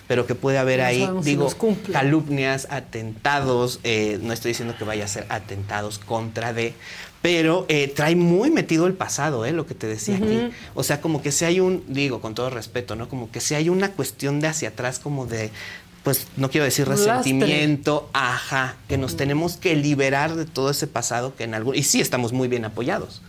pero 0.07 0.25
que 0.25 0.33
puede 0.33 0.57
haber 0.57 0.79
No 0.79 0.85
ahí, 0.85 1.09
si 1.21 1.29
digo, 1.29 1.53
calumnias, 1.91 2.67
atentados, 2.71 3.79
eh, 3.83 4.19
no 4.23 4.33
estoy 4.33 4.49
diciendo 4.49 4.75
que 4.77 4.83
vaya 4.83 5.05
a 5.05 5.07
ser 5.07 5.27
atentados 5.29 5.99
contra 5.99 6.51
de, 6.51 6.73
pero 7.21 7.65
eh, 7.67 7.91
trae 7.93 8.15
muy 8.15 8.49
metido 8.49 8.87
el 8.87 8.93
pasado, 8.93 9.45
eh, 9.45 9.51
lo 9.51 9.67
que 9.67 9.75
te 9.75 9.87
decía 9.87 10.15
aquí. 10.15 10.49
O 10.73 10.83
sea, 10.83 11.01
como 11.01 11.21
que 11.21 11.31
si 11.31 11.45
hay 11.45 11.59
un, 11.59 11.83
digo, 11.87 12.21
con 12.21 12.33
todo 12.33 12.49
respeto, 12.49 12.95
¿no? 12.95 13.09
Como 13.09 13.29
que 13.29 13.39
si 13.39 13.55
hay 13.55 13.69
una 13.69 13.91
cuestión 13.91 14.39
de 14.39 14.47
hacia 14.47 14.69
atrás, 14.69 14.99
como 14.99 15.25
de, 15.25 15.51
pues 16.03 16.27
no 16.37 16.49
quiero 16.49 16.65
decir 16.65 16.87
resentimiento, 16.87 18.09
ajá, 18.13 18.77
que 18.87 18.97
nos 18.97 19.17
tenemos 19.17 19.57
que 19.57 19.75
liberar 19.75 20.35
de 20.35 20.45
todo 20.45 20.71
ese 20.71 20.87
pasado 20.87 21.35
que 21.35 21.43
en 21.43 21.53
algún, 21.53 21.75
y 21.75 21.83
sí 21.83 21.99
estamos 21.99 22.31
muy 22.31 22.47
bien 22.47 22.65
apoyados. 22.65 23.21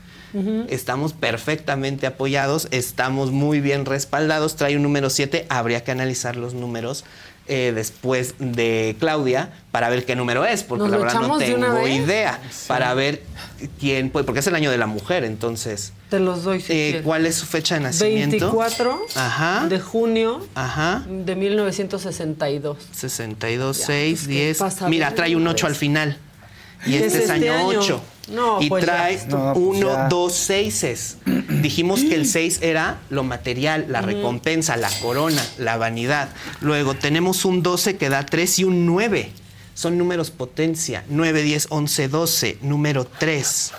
Estamos 0.68 1.12
perfectamente 1.12 2.06
apoyados, 2.06 2.68
estamos 2.70 3.30
muy 3.30 3.60
bien 3.60 3.84
respaldados. 3.84 4.56
Trae 4.56 4.76
un 4.76 4.82
número 4.82 5.10
7, 5.10 5.46
habría 5.48 5.82
que 5.84 5.90
analizar 5.90 6.36
los 6.36 6.54
números 6.54 7.04
eh, 7.48 7.72
después 7.74 8.34
de 8.38 8.94
Claudia 9.00 9.50
para 9.72 9.88
ver 9.88 10.04
qué 10.04 10.14
número 10.14 10.44
es, 10.44 10.62
porque 10.62 10.82
¿Nos 10.82 10.90
la 10.92 10.98
verdad 10.98 11.20
no 11.22 11.38
tengo 11.38 11.88
idea. 11.88 12.40
Para 12.68 12.94
ver 12.94 13.22
quién, 13.80 14.10
pues, 14.10 14.24
porque 14.24 14.38
es 14.38 14.46
el 14.46 14.54
año 14.54 14.70
de 14.70 14.78
la 14.78 14.86
mujer, 14.86 15.24
entonces. 15.24 15.92
Te 16.10 16.20
los 16.20 16.44
doy 16.44 16.60
si 16.60 16.72
eh. 16.72 17.00
¿Cuál 17.02 17.26
es 17.26 17.34
su 17.36 17.46
fecha 17.46 17.74
de 17.74 17.80
nacimiento? 17.80 18.30
24 18.30 19.00
Ajá. 19.16 19.66
de 19.68 19.80
junio 19.80 20.46
Ajá. 20.54 21.04
de 21.08 21.34
1962. 21.34 22.76
62, 22.92 23.78
Ya, 23.78 23.86
6, 23.86 24.18
pues, 24.20 24.28
¿qué 24.28 24.32
10. 24.44 24.58
pasa? 24.58 24.88
Mira, 24.88 25.14
trae 25.14 25.34
un 25.34 25.46
8 25.46 25.66
al 25.66 25.74
final. 25.74 26.18
Y 26.86 26.90
¿Qué 26.92 26.96
este 26.96 27.06
es 27.08 27.14
es 27.14 27.20
este 27.30 27.32
año 27.50 27.68
año? 27.70 28.00
8. 28.30 28.34
No, 28.34 28.60
y 28.62 28.68
pues 28.68 28.84
ya. 28.84 28.92
trae 28.92 29.26
No, 29.28 29.52
pues 29.54 29.66
1, 29.78 29.86
ya. 29.94 30.08
2, 30.08 30.32
6. 30.34 31.16
Dijimos 31.62 32.00
que 32.00 32.14
el 32.14 32.26
6 32.26 32.60
era 32.62 32.98
lo 33.10 33.24
material, 33.24 33.86
la 33.88 34.00
recompensa, 34.02 34.76
la 34.76 34.90
corona, 35.02 35.44
la 35.58 35.76
vanidad. 35.76 36.28
Luego 36.60 36.94
tenemos 36.94 37.44
un 37.44 37.62
12 37.62 37.96
que 37.96 38.08
da 38.08 38.24
3 38.26 38.58
y 38.60 38.64
un 38.64 38.86
9. 38.86 39.30
Son 39.74 39.96
números 39.98 40.30
potencia. 40.30 41.04
9, 41.08 41.42
10, 41.42 41.66
11, 41.70 42.08
12. 42.08 42.58
Número 42.62 43.06
3. 43.06 43.72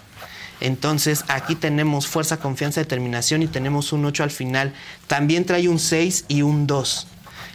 Entonces 0.62 1.24
aquí 1.28 1.56
tenemos 1.56 2.08
fuerza, 2.08 2.38
confianza, 2.38 2.82
determinación 2.82 3.42
y 3.42 3.48
tenemos 3.48 3.94
un 3.94 4.06
8 4.06 4.24
al 4.24 4.32
final. 4.32 4.74
También 5.08 5.46
trae 5.46 5.68
un 5.68 5.80
6 5.80 6.26
y 6.28 6.44
un 6.44 6.68
2. 6.68 7.08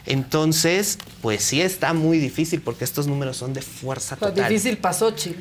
Entonces, 0.06 0.98
pues 1.20 1.42
sí 1.42 1.60
está 1.60 1.92
muy 1.92 2.18
difícil 2.18 2.60
porque 2.60 2.84
estos 2.84 3.06
números 3.08 3.36
son 3.36 3.52
de 3.52 3.62
fuerza 3.62 4.14
Está 4.14 4.28
total. 4.30 4.48
difícil 4.48 4.78
para 4.78 4.94
Xochitl. 4.94 5.38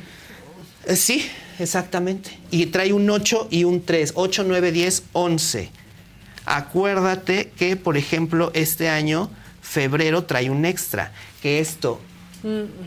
Eh, 0.87 0.95
Sí, 0.95 1.27
exactamente. 1.59 2.37
Y 2.51 2.67
trae 2.67 2.93
un 2.93 3.09
8 3.09 3.47
y 3.51 3.63
un 3.63 3.83
3. 3.83 4.13
8, 4.15 4.43
9, 4.47 4.71
10, 4.71 5.03
11. 5.13 5.69
Acuérdate 6.45 7.51
que, 7.57 7.75
por 7.75 7.97
ejemplo, 7.97 8.51
este 8.53 8.89
año, 8.89 9.29
febrero, 9.61 10.25
trae 10.25 10.49
un 10.49 10.65
extra. 10.65 11.11
Que 11.41 11.59
esto, 11.59 11.99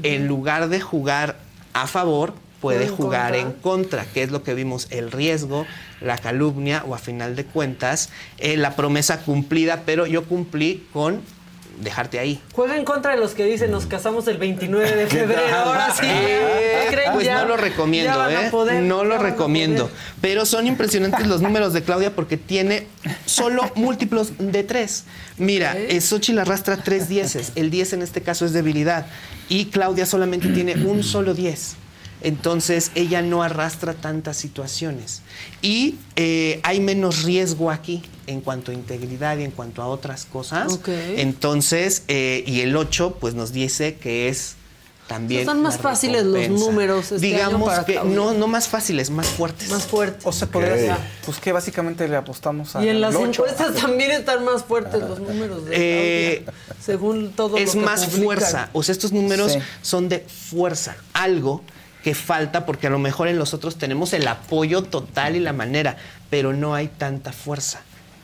en 0.02 0.28
lugar 0.28 0.68
de 0.68 0.80
jugar 0.80 1.38
a 1.72 1.86
favor, 1.86 2.34
puede 2.60 2.84
En 2.86 2.96
jugar 2.96 3.32
contra. 3.32 3.40
en 3.40 3.52
contra, 3.60 4.04
que 4.06 4.22
es 4.22 4.30
lo 4.30 4.42
que 4.42 4.54
vimos, 4.54 4.86
el 4.90 5.10
riesgo, 5.10 5.66
la 6.00 6.18
calumnia 6.18 6.84
o 6.86 6.94
a 6.94 6.98
final 6.98 7.36
de 7.36 7.44
cuentas, 7.44 8.10
eh, 8.38 8.56
la 8.56 8.76
promesa 8.76 9.20
cumplida, 9.20 9.82
pero 9.86 10.06
yo 10.06 10.24
cumplí 10.24 10.86
con 10.92 11.20
dejarte 11.80 12.18
ahí. 12.18 12.40
Juega 12.52 12.76
en 12.76 12.84
contra 12.84 13.12
de 13.14 13.18
los 13.20 13.32
que 13.34 13.44
dicen 13.44 13.70
nos 13.70 13.86
casamos 13.86 14.26
el 14.28 14.38
29 14.38 14.96
de 14.96 15.06
febrero. 15.08 15.56
Ahora 15.56 15.92
sí. 15.94 16.06
Eh, 16.06 16.86
pues 17.12 17.24
Ya- 17.24 17.42
no 17.42 17.48
lo 17.48 17.56
recomiendo, 17.56 18.28
¿eh? 18.30 18.48
poder, 18.50 18.82
no 18.82 19.04
lo 19.04 19.18
recomiendo. 19.18 19.90
Pero 20.20 20.44
son 20.46 20.66
impresionantes 20.66 21.26
los 21.26 21.40
números 21.42 21.72
de 21.72 21.82
Claudia 21.82 22.14
porque 22.14 22.36
tiene 22.36 22.86
solo 23.26 23.70
múltiplos 23.76 24.32
de 24.38 24.62
tres. 24.64 25.04
Mira, 25.36 25.76
eh, 25.76 26.00
Xochitl 26.00 26.38
arrastra 26.38 26.76
tres 26.78 27.08
dieces. 27.08 27.52
El 27.54 27.70
10 27.70 27.94
en 27.94 28.02
este 28.02 28.22
caso 28.22 28.44
es 28.44 28.52
debilidad. 28.52 29.06
Y 29.48 29.66
Claudia 29.66 30.06
solamente 30.06 30.48
tiene 30.48 30.74
un 30.74 31.02
solo 31.02 31.34
10. 31.34 31.76
Entonces 32.20 32.90
ella 32.96 33.22
no 33.22 33.42
arrastra 33.42 33.94
tantas 33.94 34.36
situaciones. 34.36 35.22
Y 35.62 35.96
eh, 36.16 36.60
hay 36.64 36.80
menos 36.80 37.22
riesgo 37.22 37.70
aquí 37.70 38.02
en 38.28 38.40
cuanto 38.40 38.70
a 38.70 38.74
integridad 38.74 39.38
y 39.38 39.44
en 39.44 39.50
cuanto 39.50 39.82
a 39.82 39.86
otras 39.88 40.24
cosas. 40.24 40.72
Ok. 40.72 40.88
Entonces, 40.88 42.02
eh, 42.08 42.44
y 42.46 42.60
el 42.60 42.76
8 42.76 43.16
pues 43.20 43.34
nos 43.34 43.52
dice 43.52 43.96
que 43.96 44.28
es 44.28 44.54
también... 45.06 45.40
Están 45.40 45.62
más 45.62 45.78
fáciles 45.78 46.24
los 46.24 46.48
números 46.50 47.12
este 47.12 47.26
año 47.26 47.36
Digamos 47.36 47.68
para 47.70 47.84
que 47.86 47.94
no, 48.04 48.34
no 48.34 48.46
más 48.46 48.68
fáciles, 48.68 49.08
más 49.08 49.26
fuertes. 49.26 49.70
Más 49.70 49.84
fuerte. 49.86 50.20
O 50.24 50.32
sea, 50.32 50.48
podría 50.48 50.76
ser, 50.76 50.96
pues 51.24 51.38
que 51.38 51.50
básicamente 51.52 52.06
le 52.06 52.16
apostamos 52.16 52.76
a 52.76 52.84
y 52.84 52.88
en 52.90 53.00
las 53.00 53.14
encuestas 53.14 53.74
también 53.80 54.10
están 54.10 54.44
más 54.44 54.64
fuertes 54.64 55.00
los 55.00 55.18
números 55.18 55.64
de 55.64 55.72
Eh, 55.74 56.42
Claudia, 56.44 56.62
según 56.84 57.32
todo 57.32 57.56
es 57.56 57.74
lo 57.74 57.80
que 57.80 57.86
más 57.86 58.04
publican. 58.04 58.24
fuerza. 58.24 58.68
O 58.74 58.82
sea, 58.82 58.92
estos 58.92 59.12
números 59.12 59.52
Sí. 59.52 59.58
son 59.80 60.10
de 60.10 60.20
fuerza. 60.20 60.94
Algo 61.14 61.62
que 62.04 62.14
falta 62.14 62.66
porque 62.66 62.86
a 62.86 62.90
lo 62.90 62.98
mejor 62.98 63.28
en 63.28 63.38
los 63.38 63.54
otros 63.54 63.76
tenemos 63.76 64.12
el 64.12 64.28
apoyo 64.28 64.82
total 64.82 65.36
y 65.36 65.40
la 65.40 65.52
manera, 65.54 65.96
pero 66.30 66.52
no 66.52 66.74
hay 66.74 66.88
tanta 66.88 67.32
fuerza 67.32 67.80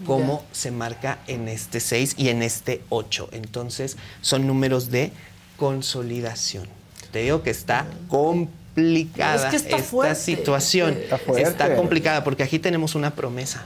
como 0.07 0.45
se 0.53 0.71
marca 0.71 1.19
en 1.27 1.49
este 1.49 1.81
6 1.81 2.15
y 2.19 2.29
en 2.29 2.43
este 2.43 2.83
8. 2.89 3.29
Entonces, 3.33 3.97
son 4.21 4.47
números 4.47 4.91
de 4.91 5.13
consolidación. 5.57 6.67
Te 7.13 7.21
digo 7.21 7.43
que 7.43 7.51
está 7.51 7.87
complicada 8.09 9.37
Es 9.37 9.51
que 9.51 9.57
está 9.57 9.77
esta 9.77 9.89
fuerte. 9.89 10.15
situación. 10.17 10.99
Está 11.37 11.77
complicada 11.77 12.25
porque 12.25 12.43
aquí 12.43 12.59
tenemos 12.59 12.95
una 12.95 13.15
promesa. 13.15 13.63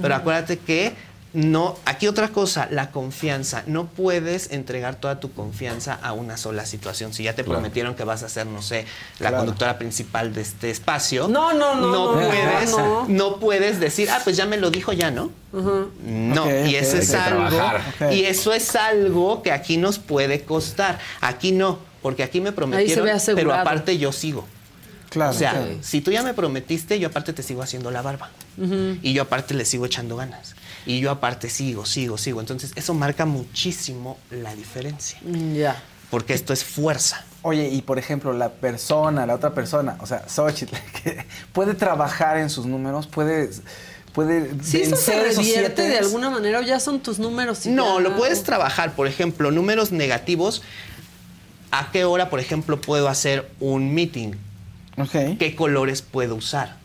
Pero 0.00 0.14
acuérdate 0.14 0.58
que 0.58 0.92
no, 1.32 1.76
aquí 1.84 2.08
otra 2.08 2.28
cosa, 2.28 2.66
la 2.70 2.90
confianza. 2.90 3.62
No 3.66 3.86
puedes 3.86 4.50
entregar 4.50 4.96
toda 4.96 5.20
tu 5.20 5.32
confianza 5.32 5.94
a 6.02 6.12
una 6.12 6.36
sola 6.36 6.66
situación. 6.66 7.12
Si 7.14 7.22
ya 7.22 7.34
te 7.34 7.44
prometieron 7.44 7.94
que 7.94 8.02
vas 8.02 8.22
a 8.24 8.28
ser, 8.28 8.46
no 8.46 8.62
sé, 8.62 8.84
la 9.20 9.28
Claro. 9.28 9.36
conductora 9.38 9.78
principal 9.78 10.34
de 10.34 10.40
este 10.40 10.70
espacio. 10.70 11.28
No, 11.28 11.52
no, 11.52 11.76
no, 11.76 11.86
no, 11.92 12.12
puedes, 12.14 12.70
no. 12.70 13.06
no 13.08 13.36
puedes 13.36 13.78
decir, 13.78 14.10
ah, 14.10 14.20
pues 14.24 14.36
ya 14.36 14.46
me 14.46 14.56
lo 14.56 14.70
dijo 14.70 14.92
ya, 14.92 15.10
¿no? 15.12 15.30
No, 15.52 16.66
y 16.66 16.74
eso 16.74 16.96
es 16.96 17.14
algo, 17.14 17.58
y 18.10 18.22
eso 18.24 18.52
es 18.52 18.74
algo 18.76 19.42
que 19.42 19.52
aquí 19.52 19.76
nos 19.76 19.98
puede 20.00 20.42
costar. 20.42 20.98
Aquí 21.20 21.52
no, 21.52 21.78
porque 22.02 22.22
aquí 22.24 22.40
me 22.40 22.50
prometieron, 22.52 23.08
pero 23.36 23.54
aparte 23.54 23.98
yo 23.98 24.10
sigo. 24.12 24.46
Claro. 25.10 25.32
O 25.32 25.34
sea, 25.34 25.66
si 25.80 26.00
tú 26.00 26.12
ya 26.12 26.22
me 26.22 26.34
prometiste, 26.34 26.98
yo 27.00 27.08
aparte 27.08 27.32
te 27.32 27.42
sigo 27.42 27.62
haciendo 27.62 27.90
la 27.90 28.02
barba. 28.02 28.30
Y 29.02 29.12
yo 29.12 29.22
aparte 29.22 29.54
le 29.54 29.64
sigo 29.64 29.86
echando 29.86 30.16
ganas. 30.16 30.54
Y 30.86 31.00
yo 31.00 31.10
aparte 31.10 31.50
sigo, 31.50 31.84
sigo, 31.86 32.16
sigo. 32.18 32.40
Entonces, 32.40 32.72
eso 32.74 32.94
marca 32.94 33.26
muchísimo 33.26 34.18
la 34.30 34.54
diferencia. 34.54 35.18
Ya. 35.54 35.82
Porque 36.10 36.34
esto 36.34 36.52
es 36.52 36.64
fuerza. 36.64 37.24
Oye, 37.42 37.68
y 37.68 37.82
por 37.82 37.98
ejemplo, 37.98 38.32
la 38.32 38.50
persona, 38.50 39.26
la 39.26 39.34
otra 39.34 39.54
persona, 39.54 39.96
o 40.00 40.06
sea, 40.06 40.28
Xochitl, 40.28 40.74
que 41.02 41.24
puede 41.52 41.74
trabajar 41.74 42.36
en 42.38 42.50
sus 42.50 42.66
números, 42.66 43.06
puede, 43.06 43.48
puede 44.12 44.50
Si 44.62 44.82
eso 44.82 44.96
se 44.96 45.22
revierte 45.22 45.82
de 45.88 45.98
alguna 45.98 46.28
manera 46.30 46.58
o 46.58 46.62
ya 46.62 46.80
son 46.80 47.00
tus 47.00 47.18
números. 47.18 47.64
y 47.66 47.68
No, 47.70 47.98
ya- 47.98 48.08
lo 48.08 48.16
puedes 48.16 48.42
trabajar. 48.42 48.94
Por 48.94 49.06
ejemplo, 49.06 49.50
números 49.50 49.92
negativos. 49.92 50.62
¿A 51.70 51.92
qué 51.92 52.04
hora, 52.04 52.28
por 52.30 52.40
ejemplo, 52.40 52.80
puedo 52.80 53.08
hacer 53.08 53.48
un 53.60 53.94
meeting? 53.94 54.32
¿Qué 55.38 55.54
colores 55.54 56.02
puedo 56.02 56.34
usar? 56.34 56.76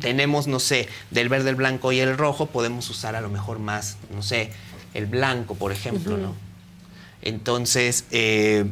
Tenemos, 0.00 0.46
no 0.46 0.60
sé, 0.60 0.88
del 1.10 1.28
verde, 1.28 1.50
el 1.50 1.56
blanco 1.56 1.92
y 1.92 2.00
el 2.00 2.16
rojo, 2.16 2.46
podemos 2.46 2.88
usar 2.90 3.16
a 3.16 3.20
lo 3.20 3.28
mejor 3.28 3.58
más, 3.58 3.96
no 4.14 4.22
sé, 4.22 4.50
el 4.94 5.06
blanco, 5.06 5.54
por 5.54 5.72
ejemplo, 5.72 6.16
¿no? 6.16 6.34
Entonces, 7.22 8.04
eh, 8.10 8.66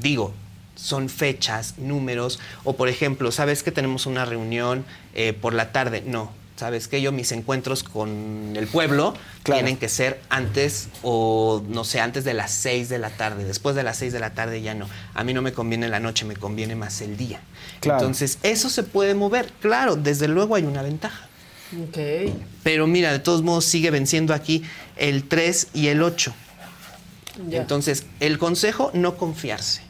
digo, 0.00 0.34
son 0.74 1.08
fechas, 1.08 1.78
números, 1.78 2.40
o 2.64 2.76
por 2.76 2.88
ejemplo, 2.88 3.30
¿sabes 3.32 3.62
que 3.62 3.70
tenemos 3.70 4.06
una 4.06 4.24
reunión 4.24 4.84
eh, 5.14 5.32
por 5.32 5.54
la 5.54 5.72
tarde? 5.72 6.02
No, 6.06 6.32
¿sabes 6.56 6.88
que 6.88 7.00
Yo 7.02 7.12
mis 7.12 7.32
encuentros 7.32 7.82
con 7.82 8.54
el 8.56 8.66
pueblo 8.66 9.14
Claro. 9.42 9.58
tienen 9.60 9.76
que 9.76 9.88
ser 9.88 10.20
antes 10.30 10.88
o, 11.02 11.62
no 11.68 11.84
sé, 11.84 12.00
antes 12.00 12.24
de 12.24 12.32
las 12.34 12.50
6 12.52 12.88
de 12.88 12.98
la 12.98 13.10
tarde. 13.10 13.44
Después 13.44 13.76
de 13.76 13.82
las 13.82 13.98
6 13.98 14.12
de 14.12 14.20
la 14.20 14.30
tarde 14.34 14.62
ya 14.62 14.74
no. 14.74 14.88
A 15.14 15.22
mí 15.24 15.34
no 15.34 15.42
me 15.42 15.52
conviene 15.52 15.88
la 15.88 16.00
noche, 16.00 16.24
me 16.24 16.36
conviene 16.36 16.74
más 16.76 17.00
el 17.00 17.16
día. 17.16 17.40
Claro. 17.80 18.00
Entonces, 18.00 18.38
eso 18.42 18.70
se 18.70 18.82
puede 18.82 19.14
mover. 19.14 19.52
Claro, 19.60 19.96
desde 19.96 20.28
luego 20.28 20.54
hay 20.54 20.64
una 20.64 20.82
ventaja. 20.82 21.28
Ok. 21.88 22.32
Pero 22.62 22.86
mira, 22.86 23.12
de 23.12 23.18
todos 23.18 23.42
modos 23.42 23.64
sigue 23.64 23.90
venciendo 23.90 24.32
aquí 24.32 24.62
el 24.96 25.24
3 25.28 25.68
y 25.74 25.88
el 25.88 26.02
8. 26.02 26.32
Ya. 27.48 27.60
Entonces, 27.60 28.06
el 28.20 28.38
consejo, 28.38 28.90
no 28.94 29.16
confiarse. 29.16 29.82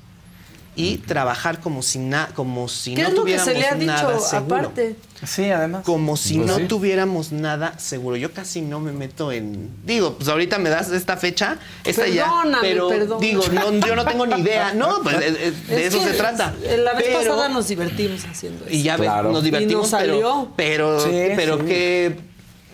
Y 0.76 0.98
trabajar 0.98 1.60
como 1.60 1.82
si, 1.82 1.98
na- 2.00 2.30
como 2.34 2.68
si 2.68 2.94
¿Qué 2.94 3.02
no 3.02 3.08
es 3.08 3.14
lo 3.14 3.24
que 3.24 3.36
tuviéramos 3.36 3.52
se 3.52 3.58
le 3.60 3.66
ha 3.68 3.74
nada 3.76 4.08
dicho 4.10 4.20
seguro. 4.24 4.56
aparte? 4.56 4.96
Sí, 5.24 5.44
además. 5.50 5.84
Como 5.84 6.16
si 6.16 6.34
Pues 6.34 6.46
no 6.48 6.56
sí. 6.56 6.64
tuviéramos 6.64 7.30
nada 7.32 7.78
seguro. 7.78 8.16
Yo 8.16 8.32
casi 8.32 8.60
no 8.60 8.80
me 8.80 8.92
meto 8.92 9.30
en. 9.30 9.70
Digo, 9.86 10.14
pues 10.16 10.28
ahorita 10.28 10.58
me 10.58 10.70
das 10.70 10.90
esta 10.90 11.16
fecha, 11.16 11.58
esta 11.84 12.08
ya. 12.08 12.24
Perdóname, 12.24 12.58
Pero 12.68 12.88
perdóname. 12.88 13.26
digo, 13.26 13.44
no, 13.52 13.86
yo 13.86 13.94
no 13.96 14.04
tengo 14.04 14.26
ni 14.26 14.40
idea. 14.42 14.74
No, 14.74 15.00
pues 15.04 15.18
de, 15.20 15.30
de- 15.30 15.50
de 15.52 15.86
Es 15.86 15.94
eso 15.94 16.02
se 16.04 16.14
trata. 16.14 16.52
La 16.76 16.94
vez 16.94 17.04
Pero- 17.06 17.18
pasada 17.20 17.48
nos 17.48 17.68
divertimos 17.68 18.24
haciendo 18.24 18.64
eso. 18.66 18.74
Y 18.74 18.82
ya 18.82 18.96
ves, 18.96 19.08
Claro. 19.08 19.30
nos 19.32 19.44
divertimos, 19.44 19.72
Y 19.72 19.76
nos 19.76 19.88
salió. 19.90 20.48
pero, 20.56 20.98
pero, 20.98 21.00
Sí, 21.00 21.32
pero 21.36 21.58
sí. 21.60 21.64
que 21.66 22.16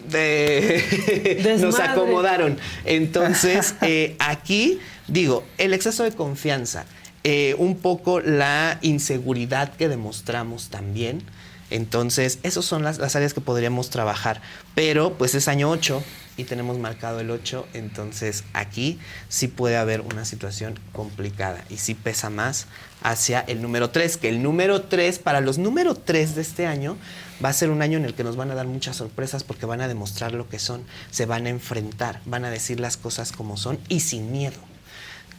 de- 0.09 1.56
nos 1.60 1.78
acomodaron. 1.78 2.59
Entonces, 2.85 3.74
eh, 3.82 4.16
aquí, 4.18 4.78
digo, 5.09 5.44
el 5.59 5.74
exceso 5.74 6.02
de 6.02 6.12
confianza, 6.12 6.85
eh, 7.22 7.55
un 7.59 7.76
poco 7.76 8.20
la 8.20 8.78
inseguridad 8.82 9.74
que 9.74 9.88
demostramos 9.88 10.70
también. 10.70 11.22
Entonces, 11.70 12.38
esas 12.42 12.64
son 12.64 12.82
las, 12.82 12.98
las 12.98 13.14
áreas 13.14 13.34
que 13.34 13.40
podríamos 13.40 13.90
trabajar. 13.90 14.40
Pero, 14.74 15.14
pues 15.18 15.34
es 15.34 15.47
año 15.47 15.70
8 15.70 16.02
y 16.36 16.44
tenemos 16.44 16.78
marcado 16.78 17.20
el 17.20 17.30
8. 17.30 17.68
Entonces, 17.74 18.44
aquí 18.55 18.98
sí 19.28 19.48
puede 19.48 19.76
haber 19.76 20.01
una 20.01 20.24
situación 20.24 20.78
complicada 20.92 21.64
y 21.68 21.76
sí 21.76 21.94
pesa 21.94 22.30
más 22.30 22.66
hacia 23.02 23.40
el 23.40 23.62
número 23.62 23.90
3. 23.90 24.16
Que 24.16 24.30
el 24.30 24.42
número 24.42 24.82
3, 24.82 25.18
para 25.18 25.40
los 25.40 25.59
número 25.59 25.94
3 25.94 26.34
de 26.34 26.42
este 26.42 26.66
año, 26.66 26.97
va 27.44 27.51
a 27.51 27.52
ser 27.52 27.70
un 27.70 27.82
año 27.82 27.98
en 27.98 28.05
el 28.05 28.14
que 28.14 28.24
nos 28.24 28.36
van 28.36 28.51
a 28.51 28.55
dar 28.55 28.66
muchas 28.66 28.97
sorpresas 28.97 29.44
porque 29.44 29.66
van 29.66 29.80
a 29.80 29.88
demostrar 29.88 30.32
lo 30.32 30.48
que 30.48 30.59
son, 30.59 30.84
se 31.10 31.26
van 31.26 31.47
a 31.47 31.51
enfrentar, 31.51 32.20
van 32.24 32.44
a 32.44 32.51
decir 32.51 32.80
las 32.80 32.97
cosas 32.97 33.30
como 33.32 33.56
son 33.56 33.78
y 33.88 34.01
sin 34.01 34.32
miedo 34.32 34.69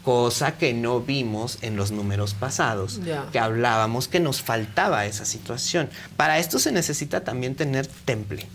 cosa 0.03 0.57
que 0.57 0.73
no 0.73 0.99
vimos 1.01 1.57
en 1.61 1.75
los 1.75 1.91
números 1.91 2.33
pasados, 2.33 2.99
que 3.31 3.39
hablábamos 3.39 4.07
que 4.07 4.19
nos 4.19 4.41
faltaba 4.41 5.05
esa 5.05 5.25
situación. 5.25 5.89
Para 6.17 6.39
esto 6.39 6.59
se 6.59 6.71
necesita 6.71 7.23
también 7.23 7.55
tener 7.55 7.87
temple. 7.87 8.47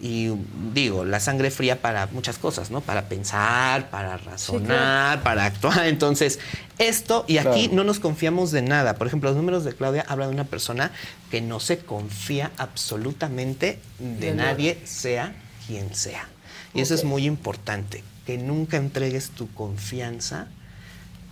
Y 0.00 0.32
digo, 0.72 1.04
la 1.04 1.20
sangre 1.20 1.48
fría 1.52 1.80
para 1.80 2.08
muchas 2.08 2.38
cosas, 2.38 2.72
¿no? 2.72 2.80
Para 2.80 3.08
pensar, 3.08 3.88
para 3.88 4.16
razonar, 4.16 5.22
para 5.22 5.44
actuar. 5.44 5.86
Entonces, 5.86 6.40
esto, 6.78 7.24
y 7.28 7.38
aquí 7.38 7.60
Claro. 7.68 7.74
no 7.76 7.84
nos 7.84 8.00
confiamos 8.00 8.50
de 8.50 8.62
nada. 8.62 8.96
Por 8.96 9.06
ejemplo, 9.06 9.30
los 9.30 9.36
números 9.36 9.62
de 9.64 9.72
Claudia 9.72 10.04
hablan 10.08 10.30
de 10.30 10.34
una 10.34 10.44
persona 10.44 10.90
que 11.30 11.40
no 11.40 11.60
se 11.60 11.78
confía 11.78 12.50
absolutamente 12.58 13.78
de, 14.00 14.16
De 14.30 14.34
nada. 14.34 14.50
nadie, 14.52 14.78
sea 14.84 15.36
quien 15.68 15.94
sea. 15.94 16.26
Y 16.74 16.80
eso 16.80 16.94
es 16.96 17.04
muy 17.04 17.24
importante, 17.24 18.02
que 18.26 18.38
nunca 18.38 18.76
entregues 18.76 19.30
tu 19.30 19.52
confianza 19.52 20.48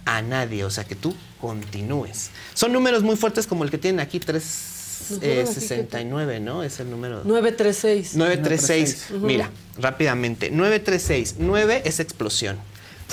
a 0.05 0.23
nadie, 0.23 0.65
o 0.65 0.71
sea, 0.71 0.85
que 0.85 0.95
tú 0.95 1.15
continúes. 1.41 2.31
Son 2.55 2.73
números 2.73 3.03
muy 3.03 3.17
fuertes 3.17 3.47
como 3.47 3.65
el 3.65 3.71
que 3.71 3.79
tienen 3.79 4.01
aquí, 4.01 4.19
Nos 4.19 4.27
ponen 4.27 4.41
aquí, 4.41 5.49
369, 5.49 6.41
¿no? 6.41 6.63
Es 6.63 6.81
el 6.81 6.91
número... 6.91 7.23
936. 7.25 8.17
936. 8.17 9.21
Mira, 9.21 9.51
rápidamente. 9.79 10.51
936. 10.51 11.37
9 11.39 11.83
es 11.85 12.01
explosión. 12.01 12.59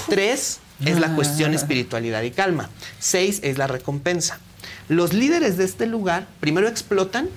3 0.10 0.60
es 0.86 1.00
la 1.00 1.16
cuestión 1.16 1.54
espiritualidad 1.54 2.24
y 2.24 2.32
calma. 2.32 2.70
6 3.00 3.42
es 3.44 3.58
la 3.58 3.68
recompensa. 3.68 4.40
Los 4.88 5.14
líderes 5.14 5.58
de 5.58 5.66
este 5.66 5.86
lugar 5.86 6.28
primero 6.40 6.68
explotan, 6.68 7.30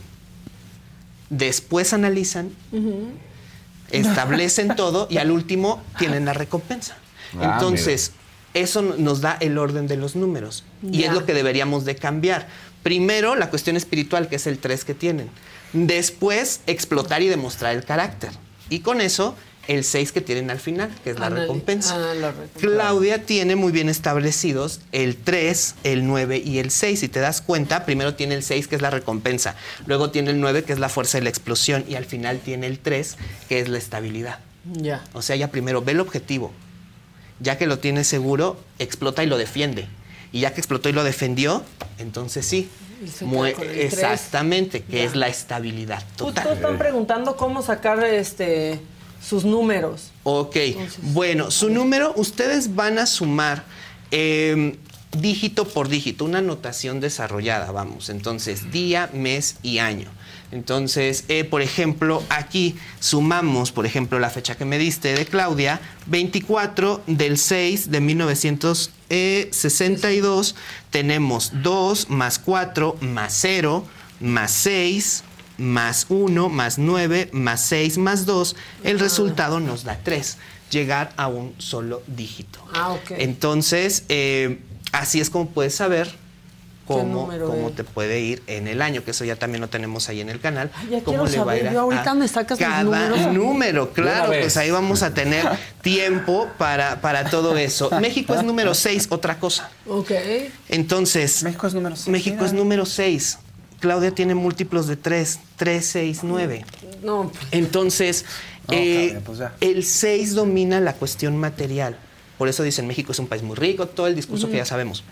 después 1.28 1.93
analizan, 1.93 2.51
establecen 3.93 4.74
todo 4.77 5.06
y 5.10 5.19
al 5.19 5.31
último 5.31 5.82
tienen 5.98 6.24
la 6.24 6.32
recompensa. 6.32 6.97
Ah, 7.39 7.52
Entonces, 7.55 8.12
eso 8.55 8.82
nos 8.82 9.20
da 9.20 9.36
el 9.40 9.56
orden 9.59 9.86
de 9.86 9.97
los 9.97 10.16
números 10.16 10.64
y 10.82 10.98
Ya. 11.01 11.09
es 11.09 11.12
lo 11.14 11.24
que 11.24 11.32
deberíamos 11.35 11.85
de 11.85 11.97
cambiar. 11.97 12.48
Primero, 12.82 13.36
la 13.36 13.48
cuestión 13.48 13.77
espiritual, 13.77 14.28
que 14.28 14.36
es 14.36 14.47
el 14.47 14.59
3 14.59 14.85
que 14.85 14.94
tienen. 14.94 15.31
Después, 15.73 16.60
explotar 16.66 17.23
y 17.23 17.28
demostrar 17.28 17.74
el 17.74 17.85
carácter. 17.85 18.31
Y 18.69 18.81
con 18.81 19.01
eso, 19.01 19.35
el 19.68 19.84
6 19.84 20.10
que 20.12 20.20
tienen 20.20 20.51
al 20.51 20.59
final, 20.59 20.90
que 21.05 21.10
es 21.10 21.18
la 21.20 21.28
Anali- 21.30 21.40
recompensa. 21.43 21.94
ah, 21.94 22.14
la 22.14 22.30
recompensa. 22.32 22.59
Claudia 22.60 23.24
tiene 23.24 23.55
muy 23.56 23.70
bien 23.72 23.89
establecidos 23.89 24.80
el 24.90 25.16
3, 25.16 25.76
el 25.84 26.06
9 26.06 26.39
y 26.44 26.59
el 26.59 26.70
6. 26.70 26.98
Si 27.01 27.09
te 27.09 27.20
das 27.20 27.40
cuenta, 27.40 27.84
primero 27.84 28.14
tiene 28.14 28.34
el 28.34 28.43
6, 28.43 28.66
que 28.68 28.74
es 28.76 28.82
la 28.82 28.90
recompensa. 28.90 29.55
Luego 29.86 30.10
tiene 30.10 30.30
el 30.30 30.40
9, 30.40 30.64
que 30.64 30.72
es 30.72 30.78
la 30.80 30.89
fuerza 30.89 31.18
de 31.18 31.24
la 31.24 31.30
explosión. 31.30 31.84
Y 31.89 31.94
al 31.94 32.05
final 32.05 32.40
tiene 32.40 32.66
el 32.66 32.78
3, 32.80 33.16
que 33.48 33.60
es 33.60 33.68
la 33.68 33.78
estabilidad. 33.78 34.40
Ya. 34.64 35.05
O 35.12 35.22
sea, 35.22 35.36
ya 35.36 35.48
primero 35.51 35.80
ve 35.82 35.93
el 35.93 36.01
objetivo. 36.01 36.52
Ya 37.40 37.56
que 37.59 37.66
lo 37.66 37.78
tiene 37.78 38.05
seguro, 38.05 38.60
explota 38.78 39.22
y 39.22 39.26
lo 39.26 39.39
defiende. 39.39 39.86
Y 40.32 40.40
ya 40.40 40.55
que 40.55 40.60
explotó 40.60 40.89
y 40.89 40.93
lo 40.93 41.05
defendió, 41.05 41.62
entonces 41.98 42.47
sí. 42.47 42.68
Exactamente, 43.74 44.82
que 44.82 44.98
Ya. 44.98 45.02
es 45.05 45.16
la 45.16 45.28
estabilidad 45.28 46.02
Justo 46.18 46.26
total. 46.26 46.52
están 46.55 46.78
preguntando 46.78 47.36
cómo 47.36 47.62
sacar 47.62 48.02
este 48.05 48.80
sus 49.23 49.44
números. 49.44 50.11
Ok, 50.24 50.57
bueno, 51.03 51.51
su 51.51 51.70
número, 51.70 52.12
ustedes 52.16 52.74
van 52.74 52.99
a 52.99 53.07
sumar 53.07 53.65
eh, 54.11 54.77
dígito 55.19 55.66
por 55.66 55.89
dígito, 55.89 56.24
una 56.24 56.40
notación 56.40 57.01
desarrollada, 57.01 57.73
vamos. 57.73 58.09
Entonces, 58.09 58.70
día, 58.73 59.11
mes 59.12 59.57
y 59.62 59.78
año. 59.78 60.09
Entonces, 60.51 61.24
eh, 61.28 61.44
por 61.44 61.61
ejemplo, 61.62 62.23
aquí 62.28 62.74
sumamos, 63.01 63.70
por 63.73 63.86
ejemplo, 63.86 64.19
la 64.19 64.28
fecha 64.31 64.55
que 64.55 64.66
me 64.66 64.78
diste 64.78 65.15
de 65.15 65.24
Claudia, 65.24 65.81
24 66.07 67.03
del 67.07 67.39
6 67.39 67.90
de 67.90 68.01
1962, 68.01 70.55
tenemos 70.90 71.53
2 71.62 72.11
más 72.11 72.39
4 72.39 72.99
más 73.01 73.35
0 73.40 73.86
más 74.20 74.53
6 74.53 75.24
más 75.59 76.07
1 76.09 76.49
más 76.49 76.79
9 76.79 77.31
más 77.33 77.61
6 77.66 77.99
más 77.99 78.27
2, 78.27 78.57
el 78.85 78.99
resultado 78.99 79.61
nos 79.61 79.85
da 79.85 79.99
3, 80.03 80.39
llegar 80.70 81.12
a 81.16 81.29
un 81.29 81.55
solo 81.59 82.03
dígito. 82.07 82.65
Ah, 82.74 82.93
ok. 82.93 83.12
Entonces, 83.19 84.05
eh, 84.09 84.61
así 84.93 85.20
es 85.20 85.31
como 85.31 85.49
puedes 85.51 85.74
saber 85.74 86.23
cómo, 86.87 87.29
cómo 87.47 87.70
te 87.70 87.85
puede 87.85 88.20
ir 88.20 88.43
en 88.47 88.69
el 88.69 88.83
año, 88.83 89.05
que 89.05 89.12
eso 89.12 89.24
ya 89.24 89.37
también 89.37 89.61
lo 89.61 89.69
tenemos 89.69 90.09
ahí 90.09 90.20
en 90.20 90.29
el 90.29 90.41
canal. 90.41 90.70
Ay, 90.74 90.89
ya 90.91 91.01
cómo 91.03 91.24
quiero 91.24 91.33
saber, 91.33 91.73
yo 91.73 91.81
ahorita 91.81 92.15
me 92.15 92.29
sacas 92.29 92.59
los 92.59 92.69
cada 92.69 92.83
números. 92.83 93.20
número, 93.33 93.93
claro, 93.93 94.29
pues 94.29 94.57
ahí 94.57 94.70
vamos 94.70 95.03
a 95.03 95.15
tener 95.15 95.47
tiempo 95.83 96.49
para, 96.59 97.01
para 97.01 97.31
todo 97.31 97.57
eso. 97.57 97.91
México 98.01 98.35
es 98.35 98.43
número 98.43 98.74
6, 98.74 99.09
otra 99.11 99.39
cosa. 99.39 99.70
Ok. 99.87 100.11
Entonces, 100.69 101.43
México 101.43 101.66
es 101.66 101.74
número 101.74 101.97
seis, 101.97 102.09
México 102.09 102.37
mira. 102.37 102.47
es 102.47 102.53
número 102.53 102.87
6. 102.87 103.39
Claudia 103.83 104.13
tiene 104.13 104.35
múltiplos 104.37 104.87
de 104.87 104.97
3, 104.97 105.41
3, 105.57 105.85
6, 105.85 106.21
9. 106.23 106.65
No, 107.03 107.31
pues, 107.33 107.45
Entonces, 107.51 108.25
No, 108.69 108.75
eh, 108.75 109.21
pues 109.27 109.41
el 109.61 109.85
6 109.85 110.35
domina 110.37 110.81
la 110.81 110.95
cuestión 110.95 111.37
material. 111.37 111.97
Por 112.39 112.49
eso 112.49 112.63
dicen 112.63 112.87
México 112.87 113.11
es 113.11 113.19
un 113.19 113.27
país 113.27 113.43
muy 113.43 113.57
rico, 113.57 113.87
todo 113.87 114.07
el 114.07 114.15
discurso 114.15 114.49
que 114.49 114.57
ya 114.59 114.65
sabemos. 114.65 115.03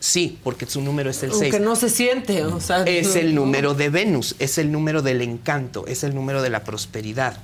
Sí, 0.00 0.38
porque 0.44 0.66
su 0.66 0.82
número 0.82 1.08
es 1.08 1.22
el 1.22 1.30
6. 1.30 1.42
aunque 1.44 1.60
no 1.60 1.76
se 1.76 1.88
siente, 1.88 2.44
o 2.44 2.60
sea, 2.60 2.82
Es 2.84 3.14
no- 3.14 3.20
el 3.20 3.34
número 3.34 3.72
de 3.72 3.88
Venus, 3.88 4.36
es 4.38 4.58
el 4.58 4.70
número 4.70 5.00
del 5.00 5.22
encanto, 5.22 5.86
es 5.86 6.04
el 6.04 6.14
número 6.14 6.42
de 6.42 6.50
la 6.50 6.62
prosperidad. 6.62 7.38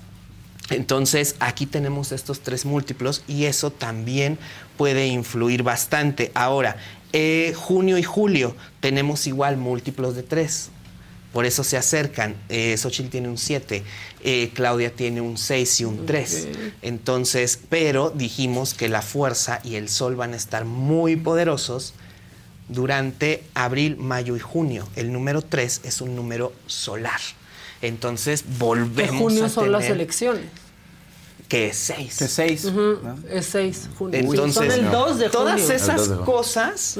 Entonces, 0.69 1.37
aquí 1.41 1.65
tenemos 1.65 2.13
estos 2.13 2.41
tres 2.41 2.67
múltiplos 2.67 3.23
y 3.27 3.47
eso 3.47 3.71
también 3.71 4.39
puede 4.77 5.07
influir 5.07 5.63
bastante. 5.63 6.31
Ahora, 6.35 6.77
eh, 7.13 7.53
junio 7.57 7.99
y 7.99 8.03
julio 8.03 8.55
tenemos 8.81 9.27
igual 9.27 9.57
múltiplos 9.57 10.17
de 10.17 10.23
tres. 10.23 10.71
Por 11.33 11.47
eso 11.47 11.63
se 11.63 11.77
acercan. 11.77 12.35
Eh, 12.49 12.77
Xochitl 12.77 13.09
tiene 13.09 13.29
un 13.29 13.39
7, 13.39 13.85
Claudia 14.53 14.93
tiene 14.93 15.21
un 15.21 15.39
6 15.39 15.81
y 15.81 15.85
un 15.85 16.05
3. 16.05 16.49
Entonces, 16.83 17.61
pero 17.69 18.11
dijimos 18.11 18.75
que 18.75 18.89
la 18.89 19.01
fuerza 19.01 19.61
y 19.63 19.77
el 19.77 19.89
sol 19.89 20.17
van 20.17 20.35
a 20.35 20.37
estar 20.37 20.65
muy 20.65 21.15
poderosos 21.15 21.95
durante 22.69 23.45
abril, 23.55 23.97
mayo 23.97 24.37
y 24.37 24.41
junio. 24.41 24.89
El 24.97 25.13
número 25.13 25.43
3 25.43 25.83
es 25.85 26.01
un 26.01 26.17
número 26.17 26.53
solar. 26.67 27.21
Entonces 27.83 28.45
volvemos 28.59 29.21
junio 29.21 29.45
a 29.45 29.49
son 29.49 29.73
las 29.73 29.87
elecciones. 29.87 30.45
Que 31.51 31.67
es 31.67 31.77
6. 31.79 32.17
Que 32.17 32.29
seis. 32.29 32.65
¿no? 32.65 33.19
Es 33.29 33.47
6 33.47 33.89
junio. 33.99 34.21
Entonces, 34.21 34.55
son 34.55 34.71
el 34.71 34.89
2 34.89 35.19
de 35.19 35.29
todas 35.31 35.61
junio. 35.61 35.75
esas 35.75 35.89
El 35.89 35.97
2 35.97 36.09
de 36.09 36.15
junio. 36.15 36.25
cosas 36.25 36.99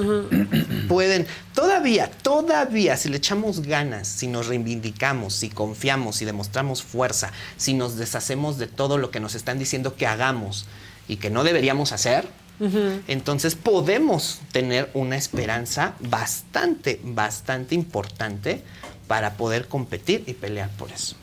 pueden, 0.89 1.27
todavía, 1.55 2.11
todavía, 2.11 2.97
si 2.97 3.09
le 3.11 3.19
echamos 3.19 3.63
ganas, 3.63 4.09
si 4.09 4.27
nos 4.27 4.49
reivindicamos, 4.49 5.35
si 5.35 5.51
confiamos, 5.51 6.17
si 6.17 6.25
demostramos 6.25 6.83
fuerza, 6.83 7.31
si 7.57 7.75
nos 7.75 7.97
deshacemos 7.97 8.59
de 8.59 8.67
todo 8.67 8.99
lo 8.99 9.13
que 9.13 9.21
nos 9.21 9.37
están 9.37 9.61
diciendo 9.61 9.95
que 9.95 10.09
hagamos 10.09 10.67
y 11.07 11.17
que 11.17 11.31
no 11.31 11.45
deberíamos 11.45 11.93
hacer, 11.93 12.27
entonces 13.07 13.55
podemos 13.55 14.41
tener 14.51 14.91
una 14.95 15.17
esperanza 15.17 15.95
bastante, 16.01 17.01
bastante 17.05 17.77
importante 17.77 18.65
para 19.07 19.35
poder 19.35 19.69
competir 19.69 20.25
y 20.27 20.35
pelear 20.35 20.71
por 20.71 20.91
eso. 20.91 21.15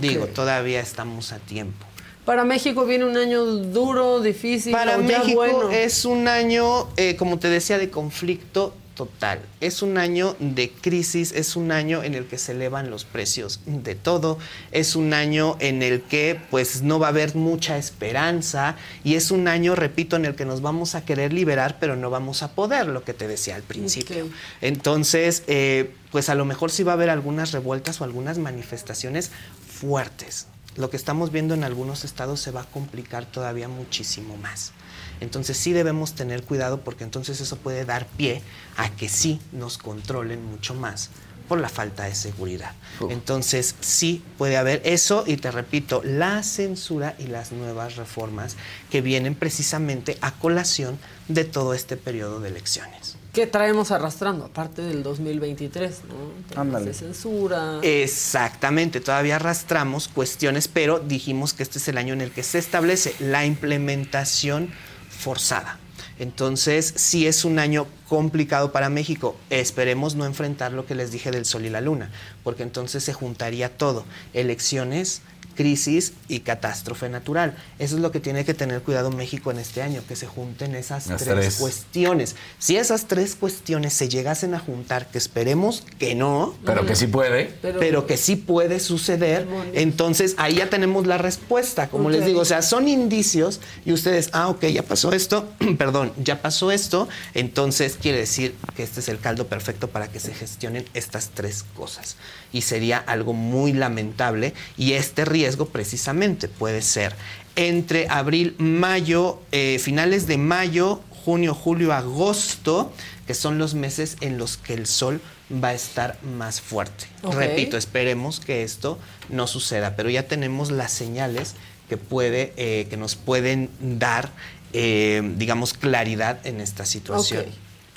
Digo, 0.00 0.26
todavía 0.26 0.80
estamos 0.80 1.32
a 1.32 1.38
tiempo. 1.38 1.86
Para 2.24 2.44
México 2.44 2.84
viene 2.84 3.04
un 3.04 3.16
año 3.16 3.44
duro, 3.44 4.20
difícil, 4.20 4.72
Para 4.72 4.96
México 4.98 5.34
bueno. 5.34 5.70
es 5.70 6.04
un 6.04 6.28
año, 6.28 6.88
eh, 6.96 7.16
como 7.16 7.38
te 7.38 7.48
decía, 7.48 7.78
de 7.78 7.90
conflicto 7.90 8.74
total. 8.94 9.40
Es 9.60 9.82
un 9.82 9.98
año 9.98 10.36
de 10.38 10.70
crisis, 10.70 11.32
es 11.32 11.56
un 11.56 11.72
año 11.72 12.04
en 12.04 12.14
el 12.14 12.26
que 12.26 12.38
se 12.38 12.52
elevan 12.52 12.90
los 12.90 13.04
precios 13.04 13.60
de 13.66 13.94
todo, 13.94 14.38
es 14.70 14.94
un 14.94 15.14
año 15.14 15.56
en 15.60 15.82
el 15.82 16.02
que 16.02 16.38
pues 16.50 16.82
no 16.82 16.98
va 16.98 17.06
a 17.06 17.10
haber 17.10 17.34
mucha 17.34 17.76
esperanza 17.78 18.76
y 19.02 19.14
es 19.14 19.30
un 19.30 19.48
año, 19.48 19.74
repito, 19.74 20.16
en 20.16 20.26
el 20.26 20.34
que 20.34 20.44
nos 20.44 20.60
vamos 20.60 20.94
a 20.94 21.04
querer 21.04 21.32
liberar, 21.32 21.78
pero 21.80 21.96
no 21.96 22.10
vamos 22.10 22.42
a 22.42 22.52
poder, 22.52 22.86
lo 22.86 23.02
que 23.02 23.14
te 23.14 23.26
decía 23.26 23.56
al 23.56 23.62
principio. 23.62 24.28
Entonces, 24.60 25.42
eh, 25.46 25.90
pues 26.10 26.28
a 26.28 26.34
lo 26.34 26.44
mejor 26.44 26.70
sí 26.70 26.82
va 26.82 26.92
a 26.92 26.94
haber 26.94 27.10
algunas 27.10 27.52
revueltas 27.52 28.00
o 28.00 28.04
algunas 28.04 28.38
manifestaciones 28.38 29.30
fuertes. 29.66 30.46
Lo 30.76 30.90
que 30.90 30.96
estamos 30.96 31.32
viendo 31.32 31.54
en 31.54 31.64
algunos 31.64 32.04
estados 32.04 32.40
se 32.40 32.50
va 32.50 32.62
a 32.62 32.70
complicar 32.70 33.26
todavía 33.26 33.68
muchísimo 33.68 34.36
más. 34.36 34.72
Entonces 35.20 35.56
sí 35.56 35.72
debemos 35.72 36.14
tener 36.14 36.42
cuidado 36.42 36.80
porque 36.80 37.04
entonces 37.04 37.40
eso 37.40 37.56
puede 37.56 37.84
dar 37.84 38.06
pie 38.06 38.42
a 38.76 38.90
que 38.90 39.08
sí 39.08 39.40
nos 39.52 39.78
controlen 39.78 40.44
mucho 40.44 40.74
más 40.74 41.10
por 41.48 41.60
la 41.60 41.68
falta 41.68 42.04
de 42.04 42.14
seguridad. 42.14 42.72
Entonces 43.10 43.74
sí 43.80 44.22
puede 44.38 44.56
haber 44.56 44.80
eso 44.84 45.24
y 45.26 45.36
te 45.36 45.50
repito, 45.50 46.00
la 46.02 46.42
censura 46.42 47.14
y 47.18 47.26
las 47.26 47.52
nuevas 47.52 47.96
reformas 47.96 48.56
que 48.90 49.02
vienen 49.02 49.34
precisamente 49.34 50.16
a 50.22 50.32
colación 50.32 50.98
de 51.28 51.44
todo 51.44 51.74
este 51.74 51.96
periodo 51.96 52.40
de 52.40 52.48
elecciones. 52.48 53.11
¿Qué 53.32 53.46
traemos 53.46 53.90
arrastrando? 53.90 54.44
Aparte 54.44 54.82
del 54.82 55.02
2023, 55.02 56.02
¿no? 56.04 56.60
Ándale. 56.60 56.86
de 56.86 56.94
censura. 56.94 57.78
Exactamente, 57.80 59.00
todavía 59.00 59.36
arrastramos 59.36 60.08
cuestiones, 60.08 60.68
pero 60.68 60.98
dijimos 60.98 61.54
que 61.54 61.62
este 61.62 61.78
es 61.78 61.88
el 61.88 61.96
año 61.96 62.12
en 62.12 62.20
el 62.20 62.30
que 62.30 62.42
se 62.42 62.58
establece 62.58 63.14
la 63.20 63.46
implementación 63.46 64.70
forzada. 65.08 65.78
Entonces, 66.18 66.92
sí 66.96 67.26
es 67.26 67.46
un 67.46 67.58
año 67.58 67.86
complicado 68.06 68.70
para 68.70 68.90
México. 68.90 69.34
Esperemos 69.48 70.14
no 70.14 70.26
enfrentar 70.26 70.72
lo 70.72 70.84
que 70.84 70.94
les 70.94 71.10
dije 71.10 71.30
del 71.30 71.46
Sol 71.46 71.64
y 71.64 71.70
la 71.70 71.80
Luna, 71.80 72.10
porque 72.44 72.62
entonces 72.62 73.02
se 73.02 73.14
juntaría 73.14 73.76
todo, 73.78 74.04
elecciones, 74.34 75.22
crisis 75.54 76.12
y 76.28 76.40
catástrofe 76.40 77.08
natural. 77.08 77.56
Eso 77.78 77.96
es 77.96 78.02
lo 78.02 78.10
que 78.12 78.20
tiene 78.20 78.44
que 78.44 78.54
tener 78.54 78.82
cuidado 78.82 79.10
México 79.10 79.50
en 79.50 79.58
este 79.58 79.82
año, 79.82 80.02
que 80.08 80.16
se 80.16 80.26
junten 80.26 80.74
esas 80.74 81.04
tres, 81.04 81.24
tres. 81.24 81.56
cuestiones. 81.56 82.36
Si 82.58 82.76
esas 82.76 83.06
tres 83.06 83.34
cuestiones 83.34 83.92
se 83.92 84.08
llegasen 84.08 84.54
a 84.54 84.58
juntar, 84.58 85.10
que 85.10 85.18
esperemos 85.18 85.84
que 85.98 86.14
no, 86.14 86.54
Pero 86.64 86.86
que 86.86 86.96
sí 86.96 87.06
puede. 87.06 87.52
pero, 87.62 88.06
que 88.06 88.16
sí 88.16 88.36
puede 88.36 88.80
suceder, 88.80 89.46
entonces 89.74 90.34
ahí 90.38 90.56
ya 90.56 90.70
tenemos 90.70 91.06
la 91.06 91.18
respuesta, 91.18 91.88
como 91.88 92.10
les 92.10 92.24
digo, 92.24 92.40
o 92.40 92.44
sea, 92.44 92.62
son 92.62 92.88
indicios 92.88 93.60
y 93.84 93.92
ustedes, 93.92 94.30
ah, 94.32 94.48
ok, 94.48 94.66
ya 94.66 94.82
pasó 94.82 95.12
esto, 95.12 95.48
perdón, 95.78 96.12
ya 96.16 96.42
pasó 96.42 96.72
esto, 96.72 97.08
entonces 97.34 97.98
quiere 98.00 98.18
decir 98.18 98.54
que 98.76 98.82
este 98.82 99.00
es 99.00 99.08
el 99.08 99.18
caldo 99.18 99.46
perfecto 99.46 99.88
para 99.88 100.08
que 100.08 100.20
se 100.20 100.34
gestionen 100.34 100.84
estas 100.94 101.30
tres 101.30 101.64
cosas. 101.74 102.16
Y 102.52 102.62
sería 102.62 102.98
algo 102.98 103.32
muy 103.32 103.72
lamentable 103.72 104.52
y 104.76 104.92
este 104.92 105.24
riesgo 105.24 105.66
precisamente 105.66 106.48
puede 106.48 106.82
ser 106.82 107.14
entre 107.56 108.06
abril, 108.08 108.54
mayo, 108.58 109.40
eh, 109.52 109.78
finales 109.78 110.26
de 110.26 110.38
mayo, 110.38 111.00
junio, 111.24 111.54
julio, 111.54 111.92
agosto, 111.92 112.92
que 113.26 113.34
son 113.34 113.58
los 113.58 113.74
meses 113.74 114.16
en 114.20 114.38
los 114.38 114.56
que 114.56 114.74
el 114.74 114.86
sol 114.86 115.20
va 115.52 115.68
a 115.68 115.74
estar 115.74 116.18
más 116.22 116.60
fuerte. 116.60 117.06
Repito, 117.22 117.76
esperemos 117.76 118.40
que 118.40 118.62
esto 118.62 118.98
no 119.28 119.46
suceda, 119.46 119.96
pero 119.96 120.08
ya 120.10 120.26
tenemos 120.26 120.70
las 120.70 120.92
señales 120.92 121.54
que, 121.88 121.96
puede, 121.96 122.52
eh, 122.56 122.86
que 122.88 122.96
nos 122.96 123.16
pueden 123.16 123.70
dar, 123.80 124.30
eh, 124.72 125.20
digamos, 125.36 125.74
claridad 125.74 126.44
en 126.46 126.60
esta 126.60 126.86
situación. 126.86 127.44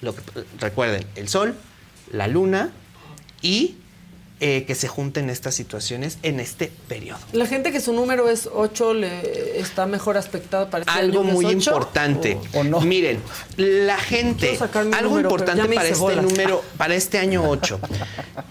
Lo 0.02 0.14
que, 0.16 0.22
recuerden, 0.60 1.06
el 1.16 1.30
sol, 1.30 1.56
la 2.12 2.28
luna 2.28 2.72
y 3.42 3.78
eh, 4.42 4.66
que 4.68 4.76
se 4.76 4.88
junten 4.90 5.30
estas 5.30 5.56
situaciones 5.56 6.18
en 6.22 6.40
este 6.42 6.70
periodo. 6.90 7.20
La 7.32 7.46
gente 7.46 7.72
que 7.72 7.80
su 7.80 7.94
número 7.94 8.30
es 8.30 8.50
8 8.54 8.94
le 8.94 9.60
está 9.60 9.86
mejor 9.86 10.18
aspectado 10.18 10.70
para 10.70 10.82
este 10.84 10.92
Algo 11.00 11.22
año 11.22 11.32
muy 11.32 11.46
ocho, 11.46 11.72
importante. 11.72 12.38
o- 12.54 12.60
o 12.60 12.64
no. 12.66 12.82
Miren, 12.82 13.22
la 13.56 13.98
gente, 13.98 14.58
algo 14.92 15.10
número, 15.10 15.30
importante 15.30 15.74
para 15.74 15.88
este 15.88 16.00
bolas. 16.00 16.26
número, 16.26 16.64
para 16.78 16.96
este 16.96 17.18
año 17.18 17.44
8. 17.50 17.80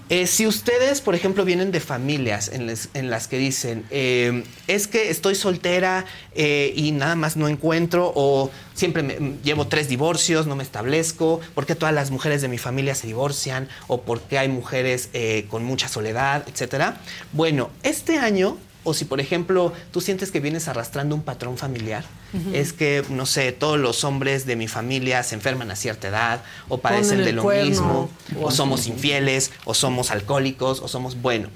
Eh, 0.09 0.27
si 0.27 0.47
ustedes, 0.47 1.01
por 1.03 1.15
ejemplo, 1.15 1.45
vienen 1.45 1.71
de 1.71 1.81
familias 1.81 2.49
en, 2.49 2.67
les- 2.67 2.89
en 2.95 3.11
las 3.11 3.29
que 3.29 3.37
dicen, 3.39 3.85
eh, 3.91 4.43
es 4.67 4.87
que 4.87 5.11
estoy 5.11 5.35
soltera 5.35 6.07
y 6.35 6.93
nada 6.93 7.15
más 7.15 7.37
no 7.37 7.47
encuentro, 7.47 8.11
o 8.15 8.51
siempre 8.75 9.03
me- 9.03 9.15
m- 9.15 9.37
llevo 9.43 9.67
tres 9.67 9.89
divorcios, 9.89 10.47
no 10.47 10.57
me 10.57 10.63
establezco, 10.63 11.41
¿por 11.55 11.65
qué 11.67 11.75
todas 11.75 11.95
las 11.95 12.11
mujeres 12.11 12.43
de 12.43 12.49
mi 12.49 12.59
familia 12.59 12.95
se 12.95 13.07
divorcian? 13.07 13.69
¿O 13.87 14.03
por 14.03 14.21
qué 14.23 14.39
hay 14.39 14.49
mujeres 14.49 15.09
eh, 15.13 15.47
con 15.51 15.65
mucha 15.65 15.89
soledad, 15.89 16.45
etcétera? 16.49 17.01
Bueno, 17.33 17.71
este 17.83 18.19
año 18.19 18.59
o 18.87 18.93
si, 18.93 19.07
por 19.07 19.19
ejemplo, 19.19 19.73
tú 19.93 20.03
sientes 20.03 20.31
que 20.31 20.41
vienes 20.41 20.69
arrastrando 20.69 21.15
un 21.15 21.23
patrón 21.23 21.57
familiar, 21.57 22.05
es 22.53 22.75
que, 22.75 23.03
no 23.09 23.25
sé, 23.25 23.51
todos 23.53 23.79
los 23.79 24.05
hombres 24.05 24.45
de 24.45 24.57
mi 24.57 24.69
familia 24.69 25.23
se 25.23 25.37
enferman 25.37 25.71
a 25.71 25.77
cierta 25.77 26.09
edad, 26.09 26.43
o 26.69 26.77
padecen 26.79 27.25
de 27.25 27.33
lo 27.33 27.43
cuerno, 27.45 27.65
mismo, 27.71 28.11
o 28.43 28.51
somos 28.51 28.87
infieles, 28.87 29.53
o 29.65 29.73
somos 29.73 30.11
alcohólicos, 30.11 30.81
o 30.81 30.89
somos, 30.89 31.23
bueno. 31.23 31.49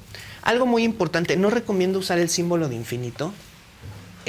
Algo 0.43 0.65
muy 0.65 0.85
importante, 0.85 1.37
no 1.37 1.51
recomiendo 1.51 1.99
usar 1.99 2.19
el 2.19 2.31
símbolo 2.31 2.69
de 2.71 2.77
infinito 2.77 3.35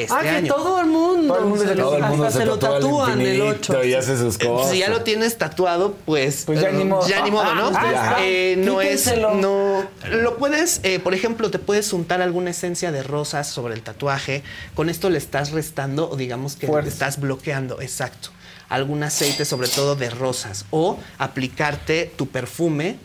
este 0.04 0.16
ah, 0.16 0.42
que 0.42 0.48
todo 0.48 0.80
el 0.82 0.88
mundo. 0.88 1.34
Todo 1.34 1.44
el 1.44 1.50
mundo 1.50 1.64
se 1.66 1.76
lo, 1.76 1.84
Todo 1.84 1.98
el 1.98 2.04
mundo 2.04 2.26
hasta 2.26 2.40
se, 2.40 2.44
se 2.44 2.46
lo 2.46 2.60
tatúa 2.60 2.78
el 2.78 2.82
tatúan 2.84 3.22
el 3.22 3.28
infinito 3.38 3.74
8. 3.74 3.84
y 3.86 3.94
hace 3.94 4.18
sus 4.18 4.36
Eh, 4.40 4.46
cosas. 4.48 4.72
Si 4.72 4.78
ya 4.80 4.90
lo 4.90 5.02
tienes 5.02 5.38
tatuado, 5.38 5.96
pues, 6.06 6.44
Pues 6.46 6.62
ya 6.62 6.70
eh, 6.70 6.74
ni 6.74 6.86
modo. 6.86 7.08
ya 7.08 7.24
ni 7.24 7.32
modo, 7.32 7.54
¿no? 7.56 7.72
Ah. 7.76 8.18
Eh, 8.22 8.56
no 8.58 8.82
es, 8.82 9.12
no, 9.18 9.84
lo 10.12 10.38
puedes, 10.38 10.80
eh, 10.84 11.00
por 11.00 11.14
ejemplo, 11.14 11.50
te 11.52 11.60
puedes 11.60 11.92
untar 11.94 12.22
alguna 12.22 12.52
esencia 12.52 12.92
de 12.92 13.04
rosas 13.04 13.48
sobre 13.48 13.74
el 13.74 13.82
tatuaje. 13.82 14.44
Con 14.76 14.90
esto 14.90 15.10
le 15.10 15.18
estás 15.18 15.52
restando 15.52 16.10
o 16.10 16.16
digamos 16.16 16.56
que 16.56 16.68
Fuerza. 16.68 16.86
le 16.86 16.90
estás 16.94 17.20
bloqueando, 17.20 17.82
exacto. 17.82 18.30
Algún 18.70 19.02
aceite, 19.04 19.46
sobre 19.46 19.68
todo 19.68 19.96
de 19.96 20.10
rosas, 20.12 20.66
o 20.70 21.00
aplicarte 21.18 22.12
tu 22.16 22.28
perfume 22.28 22.98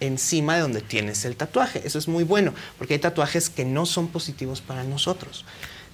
encima 0.00 0.56
de 0.56 0.60
donde 0.62 0.80
tienes 0.80 1.24
el 1.24 1.36
tatuaje. 1.36 1.82
Eso 1.84 1.98
es 1.98 2.08
muy 2.08 2.24
bueno, 2.24 2.52
porque 2.78 2.94
hay 2.94 2.98
tatuajes 3.00 3.48
que 3.48 3.64
no 3.64 3.86
son 3.86 4.08
positivos 4.08 4.60
para 4.60 4.82
nosotros. 4.84 5.44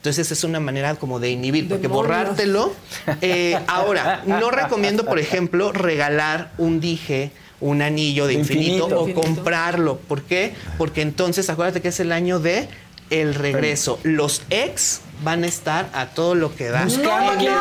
Entonces 0.01 0.33
es 0.33 0.45
una 0.45 0.61
manera 0.61 0.95
como 0.95 1.21
de 1.21 1.31
inhibir, 1.31 1.69
porque 1.69 1.83
Demonios. 1.83 2.07
borrártelo. 2.09 2.73
eh, 3.21 3.59
ahora, 3.67 4.23
no 4.27 4.51
recomiendo, 4.51 5.05
por 5.05 5.19
ejemplo, 5.19 5.73
regalar 5.73 6.53
un 6.57 6.81
dije, 6.81 7.33
un 7.61 7.83
anillo 7.83 8.27
de 8.27 8.33
De 8.35 8.41
infinito, 8.41 8.73
infinito. 8.87 9.01
o 9.01 9.09
Infinito. 9.09 9.21
comprarlo. 9.21 9.97
¿Por 9.99 10.23
qué? 10.23 10.55
Porque 10.79 11.03
entonces 11.03 11.51
acuérdate 11.51 11.83
que 11.83 11.89
es 11.89 12.01
el 12.01 12.13
año 12.13 12.41
de 12.41 12.67
el 13.11 13.35
regreso. 13.35 13.99
Los 14.03 14.41
ex 14.49 15.01
van 15.23 15.45
a 15.45 15.49
estar 15.49 15.91
a 15.93 16.07
todo 16.07 16.35
lo 16.35 16.55
que 16.57 16.69
da. 16.71 16.85
Buscando 16.85 17.11
a 17.13 17.33
En 17.35 17.39
quién 17.39 17.53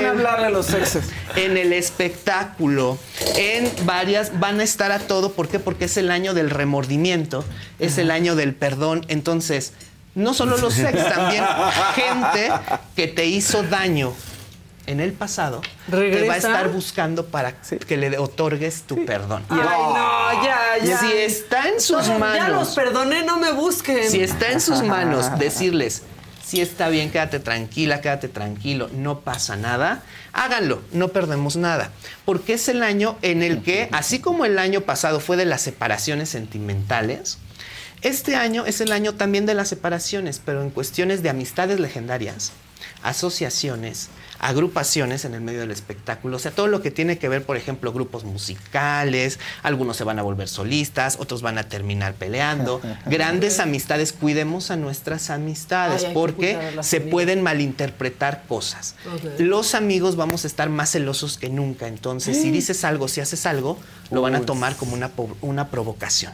el- 0.00 0.06
hablarle 0.06 0.46
a 0.46 0.50
los 0.50 0.72
exes. 0.74 1.04
en 1.36 1.56
el 1.56 1.72
espectáculo, 1.72 2.98
en 3.36 3.70
varias, 3.86 4.38
van 4.40 4.60
a 4.60 4.64
estar 4.64 4.90
a 4.92 4.98
todo. 4.98 5.32
¿Por 5.32 5.48
qué? 5.48 5.58
Porque 5.58 5.84
es 5.84 5.96
el 5.96 6.10
año 6.10 6.34
del 6.34 6.50
remordimiento, 6.50 7.44
es 7.78 7.98
el 7.98 8.10
año 8.10 8.34
del 8.34 8.54
perdón. 8.54 9.04
Entonces, 9.08 9.72
no 10.14 10.34
solo 10.34 10.56
los 10.58 10.78
ex, 10.78 11.08
también 11.14 11.44
gente 11.94 12.52
que 12.96 13.08
te 13.08 13.26
hizo 13.26 13.62
daño 13.62 14.12
en 14.86 15.00
el 15.00 15.12
pasado, 15.14 15.62
te 15.90 15.92
va 15.92 15.96
a 15.96 16.00
¿Regresa? 16.00 16.36
estar 16.36 16.68
buscando 16.68 17.26
para 17.26 17.52
que 17.60 17.96
le 17.96 18.18
otorgues 18.18 18.82
tu 18.82 19.04
perdón. 19.06 19.42
Ay, 19.48 19.58
no, 19.58 20.44
ya, 20.44 20.58
ya. 20.84 20.98
Si 20.98 21.10
está 21.12 21.68
en 21.68 21.80
sus 21.80 21.96
Todos, 22.06 22.08
Ya 22.08 22.14
los 22.14 22.20
manos, 22.20 22.74
perdoné, 22.74 23.22
no 23.24 23.38
me 23.38 23.52
busquen. 23.52 24.10
si 24.10 24.20
está 24.22 24.50
en 24.52 24.60
sus 24.60 24.82
manos 24.82 25.38
decirles, 25.38 26.02
si 26.44 26.60
está 26.60 26.90
bien, 26.90 27.10
quédate 27.10 27.40
tranquila, 27.40 28.02
quédate 28.02 28.28
tranquilo, 28.28 28.90
no 28.92 29.20
pasa 29.20 29.56
nada, 29.56 30.02
háganlo, 30.34 30.82
no 30.92 31.08
perdemos 31.08 31.56
nada. 31.56 31.90
Porque 32.26 32.52
es 32.52 32.68
el 32.68 32.82
año 32.82 33.16
en 33.22 33.42
el 33.42 33.62
que, 33.62 33.88
así 33.92 34.18
como 34.18 34.44
el 34.44 34.58
año 34.58 34.82
pasado 34.82 35.18
fue 35.18 35.38
de 35.38 35.46
las 35.46 35.62
separaciones 35.62 36.28
sentimentales, 36.28 37.38
este 38.04 38.36
año 38.36 38.66
es 38.66 38.82
el 38.82 38.92
año 38.92 39.14
también 39.14 39.46
de 39.46 39.54
las 39.54 39.68
separaciones, 39.68 40.38
pero 40.44 40.60
en 40.60 40.68
cuestiones 40.68 41.22
de 41.22 41.30
amistades 41.30 41.80
legendarias, 41.80 42.52
asociaciones, 43.02 44.08
agrupaciones 44.38 45.24
en 45.24 45.34
el 45.34 45.40
medio 45.40 45.60
del 45.60 45.70
espectáculo, 45.70 46.36
o 46.36 46.38
sea, 46.38 46.50
todo 46.50 46.66
lo 46.66 46.82
que 46.82 46.90
tiene 46.90 47.18
que 47.18 47.28
ver, 47.28 47.44
por 47.44 47.56
ejemplo, 47.56 47.92
grupos 47.92 48.24
musicales, 48.24 49.38
algunos 49.62 49.96
se 49.96 50.04
van 50.04 50.18
a 50.18 50.22
volver 50.22 50.48
solistas, 50.48 51.16
otros 51.20 51.42
van 51.42 51.58
a 51.58 51.68
terminar 51.68 52.14
peleando, 52.14 52.80
grandes 53.06 53.60
amistades, 53.60 54.12
cuidemos 54.12 54.70
a 54.70 54.76
nuestras 54.76 55.30
amistades 55.30 56.04
Ay, 56.04 56.14
porque 56.14 56.58
se 56.82 56.96
amigas. 56.96 57.10
pueden 57.10 57.42
malinterpretar 57.42 58.44
cosas. 58.46 58.96
Los 59.38 59.74
amigos 59.74 60.16
vamos 60.16 60.44
a 60.44 60.46
estar 60.46 60.68
más 60.68 60.90
celosos 60.90 61.38
que 61.38 61.48
nunca, 61.48 61.86
entonces 61.88 62.40
si 62.40 62.50
dices 62.50 62.84
algo, 62.84 63.08
si 63.08 63.20
haces 63.20 63.46
algo, 63.46 63.78
lo 64.10 64.22
van 64.22 64.34
a 64.34 64.40
tomar 64.40 64.76
como 64.76 64.94
una, 64.94 65.10
una 65.40 65.68
provocación. 65.68 66.32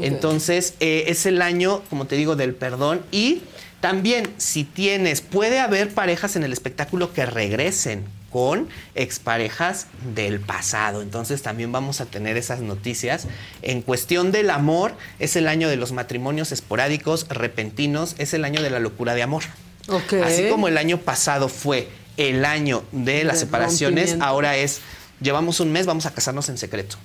Entonces, 0.00 0.74
eh, 0.80 1.04
es 1.08 1.26
el 1.26 1.42
año, 1.42 1.82
como 1.90 2.06
te 2.06 2.16
digo, 2.16 2.36
del 2.36 2.54
perdón 2.54 3.02
y 3.12 3.42
también 3.80 4.32
si 4.36 4.64
tienes, 4.64 5.20
puede 5.20 5.58
haber 5.58 5.90
parejas 5.90 6.36
en 6.36 6.44
el 6.44 6.52
espectáculo 6.52 7.12
que 7.12 7.26
regresen 7.26 8.04
con 8.30 8.68
exparejas 8.94 9.86
del 10.14 10.40
pasado. 10.40 11.02
Entonces 11.02 11.42
también 11.42 11.72
vamos 11.72 12.00
a 12.00 12.06
tener 12.06 12.36
esas 12.36 12.60
noticias. 12.60 13.26
En 13.62 13.82
cuestión 13.82 14.32
del 14.32 14.50
amor, 14.50 14.94
es 15.18 15.36
el 15.36 15.48
año 15.48 15.68
de 15.68 15.76
los 15.76 15.92
matrimonios 15.92 16.52
esporádicos, 16.52 17.26
repentinos, 17.28 18.14
es 18.18 18.34
el 18.34 18.44
año 18.44 18.62
de 18.62 18.70
la 18.70 18.78
locura 18.78 19.14
de 19.14 19.22
amor. 19.22 19.42
Así 20.24 20.48
como 20.48 20.68
el 20.68 20.78
año 20.78 20.98
pasado 20.98 21.48
fue 21.48 21.88
el 22.16 22.44
año 22.44 22.84
de 22.92 23.24
las 23.24 23.40
De 23.40 23.46
separaciones, 23.46 24.16
ahora 24.20 24.56
es, 24.56 24.80
llevamos 25.20 25.58
un 25.58 25.72
mes, 25.72 25.86
vamos 25.86 26.06
a 26.06 26.12
casarnos 26.12 26.48
en 26.48 26.58
secreto. 26.58 26.96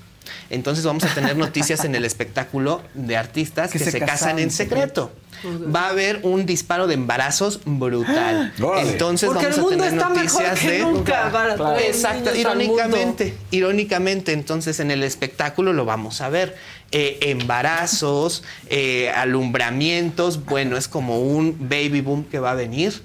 Entonces 0.50 0.86
vamos 0.86 1.04
a 1.04 1.14
tener 1.14 1.36
noticias 1.38 1.84
en 1.86 1.96
el 1.96 2.06
espectáculo 2.06 2.82
de 2.94 3.18
artistas 3.18 3.72
que, 3.72 3.80
Que 3.80 3.86
se, 3.86 3.92
se 3.92 4.00
casan 4.00 4.40
en 4.40 4.52
secreto. 4.52 5.12
Va 5.44 5.88
a 5.88 5.90
haber 5.90 6.22
un 6.24 6.46
disparo 6.46 6.88
de 6.88 6.96
embarazos 6.96 7.60
brutal. 7.66 8.54
Entonces 8.78 9.28
Porque 9.28 9.46
vamos 9.46 9.58
el 9.58 9.64
mundo 9.64 9.84
a 9.84 9.88
tener 9.88 9.94
está 9.94 10.10
mejor 10.10 10.24
noticias 10.24 10.60
que 10.60 10.72
de 10.72 10.80
nunca 10.80 11.32
para 11.32 11.56
traer 11.56 11.86
Exacto, 11.86 12.36
irónicamente, 12.36 13.34
irónicamente, 13.52 14.32
entonces 14.34 14.80
en 14.80 14.92
el 14.92 15.04
espectáculo 15.04 15.74
lo 15.74 15.86
vamos 15.86 16.22
a 16.22 16.30
ver. 16.30 16.56
Eh, 16.92 17.18
embarazos, 17.32 18.44
eh, 18.70 19.12
alumbramientos, 19.16 20.46
bueno, 20.46 20.78
es 20.78 20.88
como 20.88 21.20
un 21.20 21.58
baby 21.68 22.02
boom 22.02 22.24
que 22.24 22.40
va 22.40 22.52
a 22.52 22.56
venir. 22.56 23.02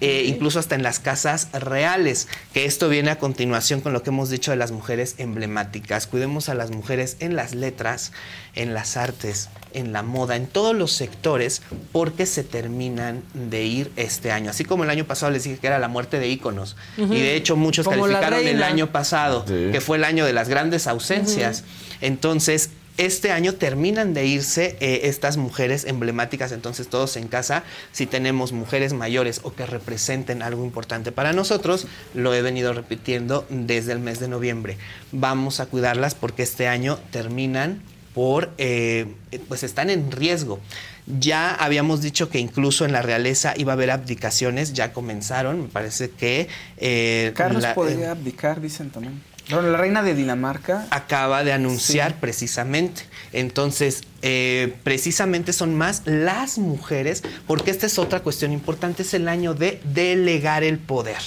Eh, 0.00 0.24
incluso 0.26 0.58
hasta 0.58 0.74
en 0.74 0.82
las 0.82 0.98
casas 1.00 1.48
reales, 1.52 2.28
que 2.52 2.64
esto 2.64 2.88
viene 2.88 3.10
a 3.10 3.18
continuación 3.18 3.80
con 3.80 3.92
lo 3.92 4.02
que 4.02 4.10
hemos 4.10 4.30
dicho 4.30 4.50
de 4.50 4.56
las 4.56 4.70
mujeres 4.72 5.14
emblemáticas. 5.18 6.06
Cuidemos 6.06 6.48
a 6.48 6.54
las 6.54 6.70
mujeres 6.70 7.16
en 7.20 7.36
las 7.36 7.54
letras, 7.54 8.12
en 8.54 8.74
las 8.74 8.96
artes, 8.96 9.48
en 9.72 9.92
la 9.92 10.02
moda, 10.02 10.36
en 10.36 10.46
todos 10.46 10.74
los 10.76 10.92
sectores, 10.92 11.62
porque 11.92 12.26
se 12.26 12.44
terminan 12.44 13.22
de 13.34 13.64
ir 13.64 13.90
este 13.96 14.30
año. 14.30 14.50
Así 14.50 14.64
como 14.64 14.84
el 14.84 14.90
año 14.90 15.04
pasado 15.06 15.32
les 15.32 15.44
dije 15.44 15.58
que 15.58 15.66
era 15.66 15.78
la 15.78 15.88
muerte 15.88 16.18
de 16.20 16.28
íconos, 16.28 16.76
y 16.96 17.06
de 17.06 17.34
hecho 17.36 17.56
muchos 17.56 17.84
Como 17.84 18.02
calificaron 18.02 18.46
el 18.46 18.62
año 18.62 18.92
pasado, 18.92 19.44
Sí. 19.46 19.70
que 19.72 19.80
fue 19.80 19.96
el 19.96 20.04
año 20.04 20.24
de 20.24 20.32
las 20.32 20.48
grandes 20.48 20.86
ausencias. 20.86 21.64
Entonces, 22.00 22.70
este 22.96 23.32
año 23.32 23.54
terminan 23.54 24.14
de 24.14 24.26
irse 24.26 24.76
eh, 24.80 25.00
estas 25.04 25.36
mujeres 25.36 25.84
emblemáticas, 25.84 26.52
entonces 26.52 26.88
todos 26.88 27.16
en 27.16 27.26
casa, 27.28 27.64
si 27.92 28.06
tenemos 28.06 28.52
mujeres 28.52 28.92
mayores 28.92 29.40
o 29.42 29.52
que 29.52 29.66
representen 29.66 30.42
algo 30.42 30.64
importante 30.64 31.10
para 31.10 31.32
nosotros, 31.32 31.86
lo 32.14 32.32
he 32.34 32.42
venido 32.42 32.72
repitiendo 32.72 33.46
desde 33.50 33.92
el 33.92 33.98
mes 33.98 34.20
de 34.20 34.28
noviembre. 34.28 34.76
Vamos 35.12 35.58
a 35.60 35.66
cuidarlas 35.66 36.14
porque 36.14 36.44
este 36.44 36.68
año 36.68 36.98
terminan 37.10 37.82
por, 38.14 38.52
eh, 38.58 39.06
pues 39.48 39.64
están 39.64 39.90
en 39.90 40.12
riesgo. 40.12 40.60
Ya 41.06 41.52
habíamos 41.54 42.00
dicho 42.00 42.30
que 42.30 42.38
incluso 42.38 42.84
en 42.84 42.92
la 42.92 43.02
realeza 43.02 43.54
iba 43.56 43.72
a 43.72 43.74
haber 43.74 43.90
abdicaciones, 43.90 44.72
ya 44.72 44.92
comenzaron, 44.92 45.62
me 45.62 45.68
parece 45.68 46.10
que... 46.10 46.46
eh, 46.76 47.32
Carlos 47.34 47.62
la- 47.62 47.74
podría 47.74 48.12
abdicar, 48.12 48.60
dicen 48.60 48.90
también. 48.90 49.20
Bueno, 49.50 49.70
la 49.70 49.78
reina 49.78 50.02
de 50.02 50.14
Dinamarca. 50.14 50.86
acaba 50.90 51.44
de 51.44 51.52
anunciar 51.52 52.18
precisamente. 52.18 53.02
Entonces, 53.32 54.02
eh, 54.22 54.74
precisamente 54.84 55.52
son 55.52 55.74
más 55.74 56.02
las 56.06 56.56
mujeres, 56.56 57.22
porque 57.46 57.70
esta 57.70 57.86
es 57.86 57.98
otra 57.98 58.20
cuestión 58.20 58.52
importante, 58.52 59.02
es 59.02 59.12
el 59.12 59.28
año 59.28 59.54
de 59.54 59.80
delegar 59.84 60.64
el 60.64 60.78
poder. 60.78 61.18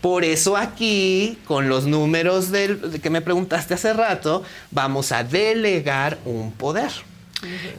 Por 0.00 0.24
eso 0.24 0.56
aquí, 0.56 1.38
con 1.46 1.68
los 1.68 1.86
números 1.86 2.50
del, 2.50 2.92
de 2.92 2.98
que 2.98 3.10
me 3.10 3.20
preguntaste 3.20 3.74
hace 3.74 3.92
rato, 3.92 4.42
vamos 4.70 5.12
a 5.12 5.22
delegar 5.22 6.18
un 6.24 6.50
poder. 6.52 6.90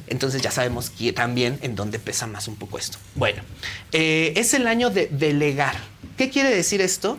Entonces 0.08 0.42
ya 0.42 0.52
sabemos 0.52 0.90
que 0.90 1.12
también 1.12 1.60
en 1.62 1.76
dónde 1.76 2.00
pesa 2.00 2.28
más 2.28 2.48
un 2.48 2.56
poco 2.56 2.78
esto. 2.78 2.98
Bueno, 3.16 3.42
eh, 3.92 4.32
es 4.38 4.54
el 4.54 4.68
año 4.68 4.90
de 4.90 5.08
delegar. 5.08 5.76
¿Qué 6.18 6.30
quiere 6.30 6.50
decir 6.50 6.80
esto? 6.80 7.18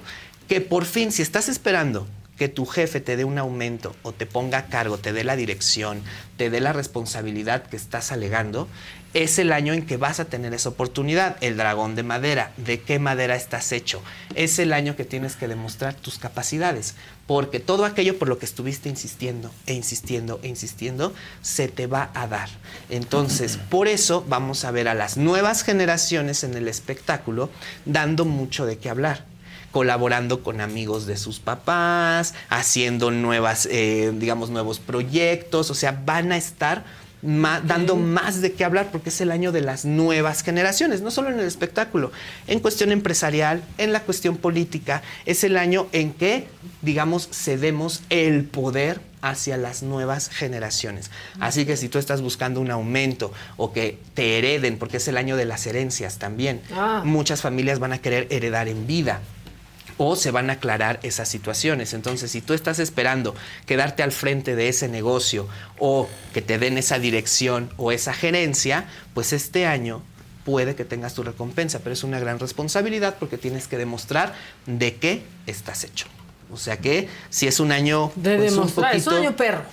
Que 0.49 0.62
por 0.62 0.87
fin, 0.87 1.12
si 1.12 1.21
estás 1.21 1.51
esperando 1.51 2.07
que 2.41 2.49
tu 2.49 2.65
jefe 2.65 3.03
te 3.03 3.19
dé 3.19 3.27
un 3.27 3.37
aumento 3.37 3.95
o 4.03 4.12
te 4.12 4.25
ponga 4.25 4.57
a 4.57 4.67
cargo, 4.69 4.97
te 4.97 5.12
dé 5.12 5.25
la 5.25 5.37
dirección, 5.37 6.03
te 6.39 6.49
dé 6.49 6.61
la 6.61 6.73
responsabilidad 6.73 7.65
que 7.65 7.77
estás 7.77 8.12
alegando, 8.12 8.67
es 9.12 9.39
el 9.39 9.53
año 9.53 9.75
en 9.75 9.85
que 9.85 9.99
vas 9.99 10.21
a 10.21 10.25
tener 10.25 10.55
esa 10.55 10.71
oportunidad. 10.71 11.37
El 11.43 11.59
dragón 11.59 11.97
de 11.97 12.03
madera, 12.03 12.55
¿de 12.57 12.81
qué 12.81 12.99
madera 12.99 13.37
estás 13.37 13.73
hecho? 13.73 14.01
Es 14.35 14.59
el 14.59 14.73
año 14.73 14.97
que 14.97 15.05
tienes 15.05 15.37
que 15.37 15.49
demostrar 15.49 15.93
tus 15.93 16.17
capacidades, 16.17 16.95
porque 17.27 17.61
todo 17.61 17.85
aquello 17.85 18.19
por 18.19 18.29
lo 18.29 18.39
que 18.39 18.47
estuviste 18.47 18.89
insistiendo 18.89 19.51
e 19.67 19.75
insistiendo 19.75 20.41
e 20.43 20.49
insistiendo, 20.49 21.12
se 21.43 21.69
te 21.69 21.87
va 21.87 22.11
a 22.15 22.27
dar. 22.27 22.49
Entonces, 22.89 23.59
por 23.59 23.87
eso 23.87 24.25
vamos 24.27 24.65
a 24.65 24.71
ver 24.71 24.89
a 24.89 24.95
las 24.95 25.19
nuevas 25.19 25.62
generaciones 25.62 26.43
en 26.43 26.55
el 26.55 26.69
espectáculo 26.69 27.51
dando 27.85 28.25
mucho 28.25 28.65
de 28.65 28.79
qué 28.79 28.89
hablar 28.89 29.30
colaborando 29.73 30.43
con 30.43 30.61
amigos 30.61 31.07
de 31.07 31.17
sus 31.17 31.39
papás, 31.39 32.35
haciendo 32.49 33.11
nuevas, 33.11 33.67
eh, 33.71 34.13
digamos, 34.15 34.51
nuevos 34.51 34.79
proyectos, 34.81 35.71
o 35.71 35.75
sea, 35.75 36.03
van 36.05 36.33
a 36.33 36.37
estar 36.37 36.85
dando 37.23 37.97
más 37.97 38.41
de 38.41 38.53
qué 38.53 38.65
hablar 38.65 38.89
porque 38.91 39.11
es 39.11 39.21
el 39.21 39.31
año 39.31 39.53
de 39.53 39.61
las 39.61 39.85
nuevas 39.85 40.43
generaciones, 40.43 41.03
no 41.03 41.11
solo 41.11 41.29
en 41.29 41.39
el 41.39 41.45
espectáculo, 41.47 42.13
en 42.47 42.61
cuestión 42.61 42.93
empresarial, 42.93 43.63
en 43.77 43.93
la 43.93 44.01
cuestión 44.01 44.39
política, 44.39 45.03
es 45.27 45.45
el 45.45 45.59
año 45.59 45.87
en 45.93 46.15
que, 46.15 46.49
digamos, 46.81 47.29
cedemos 47.31 48.03
el 48.09 48.45
poder 48.45 49.03
hacia 49.21 49.59
las 49.59 49.83
nuevas 49.83 50.31
generaciones. 50.31 51.11
Así 51.41 51.67
que 51.67 51.77
si 51.77 51.91
tú 51.91 51.99
estás 51.99 52.23
buscando 52.23 52.59
un 52.59 52.71
aumento 52.71 53.33
o 53.59 53.71
que 53.71 53.99
te 54.15 54.39
hereden, 54.39 54.79
porque 54.79 54.97
es 54.97 55.07
el 55.09 55.19
año 55.19 55.37
de 55.37 55.45
las 55.45 55.67
herencias 55.67 56.19
también, 56.19 56.63
Ah. 56.75 57.03
muchas 57.05 57.43
familias 57.43 57.81
van 57.81 57.93
a 57.93 57.99
querer 57.99 58.29
heredar 58.31 58.67
en 58.67 58.87
vida 58.87 59.21
o 60.03 60.17
se 60.17 60.31
van 60.31 60.49
a 60.49 60.55
aclarar 60.55 60.99
esas 61.03 61.29
situaciones. 61.29 61.93
Entonces, 61.93 62.31
si 62.31 62.41
tú 62.41 62.55
estás 62.55 62.79
esperando 62.79 63.35
quedarte 63.67 64.03
al 64.03 64.13
frente 64.13 64.57
de 64.57 64.71
ese 64.71 64.89
negocio 64.89 65.47
o 65.79 66.09
que 66.33 66.41
te 66.41 66.59
den 66.59 66.79
esa 66.79 66.99
dirección 66.99 67.69
o 67.77 67.93
esa 67.93 68.15
gerencia, 68.15 68.87
pues 69.13 69.35
este 69.35 69.67
año 69.67 70.01
puede 70.47 70.75
que 70.75 70.87
tengas 70.87 71.13
tu 71.13 71.23
recompensa, 71.23 71.81
pero 71.81 71.93
es 71.93 72.03
una 72.03 72.19
gran 72.19 72.39
responsabilidad 72.39 73.17
porque 73.21 73.37
tienes 73.37 73.69
que 73.69 73.77
demostrar 73.77 74.33
de 74.65 74.97
qué 74.97 75.23
estás 75.47 75.85
hecho. 75.85 76.07
O 76.51 76.57
sea 76.57 76.79
que 76.79 77.11
si 77.29 77.47
es 77.47 77.61
un 77.61 77.71
año 77.71 78.11
De 78.17 78.39
pues, 78.39 78.53
un 78.53 78.57
demostrar. 78.57 78.97
Es 78.97 79.07
un 79.07 79.17
año 79.17 79.37
perro. 79.37 79.65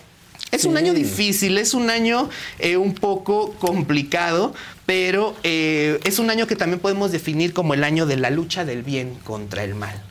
es 0.52 0.66
un 0.66 0.76
año 0.76 0.94
difícil, 0.94 1.58
es 1.58 1.74
un 1.74 1.90
año 1.90 2.30
eh, 2.60 2.76
un 2.76 2.95
poco 2.95 3.54
complicado, 3.54 4.54
pero 4.86 5.38
eh, 5.44 6.02
es 6.04 6.20
un 6.20 6.30
año 6.30 6.48
que 6.48 6.58
también 6.58 6.82
podemos 6.82 7.14
definir 7.14 7.54
como 7.54 7.74
el 7.74 7.86
año 7.86 8.06
de 8.06 8.18
la 8.18 8.30
lucha 8.30 8.66
del 8.66 8.84
bien 8.84 9.16
contra 9.24 9.64
el 9.64 9.74
mal. 9.74 10.04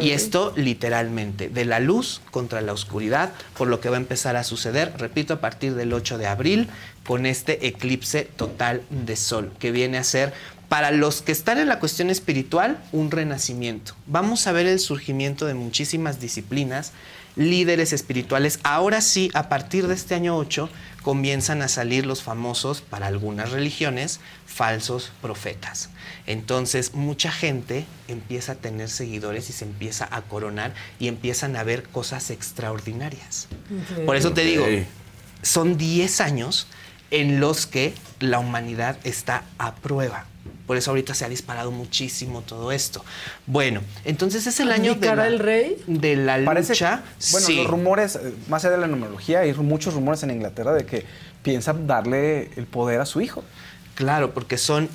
Y 0.00 0.10
esto 0.10 0.52
literalmente, 0.56 1.48
de 1.48 1.64
la 1.64 1.80
luz 1.80 2.20
contra 2.30 2.60
la 2.60 2.72
oscuridad, 2.72 3.32
por 3.56 3.68
lo 3.68 3.80
que 3.80 3.88
va 3.88 3.96
a 3.96 4.00
empezar 4.00 4.36
a 4.36 4.44
suceder, 4.44 4.94
repito, 4.98 5.34
a 5.34 5.40
partir 5.40 5.74
del 5.74 5.92
8 5.92 6.18
de 6.18 6.26
abril, 6.26 6.68
con 7.06 7.26
este 7.26 7.66
eclipse 7.66 8.28
total 8.36 8.82
de 8.90 9.16
sol, 9.16 9.52
que 9.58 9.70
viene 9.70 9.98
a 9.98 10.04
ser, 10.04 10.32
para 10.68 10.92
los 10.92 11.22
que 11.22 11.32
están 11.32 11.58
en 11.58 11.68
la 11.68 11.80
cuestión 11.80 12.10
espiritual, 12.10 12.80
un 12.92 13.10
renacimiento. 13.10 13.94
Vamos 14.06 14.46
a 14.46 14.52
ver 14.52 14.66
el 14.66 14.78
surgimiento 14.78 15.46
de 15.46 15.54
muchísimas 15.54 16.20
disciplinas, 16.20 16.92
líderes 17.36 17.92
espirituales. 17.92 18.60
Ahora 18.62 19.00
sí, 19.00 19.30
a 19.34 19.48
partir 19.48 19.86
de 19.86 19.94
este 19.94 20.14
año 20.14 20.36
8, 20.36 20.68
comienzan 21.02 21.62
a 21.62 21.68
salir 21.68 22.06
los 22.06 22.22
famosos, 22.22 22.80
para 22.80 23.06
algunas 23.06 23.50
religiones, 23.50 24.20
falsos 24.46 25.12
profetas. 25.22 25.90
Entonces, 26.26 26.94
mucha 26.94 27.32
gente 27.32 27.86
empieza 28.08 28.52
a 28.52 28.54
tener 28.56 28.88
seguidores 28.88 29.48
y 29.50 29.52
se 29.52 29.64
empieza 29.64 30.08
a 30.10 30.22
coronar 30.22 30.74
y 30.98 31.08
empiezan 31.08 31.56
a 31.56 31.64
ver 31.64 31.84
cosas 31.84 32.30
extraordinarias. 32.30 33.48
Por 34.06 34.16
eso 34.16 34.32
te 34.32 34.44
digo, 34.44 34.66
son 35.42 35.78
10 35.78 36.20
años 36.20 36.66
en 37.10 37.40
los 37.40 37.66
que 37.66 37.94
la 38.20 38.38
humanidad 38.38 38.98
está 39.04 39.44
a 39.58 39.74
prueba. 39.74 40.26
Por 40.66 40.76
eso 40.76 40.90
ahorita 40.92 41.14
se 41.14 41.24
ha 41.24 41.28
disparado 41.28 41.70
muchísimo 41.72 42.42
todo 42.42 42.70
esto. 42.72 43.04
Bueno, 43.46 43.80
entonces 44.04 44.46
es 44.46 44.60
el 44.60 44.70
año 44.70 44.84
de 44.84 44.90
¿Abdicará 45.08 45.22
la, 45.24 45.28
el 45.28 45.38
rey? 45.40 45.76
de 45.86 46.16
la 46.16 46.38
Parece, 46.44 46.72
lucha. 46.74 47.02
bueno, 47.32 47.46
sí. 47.46 47.56
los 47.56 47.66
rumores, 47.66 48.16
eh, 48.16 48.32
más 48.48 48.64
allá 48.64 48.76
de 48.76 48.80
la 48.80 48.86
numerología, 48.86 49.40
hay 49.40 49.52
muchos 49.54 49.94
rumores 49.94 50.22
en 50.22 50.30
Inglaterra 50.30 50.72
de 50.72 50.86
que 50.86 51.04
piensa 51.42 51.72
darle 51.72 52.50
el 52.56 52.66
poder 52.66 53.00
a 53.00 53.06
su 53.06 53.20
hijo. 53.20 53.42
Claro, 53.96 54.32
porque 54.32 54.56
son 54.58 54.88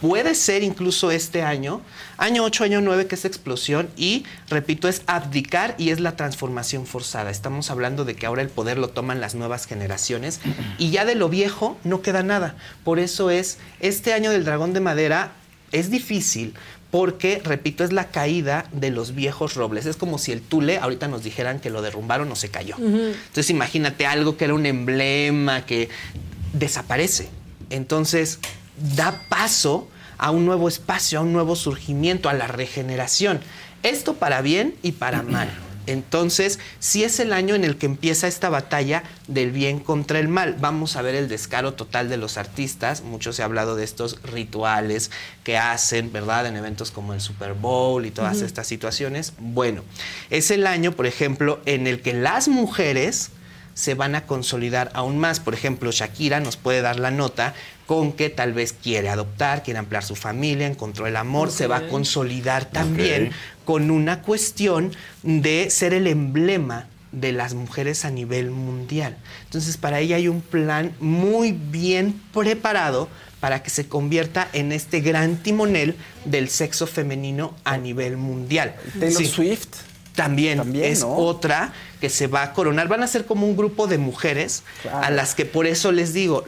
Puede 0.00 0.34
ser 0.36 0.62
incluso 0.62 1.10
este 1.10 1.42
año, 1.42 1.80
año 2.18 2.44
8, 2.44 2.64
año 2.64 2.80
9, 2.80 3.06
que 3.06 3.16
es 3.16 3.24
explosión 3.24 3.88
y, 3.96 4.24
repito, 4.48 4.88
es 4.88 5.02
abdicar 5.06 5.74
y 5.76 5.90
es 5.90 5.98
la 5.98 6.14
transformación 6.14 6.86
forzada. 6.86 7.30
Estamos 7.30 7.70
hablando 7.70 8.04
de 8.04 8.14
que 8.14 8.26
ahora 8.26 8.42
el 8.42 8.48
poder 8.48 8.78
lo 8.78 8.90
toman 8.90 9.20
las 9.20 9.34
nuevas 9.34 9.66
generaciones 9.66 10.40
y 10.78 10.90
ya 10.90 11.04
de 11.04 11.16
lo 11.16 11.28
viejo 11.28 11.76
no 11.82 12.00
queda 12.00 12.22
nada. 12.22 12.54
Por 12.84 13.00
eso 13.00 13.30
es, 13.30 13.58
este 13.80 14.12
año 14.12 14.30
del 14.30 14.44
dragón 14.44 14.72
de 14.72 14.80
madera 14.80 15.32
es 15.72 15.90
difícil 15.90 16.54
porque, 16.90 17.42
repito, 17.44 17.84
es 17.84 17.92
la 17.92 18.08
caída 18.08 18.66
de 18.72 18.90
los 18.90 19.14
viejos 19.14 19.54
robles. 19.54 19.84
Es 19.84 19.96
como 19.96 20.18
si 20.18 20.32
el 20.32 20.40
Tule 20.40 20.78
ahorita 20.78 21.08
nos 21.08 21.22
dijeran 21.22 21.60
que 21.60 21.70
lo 21.70 21.82
derrumbaron 21.82 22.30
o 22.30 22.36
se 22.36 22.50
cayó. 22.50 22.76
Entonces 22.78 23.50
imagínate 23.50 24.06
algo 24.06 24.36
que 24.36 24.44
era 24.44 24.54
un 24.54 24.64
emblema 24.64 25.66
que 25.66 25.88
desaparece. 26.52 27.28
Entonces 27.70 28.38
da 28.94 29.20
paso 29.28 29.88
a 30.18 30.30
un 30.30 30.44
nuevo 30.44 30.68
espacio, 30.68 31.18
a 31.18 31.22
un 31.22 31.32
nuevo 31.32 31.56
surgimiento, 31.56 32.28
a 32.28 32.34
la 32.34 32.46
regeneración. 32.46 33.40
Esto 33.82 34.14
para 34.14 34.42
bien 34.42 34.74
y 34.82 34.92
para 34.92 35.22
mal. 35.22 35.50
Entonces, 35.88 36.58
sí 36.80 37.02
es 37.02 37.18
el 37.18 37.32
año 37.32 37.54
en 37.54 37.64
el 37.64 37.78
que 37.78 37.86
empieza 37.86 38.28
esta 38.28 38.50
batalla 38.50 39.04
del 39.26 39.52
bien 39.52 39.80
contra 39.80 40.18
el 40.18 40.28
mal. 40.28 40.56
Vamos 40.60 40.96
a 40.96 41.02
ver 41.02 41.14
el 41.14 41.28
descaro 41.28 41.72
total 41.72 42.10
de 42.10 42.18
los 42.18 42.36
artistas. 42.36 43.00
Mucho 43.00 43.32
se 43.32 43.40
ha 43.40 43.46
hablado 43.46 43.74
de 43.74 43.84
estos 43.84 44.22
rituales 44.22 45.10
que 45.44 45.56
hacen, 45.56 46.12
¿verdad? 46.12 46.46
En 46.46 46.56
eventos 46.56 46.90
como 46.90 47.14
el 47.14 47.22
Super 47.22 47.54
Bowl 47.54 48.04
y 48.04 48.10
todas 48.10 48.42
estas 48.42 48.66
situaciones. 48.66 49.32
Bueno, 49.38 49.82
es 50.28 50.50
el 50.50 50.66
año, 50.66 50.92
por 50.92 51.06
ejemplo, 51.06 51.58
en 51.64 51.86
el 51.86 52.02
que 52.02 52.12
las 52.12 52.48
mujeres 52.48 53.30
se 53.78 53.94
van 53.94 54.16
a 54.16 54.26
consolidar 54.26 54.90
aún 54.92 55.18
más. 55.18 55.38
Por 55.38 55.54
ejemplo, 55.54 55.92
Shakira 55.92 56.40
nos 56.40 56.56
puede 56.56 56.82
dar 56.82 56.98
la 56.98 57.12
nota 57.12 57.54
con 57.86 58.10
que 58.12 58.28
tal 58.28 58.52
vez 58.52 58.72
quiere 58.72 59.08
adoptar, 59.08 59.62
quiere 59.62 59.78
ampliar 59.78 60.02
su 60.02 60.16
familia, 60.16 60.66
encontró 60.66 61.06
el 61.06 61.14
amor, 61.16 61.52
se 61.52 61.68
va 61.68 61.76
a 61.76 61.86
consolidar 61.88 62.64
también 62.64 63.30
con 63.64 63.92
una 63.92 64.20
cuestión 64.22 64.90
de 65.22 65.70
ser 65.70 65.94
el 65.94 66.08
emblema 66.08 66.88
de 67.12 67.30
las 67.30 67.54
mujeres 67.54 68.04
a 68.04 68.10
nivel 68.10 68.50
mundial. 68.50 69.16
Entonces, 69.44 69.76
para 69.76 70.00
ella 70.00 70.16
hay 70.16 70.26
un 70.26 70.40
plan 70.40 70.92
muy 70.98 71.52
bien 71.52 72.20
preparado 72.34 73.08
para 73.38 73.62
que 73.62 73.70
se 73.70 73.86
convierta 73.86 74.48
en 74.52 74.72
este 74.72 75.00
gran 75.00 75.36
timonel 75.36 75.94
del 76.24 76.48
sexo 76.48 76.88
femenino 76.88 77.54
a 77.62 77.76
nivel 77.78 78.16
mundial. 78.16 78.74
Taylor 78.98 79.22
Sí. 79.22 79.26
Swift. 79.28 79.68
También, 80.16 80.58
También, 80.58 80.84
es 80.84 81.02
¿no? 81.02 81.14
otra 81.14 81.72
que 82.00 82.10
se 82.10 82.26
va 82.28 82.42
a 82.42 82.52
coronar. 82.52 82.86
Van 82.88 83.02
a 83.02 83.06
ser 83.08 83.24
como 83.26 83.46
un 83.46 83.56
grupo 83.56 83.86
de 83.86 83.98
mujeres 83.98 84.62
Claro. 84.82 84.98
a 85.04 85.10
las 85.10 85.34
que 85.34 85.44
por 85.44 85.66
eso 85.66 85.90
les 85.92 86.12
digo, 86.12 86.44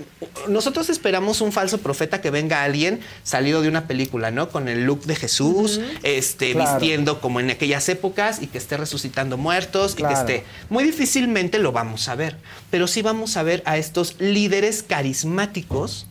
nosotros 0.48 0.88
esperamos 0.90 1.40
un 1.40 1.50
falso 1.52 1.78
profeta 1.78 2.20
que 2.20 2.30
venga 2.30 2.62
alguien 2.62 3.00
salido 3.24 3.60
de 3.62 3.68
una 3.68 3.86
película, 3.86 4.30
¿no? 4.30 4.48
Con 4.48 4.68
el 4.68 4.84
look 4.84 5.02
de 5.04 5.16
Jesús, 5.16 5.80
este, 6.02 6.52
Claro. 6.52 6.78
vistiendo 6.78 7.20
como 7.20 7.40
en 7.40 7.50
aquellas 7.50 7.88
épocas 7.88 8.40
y 8.40 8.46
que 8.46 8.58
esté 8.58 8.76
resucitando 8.76 9.36
muertos 9.36 9.94
y 9.98 10.02
que 10.04 10.12
esté. 10.12 10.44
Muy 10.68 10.84
difícilmente 10.84 11.58
lo 11.58 11.72
vamos 11.72 12.08
a 12.08 12.14
ver, 12.14 12.36
pero 12.70 12.86
sí 12.86 13.02
vamos 13.02 13.36
a 13.36 13.42
ver 13.42 13.62
a 13.66 13.76
estos 13.76 14.16
líderes 14.20 14.82
carismáticos 14.84 16.06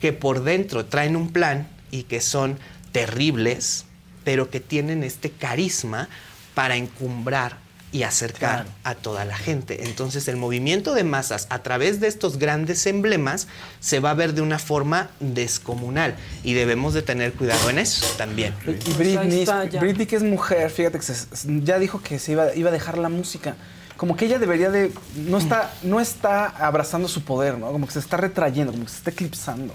que 0.00 0.12
por 0.12 0.42
dentro 0.44 0.84
traen 0.86 1.16
un 1.16 1.30
plan 1.32 1.68
y 1.90 2.04
que 2.04 2.20
son 2.20 2.58
terribles, 2.92 3.84
pero 4.24 4.50
que 4.50 4.60
tienen 4.60 5.02
este 5.02 5.30
carisma 5.30 6.08
para 6.54 6.76
encumbrar 6.76 7.58
y 7.92 8.04
acercar 8.04 8.64
Claro. 8.64 8.68
a 8.84 8.94
toda 8.94 9.24
la 9.26 9.36
gente. 9.36 9.84
Entonces 9.84 10.26
el 10.28 10.36
movimiento 10.36 10.94
de 10.94 11.04
masas 11.04 11.46
a 11.50 11.58
través 11.62 12.00
de 12.00 12.08
estos 12.08 12.38
grandes 12.38 12.86
emblemas 12.86 13.48
se 13.80 14.00
va 14.00 14.10
a 14.10 14.14
ver 14.14 14.32
de 14.32 14.40
una 14.40 14.58
forma 14.58 15.10
descomunal 15.20 16.16
y 16.42 16.54
debemos 16.54 16.94
de 16.94 17.02
tener 17.02 17.34
cuidado 17.34 17.68
en 17.70 17.78
eso 17.78 18.06
también. 18.16 18.54
Y 18.62 18.72
Pues 18.72 18.96
Britney. 18.98 19.44
Britney, 19.78 20.06
que 20.06 20.16
es 20.16 20.22
mujer, 20.22 20.70
fíjate 20.70 20.98
que 20.98 21.04
se- 21.04 21.26
ya 21.62 21.78
dijo 21.78 22.00
que 22.02 22.18
se 22.18 22.32
iba, 22.32 22.54
iba 22.54 22.70
a 22.70 22.72
dejar 22.72 22.96
la 22.98 23.08
música. 23.10 23.56
Como 23.98 24.16
que 24.16 24.24
ella 24.24 24.38
debería 24.40 24.68
de. 24.70 24.90
No 25.14 25.38
está, 25.38 25.72
no 25.84 26.00
está 26.00 26.46
abrazando 26.46 27.06
su 27.06 27.22
poder, 27.22 27.58
¿no? 27.58 27.70
Como 27.70 27.86
que 27.86 27.92
se 27.92 27.98
está 28.00 28.16
retrayendo, 28.16 28.72
como 28.72 28.84
que 28.84 28.90
se 28.90 28.96
está 28.96 29.10
eclipsando. 29.10 29.74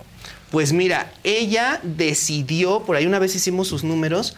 Pues 0.51 0.73
mira, 0.73 1.11
ella 1.23 1.79
decidió, 1.83 2.81
por 2.83 2.95
ahí 2.97 3.05
una 3.05 3.19
vez 3.19 3.35
hicimos 3.35 3.67
sus 3.69 3.83
números, 3.85 4.35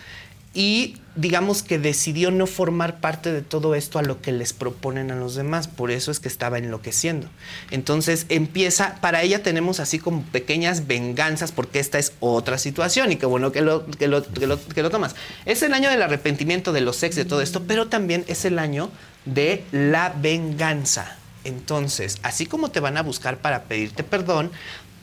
y 0.54 0.98
digamos 1.16 1.64
que 1.64 1.78
decidió 1.78 2.32
no 2.32 2.48
formar 2.48 3.00
parte 3.02 3.32
de 3.32 3.42
todo 3.42 3.76
esto 3.76 4.00
a 4.00 4.02
lo 4.04 4.22
que 4.22 4.32
les 4.32 4.54
proponen 4.54 5.12
a 5.12 5.16
los 5.16 5.36
demás. 5.36 5.68
Por 5.68 5.92
eso 5.92 6.12
es 6.12 6.20
que 6.20 6.28
estaba 6.28 6.58
enloqueciendo. 6.58 7.28
Entonces 7.72 8.26
empieza, 8.30 8.96
para 9.02 9.22
ella 9.22 9.44
tenemos 9.44 9.80
así 9.80 10.00
como 10.00 10.24
pequeñas 10.24 10.88
venganzas, 10.88 11.52
porque 11.52 11.80
esta 11.80 12.00
es 12.00 12.14
otra 12.20 12.58
situación 12.58 13.12
y 13.12 13.18
qué 13.18 13.26
bueno 13.26 13.52
que 13.52 13.62
lo, 13.62 13.86
que 13.86 14.08
lo, 14.08 14.24
que 14.26 14.48
lo- 14.48 14.60
que 14.68 14.82
lo 14.82 14.90
tomas. 14.90 15.16
Es 15.46 15.62
el 15.62 15.74
año 15.74 15.90
del 15.90 16.02
arrepentimiento, 16.02 16.72
de 16.72 16.82
los 16.82 17.04
ex, 17.04 17.16
de 17.16 17.26
todo 17.26 17.42
esto, 17.42 17.64
pero 17.68 17.88
también 17.88 18.24
es 18.28 18.46
el 18.46 18.58
año 18.58 18.90
de 19.26 19.64
la 19.72 20.10
venganza. 20.20 21.16
Entonces, 21.46 22.18
así 22.22 22.46
como 22.46 22.70
te 22.70 22.80
van 22.82 22.98
a 22.98 23.02
buscar 23.02 23.38
para 23.38 23.64
pedirte 23.64 24.04
perdón, 24.04 24.52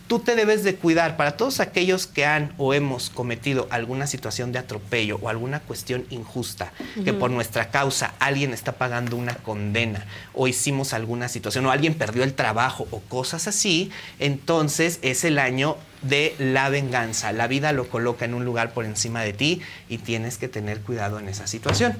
tú 0.06 0.20
te 0.20 0.36
debes 0.36 0.64
de 0.64 0.76
cuidar. 0.76 1.16
Para 1.16 1.36
todos 1.36 1.60
aquellos 1.60 2.06
que 2.06 2.24
han 2.24 2.52
o 2.58 2.74
hemos 2.74 3.10
cometido 3.10 3.66
alguna 3.70 4.06
situación 4.06 4.52
de 4.52 4.58
atropello 4.58 5.18
o 5.20 5.28
alguna 5.28 5.60
cuestión 5.60 6.06
injusta, 6.10 6.72
que 7.04 7.12
por 7.12 7.30
nuestra 7.30 7.70
causa 7.70 8.14
alguien 8.18 8.52
está 8.52 8.72
pagando 8.72 9.16
una 9.16 9.34
condena 9.34 10.06
o 10.32 10.48
hicimos 10.48 10.92
alguna 10.92 11.28
situación 11.28 11.66
o 11.66 11.70
alguien 11.70 11.94
perdió 11.94 12.24
el 12.24 12.34
trabajo 12.34 12.86
o 12.90 13.00
cosas 13.00 13.48
así, 13.48 13.90
entonces 14.18 14.98
es 15.02 15.24
el 15.24 15.38
año 15.38 15.76
de 16.02 16.34
la 16.38 16.68
venganza. 16.68 17.32
La 17.32 17.46
vida 17.46 17.72
lo 17.72 17.88
coloca 17.88 18.24
en 18.24 18.34
un 18.34 18.44
lugar 18.44 18.72
por 18.72 18.84
encima 18.84 19.22
de 19.22 19.32
ti 19.32 19.60
y 19.88 19.98
tienes 19.98 20.38
que 20.38 20.48
tener 20.48 20.80
cuidado 20.80 21.18
en 21.18 21.28
esa 21.28 21.46
situación. 21.46 21.96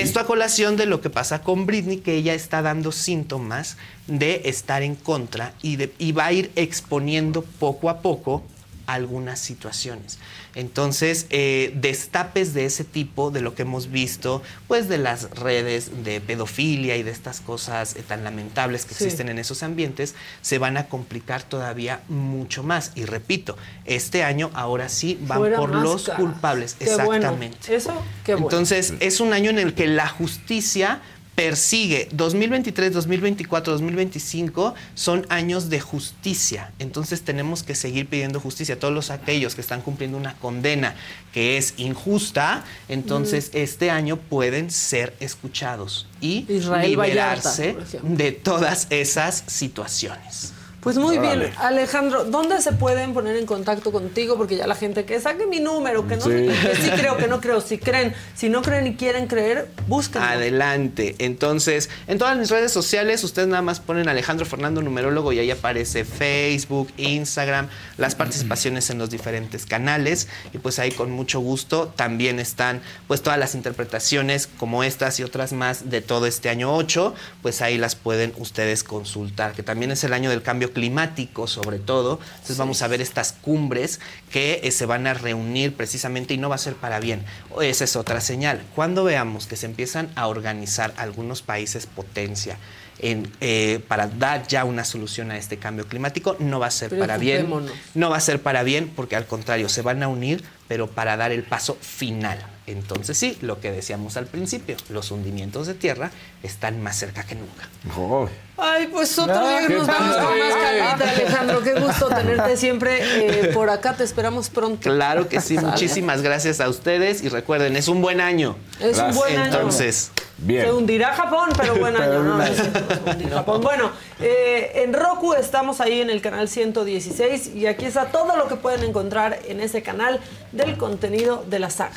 Esto 0.00 0.20
a 0.20 0.26
colación 0.26 0.76
de 0.76 0.86
lo 0.86 1.00
que 1.00 1.10
pasa 1.10 1.42
con 1.42 1.66
Britney, 1.66 1.98
que 1.98 2.14
ella 2.14 2.34
está 2.34 2.62
dando 2.62 2.92
síntomas 2.92 3.76
de 4.06 4.42
estar 4.46 4.82
en 4.82 4.94
contra 4.94 5.52
y, 5.62 5.76
de- 5.76 5.92
y 5.98 6.12
va 6.12 6.26
a 6.26 6.32
ir 6.32 6.50
exponiendo 6.56 7.42
poco 7.42 7.90
a 7.90 8.00
poco 8.00 8.42
algunas 8.88 9.38
situaciones. 9.38 10.18
Entonces, 10.54 11.26
eh, 11.30 11.72
destapes 11.76 12.54
de 12.54 12.64
ese 12.64 12.82
tipo, 12.82 13.30
de 13.30 13.42
lo 13.42 13.54
que 13.54 13.62
hemos 13.62 13.90
visto, 13.90 14.42
pues 14.66 14.88
de 14.88 14.98
las 14.98 15.30
redes 15.30 16.04
de 16.04 16.20
pedofilia 16.20 16.96
y 16.96 17.02
de 17.02 17.10
estas 17.10 17.40
cosas 17.40 17.94
eh, 17.96 18.02
tan 18.02 18.24
lamentables 18.24 18.84
que 18.86 18.94
Sí. 18.94 19.04
existen 19.04 19.28
en 19.28 19.38
esos 19.38 19.62
ambientes, 19.62 20.14
se 20.42 20.58
van 20.58 20.76
a 20.78 20.86
complicar 20.88 21.42
todavía 21.42 22.00
mucho 22.08 22.62
más. 22.62 22.92
Y 22.94 23.04
repito, 23.04 23.56
este 23.84 24.24
año 24.24 24.50
ahora 24.54 24.88
sí 24.88 25.18
van 25.20 25.38
Fuera 25.38 25.58
por 25.58 25.70
los 25.74 26.08
culpables. 26.08 26.74
Qué 26.78 26.86
bueno. 26.86 27.14
Exactamente. 27.14 27.76
Eso, 27.76 27.92
qué 28.24 28.32
bueno. 28.34 28.46
Entonces, 28.48 28.94
es 29.00 29.20
un 29.20 29.32
año 29.34 29.50
en 29.50 29.58
el 29.58 29.74
que 29.74 29.86
la 29.86 30.08
justicia 30.08 31.02
persigue 31.38 32.08
2023, 32.10 32.92
2024, 32.94 33.74
2025 33.74 34.74
son 34.94 35.24
años 35.28 35.70
de 35.70 35.78
justicia. 35.78 36.72
Entonces 36.80 37.22
tenemos 37.22 37.62
que 37.62 37.76
seguir 37.76 38.08
pidiendo 38.08 38.40
justicia. 38.40 38.76
Todos 38.76 38.92
los 38.92 39.12
aquellos 39.12 39.54
que 39.54 39.60
están 39.60 39.80
cumpliendo 39.80 40.18
una 40.18 40.34
condena 40.34 40.96
que 41.32 41.56
es 41.56 41.74
injusta, 41.76 42.64
entonces 42.88 43.52
este 43.54 43.88
año 43.88 44.16
pueden 44.16 44.72
ser 44.72 45.14
escuchados 45.20 46.08
y 46.20 46.44
Israel 46.52 46.90
liberarse 46.90 47.76
de 48.02 48.32
todas 48.32 48.88
esas 48.90 49.44
situaciones. 49.46 50.54
Pues 50.80 50.96
muy 50.96 51.18
Órale. 51.18 51.46
bien, 51.46 51.54
Alejandro, 51.58 52.24
¿dónde 52.24 52.62
se 52.62 52.70
pueden 52.72 53.12
poner 53.12 53.36
en 53.36 53.46
contacto 53.46 53.90
contigo? 53.90 54.36
Porque 54.36 54.56
ya 54.56 54.66
la 54.68 54.76
gente 54.76 55.04
que 55.04 55.20
saque 55.20 55.46
mi 55.46 55.58
número, 55.58 56.06
que 56.06 56.16
no 56.16 56.22
Sí. 56.22 56.30
que 56.30 56.76
sí 56.80 56.90
creo, 56.96 57.16
que 57.16 57.26
no 57.26 57.40
creo, 57.40 57.60
si 57.60 57.78
creen, 57.78 58.14
si 58.36 58.48
no 58.48 58.62
creen 58.62 58.86
y 58.86 58.94
quieren 58.94 59.26
creer, 59.26 59.68
busquen. 59.88 60.22
Adelante. 60.22 61.16
Entonces, 61.18 61.90
en 62.06 62.18
todas 62.18 62.38
mis 62.38 62.48
redes 62.50 62.70
sociales, 62.72 63.24
ustedes 63.24 63.48
nada 63.48 63.60
más 63.62 63.80
ponen 63.80 64.08
Alejandro 64.08 64.46
Fernando 64.46 64.80
Numerólogo 64.80 65.32
y 65.32 65.40
ahí 65.40 65.50
aparece 65.50 66.04
Facebook, 66.04 66.88
Instagram, 66.96 67.68
las 67.96 68.14
participaciones 68.14 68.88
en 68.90 68.98
los 68.98 69.10
diferentes 69.10 69.66
canales. 69.66 70.28
Y 70.52 70.58
pues 70.58 70.78
ahí 70.78 70.92
con 70.92 71.10
mucho 71.10 71.40
gusto 71.40 71.92
también 71.96 72.38
están 72.38 72.80
pues 73.08 73.20
todas 73.22 73.38
las 73.38 73.56
interpretaciones 73.56 74.46
como 74.46 74.84
estas 74.84 75.18
y 75.18 75.24
otras 75.24 75.52
más 75.52 75.90
de 75.90 76.02
todo 76.02 76.26
este 76.26 76.50
año 76.50 76.72
8. 76.74 77.14
Pues 77.42 77.62
ahí 77.62 77.78
las 77.78 77.96
pueden 77.96 78.32
ustedes 78.38 78.84
consultar, 78.84 79.52
que 79.54 79.64
también 79.64 79.90
es 79.90 80.04
el 80.04 80.12
año 80.12 80.30
del 80.30 80.42
cambio 80.42 80.67
climático 80.70 81.46
sobre 81.46 81.78
todo. 81.78 82.20
Entonces 82.34 82.56
vamos 82.56 82.82
a 82.82 82.88
ver 82.88 83.00
estas 83.00 83.32
cumbres 83.32 84.00
que 84.30 84.60
eh, 84.62 84.70
se 84.70 84.86
van 84.86 85.06
a 85.06 85.14
reunir 85.14 85.74
precisamente 85.74 86.34
y 86.34 86.38
no 86.38 86.48
va 86.48 86.56
a 86.56 86.58
ser 86.58 86.74
para 86.74 87.00
bien. 87.00 87.24
Esa 87.60 87.84
es 87.84 87.96
otra 87.96 88.20
señal. 88.20 88.62
Cuando 88.74 89.04
veamos 89.04 89.46
que 89.46 89.56
se 89.56 89.66
empiezan 89.66 90.10
a 90.14 90.26
organizar 90.26 90.92
algunos 90.96 91.42
países 91.42 91.86
potencia 91.86 92.58
en, 93.00 93.30
eh, 93.40 93.80
para 93.88 94.08
dar 94.08 94.46
ya 94.46 94.64
una 94.64 94.84
solución 94.84 95.30
a 95.30 95.38
este 95.38 95.58
cambio 95.58 95.86
climático, 95.86 96.36
no 96.38 96.58
va 96.60 96.66
a 96.66 96.70
ser 96.70 96.98
para 96.98 97.16
bien. 97.18 97.48
No 97.94 98.10
va 98.10 98.16
a 98.16 98.20
ser 98.20 98.42
para 98.42 98.62
bien 98.62 98.90
porque 98.94 99.16
al 99.16 99.26
contrario, 99.26 99.68
se 99.68 99.82
van 99.82 100.02
a 100.02 100.08
unir, 100.08 100.44
pero 100.66 100.88
para 100.88 101.16
dar 101.16 101.32
el 101.32 101.44
paso 101.44 101.76
final. 101.80 102.57
Entonces 102.70 103.16
sí, 103.16 103.38
lo 103.40 103.60
que 103.60 103.70
decíamos 103.72 104.16
al 104.16 104.26
principio, 104.26 104.76
los 104.88 105.10
hundimientos 105.10 105.66
de 105.66 105.74
tierra 105.74 106.10
están 106.42 106.82
más 106.82 106.96
cerca 106.96 107.24
que 107.24 107.34
nunca. 107.34 107.68
Oh. 107.96 108.28
Ay, 108.56 108.88
pues 108.88 109.18
otro 109.18 109.34
No, 109.34 109.48
día 109.48 109.68
nos 109.68 109.86
vamos 109.86 110.16
con 110.16 110.38
más 110.38 110.54
calmita, 110.54 111.10
Alejandro. 111.10 111.62
Qué 111.62 111.74
gusto 111.74 112.08
tenerte 112.08 112.56
siempre 112.56 112.98
eh, 113.00 113.50
por 113.54 113.70
acá. 113.70 113.94
Te 113.94 114.04
esperamos 114.04 114.50
pronto. 114.50 114.80
Claro 114.90 115.28
que 115.28 115.40
sí, 115.40 115.56
muchísimas 115.58 116.22
gracias 116.22 116.60
a 116.60 116.68
ustedes 116.68 117.22
y 117.22 117.28
recuerden, 117.28 117.76
es 117.76 117.88
un 117.88 118.02
buen 118.02 118.20
año. 118.20 118.56
Es 118.80 118.98
un 118.98 119.14
buen 119.14 119.38
año. 119.38 119.44
Entonces, 119.46 120.10
Bien. 120.38 120.66
Se 120.66 120.72
hundirá 120.72 121.14
Japón, 121.14 121.50
pero 121.56 121.74
buen 121.76 121.96
año, 121.96 122.22
¿no? 122.22 122.38
no 122.38 122.44
Japón. 123.34 123.60
Bueno, 123.60 123.90
eh, 124.20 124.82
en 124.84 124.92
Roku 124.92 125.34
estamos 125.34 125.80
ahí 125.80 126.00
en 126.00 126.10
el 126.10 126.20
canal 126.20 126.48
116 126.48 127.54
y 127.56 127.66
aquí 127.66 127.86
está 127.86 128.06
todo 128.06 128.36
lo 128.36 128.46
que 128.46 128.54
pueden 128.54 128.84
encontrar 128.84 129.40
en 129.48 129.60
ese 129.60 129.82
canal 129.82 130.20
del 130.52 130.76
contenido 130.76 131.44
de 131.48 131.58
la 131.58 131.70
saga. 131.70 131.96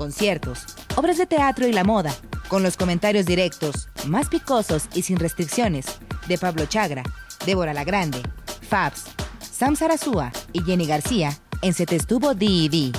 conciertos, 0.00 0.64
obras 0.96 1.18
de 1.18 1.26
teatro 1.26 1.68
y 1.68 1.74
la 1.74 1.84
moda, 1.84 2.14
con 2.48 2.62
los 2.62 2.78
comentarios 2.78 3.26
directos, 3.26 3.90
más 4.06 4.30
picosos 4.30 4.88
y 4.94 5.02
sin 5.02 5.18
restricciones, 5.18 5.84
de 6.26 6.38
Pablo 6.38 6.64
Chagra, 6.64 7.02
Débora 7.44 7.74
La 7.74 7.84
Grande, 7.84 8.22
Fabs, 8.66 9.04
Sam 9.42 9.76
Sarasúa 9.76 10.32
y 10.54 10.62
Jenny 10.62 10.86
García 10.86 11.36
en 11.60 11.74
Se 11.74 11.84
Te 11.84 11.96
Estuvo 11.96 12.32
D&D. 12.34 12.92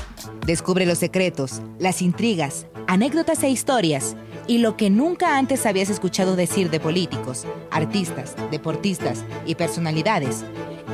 Descubre 0.46 0.86
los 0.86 1.00
secretos, 1.00 1.64
las 1.80 2.04
intrigas, 2.04 2.68
anécdotas 2.86 3.42
e 3.42 3.50
historias 3.50 4.16
y 4.46 4.60
lo 4.60 4.78
que 4.78 4.92
nunca 4.92 5.40
antes 5.40 5.66
habías 5.66 5.90
escuchado 5.90 6.36
decir 6.36 6.70
de 6.70 6.80
políticos, 6.80 7.48
artistas, 7.72 8.36
deportistas 8.52 9.24
y 9.48 9.56
personalidades 9.56 10.46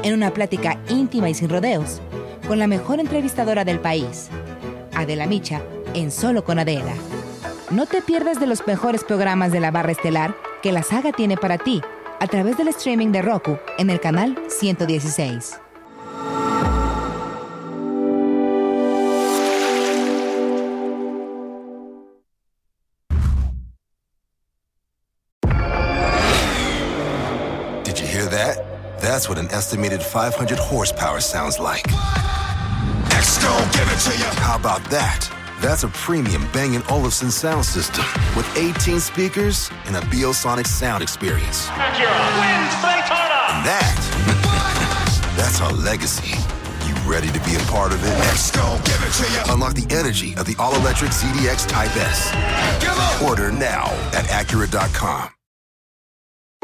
en 0.04 0.14
una 0.14 0.34
plática 0.34 0.80
íntima 0.88 1.30
y 1.30 1.34
sin 1.34 1.50
rodeos 1.50 2.00
con 2.48 2.60
la 2.60 2.68
mejor 2.68 3.02
entrevistadora 3.02 3.66
del 3.66 3.82
país, 3.82 4.30
Adela 4.94 5.28
Micha, 5.28 5.62
en 5.98 6.11
Solo 6.11 6.44
con 6.44 6.60
Adela. 6.60 6.94
No 7.72 7.88
te 7.88 8.02
pierdas 8.03 8.40
de 8.40 8.45
los 8.45 8.65
mejores 8.68 9.03
programas 9.03 9.52
de 9.52 9.60
la 9.60 9.72
barra 9.72 9.91
estelar 9.91 10.36
que 10.61 10.72
la 10.72 10.84
saga 10.84 11.11
tiene 11.11 11.38
para 11.38 11.57
ti 11.57 11.82
a 12.19 12.28
través 12.28 12.56
del 12.57 12.68
streaming 12.68 13.11
de 13.11 13.24
Roku 13.24 13.57
en 13.80 13.90
el 13.90 13.99
canal 13.99 14.38
116. 14.48 15.60
Did 27.84 27.99
you 27.99 28.06
hear 28.06 28.30
that? 28.30 28.64
That's 29.02 29.28
what 29.28 29.40
an 29.40 29.48
estimated 29.52 30.03
500 30.03 30.60
horsepower 30.60 31.22
sounds 31.22 31.60
like. 31.60 31.88
Exco, 33.10 33.52
give 33.74 33.90
it 33.91 33.99
to 34.06 34.15
you. 34.15 34.30
How 34.41 34.57
about 34.57 34.84
that? 34.91 35.36
That's 35.60 35.84
a 35.84 35.88
premium 35.90 36.48
Bang 36.54 36.80
& 36.88 36.90
Olufsen 36.90 37.32
sound 37.32 37.66
system 37.66 38.06
with 38.36 38.46
18 38.58 39.00
speakers 39.00 39.72
and 39.86 39.96
a 39.96 40.02
Biosonic 40.02 40.68
sound 40.68 41.02
experience. 41.02 41.68
Acura 41.68 42.30
wins 42.38 42.74
Daytona. 42.82 43.38
And 43.50 43.66
that, 43.66 45.34
that's 45.38 45.60
our 45.62 45.74
legacy. 45.74 46.38
You 46.88 46.94
ready 47.10 47.28
to 47.28 47.40
be 47.44 47.56
a 47.56 47.60
part 47.72 47.92
of 47.92 48.04
it? 48.04 48.14
Exco, 48.30 48.78
give 48.86 49.02
it 49.02 49.14
to 49.14 49.34
you. 49.34 49.54
Unlock 49.54 49.74
the 49.74 49.88
energy 49.94 50.36
of 50.36 50.46
the 50.46 50.56
all-electric 50.60 51.12
ZDX 51.12 51.68
Type 51.68 51.96
S. 51.98 52.32
Order 53.24 53.52
now 53.52 53.86
at 54.14 54.26
Acura.com. 54.26 55.36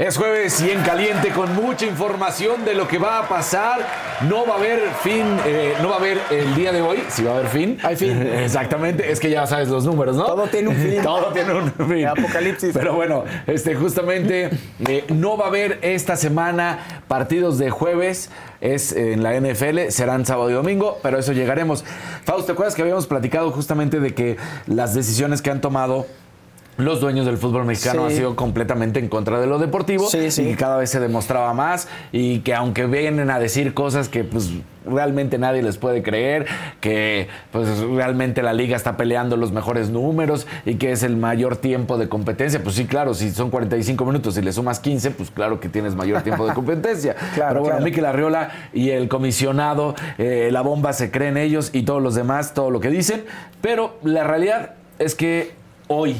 Es 0.00 0.16
jueves 0.16 0.58
y 0.62 0.70
en 0.70 0.80
caliente 0.80 1.28
con 1.28 1.54
mucha 1.54 1.84
información 1.84 2.64
de 2.64 2.72
lo 2.74 2.88
que 2.88 2.96
va 2.96 3.18
a 3.18 3.28
pasar. 3.28 3.86
No 4.26 4.46
va 4.46 4.54
a 4.54 4.56
haber 4.56 4.80
fin, 5.02 5.26
eh, 5.44 5.74
no 5.82 5.90
va 5.90 5.96
a 5.96 5.98
haber 5.98 6.18
el 6.30 6.54
día 6.54 6.72
de 6.72 6.80
hoy, 6.80 7.02
si 7.10 7.22
va 7.22 7.32
a 7.32 7.34
haber 7.34 7.48
fin. 7.48 7.76
Hay 7.82 7.96
fin. 7.96 8.16
Exactamente, 8.26 9.12
es 9.12 9.20
que 9.20 9.28
ya 9.28 9.46
sabes 9.46 9.68
los 9.68 9.84
números, 9.84 10.16
¿no? 10.16 10.24
Todo 10.24 10.46
tiene 10.46 10.70
un 10.70 10.76
fin. 10.76 11.02
Todo 11.02 11.30
tiene 11.34 11.52
un 11.52 11.70
fin. 11.70 11.98
El 11.98 12.06
apocalipsis. 12.06 12.70
Pero 12.72 12.94
bueno, 12.94 13.24
este, 13.46 13.74
justamente 13.74 14.48
eh, 14.88 15.04
no 15.10 15.36
va 15.36 15.44
a 15.44 15.48
haber 15.48 15.78
esta 15.82 16.16
semana 16.16 17.02
partidos 17.06 17.58
de 17.58 17.68
jueves. 17.68 18.30
Es 18.62 18.92
en 18.92 19.22
la 19.22 19.38
NFL, 19.38 19.90
serán 19.90 20.24
sábado 20.24 20.48
y 20.48 20.54
domingo, 20.54 20.98
pero 21.02 21.18
eso 21.18 21.32
llegaremos. 21.32 21.84
Fausto, 22.24 22.46
¿te 22.46 22.52
acuerdas 22.52 22.74
que 22.74 22.80
habíamos 22.80 23.06
platicado 23.06 23.50
justamente 23.50 24.00
de 24.00 24.14
que 24.14 24.38
las 24.66 24.94
decisiones 24.94 25.42
que 25.42 25.50
han 25.50 25.60
tomado 25.60 26.06
los 26.84 27.00
dueños 27.00 27.26
del 27.26 27.36
fútbol 27.38 27.64
mexicano 27.64 28.02
Sí. 28.06 28.12
han 28.12 28.16
sido 28.18 28.36
completamente 28.36 28.98
en 29.00 29.08
contra 29.08 29.40
de 29.40 29.46
lo 29.46 29.58
deportivo 29.58 30.08
Sí, 30.08 30.30
sí. 30.30 30.42
y 30.42 30.44
que 30.50 30.56
cada 30.56 30.76
vez 30.76 30.90
se 30.90 31.00
demostraba 31.00 31.52
más 31.54 31.88
y 32.12 32.40
que 32.40 32.54
aunque 32.54 32.86
vienen 32.86 33.30
a 33.30 33.38
decir 33.38 33.74
cosas 33.74 34.08
que 34.08 34.24
pues 34.24 34.50
realmente 34.86 35.36
nadie 35.36 35.62
les 35.62 35.76
puede 35.76 36.02
creer, 36.02 36.46
que 36.80 37.28
pues 37.52 37.68
realmente 37.80 38.42
la 38.42 38.54
liga 38.54 38.76
está 38.76 38.96
peleando 38.96 39.36
los 39.36 39.52
mejores 39.52 39.90
números 39.90 40.46
y 40.64 40.76
que 40.76 40.90
es 40.92 41.02
el 41.02 41.16
mayor 41.18 41.56
tiempo 41.56 41.98
de 41.98 42.08
competencia, 42.08 42.62
pues 42.62 42.76
sí, 42.76 42.86
claro, 42.86 43.12
si 43.12 43.30
son 43.30 43.50
45 43.50 44.04
minutos 44.06 44.38
y 44.38 44.42
le 44.42 44.52
sumas 44.52 44.80
15, 44.80 45.10
pues 45.10 45.30
claro 45.30 45.60
que 45.60 45.68
tienes 45.68 45.94
mayor 45.94 46.22
tiempo 46.22 46.46
de 46.46 46.54
competencia. 46.54 47.14
Claro, 47.34 47.50
Pero 47.50 47.60
bueno, 47.60 47.76
claro. 47.76 47.84
Mikel 47.84 48.04
Arriola 48.06 48.50
y 48.72 48.90
el 48.90 49.08
comisionado, 49.08 49.94
eh, 50.18 50.48
la 50.50 50.62
bomba 50.62 50.92
se 50.94 51.10
creen 51.10 51.36
ellos 51.36 51.70
y 51.74 51.82
todos 51.82 52.02
los 52.02 52.14
demás, 52.14 52.54
todo 52.54 52.70
lo 52.70 52.80
que 52.80 52.88
dicen, 52.88 53.24
pero 53.60 53.98
la 54.02 54.24
realidad 54.24 54.70
es 54.98 55.14
que 55.14 55.52
hoy 55.88 56.16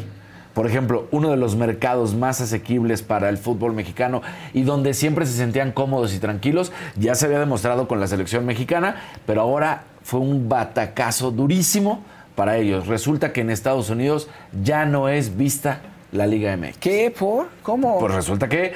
por 0.55 0.67
ejemplo, 0.67 1.07
uno 1.11 1.31
de 1.31 1.37
los 1.37 1.55
mercados 1.57 2.15
más 2.15 2.41
asequibles 2.41 3.03
para 3.03 3.29
el 3.29 3.39
fútbol 3.39 3.73
mexicano 3.73 4.21
y 4.53 4.63
donde 4.63 4.95
siempre 4.95 5.27
se 5.27 5.33
sentían 5.33 5.73
cómodos 5.73 6.15
y 6.15 6.19
tranquilos, 6.19 6.73
ya 6.97 7.15
se 7.15 7.27
había 7.27 7.39
demostrado 7.39 7.87
con 7.89 8.01
la 8.01 8.07
selección 8.07 8.45
mexicana, 8.47 8.97
pero 9.27 9.43
ahora 9.43 9.85
fue 10.03 10.21
un 10.21 10.49
batacazo 10.49 11.31
durísimo 11.31 12.03
para 12.35 12.57
ellos. 12.57 12.87
Resulta 12.87 13.33
que 13.33 13.43
en 13.43 13.51
Estados 13.51 13.91
Unidos 13.91 14.29
ya 14.63 14.87
no 14.87 15.09
es 15.09 15.37
vista 15.37 15.81
la 16.13 16.27
Liga 16.27 16.57
MX. 16.57 16.79
¿Qué? 16.79 17.15
¿Por? 17.17 17.49
¿Cómo? 17.63 17.99
Pues 18.01 18.13
resulta 18.15 18.49
que, 18.49 18.73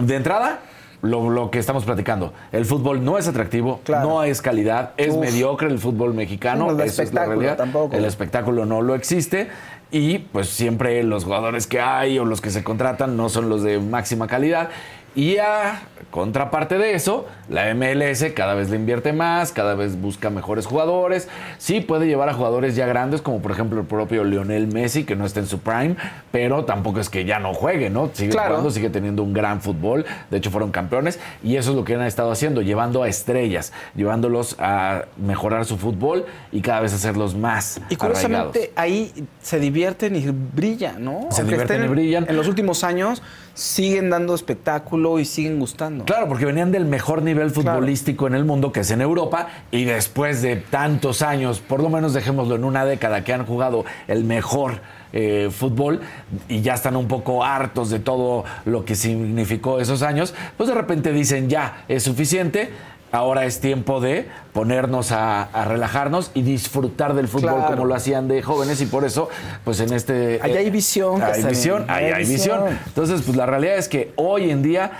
de 0.00 0.16
entrada, 0.16 0.60
lo, 1.02 1.28
lo 1.30 1.50
que 1.50 1.58
estamos 1.58 1.84
platicando, 1.84 2.32
el 2.52 2.64
fútbol 2.64 3.04
no 3.04 3.18
es 3.18 3.26
atractivo, 3.28 3.80
Claro. 3.84 4.08
no 4.08 4.22
es 4.22 4.40
calidad, 4.40 4.92
es 4.96 5.10
Uf. 5.14 5.18
mediocre 5.20 5.68
el 5.68 5.78
fútbol 5.78 6.14
mexicano, 6.14 6.66
No, 6.66 6.72
el 6.72 6.88
esa 6.88 7.02
es 7.02 7.12
la 7.12 7.24
realidad. 7.26 7.56
tampoco. 7.56 7.94
El 7.96 8.04
espectáculo 8.04 8.64
no 8.64 8.80
lo 8.82 8.94
existe. 8.94 9.48
Y 9.90 10.18
pues 10.18 10.48
siempre 10.48 11.02
los 11.02 11.24
jugadores 11.24 11.66
que 11.66 11.80
hay 11.80 12.18
o 12.18 12.24
los 12.24 12.40
que 12.40 12.50
se 12.50 12.62
contratan 12.62 13.16
no 13.16 13.28
son 13.28 13.48
los 13.48 13.62
de 13.62 13.78
máxima 13.78 14.26
calidad. 14.26 14.70
Y 15.14 15.38
a 15.38 15.82
contraparte 16.10 16.78
de 16.78 16.94
eso, 16.94 17.26
la 17.48 17.72
MLS 17.74 18.24
cada 18.34 18.54
vez 18.54 18.70
le 18.70 18.76
invierte 18.76 19.12
más, 19.12 19.52
cada 19.52 19.74
vez 19.74 20.00
busca 20.00 20.30
mejores 20.30 20.66
jugadores. 20.66 21.28
Sí 21.58 21.80
puede 21.80 22.06
llevar 22.06 22.28
a 22.28 22.34
jugadores 22.34 22.76
ya 22.76 22.86
grandes, 22.86 23.20
como 23.22 23.40
por 23.40 23.50
ejemplo 23.50 23.80
el 23.80 23.86
propio 23.86 24.24
Lionel 24.24 24.68
Messi, 24.68 25.04
que 25.04 25.16
no 25.16 25.26
está 25.26 25.40
en 25.40 25.46
su 25.46 25.58
prime, 25.60 25.96
pero 26.30 26.64
tampoco 26.64 27.00
es 27.00 27.10
que 27.10 27.24
ya 27.24 27.38
no 27.38 27.54
juegue, 27.54 27.90
¿no? 27.90 28.10
Sigue 28.12 28.32
jugando, 28.32 28.70
sigue 28.70 28.90
teniendo 28.90 29.22
un 29.22 29.32
gran 29.32 29.60
fútbol. 29.60 30.04
De 30.30 30.38
hecho, 30.38 30.50
fueron 30.50 30.70
campeones. 30.70 31.18
Y 31.42 31.56
eso 31.56 31.70
es 31.70 31.76
lo 31.76 31.84
que 31.84 31.94
han 31.94 32.02
estado 32.02 32.30
haciendo, 32.30 32.62
llevando 32.62 33.02
a 33.02 33.08
estrellas, 33.08 33.72
llevándolos 33.94 34.56
a 34.58 35.06
mejorar 35.16 35.64
su 35.64 35.76
fútbol 35.76 36.24
y 36.52 36.60
cada 36.60 36.80
vez 36.80 36.92
hacerlos 36.92 37.34
más. 37.34 37.80
Y 37.88 37.96
curiosamente 37.96 38.72
ahí 38.76 39.12
se 39.42 39.58
divierten 39.58 40.16
y 40.16 40.26
brillan, 40.28 41.04
¿no? 41.04 41.28
Se 41.30 41.44
divierten 41.44 41.84
y 41.84 41.88
brillan. 41.88 42.26
En 42.28 42.36
los 42.36 42.48
últimos 42.48 42.84
años 42.84 43.22
siguen 43.54 44.10
dando 44.10 44.34
espectáculo 44.34 45.18
y 45.18 45.24
siguen 45.24 45.58
gustando. 45.58 46.04
Claro, 46.04 46.28
porque 46.28 46.46
venían 46.46 46.72
del 46.72 46.84
mejor 46.84 47.22
nivel 47.22 47.50
futbolístico 47.50 48.26
en 48.26 48.34
el 48.34 48.44
mundo, 48.44 48.72
que 48.72 48.80
es 48.80 48.90
en 48.90 49.00
Europa, 49.00 49.48
y 49.70 49.84
después 49.84 50.42
de 50.42 50.56
tantos 50.56 51.22
años, 51.22 51.60
por 51.60 51.82
lo 51.82 51.88
menos 51.88 52.12
dejémoslo 52.12 52.54
en 52.56 52.64
una 52.64 52.84
década, 52.84 53.24
que 53.24 53.32
han 53.32 53.46
jugado 53.46 53.84
el 54.08 54.24
mejor 54.24 54.80
eh, 55.12 55.50
fútbol 55.50 56.00
y 56.48 56.60
ya 56.60 56.74
están 56.74 56.94
un 56.94 57.08
poco 57.08 57.42
hartos 57.44 57.90
de 57.90 57.98
todo 57.98 58.44
lo 58.64 58.84
que 58.84 58.94
significó 58.94 59.80
esos 59.80 60.02
años, 60.02 60.34
pues 60.56 60.68
de 60.68 60.74
repente 60.74 61.12
dicen 61.12 61.48
ya, 61.48 61.84
es 61.88 62.04
suficiente 62.04 62.70
ahora 63.12 63.44
es 63.44 63.60
tiempo 63.60 64.00
de 64.00 64.28
ponernos 64.52 65.12
a, 65.12 65.48
relajarnos 65.64 66.30
y 66.34 66.42
disfrutar 66.42 67.14
del 67.14 67.28
fútbol 67.28 67.64
como 67.66 67.84
lo 67.84 67.94
hacían 67.94 68.28
de 68.28 68.42
jóvenes 68.42 68.80
y 68.80 68.86
por 68.86 69.04
eso, 69.04 69.28
pues 69.64 69.80
en 69.80 69.92
este... 69.92 70.40
Ahí 70.42 70.56
hay 70.56 70.70
visión. 70.70 71.22
Hay 71.22 71.42
visión, 71.44 71.84
ahí 71.88 72.06
hay 72.06 72.24
visión. 72.24 72.62
Entonces, 72.86 73.22
pues 73.22 73.36
la 73.36 73.46
realidad 73.46 73.76
es 73.76 73.88
que 73.88 74.12
hoy 74.16 74.50
en 74.50 74.62
día 74.62 74.92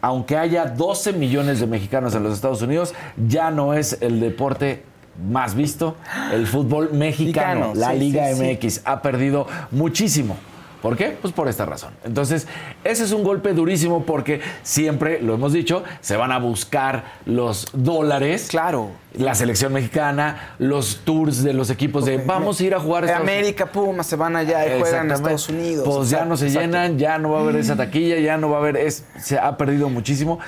aunque 0.00 0.36
haya 0.36 0.66
12 0.66 1.14
millones 1.14 1.60
de 1.60 1.66
mexicanos 1.66 2.14
en 2.14 2.22
los 2.22 2.34
Estados 2.34 2.60
Unidos, 2.60 2.92
ya 3.26 3.50
no 3.50 3.72
es 3.72 3.96
el 4.02 4.20
deporte 4.20 4.82
más 5.30 5.54
visto. 5.54 5.96
El 6.30 6.46
fútbol 6.46 6.92
mexicano, 6.92 7.72
la 7.74 7.94
Liga 7.94 8.26
MX, 8.36 8.82
ha 8.84 9.00
perdido 9.00 9.46
muchísimo. 9.70 10.36
¿Por 10.84 10.98
qué? 10.98 11.16
Pues 11.18 11.32
por 11.32 11.48
esta 11.48 11.64
razón. 11.64 11.94
Entonces, 12.04 12.46
ese 12.84 13.04
es 13.04 13.12
un 13.12 13.24
golpe 13.24 13.54
durísimo 13.54 14.04
porque 14.04 14.42
siempre, 14.62 15.18
lo 15.22 15.32
hemos 15.32 15.54
dicho, 15.54 15.82
se 16.02 16.14
van 16.14 16.30
a 16.30 16.38
buscar 16.38 17.04
los 17.24 17.68
dólares. 17.72 18.48
Claro. 18.50 18.90
La 19.14 19.34
selección 19.34 19.72
mexicana, 19.72 20.54
los 20.58 21.00
tours 21.06 21.42
de 21.42 21.54
los 21.54 21.70
equipos 21.70 22.04
de 22.04 22.18
vamos 22.18 22.60
a 22.60 22.64
ir 22.64 22.74
a 22.74 22.80
jugar. 22.80 23.10
A 23.10 23.16
América, 23.16 23.64
Puma, 23.64 24.02
se 24.02 24.16
van 24.16 24.36
allá 24.36 24.76
y 24.76 24.78
juegan 24.78 25.10
a 25.10 25.14
Estados 25.14 25.48
Unidos. 25.48 25.88
Pues 25.88 26.10
ya 26.10 26.26
no 26.26 26.36
se 26.36 26.50
llenan, 26.50 26.98
ya 26.98 27.16
no 27.16 27.30
va 27.30 27.38
a 27.38 27.42
haber 27.44 27.56
esa 27.56 27.76
taquilla, 27.76 28.18
ya 28.18 28.36
no 28.36 28.50
va 28.50 28.58
a 28.58 28.60
haber, 28.60 28.76
es, 28.76 29.06
se 29.18 29.38
ha 29.38 29.56
perdido 29.56 29.88
muchísimo. 29.88 30.38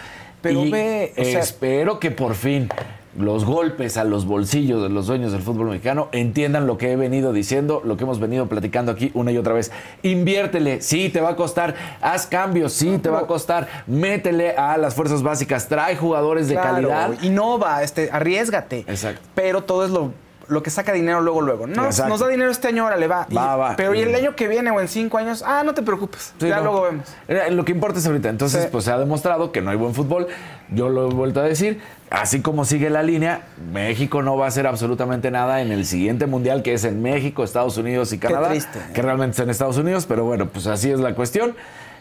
Pero 0.43 0.69
ve, 0.71 1.15
espero 1.17 1.99
que 1.99 2.11
por 2.11 2.35
fin 2.35 2.69
los 3.18 3.44
golpes 3.44 3.97
a 3.97 4.05
los 4.05 4.26
bolsillos 4.26 4.82
de 4.82 4.88
los 4.88 5.06
dueños 5.06 5.32
del 5.32 5.43
fútbol 5.43 5.68
mexicano 5.68 6.09
entiendan 6.12 6.66
lo 6.66 6.78
que 6.78 6.93
he 6.93 6.97
venido 6.97 7.32
diciendo, 7.32 7.82
lo 7.84 7.97
que 7.97 8.05
hemos 8.05 8.20
venido 8.20 8.47
platicando 8.47 8.93
aquí 8.93 9.10
una 9.14 9.32
y 9.32 9.38
otra 9.38 9.55
vez. 9.55 9.72
Inviértele, 10.02 10.82
sí, 10.82 11.09
te 11.09 11.20
va 11.20 11.30
a 11.30 11.36
costar. 11.36 11.74
Haz 12.01 12.26
cambios, 12.26 12.72
sí, 12.72 12.98
te 12.98 13.09
va 13.09 13.20
a 13.20 13.26
costar. 13.26 13.68
Métele 13.86 14.52
a 14.52 14.76
las 14.76 14.94
fuerzas 14.94 15.22
básicas, 15.22 15.68
trae 15.68 15.97
jugadores 15.97 16.48
de 16.48 16.55
calidad. 16.55 17.12
Innova, 17.22 17.82
este, 17.82 18.10
arriesgate. 18.10 18.80
Exacto. 18.80 19.22
Pero 19.34 19.64
todo 19.64 19.84
es 19.84 19.90
lo 19.90 20.12
lo 20.48 20.62
que 20.62 20.70
saca 20.70 20.93
dinero 20.93 21.20
luego, 21.20 21.43
luego. 21.43 21.66
No, 21.66 21.85
nos 21.85 22.20
da 22.20 22.28
dinero 22.28 22.51
este 22.51 22.68
año, 22.68 22.85
ahora 22.85 22.97
le 22.97 23.09
va. 23.09 23.27
va, 23.36 23.56
va. 23.56 23.77
Pero 23.77 23.94
y 23.94 24.01
el 24.01 24.14
año 24.14 24.36
que 24.36 24.48
viene 24.48 24.70
o 24.70 24.81
en 24.81 24.89
cinco 24.89 25.18
años, 25.18 25.43
ah, 25.47 25.62
no 25.64 25.74
te 25.74 25.82
preocupes. 25.82 26.35
ya 26.39 26.60
luego 26.60 26.82
vemos. 26.82 27.09
Lo 27.51 27.64
que 27.64 27.73
importa 27.73 27.98
es 27.98 28.06
ahorita. 28.06 28.28
Entonces, 28.28 28.66
pues 28.66 28.85
se 28.85 28.93
ha 28.93 28.98
demostrado 28.98 29.52
que 29.52 29.60
no 29.60 29.70
hay 29.70 29.77
buen 29.77 29.94
fútbol. 29.94 30.28
Yo 30.70 30.89
lo 30.89 31.10
he 31.10 31.14
vuelto 31.14 31.40
a 31.40 31.44
decir. 31.44 31.81
Así 32.09 32.40
como 32.40 32.64
sigue 32.64 32.89
la 32.89 33.02
línea, 33.02 33.43
México 33.73 34.23
no 34.23 34.36
va 34.36 34.44
a 34.44 34.48
hacer 34.48 34.68
absolutamente 34.68 35.32
nada 35.32 35.60
en 35.60 35.73
el 35.73 35.85
siguiente 35.85 36.27
mundial, 36.27 36.62
que 36.62 36.73
es 36.73 36.85
en 36.85 37.02
México, 37.02 37.43
Estados 37.43 37.77
Unidos 37.78 38.12
y 38.12 38.18
Canadá. 38.18 38.51
triste. 38.51 38.78
Que 38.94 39.02
realmente 39.02 39.32
está 39.32 39.43
en 39.43 39.51
Estados 39.51 39.77
Unidos, 39.77 40.06
pero 40.06 40.24
bueno, 40.24 40.47
pues 40.47 40.68
así 40.68 40.90
es 40.90 41.01
la 41.01 41.16
cuestión. 41.16 41.56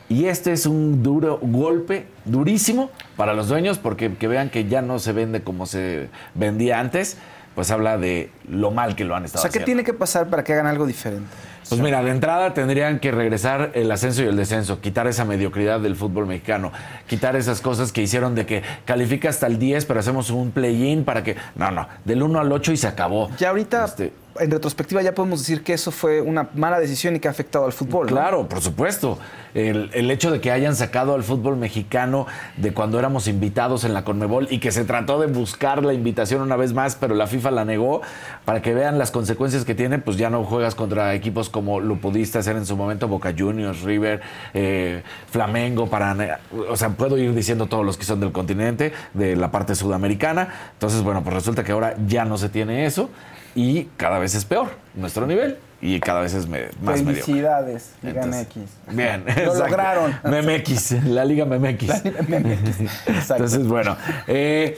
Y 0.08 0.26
este 0.26 0.52
es 0.52 0.68
un 0.68 1.02
duro 1.02 1.40
golpe, 1.42 2.06
durísimo 2.26 2.92
para 3.18 3.34
los 3.34 3.48
dueños, 3.48 3.80
porque 3.80 4.14
que 4.14 4.28
vean 4.28 4.52
que 4.52 4.66
ya 4.68 4.84
no 4.84 5.00
se 5.00 5.12
vende 5.14 5.42
como 5.42 5.66
se 5.66 6.10
vendía 6.36 6.80
antes 6.80 7.18
pues 7.56 7.72
habla 7.72 7.98
de 7.98 8.30
lo 8.50 8.70
mal 8.70 8.96
que 8.96 9.06
lo 9.06 9.16
han 9.16 9.26
estado 9.26 9.40
haciendo. 9.42 9.50
O 9.50 9.54
sea, 9.54 9.62
¿qué 9.62 9.66
tiene 9.66 9.84
que 9.84 9.94
pasar 9.94 10.28
para 10.30 10.44
que 10.44 10.54
hagan 10.54 10.68
algo 10.68 10.86
diferente? 10.86 11.26
Pues 11.68 11.82
mira, 11.82 12.04
de 12.04 12.12
entrada 12.12 12.54
tendrían 12.54 13.00
que 13.00 13.12
regresar 13.12 13.72
el 13.74 13.92
ascenso 13.92 14.24
y 14.24 14.28
el 14.28 14.36
descenso, 14.36 14.82
quitar 14.82 15.08
esa 15.08 15.26
mediocridad 15.26 15.80
del 15.80 15.96
fútbol 15.96 16.28
mexicano, 16.28 16.72
quitar 17.08 17.36
esas 17.36 17.62
cosas 17.62 17.92
que 17.92 18.02
hicieron 18.02 18.36
de 18.36 18.46
que 18.46 18.62
califica 18.86 19.30
hasta 19.30 19.48
el 19.48 19.58
10, 19.58 19.86
pero 19.86 20.00
hacemos 20.00 20.30
un 20.30 20.52
play-in 20.52 21.04
para 21.04 21.24
que... 21.24 21.36
No, 21.56 21.72
no, 21.72 21.88
del 22.04 22.22
1 22.22 22.40
al 22.40 22.52
8 22.52 22.72
y 22.74 22.78
se 22.78 22.88
acabó. 22.88 23.30
Ya 23.38 23.50
ahorita... 23.50 23.86
Este, 23.86 24.14
en 24.40 24.52
retrospectiva 24.52 25.02
ya 25.02 25.14
podemos 25.14 25.40
decir 25.40 25.64
que 25.64 25.74
eso 25.74 25.92
fue 25.92 26.22
una 26.22 26.50
mala 26.56 26.80
decisión 26.80 27.16
y 27.16 27.20
que 27.20 27.28
ha 27.28 27.32
afectado 27.32 27.66
al 27.66 27.74
fútbol. 27.74 28.08
Claro, 28.08 28.48
por 28.48 28.62
supuesto. 28.62 29.18
El, 29.54 30.12
hecho 30.12 30.32
de 30.32 30.42
que 30.42 30.52
hayan 30.52 30.76
sacado 30.76 31.16
al 31.16 31.24
fútbol 31.24 31.56
mexicano 31.56 32.28
de 32.58 32.74
cuando 32.74 33.00
éramos 33.00 33.28
invitados 33.28 33.86
en 33.86 33.94
la 33.94 34.04
Conmebol 34.04 34.48
y 34.52 34.60
que 34.60 34.74
se 34.74 34.84
trató 34.84 35.20
de 35.22 35.28
buscar 35.28 35.84
la 35.86 35.94
invitación 35.94 36.42
una 36.42 36.58
vez 36.58 36.74
más, 36.74 36.98
pero 36.98 37.16
la 37.16 37.28
FIFA 37.28 37.52
la 37.52 37.66
negó, 37.66 38.02
para 38.44 38.62
que 38.62 38.74
vean 38.74 38.98
las 38.98 39.12
consecuencias 39.12 39.64
que 39.64 39.74
tiene, 39.74 39.98
pues 40.00 40.18
ya 40.18 40.30
no 40.30 40.44
juegas 40.44 40.76
contra 40.76 41.14
equipos 41.14 41.50
como 41.56 41.80
lo 41.80 41.96
pudiste 41.96 42.38
hacer 42.38 42.58
en 42.58 42.66
su 42.66 42.76
momento 42.76 43.08
Boca 43.08 43.34
Juniors, 43.36 43.82
River, 43.84 44.20
eh, 44.54 45.04
Flamengo, 45.32 45.90
para, 45.90 46.42
o 46.70 46.76
sea, 46.76 46.90
puedo 46.90 47.18
ir 47.18 47.34
diciendo 47.34 47.68
todos 47.68 47.86
los 47.86 47.98
que 47.98 48.04
son 48.04 48.20
del 48.20 48.34
continente, 48.34 48.92
de 49.14 49.38
la 49.38 49.52
parte 49.52 49.74
sudamericana. 49.74 50.50
Entonces, 50.74 51.02
bueno, 51.02 51.24
pues 51.24 51.34
resulta 51.34 51.64
que 51.64 51.72
ahora 51.72 51.96
ya 52.08 52.26
no 52.26 52.38
se 52.38 52.50
tiene 52.50 52.86
eso 52.86 53.10
y 53.56 53.86
cada 53.96 54.20
vez 54.20 54.36
es 54.36 54.44
peor 54.44 54.72
nuestro 54.96 55.26
nivel 55.26 55.58
y 55.80 56.02
cada 56.02 56.20
vez 56.20 56.34
es 56.34 56.46
más 56.46 57.02
medio. 57.02 57.24
Felicidades, 57.24 57.94
Liga 58.02 58.26
MX. 58.26 58.94
Bien, 58.94 59.24
lo 59.46 59.56
lograron. 59.56 60.12
MX, 60.26 61.06
la 61.06 61.24
Liga 61.24 61.46
MX. 61.46 61.88
La 61.88 62.00
Liga 62.00 62.22
MX. 62.22 63.30
Entonces, 63.32 63.66
bueno, 63.66 63.96
eh, 64.28 64.78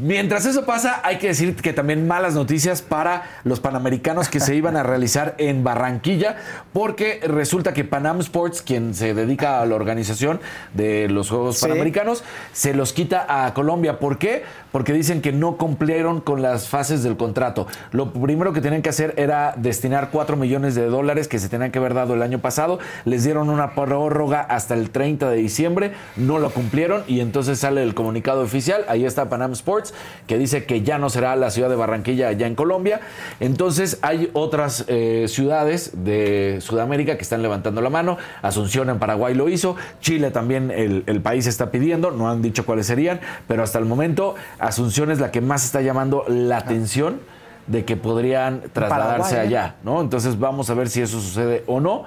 Mientras 0.00 0.46
eso 0.46 0.64
pasa, 0.64 1.00
hay 1.04 1.18
que 1.18 1.28
decir 1.28 1.54
que 1.54 1.74
también 1.74 2.06
malas 2.06 2.34
noticias 2.34 2.80
para 2.80 3.24
los 3.44 3.60
panamericanos 3.60 4.28
que 4.28 4.40
se 4.40 4.54
iban 4.54 4.76
a 4.76 4.82
realizar 4.82 5.34
en 5.36 5.64
Barranquilla, 5.64 6.36
porque 6.72 7.20
resulta 7.22 7.74
que 7.74 7.84
Panam 7.84 8.20
Sports, 8.20 8.62
quien 8.62 8.94
se 8.94 9.12
dedica 9.12 9.60
a 9.60 9.66
la 9.66 9.74
organización 9.74 10.40
de 10.72 11.08
los 11.08 11.28
Juegos 11.28 11.60
Panamericanos, 11.60 12.24
se 12.52 12.72
los 12.72 12.94
quita 12.94 13.26
a 13.28 13.52
Colombia. 13.52 13.98
¿Por 13.98 14.16
qué? 14.16 14.44
Porque 14.72 14.94
dicen 14.94 15.20
que 15.20 15.32
no 15.32 15.58
cumplieron 15.58 16.22
con 16.22 16.40
las 16.40 16.68
fases 16.68 17.02
del 17.02 17.18
contrato. 17.18 17.66
Lo 17.90 18.14
primero 18.14 18.54
que 18.54 18.62
tenían 18.62 18.80
que 18.80 18.88
hacer 18.88 19.12
era 19.18 19.52
destinar 19.58 20.08
4 20.10 20.36
millones 20.36 20.74
de 20.74 20.86
dólares 20.86 21.28
que 21.28 21.38
se 21.38 21.50
tenían 21.50 21.70
que 21.70 21.78
haber 21.78 21.92
dado 21.92 22.14
el 22.14 22.22
año 22.22 22.38
pasado. 22.38 22.78
Les 23.04 23.24
dieron 23.24 23.50
una 23.50 23.74
prórroga 23.74 24.40
hasta 24.40 24.72
el 24.72 24.90
30 24.90 25.28
de 25.28 25.36
diciembre, 25.36 25.92
no 26.16 26.38
lo 26.38 26.48
cumplieron 26.50 27.02
y 27.06 27.20
entonces 27.20 27.58
sale 27.58 27.82
el 27.82 27.94
comunicado 27.94 28.40
oficial. 28.40 28.86
Ahí 28.88 29.04
está 29.04 29.28
Panam 29.28 29.52
Sports 29.52 29.81
que 30.26 30.38
dice 30.38 30.64
que 30.64 30.82
ya 30.82 30.98
no 30.98 31.10
será 31.10 31.36
la 31.36 31.50
ciudad 31.50 31.68
de 31.68 31.76
Barranquilla 31.76 32.28
allá 32.28 32.46
en 32.46 32.54
Colombia. 32.54 33.00
Entonces 33.40 33.98
hay 34.02 34.30
otras 34.32 34.84
eh, 34.88 35.26
ciudades 35.28 36.04
de 36.04 36.58
Sudamérica 36.60 37.16
que 37.16 37.22
están 37.22 37.42
levantando 37.42 37.80
la 37.80 37.90
mano. 37.90 38.18
Asunción 38.42 38.90
en 38.90 38.98
Paraguay 38.98 39.34
lo 39.34 39.48
hizo. 39.48 39.76
Chile 40.00 40.30
también 40.30 40.70
el, 40.70 41.04
el 41.06 41.20
país 41.20 41.46
está 41.46 41.70
pidiendo. 41.70 42.10
No 42.10 42.30
han 42.30 42.42
dicho 42.42 42.64
cuáles 42.64 42.86
serían, 42.86 43.20
pero 43.48 43.62
hasta 43.62 43.78
el 43.78 43.84
momento 43.84 44.34
Asunción 44.58 45.10
es 45.10 45.20
la 45.20 45.30
que 45.30 45.40
más 45.40 45.64
está 45.64 45.80
llamando 45.80 46.24
la 46.28 46.58
atención 46.58 47.20
de 47.66 47.84
que 47.84 47.96
podrían 47.96 48.62
trasladarse 48.72 49.36
¿eh? 49.36 49.40
allá, 49.40 49.76
¿no? 49.82 50.00
Entonces 50.00 50.38
vamos 50.38 50.70
a 50.70 50.74
ver 50.74 50.88
si 50.88 51.00
eso 51.00 51.20
sucede 51.20 51.64
o 51.66 51.80
no. 51.80 52.04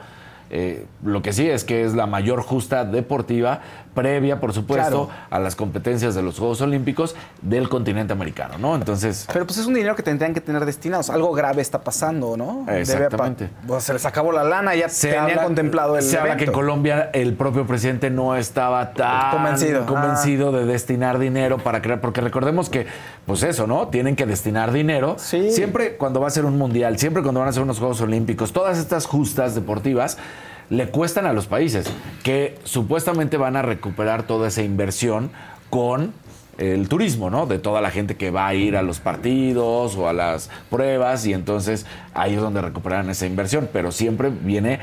Eh, 0.52 0.86
lo 1.04 1.22
que 1.22 1.34
sí 1.34 1.50
es 1.50 1.64
que 1.64 1.84
es 1.84 1.96
la 1.96 2.06
mayor 2.06 2.42
justa 2.42 2.86
deportiva, 2.86 3.62
previa, 3.96 4.40
por 4.40 4.54
supuesto, 4.54 5.10
a 5.30 5.40
las 5.40 5.56
competencias 5.56 6.14
de 6.14 6.22
los 6.22 6.38
Juegos 6.38 6.62
Olímpicos 6.62 7.16
del 7.42 7.70
continente 7.70 8.14
americano, 8.14 8.60
¿no? 8.60 8.76
Entonces. 8.76 9.26
Pero 9.34 9.48
pues 9.48 9.58
es 9.58 9.66
un 9.66 9.74
dinero 9.74 9.96
que 9.96 10.04
tendrían 10.04 10.34
que 10.34 10.42
tener 10.42 10.66
destinados. 10.66 11.10
Algo 11.10 11.34
grave 11.34 11.62
está 11.62 11.82
pasando, 11.82 12.38
¿no? 12.38 12.66
Exactamente. 12.70 13.50
Pues, 13.66 13.84
se 13.86 13.94
les 13.94 14.06
acabó 14.06 14.32
la 14.32 14.44
lana, 14.44 14.76
ya 14.76 14.90
se 14.90 15.18
había 15.18 15.42
contemplado 15.42 15.98
el. 15.98 16.04
Se 16.04 16.20
habla 16.20 16.38
que 16.38 16.46
en 16.46 16.52
Colombia 16.52 17.10
el 17.14 17.34
propio 17.34 17.66
presidente 17.66 18.10
no 18.12 18.36
estaba 18.36 18.94
tan 18.94 19.32
convencido, 19.32 19.86
convencido 19.86 20.52
de 20.52 20.66
destinar 20.66 21.18
dinero 21.18 21.58
para 21.58 21.82
crear, 21.82 22.02
porque 22.02 22.22
recordemos 22.22 22.70
que, 22.70 22.86
pues 23.26 23.42
eso, 23.44 23.66
¿no? 23.66 23.88
Tienen 23.88 24.16
que 24.16 24.26
destinar 24.26 24.72
dinero. 24.72 25.16
Siempre 25.18 25.96
cuando 25.96 26.20
va 26.20 26.28
a 26.28 26.32
ser 26.32 26.46
un 26.46 26.58
mundial, 26.58 27.00
siempre 27.00 27.24
cuando 27.24 27.40
van 27.40 27.50
a 27.50 27.54
ser 27.54 27.64
unos 27.64 27.80
Juegos 27.80 28.02
Olímpicos, 28.02 28.52
todas 28.52 28.78
estas 28.78 29.06
justas 29.06 29.56
deportivas 29.56 30.18
le 30.70 30.90
cuestan 30.90 31.26
a 31.26 31.34
los 31.34 31.48
países 31.48 31.88
que 32.24 32.58
supuestamente 32.64 33.38
van 33.38 33.56
a 33.56 33.62
recuperar 33.62 34.24
toda 34.24 34.48
esa 34.48 34.64
inversión 34.64 35.32
con 35.70 36.14
el 36.58 36.88
turismo, 36.88 37.30
¿no? 37.30 37.46
De 37.46 37.60
toda 37.60 37.82
la 37.82 37.92
gente 37.92 38.16
que 38.16 38.32
va 38.32 38.48
a 38.48 38.54
ir 38.54 38.78
a 38.78 38.82
los 38.82 39.00
partidos 39.00 39.96
o 39.96 40.08
a 40.08 40.14
las 40.14 40.50
pruebas 40.70 41.26
y 41.26 41.34
entonces 41.34 41.86
ahí 42.14 42.36
es 42.36 42.42
donde 42.42 42.62
recuperan 42.62 43.10
esa 43.10 43.26
inversión, 43.26 43.70
pero 43.72 43.92
siempre 43.92 44.30
viene 44.30 44.80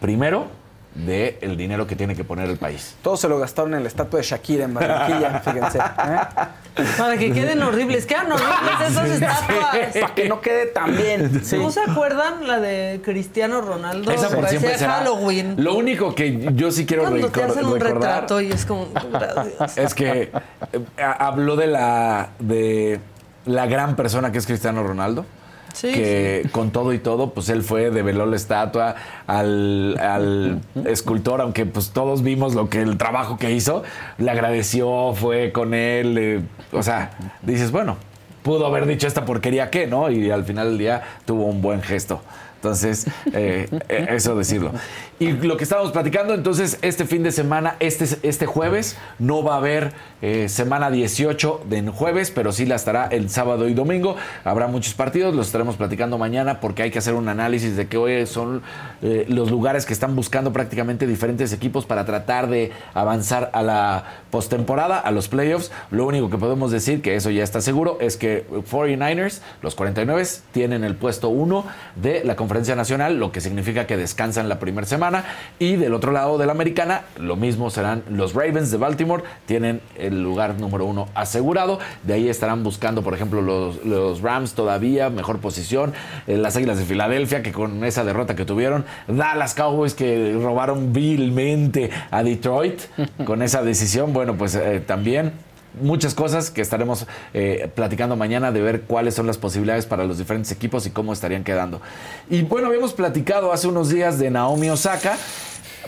primero 0.00 0.46
del 0.94 1.36
el 1.40 1.56
dinero 1.56 1.86
que 1.86 1.96
tiene 1.96 2.14
que 2.14 2.22
poner 2.24 2.48
el 2.50 2.58
país. 2.58 2.94
Todo 3.02 3.16
se 3.16 3.28
lo 3.28 3.38
gastaron 3.38 3.74
en 3.74 3.82
la 3.82 3.88
estatua 3.88 4.18
de 4.20 4.26
Shakira 4.26 4.64
en 4.64 4.74
Barranquilla, 4.74 5.40
fíjense. 5.44 5.78
¿eh? 5.78 6.82
Para 6.98 7.16
que 7.16 7.32
queden 7.32 7.62
horribles. 7.62 8.04
Quedan 8.06 8.30
horribles 8.32 8.90
esas 8.90 9.08
estatuas. 9.10 9.68
Para 10.00 10.14
que 10.14 10.28
no 10.28 10.40
quede 10.40 10.66
tan 10.66 10.96
bien. 10.96 11.42
Sí. 11.44 11.56
¿No 11.58 11.70
se 11.70 11.80
acuerdan 11.80 12.46
la 12.46 12.60
de 12.60 13.00
Cristiano 13.04 13.60
Ronaldo? 13.62 14.10
Esa 14.10 14.28
por 14.30 14.48
siempre 14.48 14.76
será. 14.78 14.94
Halloween. 14.96 15.54
Lo 15.58 15.74
único 15.76 16.14
que 16.14 16.50
yo 16.54 16.70
sí 16.70 16.84
quiero 16.86 17.04
Cuando 17.04 17.28
te 17.30 17.42
hacen 17.42 17.64
un 17.66 17.80
recordar 17.80 18.12
retrato 18.22 18.40
y 18.40 18.52
es 18.52 18.64
como, 18.66 18.88
gracias. 19.12 19.78
es 19.78 19.94
que 19.94 20.30
eh, 20.72 20.84
ha- 21.02 21.26
habló 21.26 21.56
de 21.56 21.66
la 21.68 22.28
de 22.38 23.00
la 23.46 23.66
gran 23.66 23.96
persona 23.96 24.30
que 24.30 24.38
es 24.38 24.46
Cristiano 24.46 24.82
Ronaldo. 24.82 25.24
Sí, 25.72 25.92
que 25.92 26.48
con 26.52 26.70
todo 26.70 26.92
y 26.92 26.98
todo, 26.98 27.30
pues 27.30 27.48
él 27.48 27.62
fue, 27.62 27.90
develó 27.90 28.26
la 28.26 28.36
estatua 28.36 28.94
al, 29.26 29.96
al 29.98 30.60
escultor, 30.84 31.40
aunque 31.40 31.66
pues 31.66 31.90
todos 31.90 32.22
vimos 32.22 32.54
lo 32.54 32.68
que 32.68 32.82
el 32.82 32.98
trabajo 32.98 33.38
que 33.38 33.52
hizo, 33.52 33.82
le 34.18 34.30
agradeció, 34.30 35.14
fue 35.14 35.52
con 35.52 35.74
él, 35.74 36.18
eh, 36.18 36.42
o 36.72 36.82
sea, 36.82 37.12
dices, 37.42 37.70
bueno, 37.70 37.96
pudo 38.42 38.66
haber 38.66 38.86
dicho 38.86 39.06
esta 39.06 39.24
porquería 39.24 39.70
que, 39.70 39.86
¿no? 39.86 40.10
Y 40.10 40.30
al 40.30 40.44
final 40.44 40.70
del 40.70 40.78
día 40.78 41.02
tuvo 41.24 41.46
un 41.46 41.62
buen 41.62 41.82
gesto. 41.82 42.20
Entonces, 42.62 43.08
eh, 43.32 43.68
eh, 43.88 44.06
eso 44.10 44.36
decirlo. 44.36 44.70
Y 45.18 45.32
lo 45.32 45.56
que 45.56 45.64
estábamos 45.64 45.90
platicando, 45.90 46.32
entonces, 46.32 46.78
este 46.80 47.06
fin 47.06 47.24
de 47.24 47.32
semana, 47.32 47.74
este, 47.80 48.06
este 48.22 48.46
jueves, 48.46 48.96
no 49.18 49.42
va 49.42 49.54
a 49.54 49.56
haber 49.56 49.92
eh, 50.20 50.48
semana 50.48 50.88
18 50.92 51.62
de 51.68 51.82
jueves, 51.88 52.30
pero 52.30 52.52
sí 52.52 52.64
la 52.64 52.76
estará 52.76 53.06
el 53.06 53.30
sábado 53.30 53.68
y 53.68 53.74
domingo. 53.74 54.14
Habrá 54.44 54.68
muchos 54.68 54.94
partidos, 54.94 55.34
los 55.34 55.46
estaremos 55.46 55.74
platicando 55.74 56.18
mañana 56.18 56.60
porque 56.60 56.84
hay 56.84 56.92
que 56.92 57.00
hacer 57.00 57.14
un 57.14 57.28
análisis 57.28 57.76
de 57.76 57.88
que 57.88 57.96
hoy 57.96 58.24
son 58.26 58.62
eh, 59.02 59.26
los 59.28 59.50
lugares 59.50 59.84
que 59.84 59.92
están 59.92 60.14
buscando 60.14 60.52
prácticamente 60.52 61.08
diferentes 61.08 61.52
equipos 61.52 61.84
para 61.84 62.04
tratar 62.04 62.48
de 62.48 62.70
avanzar 62.94 63.50
a 63.54 63.62
la 63.62 64.04
postemporada, 64.30 65.00
a 65.00 65.10
los 65.10 65.26
playoffs. 65.26 65.72
Lo 65.90 66.06
único 66.06 66.30
que 66.30 66.38
podemos 66.38 66.70
decir, 66.70 67.02
que 67.02 67.16
eso 67.16 67.30
ya 67.30 67.42
está 67.42 67.60
seguro, 67.60 67.98
es 68.00 68.16
que 68.16 68.46
49ers, 68.48 69.40
los 69.62 69.74
49 69.74 70.22
tienen 70.52 70.84
el 70.84 70.94
puesto 70.94 71.28
1 71.28 71.64
de 71.96 72.22
la 72.22 72.36
conferencia 72.36 72.51
nacional, 72.52 73.18
lo 73.18 73.32
que 73.32 73.40
significa 73.40 73.86
que 73.86 73.96
descansan 73.96 74.48
la 74.48 74.58
primera 74.58 74.86
semana. 74.86 75.24
Y 75.58 75.76
del 75.76 75.94
otro 75.94 76.12
lado 76.12 76.38
de 76.38 76.46
la 76.46 76.52
americana, 76.52 77.02
lo 77.18 77.36
mismo 77.36 77.70
serán 77.70 78.02
los 78.10 78.34
Ravens 78.34 78.70
de 78.70 78.76
Baltimore, 78.76 79.24
tienen 79.46 79.80
el 79.96 80.22
lugar 80.22 80.58
número 80.60 80.84
uno 80.84 81.08
asegurado. 81.14 81.78
De 82.02 82.14
ahí 82.14 82.28
estarán 82.28 82.62
buscando, 82.62 83.02
por 83.02 83.14
ejemplo, 83.14 83.40
los, 83.40 83.84
los 83.84 84.20
Rams 84.20 84.54
todavía, 84.54 85.10
mejor 85.10 85.38
posición. 85.38 85.92
Eh, 86.26 86.36
las 86.36 86.56
Águilas 86.56 86.78
de 86.78 86.84
Filadelfia, 86.84 87.42
que 87.42 87.52
con 87.52 87.84
esa 87.84 88.04
derrota 88.04 88.36
que 88.36 88.44
tuvieron. 88.44 88.84
Dallas 89.08 89.54
Cowboys, 89.54 89.94
que 89.94 90.36
robaron 90.40 90.92
vilmente 90.92 91.90
a 92.10 92.22
Detroit 92.22 92.80
con 93.24 93.42
esa 93.42 93.62
decisión. 93.62 94.12
Bueno, 94.12 94.34
pues 94.36 94.54
eh, 94.54 94.82
también 94.86 95.32
muchas 95.80 96.14
cosas 96.14 96.50
que 96.50 96.60
estaremos 96.60 97.06
eh, 97.34 97.70
platicando 97.74 98.16
mañana 98.16 98.52
de 98.52 98.60
ver 98.60 98.82
cuáles 98.82 99.14
son 99.14 99.26
las 99.26 99.38
posibilidades 99.38 99.86
para 99.86 100.04
los 100.04 100.18
diferentes 100.18 100.52
equipos 100.52 100.86
y 100.86 100.90
cómo 100.90 101.12
estarían 101.12 101.44
quedando. 101.44 101.80
Y 102.28 102.42
bueno, 102.42 102.68
habíamos 102.68 102.92
platicado 102.92 103.52
hace 103.52 103.68
unos 103.68 103.88
días 103.88 104.18
de 104.18 104.30
Naomi 104.30 104.70
Osaka. 104.70 105.16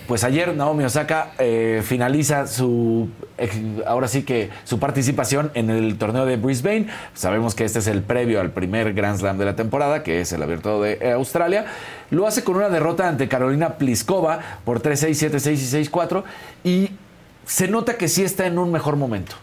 Pues 0.06 0.22
ayer 0.22 0.54
Naomi 0.54 0.84
Osaka 0.84 1.32
eh, 1.38 1.80
finaliza 1.82 2.46
su, 2.46 3.08
ahora 3.86 4.06
sí 4.06 4.22
que 4.22 4.50
su 4.64 4.78
participación 4.78 5.50
en 5.54 5.70
el 5.70 5.96
torneo 5.96 6.26
de 6.26 6.36
Brisbane. 6.36 6.88
Sabemos 7.14 7.54
que 7.54 7.64
este 7.64 7.78
es 7.78 7.86
el 7.86 8.02
previo 8.02 8.40
al 8.40 8.50
primer 8.50 8.92
Grand 8.92 9.18
Slam 9.18 9.38
de 9.38 9.46
la 9.46 9.56
temporada, 9.56 10.02
que 10.02 10.20
es 10.20 10.32
el 10.32 10.42
abierto 10.42 10.82
de 10.82 10.98
eh, 11.00 11.12
Australia. 11.12 11.64
Lo 12.10 12.26
hace 12.26 12.44
con 12.44 12.56
una 12.56 12.68
derrota 12.68 13.08
ante 13.08 13.28
Carolina 13.28 13.78
Pliskova 13.78 14.40
por 14.64 14.82
3-6, 14.82 15.30
7-6 15.30 15.52
y 15.52 15.88
6-4. 15.88 16.22
Y 16.64 16.90
se 17.46 17.68
nota 17.68 17.96
que 17.96 18.08
sí 18.08 18.24
está 18.24 18.46
en 18.46 18.58
un 18.58 18.72
mejor 18.72 18.96
momento 18.96 19.36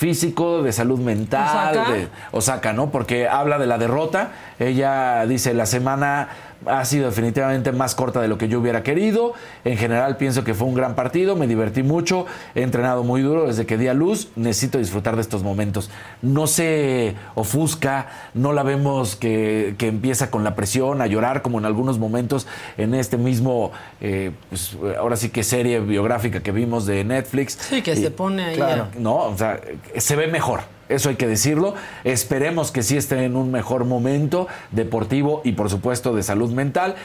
físico, 0.00 0.62
de 0.62 0.72
salud 0.72 0.98
mental, 0.98 1.76
Osaka. 1.76 1.92
de 1.92 2.08
Osaka, 2.32 2.72
¿no? 2.72 2.90
Porque 2.90 3.28
habla 3.28 3.58
de 3.58 3.66
la 3.66 3.76
derrota. 3.76 4.30
Ella 4.58 5.26
dice, 5.26 5.52
la 5.52 5.66
semana 5.66 6.28
ha 6.66 6.84
sido 6.84 7.06
definitivamente 7.06 7.72
más 7.72 7.94
corta 7.94 8.20
de 8.20 8.28
lo 8.28 8.36
que 8.38 8.48
yo 8.48 8.60
hubiera 8.60 8.82
querido. 8.82 9.32
En 9.64 9.76
general 9.76 10.16
pienso 10.16 10.44
que 10.44 10.54
fue 10.54 10.66
un 10.68 10.74
gran 10.74 10.94
partido, 10.94 11.36
me 11.36 11.46
divertí 11.46 11.82
mucho, 11.82 12.26
he 12.54 12.62
entrenado 12.62 13.02
muy 13.04 13.22
duro 13.22 13.46
desde 13.46 13.66
que 13.66 13.76
di 13.78 13.88
a 13.88 13.94
luz, 13.94 14.28
necesito 14.36 14.78
disfrutar 14.78 15.16
de 15.16 15.22
estos 15.22 15.42
momentos. 15.42 15.90
No 16.22 16.46
se 16.46 17.14
ofusca, 17.34 18.08
no 18.34 18.52
la 18.52 18.62
vemos 18.62 19.16
que, 19.16 19.74
que 19.78 19.88
empieza 19.88 20.30
con 20.30 20.44
la 20.44 20.54
presión 20.54 21.00
a 21.02 21.06
llorar 21.06 21.42
como 21.42 21.58
en 21.58 21.64
algunos 21.64 21.98
momentos 21.98 22.46
en 22.76 22.94
este 22.94 23.16
mismo, 23.16 23.72
eh, 24.00 24.30
pues, 24.48 24.76
ahora 24.98 25.16
sí 25.16 25.30
que 25.30 25.42
serie 25.42 25.80
biográfica 25.80 26.40
que 26.42 26.52
vimos 26.52 26.86
de 26.86 27.04
Netflix. 27.04 27.58
Sí, 27.68 27.82
que 27.82 27.92
Y- 27.92 27.96
se 27.96 28.10
pone 28.10 28.44
ahí. 28.44 28.56
claro. 28.56 28.82
a- 28.94 28.98
no, 28.98 29.16
o 29.16 29.36
sea, 29.36 29.60
se 29.96 30.16
ve 30.16 30.26
mejor. 30.26 30.60
Eso 30.90 31.08
hay 31.08 31.16
que 31.16 31.26
decirlo. 31.26 31.74
Esperemos 32.04 32.70
que 32.72 32.82
sí 32.82 32.96
esté 32.96 33.24
en 33.24 33.36
un 33.36 33.50
mejor 33.50 33.84
momento 33.84 34.48
deportivo 34.72 35.40
y 35.44 35.52
por 35.52 35.70
supuesto 35.70 36.14
de 36.14 36.22
salud 36.22 36.52
mental. 36.52 36.96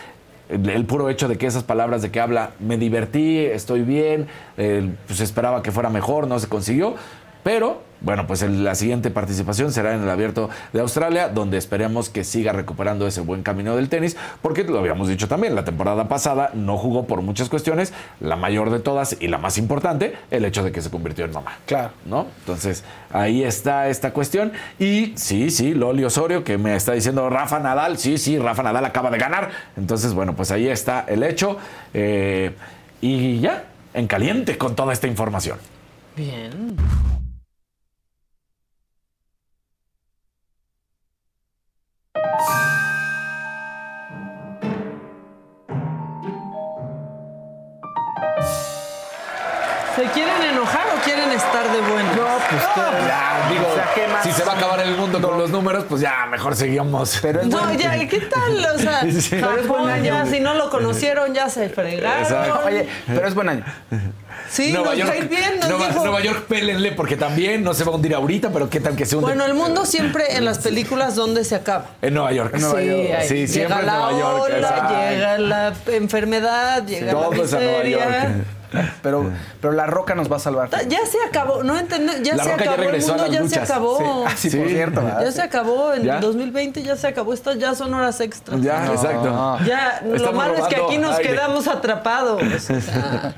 El, 0.50 0.86
puro 0.86 1.10
hecho 1.10 1.28
de 1.28 1.38
que 1.38 1.48
esas 1.48 1.64
palabras 1.64 2.02
de 2.02 2.12
que 2.12 2.20
habla, 2.20 2.52
me 2.60 2.78
divertí, 2.78 3.40
estoy 3.40 3.82
bien, 3.82 4.28
eh, 4.58 4.92
pues 5.08 5.20
esperaba 5.20 5.64
que 5.64 5.72
fuera 5.72 5.90
mejor, 5.90 6.28
no 6.28 6.38
se 6.38 6.48
consiguió. 6.48 6.96
Pero, 7.46 7.84
bueno, 8.02 8.26
pues 8.26 8.42
el- 8.42 8.64
la 8.64 8.74
siguiente 8.74 9.12
participación 9.12 9.72
será 9.72 9.94
en 9.94 10.02
el 10.02 10.10
Abierto 10.10 10.50
de 10.74 10.80
Australia, 10.82 11.30
donde 11.30 11.60
esperemos 11.60 12.10
que 12.10 12.24
siga 12.24 12.54
recuperando 12.54 13.06
ese 13.06 13.22
buen 13.22 13.44
camino 13.44 13.76
del 13.76 13.88
tenis, 13.88 14.18
porque 14.42 14.64
lo 14.64 14.80
habíamos 14.80 15.08
dicho 15.10 15.28
también, 15.28 15.54
la 15.54 15.64
temporada 15.64 16.08
pasada 16.08 16.50
no 16.56 16.76
jugó 16.76 17.06
por 17.06 17.22
muchas 17.22 17.48
cuestiones, 17.48 17.94
la 18.20 18.36
mayor 18.36 18.72
de 18.72 18.80
todas 18.80 19.16
y 19.20 19.28
la 19.28 19.38
más 19.38 19.60
importante, 19.60 20.16
el 20.32 20.44
hecho 20.44 20.64
de 20.64 20.72
que 20.72 20.82
se 20.82 20.90
convirtió 20.90 21.24
en 21.24 21.34
mamá. 21.34 21.60
Claro. 21.68 21.92
¿no? 22.06 22.26
Entonces, 22.40 22.84
ahí 23.14 23.44
está 23.44 23.90
esta 23.90 24.12
cuestión. 24.12 24.52
Y 24.80 25.14
sí, 25.16 25.52
sí, 25.52 25.76
Loli 25.76 26.04
Osorio, 26.04 26.44
que 26.44 26.58
me 26.58 26.76
está 26.76 26.94
diciendo 26.94 27.30
Rafa 27.30 27.60
Nadal, 27.60 28.00
sí, 28.00 28.18
sí, 28.18 28.40
Rafa 28.40 28.64
Nadal 28.64 28.86
acaba 28.86 29.12
de 29.12 29.20
ganar. 29.20 29.52
Entonces, 29.78 30.16
bueno, 30.16 30.36
pues 30.36 30.50
ahí 30.50 30.68
está 30.68 31.06
el 31.08 31.22
hecho. 31.22 31.60
Eh, 31.94 32.56
y 33.02 33.40
ya, 33.40 33.66
en 33.94 34.08
caliente 34.08 34.58
con 34.58 34.76
toda 34.76 34.94
esta 34.94 35.06
información. 35.06 35.60
Bien. 36.16 36.76
¿Se 49.96 50.04
quieren 50.12 50.42
enojar 50.52 50.86
o 50.98 51.02
quieren 51.06 51.32
estar 51.32 51.72
de 51.72 51.80
buenas? 51.80 52.16
No, 52.16 52.24
pues. 52.50 52.62
Ya, 53.08 53.48
digo, 53.50 53.68
O 53.72 53.76
sea, 53.76 53.90
¿qué 53.96 54.08
más? 54.08 54.24
si 54.24 54.32
se 54.34 54.44
va 54.44 54.52
a 54.54 54.58
acabar 54.58 54.80
el 54.82 54.96
mundo 54.98 55.22
con 55.22 55.38
los 55.38 55.50
números, 55.50 55.86
pues 55.88 56.02
ya, 56.02 56.26
mejor 56.30 56.56
seguimos. 56.56 57.20
Pero 57.22 57.42
es 57.42 57.48
No, 57.48 57.60
buen- 57.60 57.78
ya, 57.78 58.08
¿qué 58.08 58.20
tal? 58.20 58.66
O 58.76 58.80
sea, 58.80 59.02
Sí. 59.12 59.28
Pero 59.32 59.58
es 59.58 59.68
buen 59.68 59.90
año. 59.90 60.04
ya, 60.04 60.26
si 60.26 60.40
no 60.42 60.54
lo 60.56 60.70
conocieron, 60.70 61.34
ya 61.34 61.48
se 61.50 61.70
fregaron. 61.70 62.24
Exacto. 62.24 62.62
Oye, 62.66 62.88
pero 63.08 63.28
es 63.28 63.34
buen 63.36 63.50
año. 63.50 63.64
Sí, 64.50 64.72
Nueva 64.74 64.90
nos 64.90 64.98
York, 64.98 65.10
cae 65.12 65.22
bien, 65.22 65.60
nos 65.60 65.70
Nueva, 65.70 65.88
dijo. 65.88 66.04
Nueva 66.04 66.22
York, 66.22 66.46
pélenle, 66.48 66.92
porque 66.92 67.16
también 67.18 67.64
no 67.64 67.74
se 67.74 67.84
va 67.84 67.92
a 67.94 67.96
hundir 67.96 68.14
ahorita, 68.14 68.50
pero 68.52 68.70
qué 68.70 68.80
tal 68.80 68.96
que 68.96 69.06
se 69.06 69.16
hunde. 69.16 69.28
Bueno, 69.28 69.46
el 69.46 69.54
mundo 69.56 69.86
siempre 69.86 70.36
en 70.36 70.46
las 70.46 70.60
películas, 70.60 71.16
¿dónde 71.16 71.44
se 71.46 71.56
acaba? 71.56 71.86
en 72.02 72.14
Nueva 72.14 72.32
York. 72.34 72.54
sí, 72.58 72.66
ahí 72.76 73.28
Sí, 73.28 73.48
siempre 73.48 73.78
llega 73.78 73.80
en 73.80 73.86
la 73.86 73.94
Nueva 73.98 74.20
York. 74.20 74.44
ola, 74.56 75.10
llega 75.10 75.38
la 75.40 75.74
enfermedad, 75.88 76.86
llega 76.86 77.12
Todo 77.14 77.32
la 77.34 77.44
es 77.44 77.54
a 77.54 77.60
Nueva. 77.60 77.84
York. 77.86 78.06
Pero, 79.02 79.32
pero 79.62 79.74
la 79.74 79.86
roca 79.86 80.16
nos 80.16 80.32
va 80.32 80.38
a 80.38 80.40
salvar. 80.40 80.70
Ya 80.88 81.06
se 81.06 81.18
acabó, 81.28 81.64
no 81.64 81.78
entendí, 81.78 82.12
ya 82.24 82.36
La 82.36 82.44
se 82.44 82.52
Roca 82.52 82.66
ya 82.66 82.72
acabó, 82.72 82.90
el 82.90 82.96
a 82.96 83.08
mundo 83.08 83.24
las 83.28 83.32
ya 83.32 83.48
se 83.48 83.60
acabó. 83.60 83.98
Sí. 83.98 84.04
Ah, 84.26 84.34
sí, 84.36 84.50
por 84.58 84.68
cierto. 84.68 85.02
¿verdad? 85.04 85.22
Ya 85.24 85.32
se 85.32 85.42
acabó, 85.42 85.94
en 85.94 86.04
¿Ya? 86.04 86.20
2020 86.20 86.84
ya 86.84 86.96
se 86.96 87.08
acabó, 87.08 87.34
estas 87.34 87.58
ya 87.58 87.76
son 87.76 87.94
horas 87.94 88.20
extras. 88.22 88.62
Ya, 88.62 88.88
exacto. 88.88 89.60
Ya, 89.66 90.02
lo 90.06 90.34
malo 90.34 90.56
es 90.56 90.66
que 90.66 90.76
aquí 90.76 90.98
nos 90.98 91.18
aire. 91.18 91.32
quedamos 91.32 91.68
atrapados. 91.68 92.42
o 92.56 92.60
sea. 92.82 93.36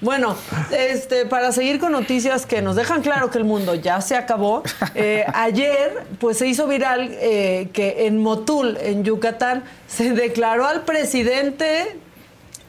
bueno, 0.00 0.36
este, 0.70 1.26
para 1.26 1.52
seguir 1.52 1.78
con 1.78 1.92
noticias 1.92 2.46
que 2.46 2.62
nos 2.62 2.76
dejan 2.76 3.02
claro 3.02 3.30
que 3.30 3.38
el 3.38 3.44
mundo 3.44 3.74
ya 3.74 4.00
se 4.00 4.16
acabó, 4.16 4.62
eh, 4.94 5.24
ayer 5.34 6.04
pues 6.18 6.38
se 6.38 6.46
hizo 6.46 6.66
viral 6.66 7.08
eh, 7.12 7.68
que 7.72 8.06
en 8.06 8.18
Motul, 8.18 8.76
en 8.80 9.04
Yucatán, 9.04 9.64
se 9.86 10.10
declaró 10.12 10.66
al 10.66 10.82
presidente 10.82 11.98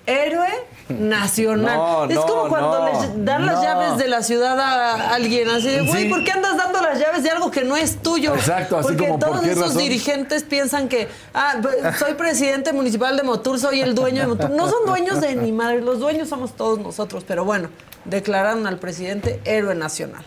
héroe 0.06 0.48
nacional. 0.90 1.78
No, 1.78 2.06
es 2.06 2.16
no, 2.16 2.26
como 2.26 2.48
cuando 2.50 2.80
no, 2.80 3.02
les 3.02 3.26
dan 3.26 3.46
las 3.46 3.62
llaves 3.62 3.98
de 3.98 4.08
la 4.08 4.22
ciudad 4.22 4.60
a 4.60 5.14
alguien, 5.16 5.50
así 5.50 5.68
de, 5.70 5.82
güey, 5.82 6.04
Sí. 6.04 6.10
¿por 6.10 6.24
qué 6.24 6.32
andas 6.32 6.58
dando 6.58 6.82
las 6.82 7.00
llaves 7.00 7.24
de 7.24 7.30
algo 7.32 7.50
que 7.50 7.64
no 7.64 7.76
es 7.76 7.98
tuyo? 8.02 8.36
Exacto, 8.36 8.78
así 8.78 8.90
Porque 8.90 9.08
como, 9.08 9.20
¿por 9.20 9.30
todos 9.30 9.42
qué 9.44 9.52
esos 9.52 9.64
razón? 9.64 9.78
dirigentes 9.80 10.44
piensan 10.44 10.88
que, 10.88 11.08
ah, 11.34 11.56
pues, 11.62 11.76
soy 11.98 12.14
presidente 12.14 12.72
municipal 12.72 13.18
de 13.18 13.24
Motul, 13.24 13.60
soy 13.60 13.82
el 13.82 13.96
dueño 13.96 14.22
de 14.22 14.28
Motul. 14.28 14.56
No 14.56 14.70
son 14.70 14.86
dueños 14.86 15.22
de 15.22 15.36
ni 15.36 15.52
madre, 15.52 15.82
los 15.82 16.00
dueños 16.00 16.30
somos 16.30 16.54
todos 16.56 16.78
nosotros, 16.80 17.24
pero 17.28 17.44
bueno, 17.46 17.70
declararon 18.06 18.68
al 18.68 18.78
presidente 18.78 19.40
héroe 19.46 19.74
nacional. 19.76 20.24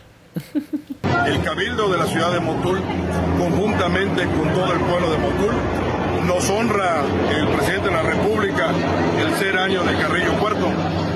El 1.26 1.42
Cabildo 1.42 1.88
de 1.90 1.98
la 1.98 2.06
ciudad 2.06 2.32
de 2.32 2.40
Motul, 2.40 2.80
conjuntamente 3.38 4.24
con 4.24 4.52
todo 4.55 4.72
el 4.72 4.80
pueblo 4.80 5.10
de 5.10 5.18
Motul, 5.18 5.55
nos 6.26 6.48
honra 6.50 7.02
el 7.30 7.48
presidente 7.48 7.88
de 7.88 7.94
la 7.94 8.02
República 8.02 8.70
el 9.18 9.34
ser 9.36 9.58
año 9.58 9.82
de 9.82 9.92
Carrillo 9.94 10.32
Puerto, 10.38 10.68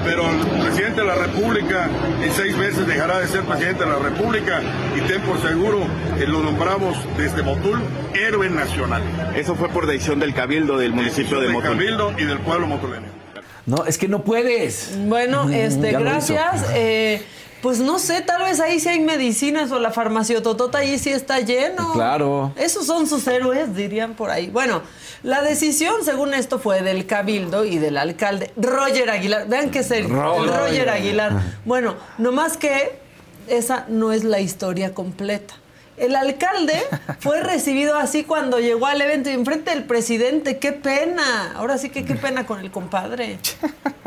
pero 0.04 0.28
el 0.28 0.62
presidente 0.62 1.00
de 1.00 1.06
la 1.06 1.14
República 1.14 1.88
en 2.22 2.32
seis 2.32 2.56
meses 2.56 2.86
dejará 2.86 3.20
de 3.20 3.28
ser 3.28 3.42
presidente 3.42 3.84
de 3.84 3.90
la 3.90 3.98
República 3.98 4.60
y 4.96 5.00
ten 5.08 5.22
por 5.22 5.40
seguro 5.40 5.86
que 6.18 6.26
lo 6.26 6.40
nombramos 6.42 6.96
desde 7.16 7.42
Motul 7.42 7.80
héroe 8.14 8.50
nacional. 8.50 9.02
Eso 9.34 9.54
fue 9.54 9.68
por 9.68 9.86
decisión 9.86 10.18
del 10.20 10.34
Cabildo 10.34 10.78
del 10.78 10.92
municipio 10.92 11.38
de 11.38 11.44
Del 11.44 11.52
Motul. 11.52 11.70
Cabildo 11.70 12.12
y 12.18 12.24
del 12.24 12.38
pueblo 12.38 12.66
motuleño. 12.66 13.22
No, 13.66 13.84
es 13.86 13.96
que 13.98 14.08
no 14.08 14.22
puedes. 14.22 14.98
Bueno, 15.06 15.48
este, 15.52 15.92
gracias. 15.92 16.66
Eh, 16.74 17.22
pues 17.62 17.78
no 17.78 18.00
sé, 18.00 18.20
tal 18.22 18.42
vez 18.42 18.58
ahí 18.58 18.80
sí 18.80 18.88
hay 18.88 18.98
medicinas 18.98 19.70
o 19.70 19.78
la 19.78 19.92
farmaciototota 19.92 20.78
ahí 20.78 20.98
sí 20.98 21.10
está 21.10 21.38
lleno. 21.38 21.92
Claro. 21.92 22.52
Esos 22.56 22.86
son 22.86 23.06
sus 23.06 23.26
héroes, 23.28 23.74
dirían 23.76 24.14
por 24.14 24.30
ahí. 24.30 24.50
Bueno, 24.50 24.82
la 25.22 25.42
decisión, 25.42 26.04
según 26.04 26.34
esto, 26.34 26.58
fue 26.58 26.82
del 26.82 27.06
cabildo 27.06 27.64
y 27.64 27.78
del 27.78 27.96
alcalde 27.96 28.50
Roger 28.56 29.08
Aguilar. 29.10 29.46
Vean 29.46 29.72
serio. 29.72 30.08
Roger. 30.08 30.50
el 30.50 30.58
Roger 30.58 30.88
Aguilar. 30.90 31.42
Bueno, 31.64 31.94
nomás 32.18 32.56
que 32.56 32.98
esa 33.46 33.86
no 33.88 34.10
es 34.12 34.24
la 34.24 34.40
historia 34.40 34.92
completa. 34.92 35.54
El 35.96 36.16
alcalde 36.16 36.82
fue 37.20 37.42
recibido 37.42 37.96
así 37.96 38.24
cuando 38.24 38.58
llegó 38.58 38.86
al 38.86 39.00
evento 39.00 39.30
y 39.30 39.34
enfrente 39.34 39.70
del 39.70 39.84
presidente. 39.84 40.58
¡Qué 40.58 40.72
pena! 40.72 41.52
Ahora 41.54 41.78
sí 41.78 41.90
que 41.90 42.04
qué 42.04 42.16
pena 42.16 42.44
con 42.44 42.58
el 42.58 42.72
compadre. 42.72 43.38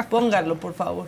Póngalo, 0.10 0.60
por 0.60 0.74
favor. 0.74 1.08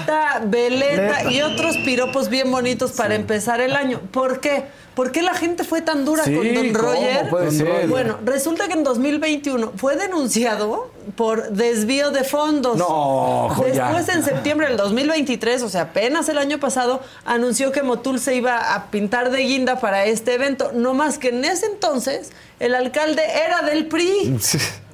rata, 0.00 0.42
veleta 0.44 1.30
y 1.30 1.42
otros 1.42 1.76
piropos 1.78 2.28
bien 2.28 2.50
bonitos 2.50 2.92
para 2.92 3.14
empezar 3.14 3.60
el 3.60 3.74
año. 3.76 4.00
¿Por 4.10 4.40
qué? 4.40 4.64
¿Por 4.94 5.12
qué 5.12 5.22
la 5.22 5.34
gente 5.34 5.64
fue 5.64 5.80
tan 5.82 6.04
dura 6.04 6.24
Sí, 6.24 6.34
con 6.34 6.52
Don 6.52 6.72
¿cómo 6.72 6.88
Roger? 6.88 7.28
puede 7.30 7.50
ser? 7.52 7.86
Bueno, 7.88 8.18
resulta 8.24 8.66
que 8.66 8.74
en 8.74 8.84
2021 8.84 9.72
fue 9.76 9.96
denunciado 9.96 10.90
por 11.16 11.50
desvío 11.52 12.10
de 12.10 12.24
fondos. 12.24 12.76
No, 12.76 13.48
joya. 13.54 13.86
Después, 13.86 14.14
en 14.14 14.24
septiembre 14.24 14.66
del 14.66 14.76
2023, 14.76 15.62
o 15.62 15.68
sea, 15.68 15.82
apenas 15.82 16.28
el 16.28 16.38
año 16.38 16.58
pasado, 16.58 17.00
anunció 17.24 17.72
que 17.72 17.82
Motul 17.82 18.18
se 18.18 18.34
iba 18.34 18.74
a 18.74 18.90
pintar 18.90 19.30
de 19.30 19.38
guinda 19.38 19.80
para 19.80 20.04
este 20.04 20.34
evento. 20.34 20.72
No 20.74 20.92
más 20.92 21.18
que 21.18 21.28
en 21.28 21.44
ese 21.44 21.66
entonces, 21.66 22.30
el 22.58 22.74
alcalde 22.74 23.22
era 23.46 23.62
del 23.62 23.86
PRI. 23.86 24.36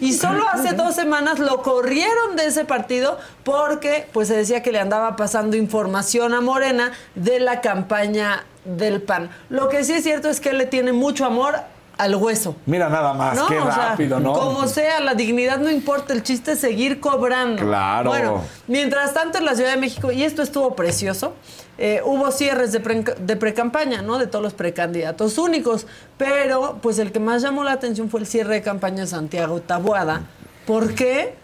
Y 0.00 0.12
solo 0.12 0.46
hace 0.48 0.74
dos 0.74 0.94
semanas 0.94 1.38
lo 1.38 1.62
corrieron 1.62 2.36
de 2.36 2.46
ese 2.46 2.64
partido 2.64 3.18
porque 3.44 4.06
pues 4.12 4.28
se 4.28 4.36
decía 4.36 4.62
que 4.62 4.72
le 4.72 4.80
andaba 4.80 5.16
pasando 5.16 5.56
información 5.56 6.34
a 6.34 6.40
Morena 6.40 6.92
de 7.14 7.40
la 7.40 7.60
campaña 7.60 8.44
del 8.64 9.00
PAN. 9.02 9.30
Lo 9.48 9.68
que 9.68 9.84
sí 9.84 9.94
es 9.94 10.02
cierto 10.02 10.28
es 10.28 10.40
que 10.40 10.50
él 10.50 10.58
le 10.58 10.66
tiene 10.66 10.92
mucho 10.92 11.24
amor 11.24 11.56
al 11.98 12.14
hueso. 12.14 12.56
Mira 12.64 12.88
nada 12.88 13.12
más, 13.12 13.36
¿no? 13.36 13.46
qué 13.48 13.58
O 13.58 13.64
sea, 13.72 13.90
rápido, 13.90 14.20
¿no? 14.20 14.32
Como 14.32 14.66
sea, 14.68 15.00
la 15.00 15.14
dignidad 15.14 15.58
no 15.58 15.68
importa, 15.70 16.12
el 16.14 16.22
chiste 16.22 16.52
es 16.52 16.60
seguir 16.60 17.00
cobrando. 17.00 17.62
Claro. 17.64 18.10
Bueno, 18.10 18.44
mientras 18.68 19.12
tanto 19.12 19.38
en 19.38 19.44
la 19.44 19.54
Ciudad 19.54 19.72
de 19.72 19.76
México, 19.80 20.10
y 20.12 20.22
esto 20.22 20.42
estuvo 20.42 20.74
precioso, 20.76 21.34
eh, 21.76 22.00
hubo 22.04 22.30
cierres 22.30 22.72
de, 22.72 22.80
pre- 22.80 23.02
de 23.18 23.36
precampaña, 23.36 24.00
¿no? 24.02 24.18
De 24.18 24.26
todos 24.26 24.42
los 24.42 24.54
precandidatos 24.54 25.36
únicos, 25.38 25.86
pero 26.16 26.78
pues 26.80 26.98
el 26.98 27.12
que 27.12 27.20
más 27.20 27.42
llamó 27.42 27.64
la 27.64 27.72
atención 27.72 28.08
fue 28.10 28.20
el 28.20 28.26
cierre 28.26 28.54
de 28.54 28.62
campaña 28.62 29.02
de 29.02 29.06
Santiago 29.08 29.60
Tabuada. 29.60 30.22
¿Por 30.66 30.94
qué? 30.94 31.34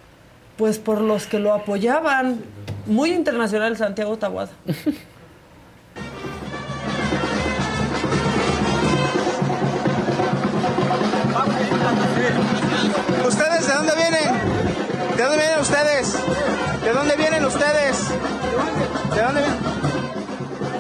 Pues 0.57 0.79
por 0.79 1.01
los 1.01 1.27
que 1.27 1.39
lo 1.41 1.53
apoyaban. 1.53 2.43
Muy 2.87 3.13
internacional 3.13 3.77
Santiago 3.77 4.17
Tabuada. 4.19 4.51
¿Ustedes 13.27 13.67
de 13.67 13.75
dónde 13.75 13.93
vienen? 13.95 14.31
¿De 15.17 15.23
dónde 15.23 15.37
vienen 15.39 15.61
ustedes? 15.61 16.13
¿De 16.83 16.93
dónde 16.93 17.17
vienen 17.17 17.45
ustedes? 17.45 17.97
¿De 19.15 19.23
dónde? 19.23 19.41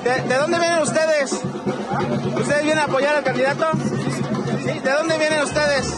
¿De, 0.04 0.28
de 0.28 0.34
dónde 0.36 0.58
vienen 0.58 0.82
ustedes? 0.82 1.32
¿Ustedes 1.32 2.62
vienen 2.62 2.78
a 2.78 2.84
apoyar 2.84 3.16
al 3.16 3.24
candidato? 3.24 3.70
¿De 3.74 4.90
dónde 4.90 5.18
vienen 5.18 5.42
ustedes? 5.42 5.94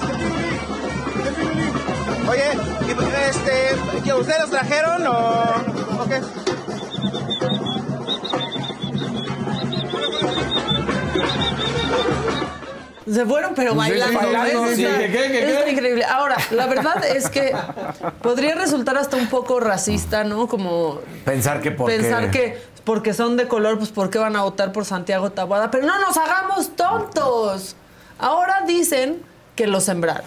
Oye, 2.29 2.51
y, 2.87 2.91
este, 3.29 4.03
¿que 4.05 4.15
¿ustedes 4.15 4.41
los 4.41 4.51
trajeron 4.51 5.07
o, 5.07 6.03
o 6.03 6.09
qué? 6.09 6.21
Se 13.11 13.25
fueron, 13.25 13.55
pero 13.55 13.75
bailando. 13.75 14.19
bailando, 14.19 14.63
¿ves? 14.63 14.77
sí, 14.77 14.85
Está- 14.85 14.99
¿qué, 14.99 15.07
qué, 15.13 15.19
qué, 15.31 15.49
está 15.51 15.65
qué? 15.65 15.71
increíble. 15.71 16.05
Ahora, 16.05 16.37
la 16.51 16.67
verdad 16.67 17.05
es 17.05 17.29
que 17.29 17.53
podría 18.23 18.55
resultar 18.57 18.97
hasta 18.99 19.17
un 19.17 19.29
poco 19.29 19.61
racista, 19.61 20.25
¿no? 20.25 20.49
Como 20.49 21.01
Pensar 21.25 21.61
que 21.61 21.71
porque... 21.71 21.97
pensar 21.99 22.31
que 22.31 22.59
porque 22.85 23.15
son 23.15 23.37
de 23.37 23.49
color, 23.49 23.79
pues 23.79 23.91
¿por 23.91 24.11
qué 24.11 24.19
van 24.19 24.37
a 24.37 24.43
votar 24.43 24.73
por 24.73 24.85
Santiago 24.85 25.31
Tabuada? 25.31 25.71
Pero 25.71 25.87
no 25.87 25.99
nos 26.01 26.17
hagamos 26.17 26.75
tontos. 26.77 27.77
Ahora 28.19 28.63
dicen 28.67 29.23
que 29.55 29.67
lo 29.67 29.81
sembraron. 29.81 30.25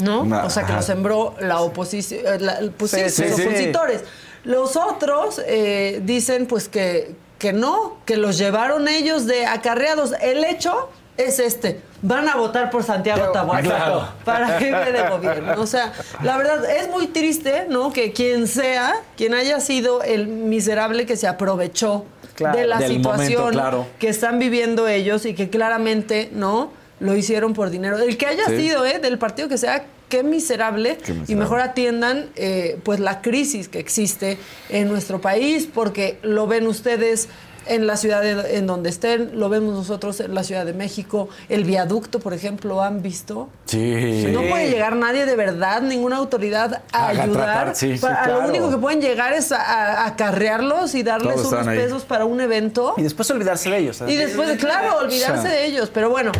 ¿No? 0.00 0.24
Nah, 0.24 0.44
o 0.44 0.50
sea, 0.50 0.64
que 0.66 0.72
lo 0.72 0.82
sembró 0.82 1.34
la 1.38 1.60
oposición, 1.60 2.20
eh, 2.26 2.70
pues 2.76 2.90
sí, 2.90 3.08
Sí, 3.10 3.24
los 3.30 3.40
opositores. 3.40 4.04
Los 4.42 4.76
otros 4.76 5.40
eh, 5.46 6.00
dicen 6.02 6.46
pues 6.46 6.68
que, 6.68 7.14
que 7.38 7.52
no, 7.52 7.98
que 8.04 8.16
los 8.16 8.36
llevaron 8.36 8.88
ellos 8.88 9.26
de 9.26 9.46
acarreados. 9.46 10.12
El 10.20 10.44
hecho 10.44 10.90
es 11.16 11.38
este. 11.38 11.80
Van 12.02 12.28
a 12.28 12.36
votar 12.36 12.70
por 12.70 12.82
Santiago 12.82 13.30
Tabuada 13.32 13.62
Claro. 13.62 14.08
para 14.24 14.46
jefe 14.58 14.92
de 14.92 15.08
gobierno. 15.08 15.54
O 15.58 15.66
sea, 15.66 15.92
la 16.22 16.36
verdad 16.36 16.64
es 16.70 16.88
muy 16.90 17.06
triste, 17.06 17.66
¿no? 17.68 17.92
Que 17.92 18.12
quien 18.12 18.46
sea, 18.48 18.94
quien 19.16 19.32
haya 19.34 19.60
sido 19.60 20.02
el 20.02 20.26
miserable 20.26 21.06
que 21.06 21.16
se 21.16 21.26
aprovechó 21.26 22.04
Claro. 22.34 22.58
de 22.58 22.66
la 22.66 22.80
situación 22.80 23.42
momento, 23.42 23.60
claro. 23.60 23.86
que 24.00 24.08
están 24.08 24.40
viviendo 24.40 24.88
ellos 24.88 25.24
y 25.24 25.34
que 25.34 25.50
claramente, 25.50 26.30
¿no? 26.32 26.72
Lo 26.98 27.14
hicieron 27.16 27.54
por 27.54 27.70
dinero. 27.70 27.96
El 27.98 28.16
que 28.18 28.26
haya 28.26 28.46
Sí. 28.46 28.56
sido, 28.56 28.84
¿eh? 28.84 28.98
Del 28.98 29.18
partido 29.18 29.48
que 29.48 29.56
sea, 29.56 29.84
qué 30.08 30.24
miserable. 30.24 30.96
Qué 30.96 31.12
miserable. 31.12 31.32
Y 31.32 31.36
mejor 31.36 31.60
atiendan, 31.60 32.30
eh, 32.34 32.78
pues, 32.82 32.98
la 32.98 33.20
crisis 33.22 33.68
que 33.68 33.78
existe 33.78 34.36
en 34.68 34.88
nuestro 34.88 35.20
país, 35.20 35.68
porque 35.72 36.18
lo 36.22 36.48
ven 36.48 36.66
ustedes 36.66 37.28
en 37.66 37.86
la 37.86 37.96
ciudad 37.96 38.22
de- 38.22 38.56
en 38.58 38.66
donde 38.66 38.90
estén, 38.90 39.38
lo 39.38 39.48
vemos 39.48 39.74
nosotros 39.74 40.20
en 40.20 40.34
la 40.34 40.44
Ciudad 40.44 40.64
de 40.66 40.72
México, 40.72 41.28
el 41.48 41.64
viaducto, 41.64 42.20
por 42.20 42.34
ejemplo, 42.34 42.82
¿han 42.82 43.02
visto? 43.02 43.48
Sí. 43.66 44.26
No 44.32 44.42
puede 44.42 44.70
llegar 44.70 44.96
nadie 44.96 45.26
de 45.26 45.36
verdad, 45.36 45.82
ninguna 45.82 46.16
autoridad 46.16 46.82
a 46.92 47.06
A 47.06 47.08
ayudar. 47.08 47.30
tratar, 47.32 47.76
sí, 47.76 47.94
sí, 47.96 48.00
Pa- 48.00 48.14
a 48.14 48.28
Lo 48.28 48.48
único 48.48 48.70
que 48.70 48.76
pueden 48.76 49.00
llegar 49.00 49.32
es 49.32 49.52
a, 49.52 49.60
a 49.62 50.06
acarrearlos 50.06 50.94
y 50.94 51.02
darles 51.02 51.34
Todos 51.36 51.52
unos 51.52 51.66
ahí. 51.66 51.78
pesos 51.78 52.04
para 52.04 52.24
un 52.24 52.40
evento. 52.40 52.94
Y 52.96 53.02
después 53.02 53.30
olvidarse 53.30 53.70
de 53.70 53.78
ellos. 53.78 54.00
¿eh? 54.00 54.04
Y 54.08 54.16
después, 54.16 54.56
claro, 54.58 54.98
olvidarse 54.98 55.38
O 55.38 55.42
sea. 55.42 55.50
de 55.50 55.66
ellos. 55.66 55.90
Pero 55.92 56.10
bueno, 56.10 56.32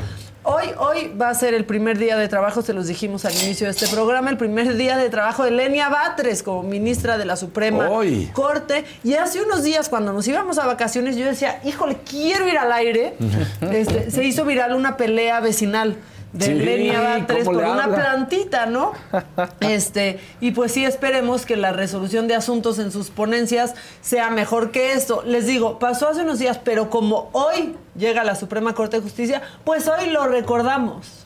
hoy, 0.44 0.66
hoy 0.78 1.12
va 1.20 1.30
a 1.30 1.34
ser 1.34 1.54
el 1.54 1.64
primer 1.64 1.98
día 1.98 2.16
de 2.16 2.28
trabajo, 2.28 2.62
se 2.62 2.72
los 2.72 2.86
dijimos 2.86 3.24
al 3.24 3.34
inicio 3.34 3.66
de 3.66 3.72
este 3.72 3.88
programa, 3.88 4.30
el 4.30 4.36
primer 4.36 4.76
día 4.76 4.96
de 4.96 5.08
trabajo 5.10 5.44
de 5.44 5.50
Lenia 5.50 5.88
Batres 5.88 6.42
como 6.42 6.62
ministra 6.62 7.18
de 7.18 7.24
la 7.24 7.36
Suprema 7.36 7.90
Hoy. 7.90 8.30
Corte. 8.32 8.84
Y 9.02 9.14
hace 9.14 9.42
unos 9.42 9.62
días, 9.62 9.88
cuando 9.88 10.12
nos 10.12 10.26
íbamos 10.28 10.58
a 10.58 10.66
vacaciones, 10.66 11.16
yo 11.16 11.26
decía, 11.26 11.60
híjole, 11.64 11.98
quiero 12.08 12.48
ir 12.48 12.58
al 12.58 12.72
aire. 12.72 13.16
Este, 13.60 14.10
se 14.10 14.24
hizo 14.24 14.44
viral 14.44 14.74
una 14.74 14.96
pelea 14.96 15.40
vecinal 15.40 15.96
de 16.34 16.46
Sí, 16.46 16.52
Lenia 16.54 17.00
Batres 17.00 17.44
¿cómo 17.44 17.58
por 17.60 17.68
una 17.68 17.84
habla? 17.84 17.96
plantita, 17.96 18.66
¿no? 18.66 18.92
Este, 19.60 20.20
y 20.40 20.50
pues 20.50 20.72
sí 20.72 20.84
esperemos 20.84 21.46
que 21.46 21.56
la 21.56 21.72
resolución 21.72 22.28
de 22.28 22.34
asuntos 22.34 22.78
en 22.78 22.92
sus 22.92 23.08
ponencias 23.10 23.74
sea 24.02 24.28
mejor 24.30 24.70
que 24.70 24.92
esto. 24.92 25.22
Les 25.24 25.46
digo, 25.46 25.78
pasó 25.78 26.08
hace 26.08 26.22
unos 26.22 26.38
días, 26.38 26.58
pero 26.62 26.90
como 26.90 27.30
hoy 27.32 27.76
llega 27.96 28.24
la 28.24 28.34
Suprema 28.34 28.74
Corte 28.74 28.96
de 28.98 29.02
Justicia, 29.02 29.40
pues 29.64 29.88
hoy 29.88 30.10
lo 30.10 30.26
recordamos. 30.26 31.24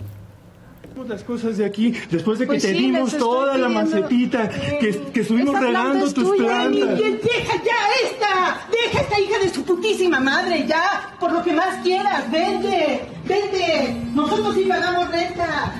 Las 1.06 1.22
cosas 1.22 1.56
de 1.58 1.64
aquí 1.64 1.94
después 2.10 2.38
de 2.38 2.46
que 2.46 2.52
Pues 2.52 2.62
te 2.62 2.72
sí, 2.72 2.78
dimos 2.78 3.16
toda 3.16 3.56
la 3.58 3.68
macetita 3.68 4.48
que, 4.48 5.10
que 5.12 5.20
estuvimos 5.20 5.54
Esa 5.56 5.66
regando 5.66 6.06
es 6.06 6.14
tus 6.14 6.24
tuya, 6.24 6.44
plantas. 6.46 6.70
Miguel, 6.96 7.20
deja 7.22 7.54
ya 7.62 8.08
esta, 8.08 8.60
deja 8.72 9.00
esta 9.02 9.20
hija 9.20 9.38
de 9.38 9.48
su 9.50 9.62
putísima 9.64 10.18
madre, 10.20 10.64
ya, 10.66 11.14
por 11.20 11.30
lo 11.32 11.42
que 11.42 11.52
más 11.52 11.82
quieras, 11.82 12.30
vente, 12.30 13.02
vente, 13.24 13.96
nosotros 14.14 14.54
sí 14.54 14.64
pagamos 14.64 15.10
renta. 15.10 15.72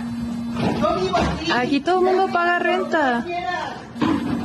Yo 0.81 1.01
vivo 1.01 1.17
aquí. 1.17 1.51
Aquí 1.53 1.81
todo 1.81 2.01
el 2.01 2.05
mundo 2.07 2.29
paga 2.33 2.59
renta. 2.59 3.25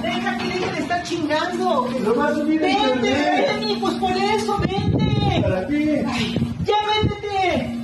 Deja 0.01 0.37
que 0.37 0.43
deje 0.47 0.71
de 0.73 0.79
estar 0.79 1.03
chingando. 1.03 1.89
Lo 2.03 2.15
vas 2.15 2.31
a 2.31 2.35
subir 2.35 2.63
en 2.63 3.01
Vente, 3.01 3.11
vente, 3.59 3.77
pues 3.81 3.93
por 3.95 4.11
eso, 4.11 4.57
vente. 4.59 5.41
¿Para 5.41 5.67
qué? 5.67 6.05
Ay, 6.07 6.55
ya 6.65 6.75
véntete. 7.01 7.79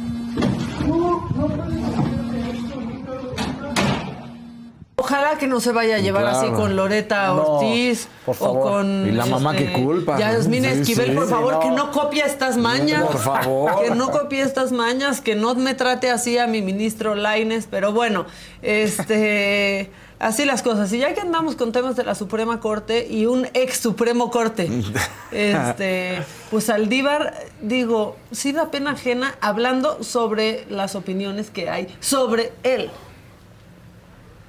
Ojalá 5.00 5.38
que 5.38 5.48
no 5.48 5.60
se 5.60 5.72
vaya 5.72 5.96
a 5.96 6.00
llevar 6.00 6.24
Claro. 6.24 6.38
así 6.38 6.50
con 6.52 6.76
Loreta 6.76 7.28
No, 7.28 7.42
Ortiz 7.44 8.08
por 8.26 8.36
o 8.40 8.60
con 8.62 9.08
Y 9.08 9.12
la 9.12 9.26
mamá, 9.26 9.56
qué 9.56 9.72
culpa. 9.74 10.18
Yasmín 10.20 10.64
Sí, 10.64 10.70
Esquivel, 10.70 11.10
sí. 11.10 11.16
por 11.16 11.28
favor, 11.30 11.60
que 11.60 11.70
no. 11.70 11.76
no 11.76 11.92
copie 11.92 12.24
estas 12.26 12.58
mañas. 12.58 13.04
Por 13.04 13.18
favor. 13.20 13.82
Que 13.84 13.92
no 13.92 14.12
copie 14.12 14.42
estas 14.42 14.72
mañas, 14.72 15.22
que 15.22 15.36
no 15.36 15.56
me 15.56 15.74
trate 15.74 16.10
así 16.12 16.38
a 16.38 16.48
mi 16.48 16.62
ministro 16.62 17.16
Laines, 17.16 17.68
pero 17.70 17.92
bueno, 17.94 18.26
este 18.62 19.90
así 20.20 20.44
las 20.46 20.62
cosas. 20.64 20.92
Y 20.92 20.98
ya 21.00 21.14
que 21.14 21.22
andamos 21.22 21.56
con 21.56 21.72
temas 21.72 21.96
de 21.96 22.04
la 22.04 22.14
Suprema 22.14 22.60
Corte 22.60 23.08
y 23.10 23.26
un 23.26 23.48
ex 23.54 23.78
Supremo 23.78 24.30
Corte, 24.32 24.70
este, 25.32 26.22
pues 26.52 26.66
Saldívar, 26.66 27.34
digo, 27.62 28.18
sí 28.32 28.52
da 28.52 28.70
pena 28.70 28.92
ajena 28.92 29.36
hablando 29.42 30.04
sobre 30.04 30.66
las 30.70 30.96
opiniones 30.96 31.50
que 31.50 31.70
hay 31.70 31.88
sobre 32.00 32.52
él. 32.64 32.90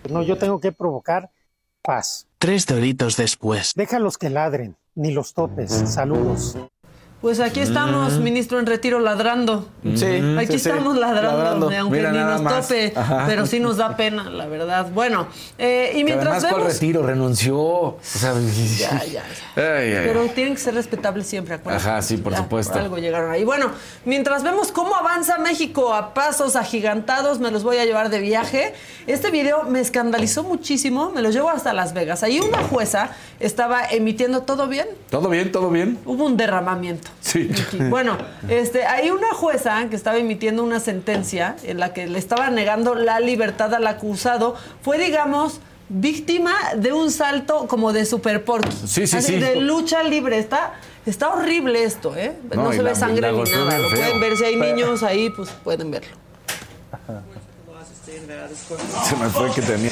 No, 0.08 0.22
yo 0.22 0.38
tengo 0.38 0.60
que 0.60 0.72
provocar 0.72 1.30
paz. 1.82 2.26
Tres 2.38 2.66
doritos 2.66 3.16
después. 3.16 3.72
Déjalos 3.74 4.16
que 4.18 4.30
ladren, 4.30 4.76
ni 4.94 5.12
los 5.12 5.34
topes. 5.34 5.70
Saludos. 5.70 6.56
Pues 7.20 7.38
aquí 7.38 7.60
estamos, 7.60 8.14
ministro 8.18 8.58
en 8.58 8.64
retiro, 8.64 8.98
ladrando. 8.98 9.68
Sí, 9.94 10.06
Aquí 10.38 10.54
sí, 10.54 10.58
sí. 10.58 10.68
estamos 10.70 10.96
ladrando, 10.96 11.36
Ladrando. 11.36 11.70
aunque 11.78 11.98
Mira 11.98 12.12
ni 12.12 12.18
nos 12.18 12.42
tope, 12.62 12.94
Ajá. 12.96 13.24
pero 13.26 13.44
sí 13.44 13.60
nos 13.60 13.76
da 13.76 13.94
pena, 13.94 14.30
la 14.30 14.46
verdad. 14.46 14.88
Bueno, 14.90 15.26
eh, 15.58 15.90
y 15.92 15.98
Que 15.98 16.04
mientras 16.04 16.28
además, 16.28 16.44
¿cuál 16.50 16.62
vemos... 16.62 16.72
retiro? 16.72 17.02
Renunció. 17.06 17.58
O 17.58 17.98
sea, 18.02 18.32
Ya, 18.78 19.04
ya, 19.04 19.22
ay, 19.56 19.92
ay. 19.94 20.02
Pero 20.06 20.28
tienen 20.30 20.54
que 20.54 20.60
ser 20.60 20.72
respetables 20.74 21.26
siempre, 21.26 21.56
acuérdate. 21.56 21.86
Ajá, 21.90 22.00
sí, 22.00 22.16
por 22.16 22.32
Ya, 22.32 22.38
supuesto. 22.38 22.78
algo 22.78 22.96
llegaron 22.96 23.30
ahí. 23.30 23.44
Bueno, 23.44 23.70
mientras 24.06 24.42
vemos 24.42 24.72
cómo 24.72 24.96
avanza 24.96 25.36
México 25.36 25.92
a 25.92 26.14
pasos 26.14 26.56
agigantados, 26.56 27.38
me 27.38 27.50
los 27.50 27.64
voy 27.64 27.76
a 27.76 27.84
llevar 27.84 28.08
de 28.08 28.20
viaje. 28.20 28.72
Este 29.06 29.30
video 29.30 29.64
me 29.64 29.80
escandalizó 29.80 30.42
muchísimo, 30.42 31.10
me 31.10 31.20
lo 31.20 31.28
llevo 31.28 31.50
hasta 31.50 31.74
Las 31.74 31.92
Vegas. 31.92 32.22
Ahí 32.22 32.40
una 32.40 32.62
jueza 32.62 33.10
estaba 33.40 33.84
emitiendo 33.84 34.40
todo 34.44 34.68
bien. 34.68 34.86
¿Todo 35.10 35.28
bien? 35.28 35.52
¿Todo 35.52 35.68
bien? 35.68 35.98
Hubo 36.06 36.24
un 36.24 36.38
derramamiento. 36.38 37.09
Sí. 37.20 37.50
Bueno, 37.90 38.16
este, 38.48 38.84
hay 38.86 39.10
una 39.10 39.32
jueza 39.34 39.86
que 39.90 39.96
estaba 39.96 40.16
emitiendo 40.18 40.62
una 40.64 40.80
sentencia 40.80 41.56
en 41.64 41.78
la 41.78 41.92
que 41.92 42.06
le 42.06 42.18
estaba 42.18 42.50
negando 42.50 42.94
la 42.94 43.20
libertad 43.20 43.74
al 43.74 43.86
acusado. 43.86 44.56
Fue, 44.82 44.98
digamos, 44.98 45.60
víctima 45.88 46.54
de 46.76 46.92
un 46.92 47.10
salto 47.10 47.66
como 47.68 47.92
de 47.92 48.06
super 48.06 48.44
porky. 48.44 48.74
Sí, 48.86 49.06
sí, 49.06 49.16
Así, 49.16 49.34
sí. 49.34 49.38
De 49.38 49.56
lucha 49.56 50.02
libre. 50.02 50.38
Está, 50.38 50.74
está 51.04 51.30
horrible 51.30 51.84
esto, 51.84 52.16
¿eh? 52.16 52.32
No, 52.54 52.70
se 52.72 52.78
ve 52.78 52.84
la- 52.84 52.94
sangre 52.94 53.20
la 53.32 53.32
ni 53.32 53.50
nada. 53.50 53.78
Lo 53.78 53.88
pueden 53.90 54.20
ver. 54.20 54.36
Si 54.36 54.44
hay 54.44 54.56
niños 54.56 55.02
ahí, 55.02 55.30
pues 55.30 55.50
pueden 55.62 55.90
verlo. 55.90 56.16
Se 59.04 59.16
me 59.16 59.28
fue 59.28 59.50
que 59.52 59.62
tenía. 59.62 59.90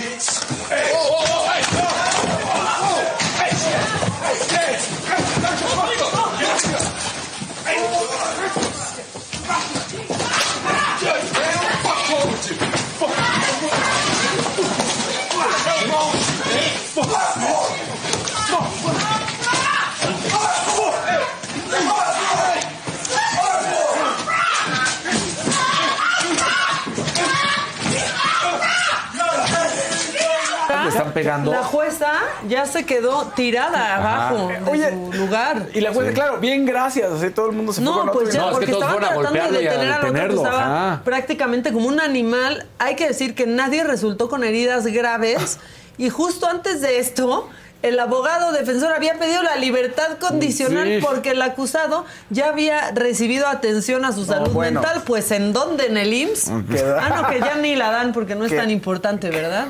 Le 30.88 30.98
están 30.98 31.12
pegando. 31.12 31.50
La 31.50 31.62
jueza 31.62 32.12
ya 32.48 32.66
se 32.66 32.84
quedó 32.84 33.26
tirada 33.34 33.96
abajo 33.96 34.48
de 34.48 34.70
Oye, 34.70 34.90
su 34.90 35.12
lugar. 35.18 35.66
Y 35.74 35.80
la 35.80 35.92
jueza, 35.92 36.12
claro, 36.12 36.38
bien, 36.38 36.64
gracias. 36.64 37.10
Así 37.12 37.30
todo 37.30 37.50
el 37.50 37.56
mundo 37.56 37.72
se 37.72 37.82
fue 37.82 37.90
No, 37.90 38.12
pues 38.12 38.32
ya, 38.32 38.40
No, 38.40 38.50
es 38.50 38.58
que 38.58 38.66
porque 38.66 38.72
todos 38.72 38.84
estaban 38.84 39.22
tratando 39.22 39.58
de 39.58 39.62
y 39.62 39.66
a 39.66 39.70
detener 39.72 39.92
al 39.92 40.04
otro 40.04 40.12
que 40.12 40.34
estaba 40.34 40.62
ajá. 40.62 41.02
prácticamente 41.04 41.72
como 41.72 41.88
un 41.88 42.00
animal. 42.00 42.66
Hay 42.78 42.96
que 42.96 43.08
decir 43.08 43.34
que 43.34 43.46
nadie 43.46 43.84
resultó 43.84 44.28
con 44.28 44.44
heridas 44.44 44.86
graves. 44.86 45.58
y 45.98 46.08
justo 46.10 46.46
antes 46.46 46.80
de 46.80 46.98
esto, 46.98 47.48
el 47.80 47.98
abogado 48.00 48.50
defensor 48.52 48.92
había 48.92 49.18
pedido 49.20 49.42
la 49.44 49.54
libertad 49.56 50.18
condicional 50.18 50.84
Sí. 50.88 50.98
porque 51.00 51.30
el 51.30 51.42
acusado 51.42 52.04
ya 52.28 52.48
había 52.48 52.90
recibido 52.90 53.46
atención 53.46 54.04
a 54.04 54.12
su 54.12 54.24
salud 54.24 54.50
bueno. 54.50 54.80
mental. 54.80 55.02
Pues 55.06 55.30
¿en 55.30 55.52
dónde? 55.52 55.86
¿En 55.86 55.96
el 55.96 56.12
IMSS? 56.12 56.48
Ah, 56.50 57.10
no, 57.22 57.28
que 57.28 57.38
ya 57.38 57.54
ni 57.54 57.76
la 57.76 57.90
dan 57.92 58.12
porque 58.12 58.34
no 58.34 58.44
es 58.44 58.50
¿Qué? 58.50 58.56
tan 58.58 58.70
importante, 58.70 59.30
¿verdad? 59.30 59.68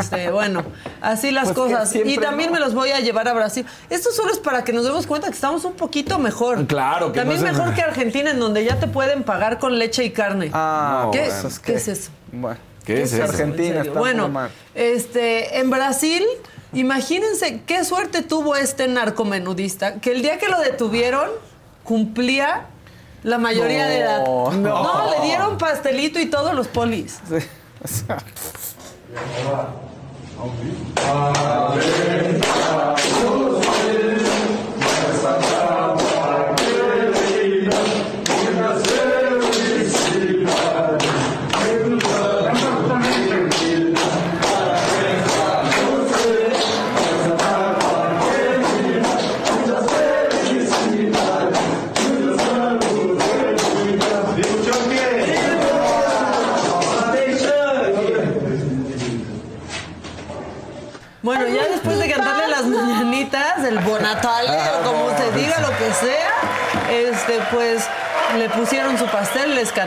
Este, 0.00 0.30
bueno, 0.30 0.64
así 1.00 1.30
las 1.30 1.44
Pues 1.44 1.56
cosas. 1.56 1.94
Y 1.94 2.16
también 2.18 2.50
no. 2.50 2.54
me 2.54 2.60
los 2.60 2.74
voy 2.74 2.90
a 2.90 2.98
llevar 3.00 3.28
a 3.28 3.32
Brasil. 3.34 3.64
Esto 3.88 4.10
solo 4.10 4.32
es 4.32 4.38
para 4.38 4.64
que 4.64 4.72
nos 4.72 4.84
demos 4.84 5.06
cuenta 5.06 5.28
que 5.28 5.34
estamos 5.34 5.64
un 5.64 5.74
poquito 5.74 6.18
mejor. 6.18 6.66
Claro, 6.66 7.12
que 7.12 7.20
También 7.20 7.40
no 7.40 7.46
se- 7.46 7.52
mejor 7.52 7.72
que 7.74 7.82
Argentina, 7.82 8.30
en 8.32 8.40
donde 8.40 8.64
ya 8.64 8.80
te 8.80 8.88
pueden 8.88 9.22
pagar 9.22 9.58
con 9.60 9.78
leche 9.78 10.02
y 10.04 10.10
carne. 10.10 10.50
Ah, 10.52 11.08
¿Qué, 11.12 11.26
bueno, 11.30 11.48
es 11.48 11.58
¿Qué 11.60 11.72
que- 11.72 11.78
es 11.78 11.88
eso? 11.88 12.10
Bueno, 12.32 12.58
¿Qué 12.84 13.02
es 13.02 13.12
eso? 13.12 13.22
Argentina 13.22 13.82
está 13.82 13.98
Bueno, 13.98 14.30
este, 14.74 15.58
en 15.60 15.70
Brasil, 15.70 16.24
imagínense 16.72 17.62
qué 17.66 17.84
suerte 17.84 18.22
tuvo 18.22 18.56
este 18.56 18.88
narcomenudista, 18.88 19.94
que 20.00 20.12
el 20.12 20.22
día 20.22 20.38
que 20.38 20.48
lo 20.48 20.58
detuvieron 20.60 21.28
cumplía 21.84 22.66
la 23.22 23.38
mayoría 23.38 23.84
No, 23.84 23.88
de 23.90 23.98
edad. 23.98 24.26
no. 24.26 25.10
le 25.10 25.26
dieron 25.26 25.58
pastelito 25.58 26.18
y 26.20 26.26
todos 26.26 26.54
los 26.54 26.68
polis. 26.68 27.18
Sí, 27.28 27.34
o 27.82 27.88
sea, 27.88 28.18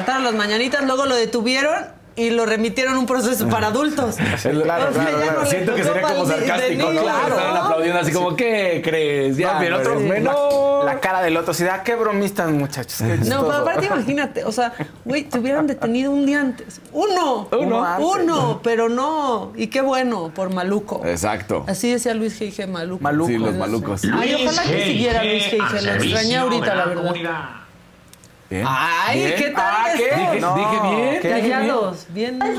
cantaron 0.05 0.23
las 0.23 0.33
mañanitas, 0.35 0.83
luego 0.85 1.05
lo 1.05 1.15
detuvieron 1.15 1.99
y 2.13 2.29
lo 2.29 2.45
remitieron 2.45 2.95
a 2.95 2.99
un 2.99 3.05
proceso 3.05 3.47
para 3.47 3.67
adultos. 3.67 4.17
Claro, 4.41 4.89
O 4.89 4.93
sea, 4.93 5.05
claro, 5.05 5.17
ya 5.19 5.23
claro. 5.23 5.37
no 5.37 5.43
le 5.43 5.49
Siento 5.49 5.75
que 5.75 5.83
sería 5.83 6.01
como 6.01 6.23
para 6.25 6.35
el 6.35 6.41
de- 6.41 6.41
de 6.41 6.47
sarcástico, 6.47 6.91
¿no? 6.91 7.01
Claro. 7.01 7.35
Estaban 7.35 7.57
aplaudiendo 7.57 7.99
así 7.99 8.11
como, 8.11 8.35
¿qué 8.35 8.81
crees? 8.83 9.37
Ya, 9.37 9.59
no, 9.61 9.77
otro, 9.77 9.97
pero- 10.07 10.83
la, 10.85 10.93
la 10.93 10.99
cara 10.99 11.21
del 11.21 11.37
otro, 11.37 11.51
así, 11.51 11.63
ah, 11.65 11.83
qué 11.85 11.95
bromistas, 11.95 12.49
muchachos. 12.51 12.97
Qué 12.99 13.17
No, 13.29 13.41
pero 13.45 13.53
aparte 13.59 13.85
imagínate, 13.93 14.43
o 14.43 14.51
sea, 14.51 14.73
güey, 15.05 15.23
te 15.23 15.39
hubieran 15.39 15.67
detenido 15.67 16.11
un 16.11 16.25
día 16.25 16.41
antes. 16.41 16.81
Uno, 16.91 17.47
Uno 17.51 17.97
uno, 17.99 18.59
pero 18.61 18.89
no. 18.89 19.53
Y 19.55 19.67
qué 19.67 19.79
bueno, 19.81 20.31
por 20.35 20.53
maluco. 20.53 21.01
Exacto. 21.05 21.63
Así 21.67 21.91
decía 21.91 22.13
Luis 22.13 22.39
G.G. 22.41 22.67
Maluco. 22.67 23.01
Maluco. 23.03 23.29
Sí, 23.29 23.37
los 23.37 23.55
malucos. 23.55 24.01
Ay, 24.13 24.33
ojalá 24.45 24.63
que 24.63 24.83
siguiera 24.85 25.23
Luis 25.23 25.43
G.G. 25.53 25.81
Lo 25.81 25.91
extrañé 25.93 26.37
ahorita, 26.37 26.75
la 26.75 26.85
verdad. 26.85 27.60
Bien. 28.51 28.65
Ay, 28.67 29.19
Bien. 29.19 29.33
¿qué 29.37 29.49
tal? 29.49 29.63
Ah, 29.65 29.87
¿qué? 29.95 30.03
Dije, 30.03 30.39
No, 30.41 30.55
dije 30.55 30.95
bien. 30.95 31.21
¿qué? 31.21 31.29
Callados, 31.29 32.05
bien. 32.09 32.39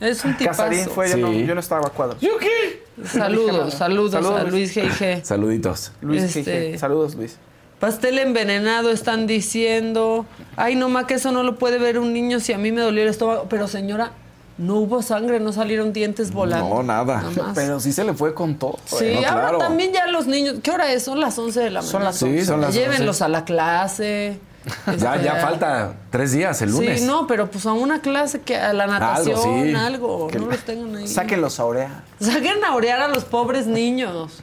Es 0.00 0.24
un 0.26 0.36
tipazo. 0.36 0.62
Casarín 0.62 0.86
fue, 0.90 1.08
yo, 1.10 1.16
no, 1.16 1.32
Sí. 1.32 1.46
yo 1.46 1.54
no 1.54 1.60
estaba 1.60 1.86
a 1.86 1.90
cuadros. 1.90 2.20
¿Yo 2.20 2.36
qué? 2.38 2.84
Saludos, 3.04 3.72
saludos, 3.74 4.12
Saludos, 4.12 4.40
a 4.40 4.44
Luis. 4.44 4.76
G.I.G. 4.76 5.24
Saluditos. 5.24 5.92
Luis, 6.02 6.22
Este- 6.36 6.72
G.G. 6.74 6.78
saludos, 6.78 7.14
Luis. 7.14 7.38
Pastel 7.80 8.18
envenenado, 8.18 8.90
están 8.90 9.26
diciendo. 9.26 10.26
Ay, 10.56 10.76
no 10.76 10.88
más 10.90 11.06
que 11.06 11.14
eso 11.14 11.32
no 11.32 11.42
lo 11.42 11.56
puede 11.56 11.78
ver 11.78 11.98
un 11.98 12.12
niño 12.12 12.40
si 12.40 12.52
a 12.52 12.58
mí 12.58 12.72
me 12.72 12.82
dolió 12.82 13.02
el 13.02 13.08
estómago. 13.08 13.46
Pero 13.48 13.68
señora, 13.68 14.12
no 14.58 14.76
hubo 14.76 15.02
sangre, 15.02 15.38
no 15.38 15.52
salieron 15.52 15.92
dientes 15.92 16.32
volando. 16.32 16.68
No, 16.68 16.82
nada. 16.82 17.24
Pero 17.54 17.78
sí 17.80 17.92
se 17.92 18.04
le 18.04 18.14
fue 18.14 18.34
con 18.34 18.56
todo. 18.56 18.78
Sí, 18.86 19.12
no, 19.14 19.28
ahora 19.28 19.40
claro. 19.40 19.58
también 19.58 19.92
ya 19.92 20.06
los 20.06 20.26
niños. 20.26 20.56
¿Qué 20.62 20.70
hora 20.70 20.92
es? 20.92 21.02
Son 21.04 21.20
las 21.20 21.38
11 21.38 21.60
de 21.60 21.70
la 21.70 21.80
mañana. 21.80 21.92
Son 21.92 22.04
las 22.04 22.16
Sí, 22.16 22.44
son 22.44 22.60
las 22.60 22.74
Llévenlos 22.74 23.22
a 23.22 23.28
la 23.28 23.44
clase. 23.44 24.40
Ya, 24.98 25.14
Este, 25.14 25.24
ya 25.26 25.36
falta 25.36 25.94
tres 26.10 26.32
días, 26.32 26.60
el 26.60 26.72
lunes. 26.72 26.98
Sí, 26.98 27.06
no, 27.06 27.28
pero 27.28 27.48
pues 27.48 27.64
a 27.66 27.72
una 27.72 28.00
clase 28.00 28.40
que 28.40 28.56
a 28.56 28.72
la 28.72 28.88
natación, 28.88 29.76
algo, 29.76 30.28
sí. 30.32 30.38
no 30.40 30.46
los 30.46 30.58
tengan 30.64 30.96
ahí. 30.96 31.06
Sáquenlos 31.06 31.60
a 31.60 31.64
Orea. 31.66 32.02
Saquen 32.18 32.64
a 32.64 32.74
orear 32.74 33.00
a 33.00 33.06
los 33.06 33.24
pobres 33.24 33.68
niños, 33.68 34.42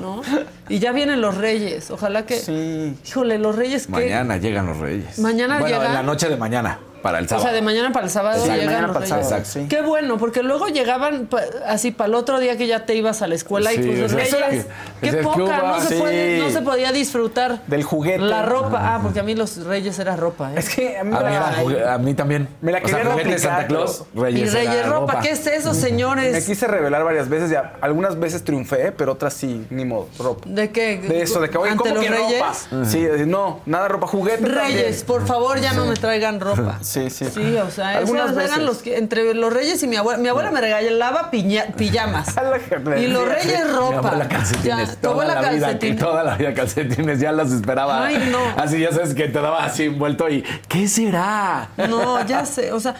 ¿no? 0.00 0.22
Y 0.68 0.78
ya 0.78 0.92
vienen 0.92 1.20
los 1.20 1.36
reyes, 1.36 1.90
ojalá 1.90 2.24
que... 2.24 2.36
Sí. 2.36 2.96
Híjole, 3.04 3.38
los 3.38 3.56
reyes 3.56 3.86
que... 3.86 3.92
Mañana 3.92 4.36
llegan 4.36 4.66
los 4.66 4.76
reyes. 4.76 5.18
Mañana 5.18 5.58
bueno, 5.58 5.74
llegan. 5.76 5.88
en 5.88 5.94
la 5.94 6.02
noche 6.04 6.28
de 6.28 6.36
mañana. 6.36 6.78
Para 7.04 7.18
el 7.18 7.26
O 7.26 7.28
sábado. 7.28 7.44
sea, 7.44 7.52
de 7.52 7.60
mañana 7.60 7.92
para 7.92 8.06
el 8.06 8.10
sábado 8.10 8.36
Exacto. 8.38 8.54
llegan 8.62 8.74
Mañana 8.76 8.92
para 8.94 9.04
el 9.04 9.10
sábado, 9.10 9.44
sí. 9.44 9.66
Qué 9.68 9.82
bueno, 9.82 10.16
porque 10.16 10.42
luego 10.42 10.68
llegaban 10.68 11.26
pa- 11.26 11.42
así 11.66 11.90
para 11.90 12.08
el 12.08 12.14
otro 12.14 12.40
día 12.40 12.56
que 12.56 12.66
ya 12.66 12.86
te 12.86 12.94
ibas 12.94 13.20
a 13.20 13.26
la 13.26 13.34
escuela 13.34 13.74
y 13.74 13.76
Sí, 13.76 13.82
pues 13.82 13.98
los 13.98 14.12
o 14.12 14.14
sea, 14.16 14.24
reyes, 14.48 14.64
es 15.02 15.10
que- 15.10 15.10
qué 15.10 15.22
poca, 15.22 15.62
no 15.62 15.80
se, 15.82 15.88
sí. 15.88 16.00
puede- 16.00 16.38
no 16.38 16.48
se 16.50 16.62
podía 16.62 16.92
disfrutar. 16.92 17.60
Del 17.66 17.82
juguete. 17.84 18.20
La 18.24 18.40
ropa, 18.42 18.94
ah, 18.94 19.00
porque 19.02 19.20
a 19.20 19.22
mí 19.22 19.34
los 19.34 19.66
reyes 19.66 19.98
era 19.98 20.16
ropa. 20.16 20.50
¿eh? 20.52 20.54
Es 20.56 20.74
que 20.74 20.96
a 20.98 21.04
mí, 21.04 21.14
A 21.14 21.20
mí, 21.20 21.26
era 21.34 21.48
Ay, 21.50 21.62
jugue- 21.62 21.86
a 21.86 21.98
mí 21.98 22.14
también. 22.14 22.48
Me 22.62 22.72
la 22.72 22.78
o 22.78 22.88
sea, 22.88 22.96
quería 22.98 23.12
juguete 23.12 23.28
de 23.28 23.34
replicar, 23.36 23.52
Santa 23.58 23.66
Claus, 23.68 24.04
Reyes. 24.14 24.40
y 24.50 24.54
reyes 24.54 24.74
era 24.74 24.88
ropa. 24.88 25.20
¿qué 25.20 25.30
es 25.32 25.46
eso, 25.46 25.74
señores? 25.74 26.32
me 26.32 26.42
quise 26.42 26.66
revelar 26.66 27.04
varias 27.04 27.28
veces. 27.28 27.50
Ya, 27.50 27.74
algunas 27.82 28.18
veces 28.18 28.42
triunfé, 28.44 28.92
pero 28.92 29.12
otras 29.12 29.34
sí, 29.34 29.66
ni 29.68 29.84
modo, 29.84 30.08
ropa. 30.18 30.44
¿De 30.48 30.70
qué? 30.70 30.96
De 31.00 31.20
eso, 31.20 31.38
de 31.42 31.50
que, 31.50 31.58
oye, 31.58 31.72
¿Ante 31.72 31.82
¿cómo 31.82 31.94
los 31.96 32.04
que 32.04 32.10
reyes? 32.10 32.40
ropa? 32.70 32.84
Sí, 32.86 33.06
no, 33.26 33.60
nada 33.66 33.88
ropa, 33.88 34.06
juguete 34.06 34.46
Reyes, 34.46 35.04
también. 35.04 35.06
por 35.06 35.26
favor, 35.26 35.60
ya 35.60 35.74
no 35.74 35.84
me 35.84 35.94
traigan 35.96 36.40
ropa. 36.40 36.78
Sí, 36.94 37.10
sí. 37.10 37.24
Sí, 37.34 37.56
o 37.56 37.70
sea, 37.72 37.98
Algunas 37.98 38.26
esos 38.26 38.36
veces. 38.36 38.52
eran 38.52 38.66
los 38.66 38.78
que, 38.78 38.96
entre 38.98 39.34
los 39.34 39.52
reyes 39.52 39.82
y 39.82 39.88
mi 39.88 39.96
abuela, 39.96 40.18
mi 40.18 40.28
abuela 40.28 40.50
me 40.52 40.60
regalaba 40.60 41.30
piña- 41.32 41.66
pijamas. 41.76 42.28
y 43.00 43.06
los 43.08 43.26
reyes 43.28 43.64
Mi 43.66 43.72
ropa. 43.72 43.98
abuela 44.10 44.28
calcetines, 44.28 44.88
Ya, 44.90 44.96
toda 45.00 45.12
abuela 45.14 45.42
la 45.42 45.50
vida, 45.50 45.78
que 45.78 45.94
toda 45.94 46.22
la 46.22 46.36
vida 46.36 46.54
calcetines, 46.54 47.18
ya 47.18 47.32
los 47.32 47.50
esperaba. 47.52 48.06
Ay, 48.06 48.28
no. 48.30 48.38
Así 48.56 48.78
ya 48.78 48.92
sabes 48.92 49.14
que 49.14 49.26
te 49.28 49.40
daba 49.40 49.64
así 49.64 49.84
envuelto 49.84 50.28
y 50.28 50.42
¿qué 50.68 50.86
será? 50.86 51.68
No, 51.88 52.24
ya 52.26 52.46
sé, 52.46 52.72
o 52.72 52.78
sea, 52.78 52.94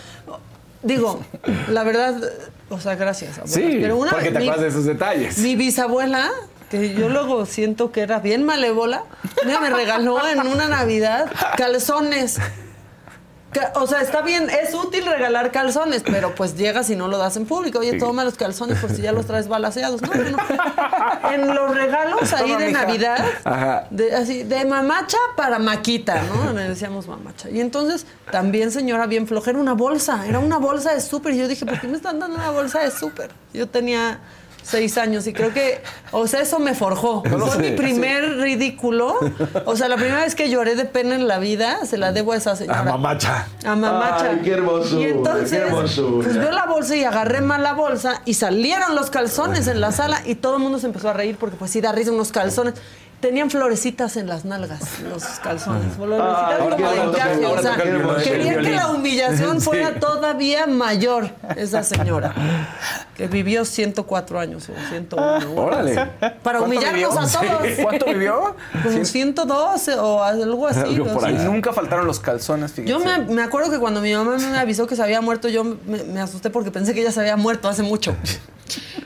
digo, 0.82 1.20
la 1.68 1.84
verdad, 1.84 2.16
o 2.70 2.80
sea, 2.80 2.96
gracias, 2.96 3.38
abuela. 3.38 3.54
Sí, 3.54 3.78
Pero 3.80 3.96
una 3.96 4.10
porque 4.10 4.24
vez 4.24 4.32
te 4.34 4.38
mi- 4.40 4.46
acuerdas 4.48 4.62
de 4.62 4.68
esos 4.70 4.84
detalles. 4.86 5.38
Mi 5.38 5.54
bisabuela, 5.54 6.30
que 6.70 6.94
yo 6.94 7.08
luego 7.08 7.46
siento 7.46 7.92
que 7.92 8.00
era 8.00 8.18
bien 8.18 8.42
malévola, 8.44 9.04
me 9.46 9.70
regaló 9.70 10.26
en 10.26 10.40
una 10.40 10.66
Navidad 10.66 11.26
calzones. 11.56 12.38
O 13.74 13.86
sea, 13.86 14.00
está 14.00 14.22
bien, 14.22 14.48
es 14.50 14.74
útil 14.74 15.04
regalar 15.06 15.50
calzones, 15.52 16.02
pero 16.02 16.34
pues 16.34 16.56
llegas 16.56 16.90
y 16.90 16.96
no 16.96 17.08
lo 17.08 17.18
das 17.18 17.36
en 17.36 17.46
público. 17.46 17.78
Oye, 17.78 17.98
toma 17.98 18.24
los 18.24 18.34
calzones 18.34 18.78
por 18.78 18.90
si 18.90 19.02
ya 19.02 19.12
los 19.12 19.26
traes 19.26 19.48
balaseados. 19.48 20.02
No, 20.02 20.08
no. 20.14 20.38
En 21.32 21.54
los 21.54 21.74
regalos 21.74 22.32
ahí 22.32 22.48
Toma, 22.50 22.58
de 22.60 22.66
mija. 22.68 22.84
Navidad, 22.84 23.24
Ajá. 23.44 23.86
de, 23.90 24.14
así, 24.14 24.42
de 24.44 24.64
mamacha 24.64 25.18
para 25.36 25.58
maquita, 25.58 26.22
¿no? 26.22 26.52
Le 26.52 26.68
decíamos 26.68 27.06
mamacha. 27.08 27.50
Y 27.50 27.60
entonces, 27.60 28.06
también, 28.30 28.70
señora, 28.70 29.06
bien 29.06 29.26
floja, 29.26 29.50
era 29.50 29.58
una 29.58 29.72
bolsa, 29.74 30.26
era 30.26 30.38
una 30.38 30.58
bolsa 30.58 30.94
de 30.94 31.00
súper. 31.00 31.34
Y 31.34 31.38
yo 31.38 31.48
dije, 31.48 31.66
¿por 31.66 31.80
qué 31.80 31.88
me 31.88 31.96
están 31.96 32.18
dando 32.18 32.36
una 32.36 32.50
bolsa 32.50 32.80
de 32.80 32.90
súper? 32.90 33.30
Yo 33.52 33.68
tenía 33.68 34.18
seis 34.64 34.98
años 34.98 35.26
y 35.26 35.32
creo 35.32 35.52
que, 35.52 35.82
o 36.10 36.26
sea, 36.26 36.40
eso 36.40 36.58
me 36.58 36.74
forjó. 36.74 37.22
Fue 37.38 37.58
mi 37.58 37.76
primer 37.76 38.38
ridículo. 38.38 39.14
O 39.66 39.76
sea, 39.76 39.88
la 39.88 39.96
primera 39.96 40.22
vez 40.24 40.34
que 40.34 40.48
lloré 40.50 40.74
de 40.74 40.86
pena 40.86 41.14
en 41.14 41.28
la 41.28 41.38
vida, 41.38 41.84
se 41.86 41.98
la 41.98 42.10
debo 42.12 42.32
a 42.32 42.36
esa 42.36 42.56
señora. 42.56 42.80
A 42.80 42.84
mamacha. 42.84 43.46
A 43.64 43.76
mamacha. 43.76 44.30
Ay, 44.30 44.40
qué 44.42 44.52
hermosura, 44.52 45.00
Y 45.00 45.04
entonces, 45.04 45.50
qué 45.50 45.56
hermosura. 45.58 46.24
pues 46.24 46.36
veo 46.36 46.50
la 46.50 46.66
bolsa 46.66 46.96
y 46.96 47.04
agarré 47.04 47.40
mal 47.40 47.62
la 47.62 47.74
bolsa 47.74 48.22
y 48.24 48.34
salieron 48.34 48.94
los 48.96 49.10
calzones 49.10 49.68
en 49.68 49.80
la 49.80 49.92
sala 49.92 50.22
y 50.24 50.34
todo 50.36 50.56
el 50.56 50.62
mundo 50.62 50.78
se 50.78 50.86
empezó 50.86 51.10
a 51.10 51.12
reír 51.12 51.36
porque 51.38 51.56
pues 51.56 51.70
sí 51.70 51.80
da 51.80 51.92
risa 51.92 52.10
unos 52.10 52.32
calzones. 52.32 52.74
Tenían 53.24 53.48
florecitas 53.48 54.18
en 54.18 54.26
las 54.26 54.44
nalgas, 54.44 55.00
los 55.00 55.24
calzones. 55.42 55.94
Florecitas 55.96 56.46
Ay, 56.46 56.58
como 56.58 56.76
qué 56.76 56.82
de 56.82 56.88
hermoso, 56.90 57.10
encaje, 57.14 57.40
qué 57.40 57.46
o 57.46 57.62
sea, 57.62 57.74
hermoso. 57.76 58.16
quería 58.22 58.58
que 58.60 58.70
la 58.72 58.90
humillación 58.90 59.60
Sí. 59.60 59.64
fuera 59.64 59.98
todavía 59.98 60.66
mayor, 60.66 61.30
esa 61.56 61.82
señora, 61.82 62.34
que 63.16 63.26
vivió 63.26 63.64
104 63.64 64.38
años 64.38 64.68
o 64.68 64.74
101. 64.90 65.54
Órale. 65.56 65.94
Para 65.94 66.58
¿Cuánto 66.58 66.64
humillarnos 66.64 66.92
vivió? 66.92 67.08
a 67.18 67.26
todos. 67.56 67.74
Sí. 67.76 67.82
¿Cuánto 67.82 68.04
vivió? 68.04 68.56
Como 68.82 69.04
112 69.06 69.94
o 69.94 70.22
algo 70.22 70.66
así. 70.66 71.00
Por 71.00 71.24
ahí. 71.24 71.34
Nunca 71.46 71.72
faltaron 71.72 72.06
los 72.06 72.20
calzones, 72.20 72.72
fíjense. 72.72 72.90
Yo 72.92 72.98
me, 72.98 73.20
me 73.20 73.42
acuerdo 73.42 73.70
que 73.70 73.78
cuando 73.78 74.02
mi 74.02 74.12
mamá 74.12 74.36
me 74.36 74.58
avisó 74.58 74.86
que 74.86 74.96
se 74.96 75.02
había 75.02 75.22
muerto, 75.22 75.48
yo 75.48 75.64
me, 75.64 76.04
me 76.04 76.20
asusté 76.20 76.50
porque 76.50 76.70
pensé 76.70 76.92
que 76.92 77.00
ella 77.00 77.10
se 77.10 77.20
había 77.20 77.38
muerto 77.38 77.70
hace 77.70 77.82
mucho. 77.82 78.14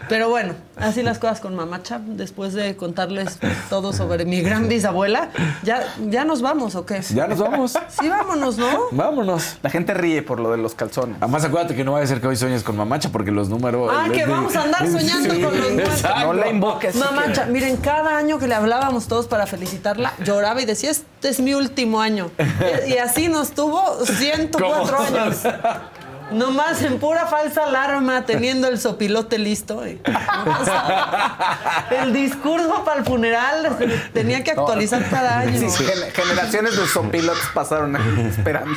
Pero 0.09 0.31
bueno, 0.31 0.55
así 0.77 1.03
las 1.03 1.19
cosas 1.19 1.41
con 1.41 1.55
Mamacha. 1.55 2.01
Después 2.03 2.55
de 2.55 2.77
contarles 2.77 3.39
todo 3.69 3.93
sobre 3.93 4.25
mi 4.25 4.41
gran 4.41 4.69
bisabuela, 4.69 5.31
¿ya, 5.63 5.83
ya 6.09 6.25
nos 6.25 6.41
vamos 6.41 6.75
o 6.77 6.87
qué? 6.87 7.03
Ya 7.15 7.27
nos 7.27 7.39
vamos. 7.39 7.75
Sí, 8.01 8.09
vámonos, 8.09 8.57
¿no? 8.57 8.85
Vámonos. 8.93 9.59
La 9.63 9.71
gente 9.71 9.93
ríe 9.95 10.23
por 10.23 10.41
lo 10.41 10.51
de 10.51 10.57
los 10.59 10.75
calzones. 10.75 11.17
Además, 11.21 11.45
acuérdate 11.45 11.75
que 11.75 11.85
no 11.85 11.93
vaya 11.93 12.05
a 12.05 12.09
ser 12.09 12.21
que 12.21 12.27
hoy 12.29 12.37
sueñes 12.37 12.63
con 12.63 12.77
mamacha 12.77 13.11
porque 13.11 13.31
los 13.31 13.49
números. 13.49 13.91
Ah, 13.93 14.07
que 14.13 14.25
vamos 14.25 14.55
a 14.57 14.63
andar 14.63 14.87
soñando 14.89 15.35
Sí, 15.35 15.43
con 15.43 15.61
los 15.61 15.71
exacto. 15.73 16.27
No 16.27 16.33
la 16.33 16.49
invoques. 16.49 16.95
Mamacha, 16.95 17.47
miren, 17.47 17.77
cada 17.77 18.17
año 18.17 18.39
que 18.39 18.47
le 18.49 18.55
hablábamos 18.55 19.09
todos 19.09 19.27
para 19.27 19.47
felicitarla, 19.47 20.15
lloraba 20.25 20.63
y 20.63 20.65
decía, 20.65 20.91
este 20.91 21.29
es 21.29 21.41
mi 21.41 21.55
último 21.55 22.01
año. 22.01 22.31
Y 22.87 22.97
así 22.99 23.29
nos 23.29 23.51
tuvo 23.51 24.05
104 24.05 24.97
¿Cómo? 24.97 25.19
años. 25.19 25.43
Nomás 26.33 26.83
en 26.83 26.99
pura 26.99 27.27
falsa 27.27 27.65
alarma, 27.65 28.25
teniendo 28.27 28.69
el 28.69 28.79
sopilote 28.79 29.39
listo. 29.39 29.87
y- 29.87 30.01
El 31.91 32.13
discurso 32.13 32.85
para 32.85 33.01
el 33.01 33.05
funeral 33.07 33.77
tenía 34.13 34.45
que 34.45 34.51
actualizar 34.53 35.09
cada 35.09 35.41
año. 35.41 35.71
Sí, 35.71 35.85
generaciones 36.15 36.77
de 36.77 36.87
sopilotes 36.87 37.45
pasaron 37.55 37.97
ahí 37.97 38.27
esperando. 38.29 38.77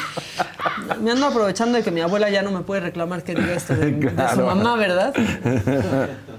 Me 0.99 1.11
ando 1.11 1.27
aprovechando 1.27 1.77
de 1.77 1.84
que 1.84 1.91
mi 1.91 2.01
abuela 2.01 2.30
ya 2.30 2.41
no 2.41 2.51
me 2.51 2.61
puede 2.61 2.81
reclamar 2.81 3.23
que 3.23 3.35
diga 3.35 3.53
esto 3.53 3.76
de, 3.76 3.91
de 3.91 4.30
su 4.35 4.41
mamá, 4.41 4.76
¿verdad? 4.76 5.13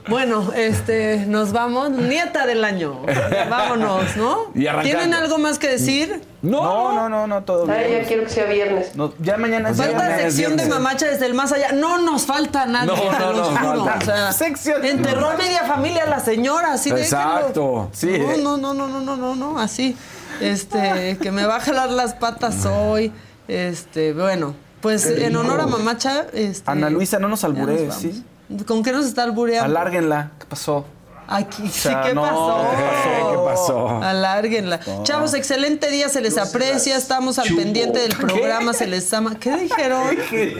Bueno, 0.09 0.51
este, 0.57 1.27
nos 1.29 1.53
vamos. 1.53 1.91
Nieta 1.91 2.45
del 2.45 2.65
año. 2.65 3.03
Vámonos, 3.49 4.17
¿no? 4.17 4.51
Y. 4.53 4.67
¿Tienen 4.83 5.15
algo 5.15 5.39
más 5.39 5.61
que 5.61 5.69
decir? 5.69 6.21
No, 6.43 6.93
no, 6.93 7.09
no, 7.09 7.29
no, 7.29 7.45
todo 7.45 7.71
Ay, 7.71 7.87
bien. 7.89 8.03
ya 8.03 8.09
quiero 8.09 8.25
que 8.25 8.29
sea 8.31 8.47
viernes. 8.47 8.97
No, 8.97 9.15
ya 9.21 9.37
mañana 9.37 9.71
es 9.71 9.77
Falta 9.77 10.09
viernes. 10.09 10.35
sección 10.35 10.57
de 10.57 10.67
mamacha 10.67 11.07
desde 11.07 11.27
el 11.27 11.35
más 11.35 11.53
allá. 11.53 11.71
No 11.71 11.99
nos 11.99 12.27
falta 12.27 12.67
nadie, 12.67 12.89
No, 12.89 12.97
no 13.17 13.33
los 13.33 13.51
nos 13.53 13.59
juro. 13.61 13.85
falta. 13.85 13.99
O 13.99 14.05
sea, 14.05 14.33
Sección. 14.33 14.85
enterró 14.85 15.31
a 15.31 15.37
media 15.37 15.63
familia 15.67 16.05
la 16.07 16.19
señora, 16.19 16.73
así 16.73 16.91
de 16.91 17.03
Exacto. 17.03 17.89
Sí. 17.93 18.19
No, 18.43 18.57
no, 18.57 18.75
no, 18.75 18.89
no, 18.89 19.01
no, 19.01 19.17
no, 19.17 19.37
no, 19.37 19.61
así. 19.61 19.97
Este, 20.41 21.17
que 21.23 21.31
me 21.31 21.47
va 21.47 21.57
a 21.57 21.61
jalar 21.61 21.91
las 21.91 22.15
patas 22.15 22.67
hoy. 22.67 23.13
Este, 23.53 24.13
bueno, 24.15 24.55
pues 24.81 25.07
en 25.07 25.37
honor 25.37 25.61
a 25.61 25.67
mamacha. 25.67 26.27
Este, 26.33 26.71
Ana 26.71 26.89
Luisa, 26.89 27.19
no 27.19 27.29
nos 27.29 27.45
alburees, 27.45 27.89
nos 27.89 27.97
¿sí? 27.97 28.25
¿Con 28.67 28.83
qué 28.83 28.93
nos 28.93 29.07
está 29.07 29.23
albureando? 29.25 29.67
Alárguenla. 29.67 30.31
¿Qué 30.39 30.47
pasó? 30.47 30.87
Aquí, 31.29 31.63
sí, 31.69 31.81
sea, 31.89 32.03
¿qué 32.03 32.15
no, 32.15 32.23
pasó? 32.23 32.71
¿qué 32.77 32.83
pasó? 32.83 33.31
¿Qué 33.31 33.39
pasó? 33.51 34.03
Alárguenla. 34.03 34.81
Chavos, 35.03 35.35
excelente 35.35 35.91
día, 35.91 36.09
se 36.09 36.21
les 36.21 36.37
aprecia, 36.37 36.97
estamos 36.97 37.39
al 37.39 37.49
pendiente 37.55 38.01
del 38.01 38.17
programa, 38.17 38.73
se 38.73 38.87
les 38.87 39.13
ama. 39.15 39.37
¿Qué 39.39 39.57
dijeron? 39.57 40.17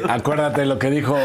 Acuérdate 0.09 0.65
lo 0.67 0.79
que 0.79 0.91
dijo. 0.91 1.17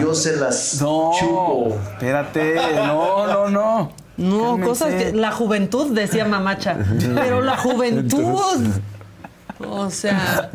Yo 0.00 0.14
se 0.14 0.36
las 0.36 0.80
No. 0.80 1.12
chupo. 1.18 1.78
Espérate. 1.92 2.54
No, 2.76 3.26
no, 3.26 3.48
no. 3.50 3.92
No, 4.16 4.40
Cálmense. 4.40 4.68
cosas 4.68 4.94
que. 4.94 5.12
La 5.12 5.32
juventud, 5.32 5.94
decía 5.94 6.24
Mamacha. 6.26 6.76
Pero 7.14 7.40
la 7.40 7.56
juventud. 7.56 8.66
O 9.66 9.90
sea. 9.90 10.50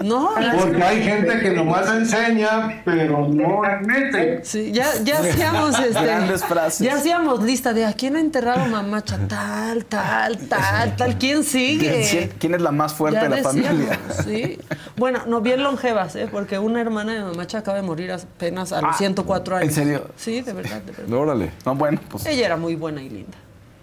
No, 0.00 0.30
Porque 0.58 0.82
hay 0.82 1.02
gente 1.02 1.40
que 1.40 1.50
nomás 1.50 1.86
enseña, 1.88 2.82
pero 2.84 3.28
no 3.28 3.62
admite. 3.62 4.42
Sí, 4.44 4.72
ya, 4.72 4.86
ya 5.04 5.18
hacíamos 5.18 5.78
este. 5.78 6.84
Ya 6.84 6.94
hacíamos 6.94 7.42
lista 7.42 7.74
de 7.74 7.84
a 7.84 7.92
quién 7.92 8.16
ha 8.16 8.20
enterrado 8.20 8.64
Mamacha. 8.66 9.18
Tal, 9.28 9.84
tal, 9.84 10.38
tal, 10.38 10.96
tal. 10.96 11.18
¿Quién 11.18 11.44
sigue? 11.44 12.30
¿Quién, 12.38 12.54
es 12.54 12.62
la 12.62 12.72
más 12.72 12.94
fuerte 12.94 13.18
Ya 13.18 13.24
de 13.24 13.28
la 13.28 13.36
decíamos, 13.36 13.68
familia? 13.68 13.98
Sí. 14.24 14.58
Bueno, 14.96 15.20
no 15.26 15.42
bien 15.42 15.62
longevas, 15.62 16.16
¿eh? 16.16 16.28
Porque 16.30 16.58
una 16.58 16.80
hermana 16.80 17.12
de 17.12 17.20
Mamacha 17.20 17.58
acaba 17.58 17.76
de 17.76 17.82
morir 17.82 18.10
apenas 18.12 18.72
a 18.72 18.80
los 18.80 18.94
Ah, 18.94 18.98
104 18.98 19.56
años. 19.56 19.68
¿en 19.68 19.74
serio? 19.74 20.08
Sí, 20.16 20.40
de 20.40 20.52
verdad, 20.52 20.80
de 20.80 20.92
verdad. 20.92 21.12
Órale. 21.12 21.50
No, 21.66 21.74
bueno, 21.74 22.00
pues. 22.08 22.24
Ella 22.26 22.46
era 22.46 22.56
muy 22.56 22.74
buena 22.74 23.02
y 23.02 23.10
linda. 23.10 23.36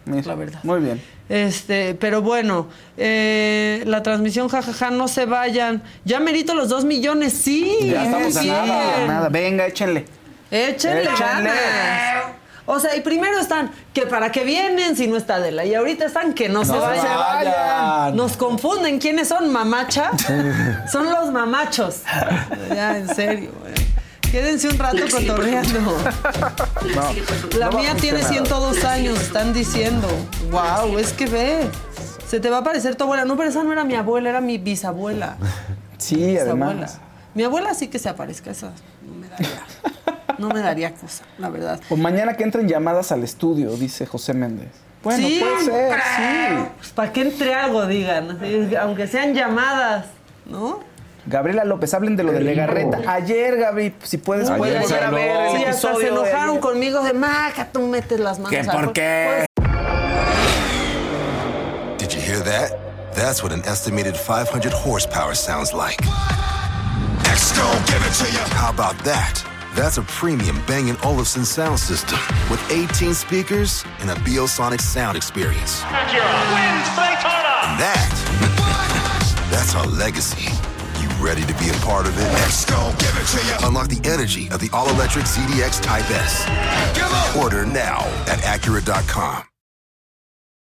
La 0.07 0.35
verdad. 0.35 0.59
Muy 0.63 0.79
bien. 0.79 1.01
Este, 1.29 1.93
pero 1.95 2.21
bueno, 2.21 2.67
eh, 2.97 3.83
la 3.85 4.01
transmisión, 4.01 4.47
jajaja, 4.47 4.91
no 4.91 5.07
se 5.07 5.25
vayan. 5.25 5.83
Ya 6.05 6.19
merito 6.19 6.53
los 6.55 6.69
dos 6.69 6.85
millones, 6.85 7.33
sí. 7.33 7.77
Ya 7.81 8.05
estamos 8.05 8.37
a 8.37 8.41
bien. 8.41 8.53
nada, 8.55 9.03
a 9.03 9.07
nada. 9.07 9.29
Venga, 9.29 9.67
échenle. 9.67 10.05
Échenle, 10.49 11.03
Échenle. 11.03 11.51
O 12.69 12.79
sea, 12.79 12.95
y 12.97 13.01
primero 13.01 13.39
están 13.39 13.71
que 13.93 14.05
para 14.05 14.29
qué 14.31 14.43
vienen 14.43 14.97
si 14.97 15.07
no 15.07 15.15
está 15.15 15.35
Adela. 15.35 15.63
Y 15.63 15.73
ahorita 15.73 16.05
están 16.05 16.33
que 16.33 16.49
no, 16.49 16.65
se 16.65 16.73
se 16.73 16.77
vayan. 16.77 17.17
vayan. 17.17 18.15
Nos 18.15 18.35
confunden. 18.35 18.99
¿Quiénes 18.99 19.29
son? 19.29 19.51
¿Mamacha? 19.51 20.11
son 20.91 21.09
los 21.09 21.31
mamachos. 21.31 22.01
Ya, 22.73 22.97
en 22.97 23.13
serio. 23.15 23.51
güey. 23.61 23.73
Quédense 24.31 24.67
un 24.67 24.77
rato 24.77 24.97
cotorreando. 25.11 25.97
La 27.57 27.69
no 27.69 27.79
mía 27.79 27.95
tiene 27.95 28.19
funcionar. 28.19 28.47
102 28.47 28.83
años, 28.83 29.19
están 29.21 29.53
diciendo. 29.53 30.07
Wow, 30.51 30.97
es 30.97 31.13
que 31.13 31.25
ve. 31.27 31.67
Se 32.27 32.39
te 32.39 32.49
va 32.49 32.57
a 32.59 32.63
parecer 32.63 32.95
tu 32.95 33.05
abuela. 33.05 33.25
No, 33.25 33.37
pero 33.37 33.49
esa 33.49 33.63
no 33.63 33.71
era 33.71 33.83
mi 33.83 33.95
abuela, 33.95 34.29
era 34.29 34.41
mi 34.41 34.57
bisabuela. 34.57 35.37
Sí, 35.97 36.15
Bisabuela. 36.15 36.41
además. 36.73 36.99
Mi 37.33 37.43
abuela 37.43 37.73
sí 37.73 37.87
que 37.87 37.97
se 37.97 38.07
aparezca, 38.07 38.51
esa 38.51 38.71
no 39.03 39.15
me 39.15 39.27
daría. 39.27 39.63
No 40.37 40.49
me 40.49 40.59
daría 40.61 40.93
cosa, 40.93 41.23
la 41.39 41.49
verdad. 41.49 41.79
O 41.89 41.95
mañana 41.95 42.35
que 42.37 42.43
entren 42.43 42.67
llamadas 42.67 43.11
al 43.11 43.23
estudio, 43.23 43.71
dice 43.75 44.05
José 44.05 44.35
Méndez. 44.35 44.69
Bueno, 45.03 45.27
sí, 45.27 45.39
puede 45.39 45.65
ser, 45.65 45.93
sí. 45.99 46.65
Pues 46.77 46.89
para 46.91 47.11
que 47.11 47.21
entre 47.21 47.51
algo, 47.55 47.87
digan. 47.87 48.37
Aunque 48.79 49.07
sean 49.07 49.33
llamadas, 49.33 50.05
¿no? 50.45 50.81
Gabriela 51.27 51.65
López, 51.65 51.93
hablen 51.93 52.15
de 52.15 52.23
lo 52.23 52.31
de 52.31 52.39
Legarreta. 52.39 52.99
Ayer, 53.11 53.57
Gaby, 53.57 53.93
si 54.03 54.17
puedes, 54.17 54.49
Ayer 54.49 54.57
puedes 54.57 54.81
volver 54.81 55.03
a 55.03 55.11
ver 55.11 55.29
el 55.31 55.57
Sí, 55.57 55.65
hasta 55.65 55.95
se 55.95 56.01
de 56.03 56.07
enojaron 56.07 56.59
conmigo 56.59 57.03
de 57.03 57.13
Maca, 57.13 57.67
tú 57.71 57.81
metes 57.81 58.17
las 58.19 58.39
manos 58.39 58.51
¿Qué, 58.51 58.59
al 58.61 58.65
por 58.67 58.75
fuego". 58.75 58.93
qué? 58.93 59.45
Did 61.97 62.13
you 62.13 62.21
hear 62.21 62.39
that? 62.43 62.71
That's 63.13 63.43
what 63.43 63.51
an 63.51 63.61
estimated 63.65 64.15
500 64.15 64.71
horsepower 64.71 65.35
sounds 65.35 65.73
like. 65.73 66.01
Next, 67.23 67.53
give 67.87 68.01
it 68.05 68.13
to 68.23 68.31
you. 68.31 68.39
How 68.55 68.69
about 68.69 68.97
that? 69.03 69.43
That's 69.75 69.97
a 69.97 70.03
premium 70.03 70.61
Bang 70.65 70.95
& 70.99 71.03
Olufsen 71.03 71.43
sound 71.43 71.77
system 71.77 72.17
with 72.49 72.59
18 72.71 73.13
speakers 73.13 73.83
and 73.99 74.09
a 74.09 74.15
Biosonic 74.23 74.79
sound 74.79 75.17
experience. 75.17 75.83
And 75.83 76.07
that, 77.79 78.07
that's 79.51 79.75
our 79.75 79.85
legacy. 79.85 80.47
Ready 81.19 81.41
to 81.41 81.53
be 81.55 81.69
a 81.69 81.73
part 81.81 82.05
of 82.05 82.15
it? 82.17 82.31
Next, 82.33 82.67
give 82.67 83.15
it 83.17 83.25
to 83.27 83.45
you. 83.47 83.67
Unlock 83.67 83.87
the 83.89 84.07
energy 84.07 84.49
of 84.49 84.59
the 84.59 84.69
all-electric 84.71 85.25
ZDX 85.25 85.81
Type 85.81 86.09
S. 86.11 86.45
Order 87.35 87.65
now 87.65 87.99
at 88.27 88.39
Acura.com. 88.39 89.43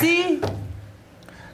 Sí, 0.00 0.40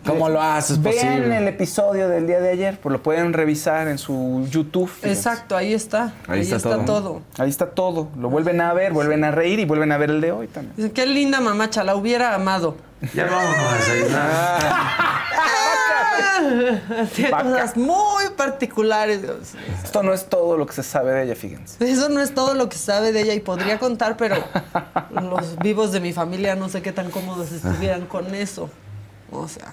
¿Cómo 0.06 0.28
lo 0.28 0.40
haces 0.40 0.80
Vean 0.80 0.94
posible? 1.16 1.36
el 1.38 1.48
episodio 1.48 2.08
del 2.08 2.28
día 2.28 2.38
de 2.40 2.50
ayer, 2.50 2.78
pues 2.80 2.92
lo 2.92 3.02
pueden 3.02 3.32
revisar 3.32 3.88
en 3.88 3.98
su 3.98 4.46
YouTube. 4.48 4.88
fíjense. 4.88 5.12
exacto, 5.18 5.56
ahí 5.56 5.74
está. 5.74 6.12
Ahí 6.28 6.38
Ahí, 6.38 6.40
está 6.42 6.56
está, 6.56 6.70
todo. 6.70 6.84
todo. 6.84 7.22
Ahí 7.38 7.50
está 7.50 7.70
todo. 7.70 8.08
Lo 8.16 8.30
vuelven 8.30 8.60
a 8.60 8.72
ver, 8.72 8.92
vuelven 8.92 9.24
a 9.24 9.32
reír 9.32 9.58
y 9.58 9.64
vuelven 9.64 9.90
a 9.90 9.96
ver 9.98 10.10
el 10.10 10.20
de 10.20 10.30
hoy 10.30 10.46
también. 10.46 10.74
Dice, 10.76 10.92
qué 10.92 11.06
linda 11.06 11.40
mamacha, 11.40 11.82
la 11.82 11.96
hubiera 11.96 12.34
amado. 12.36 12.76
Ya 13.14 13.26
vamos 13.26 13.56
a 13.58 13.76
desayunar. 13.76 14.65
Tiene 17.14 17.30
cosas 17.30 17.76
muy 17.76 18.30
particulares. 18.36 19.20
Esto 19.84 20.02
no 20.02 20.12
es 20.12 20.26
todo 20.26 20.56
lo 20.56 20.66
que 20.66 20.72
se 20.72 20.82
sabe 20.82 21.12
de 21.12 21.24
ella, 21.24 21.34
fíjense. 21.34 21.84
Eso 21.88 22.08
no 22.08 22.20
es 22.20 22.34
todo 22.34 22.54
lo 22.54 22.68
que 22.68 22.76
se 22.76 22.84
sabe 22.84 23.12
de 23.12 23.22
ella 23.22 23.34
y 23.34 23.40
podría 23.40 23.78
contar, 23.78 24.16
pero 24.16 24.36
los 25.10 25.58
vivos 25.58 25.92
de 25.92 26.00
mi 26.00 26.12
familia 26.12 26.54
no 26.54 26.68
sé 26.68 26.82
qué 26.82 26.92
tan 26.92 27.10
cómodos 27.10 27.52
estuvieran 27.52 28.06
con 28.06 28.34
eso. 28.34 28.70
O 29.30 29.48
sea, 29.48 29.72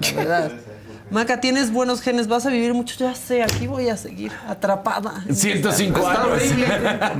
la 0.00 0.12
verdad. 0.16 0.52
Maca, 1.10 1.40
tienes 1.40 1.72
buenos 1.72 2.02
genes, 2.02 2.28
vas 2.28 2.44
a 2.44 2.50
vivir 2.50 2.74
mucho. 2.74 2.94
Ya 2.98 3.14
sé, 3.14 3.42
aquí 3.42 3.66
voy 3.66 3.88
a 3.88 3.96
seguir 3.96 4.30
atrapada. 4.46 5.24
105 5.32 5.98
Está 6.00 6.10
años. 6.22 6.26
horrible. 6.32 6.66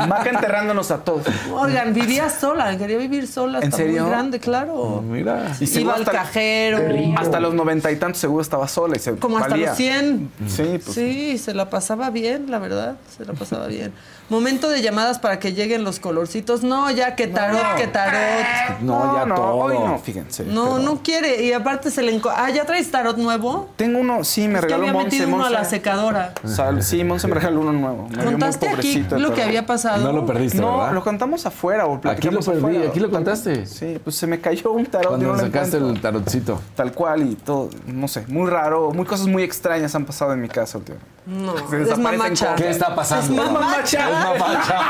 Maca 0.06 0.28
enterrándonos 0.28 0.90
a 0.90 0.98
todos. 0.98 1.24
Oigan, 1.50 1.94
vivía 1.94 2.28
sola, 2.28 2.76
quería 2.76 2.98
vivir 2.98 3.26
sola. 3.26 3.60
¿En 3.60 3.72
serio? 3.72 4.02
muy 4.02 4.10
grande, 4.10 4.40
claro. 4.40 5.00
Mira. 5.02 5.56
Y 5.58 5.66
seguro 5.66 5.80
Iba 5.80 5.94
al 5.94 6.00
hasta- 6.02 6.12
cajero. 6.12 6.80
Hasta 7.16 7.40
los 7.40 7.54
noventa 7.54 7.90
y 7.90 7.96
tantos 7.96 8.20
seguro 8.20 8.42
estaba 8.42 8.68
sola 8.68 8.94
y 8.94 8.98
se 8.98 9.16
Como 9.16 9.38
hasta 9.38 9.56
los 9.56 9.74
100. 9.74 10.32
Sí, 10.48 10.64
pues. 10.84 10.94
Sí, 10.94 11.38
se 11.38 11.54
la 11.54 11.70
pasaba 11.70 12.10
bien, 12.10 12.50
la 12.50 12.58
verdad. 12.58 12.96
Se 13.16 13.24
la 13.24 13.32
pasaba 13.32 13.68
bien. 13.68 13.94
Momento 14.28 14.68
de 14.68 14.82
llamadas 14.82 15.18
para 15.18 15.38
que 15.38 15.54
lleguen 15.54 15.84
los 15.84 16.00
colorcitos. 16.00 16.62
No, 16.62 16.90
ya 16.90 17.16
que 17.16 17.26
tarot, 17.28 17.76
que 17.76 17.86
tarot. 17.86 18.80
No, 18.80 19.16
ya 19.26 19.34
todo. 19.34 19.54
hoy 19.54 19.74
no, 19.78 19.98
fíjense. 19.98 20.44
No, 20.44 20.64
pero- 20.74 20.78
no 20.80 21.02
quiere. 21.02 21.42
Y 21.44 21.52
aparte 21.52 21.90
se 21.90 22.02
le 22.02 22.14
enco... 22.14 22.30
Ah, 22.34 22.50
¿ya 22.50 22.64
traes 22.66 22.90
tarot 22.90 23.16
nuevo? 23.16 23.70
Tengo 23.76 23.98
uno, 24.00 24.24
sí, 24.24 24.46
me 24.46 24.54
Es 24.54 24.60
que 24.60 24.66
regaló 24.66 24.82
había 24.82 24.92
Monse. 24.92 25.04
metido 25.18 25.34
uno 25.34 25.46
a 25.46 25.50
la 25.50 25.64
secadora. 25.64 26.34
Sal- 26.44 26.82
sí, 26.82 27.02
Monse 27.04 27.26
me 27.26 27.34
regaló 27.34 27.60
uno 27.60 27.72
nuevo. 27.72 28.08
Me 28.10 28.24
¿Contaste 28.24 28.68
aquí 28.68 29.04
lo 29.10 29.32
que 29.32 29.42
había 29.42 29.64
pasado? 29.64 30.04
No 30.04 30.12
lo 30.12 30.26
perdiste, 30.26 30.58
No, 30.58 30.78
¿verdad? 30.78 30.92
lo 30.92 31.02
contamos 31.04 31.46
afuera 31.46 31.86
o 31.86 31.94
Aquí 32.06 32.28
lo 32.30 32.40
perdí, 32.40 32.58
afuera. 32.58 32.88
aquí 32.90 33.00
lo 33.00 33.10
contaste. 33.10 33.64
Sí, 33.66 33.98
pues 34.04 34.16
se 34.16 34.26
me 34.26 34.40
cayó 34.40 34.72
un 34.72 34.84
tarot 34.86 35.08
Cuando 35.08 35.32
no 35.32 35.38
sacaste 35.38 35.78
el 35.78 36.00
tarotcito. 36.00 36.60
Tal 36.76 36.92
cual 36.92 37.22
y 37.30 37.34
todo, 37.34 37.70
no 37.86 38.06
sé, 38.08 38.24
muy 38.28 38.48
raro, 38.50 38.90
muy 38.92 39.06
cosas 39.06 39.26
muy 39.26 39.42
extrañas 39.42 39.94
han 39.94 40.04
pasado 40.04 40.32
en 40.34 40.40
mi 40.42 40.48
casa 40.48 40.76
últimamente. 40.78 41.10
No, 41.26 41.54
Se 41.68 41.82
es 41.82 41.98
mamacha. 41.98 42.54
¿Qué 42.54 42.70
está 42.70 42.94
pasando? 42.94 43.42
Es 43.44 43.50
mamacha. 43.52 44.17
Es 44.18 44.24
mamacha. 44.40 44.80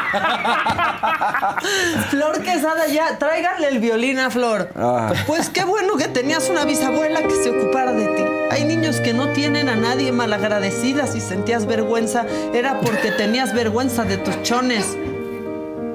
Flor 2.10 2.42
Quesada, 2.42 2.86
ya, 2.86 3.18
tráiganle 3.18 3.68
el 3.68 3.78
violín 3.78 4.18
a 4.18 4.30
Flor. 4.30 4.70
Ah. 4.76 5.12
Pues 5.26 5.50
qué 5.50 5.64
bueno 5.64 5.96
que 5.96 6.08
tenías 6.08 6.48
una 6.48 6.64
bisabuela 6.64 7.22
que 7.22 7.34
se 7.42 7.50
ocupara 7.50 7.92
de 7.92 8.06
ti. 8.06 8.22
Hay 8.50 8.64
niños 8.64 9.00
que 9.00 9.12
no 9.12 9.28
tienen 9.28 9.68
a 9.68 9.76
nadie 9.76 10.12
malagradecida. 10.12 11.06
Si 11.06 11.20
sentías 11.20 11.66
vergüenza, 11.66 12.24
era 12.52 12.80
porque 12.80 13.10
tenías 13.12 13.54
vergüenza 13.54 14.04
de 14.04 14.16
tus 14.18 14.42
chones. 14.42 14.96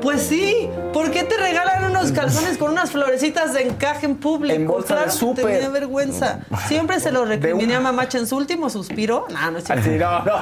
Pues 0.04 0.22
sí, 0.24 0.70
¿por 0.92 1.10
qué 1.12 1.24
te 1.24 1.38
regalan 1.38 1.86
unos 1.90 2.12
calzones 2.12 2.58
con 2.58 2.72
unas 2.72 2.92
florecitas 2.92 3.54
de 3.54 3.62
encaje 3.64 4.06
en 4.06 4.18
público? 4.18 4.54
En 4.54 4.68
bolsa 4.68 4.96
de 4.96 5.02
claro 5.04 5.12
que 5.14 5.18
súper. 5.18 5.46
tenía 5.46 5.70
vergüenza. 5.70 6.40
Siempre 6.68 7.00
se 7.00 7.12
lo 7.14 7.24
recriminé 7.24 7.76
a 7.76 7.80
Mamacha 7.80 8.18
en 8.18 8.28
su 8.28 8.36
último 8.36 8.70
suspiro. 8.70 9.26
No, 9.32 9.52
no 9.52 9.58
es 9.60 9.64
cierto. 9.64 9.82
Así, 9.82 9.98
no, 9.98 10.26
no. 10.26 10.36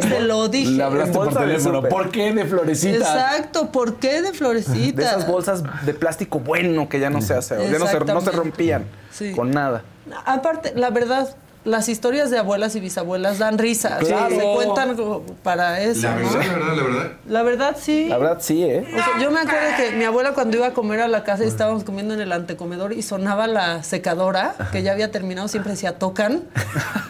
Se 0.00 0.20
lo 0.20 0.48
dije. 0.48 0.70
Le 0.70 0.82
hablaste 0.84 1.12
por 1.18 1.34
de 1.34 1.40
teléfono. 1.40 1.82
¿Por 1.82 2.10
qué 2.10 2.32
de 2.32 2.44
florecitas? 2.44 3.00
Exacto, 3.00 3.72
¿por 3.72 3.96
qué 3.96 4.22
de 4.22 4.32
florecitas? 4.32 4.94
De 4.96 5.02
esas 5.04 5.26
bolsas 5.26 5.62
de 5.84 5.92
plástico 5.92 6.38
bueno 6.38 6.88
que 6.88 7.00
ya 7.00 7.10
no 7.10 7.20
se 7.20 7.34
hace, 7.34 7.56
ya 7.70 7.78
no 7.78 7.86
se, 7.88 7.98
no 7.98 8.20
se 8.20 8.30
rompían 8.30 8.84
Sí. 9.10 9.32
con 9.32 9.50
nada. 9.50 9.82
Aparte, 10.24 10.72
la 10.76 10.90
verdad, 10.90 11.34
las 11.66 11.88
historias 11.88 12.30
de 12.30 12.38
abuelas 12.38 12.76
y 12.76 12.80
bisabuelas 12.80 13.38
dan 13.38 13.58
risa. 13.58 13.98
Claro. 13.98 14.30
Se 14.34 14.42
cuentan 14.54 14.96
como 14.96 15.22
para 15.42 15.80
eso, 15.82 16.08
¿no? 16.10 16.30
la 16.30 16.38
verdad, 16.38 16.76
la 16.76 16.82
verdad. 16.82 17.12
La 17.28 17.42
verdad, 17.42 17.76
sí. 17.78 18.06
La 18.08 18.18
verdad 18.18 18.38
sí, 18.40 18.62
¿eh? 18.62 18.86
O 18.88 18.96
sea, 18.96 19.18
yo 19.20 19.30
me 19.32 19.40
acuerdo 19.40 19.68
que 19.76 19.92
mi 19.96 20.04
abuela 20.04 20.32
cuando 20.32 20.56
iba 20.56 20.68
a 20.68 20.72
comer 20.72 21.00
a 21.00 21.08
la 21.08 21.24
casa 21.24 21.44
y 21.44 21.48
estábamos 21.48 21.82
comiendo 21.82 22.14
en 22.14 22.20
el 22.20 22.30
antecomedor 22.30 22.92
y 22.92 23.02
sonaba 23.02 23.48
la 23.48 23.82
secadora, 23.82 24.54
que 24.70 24.82
ya 24.82 24.92
había 24.92 25.10
terminado, 25.10 25.48
siempre 25.48 25.72
decía, 25.72 25.98
tocan. 25.98 26.44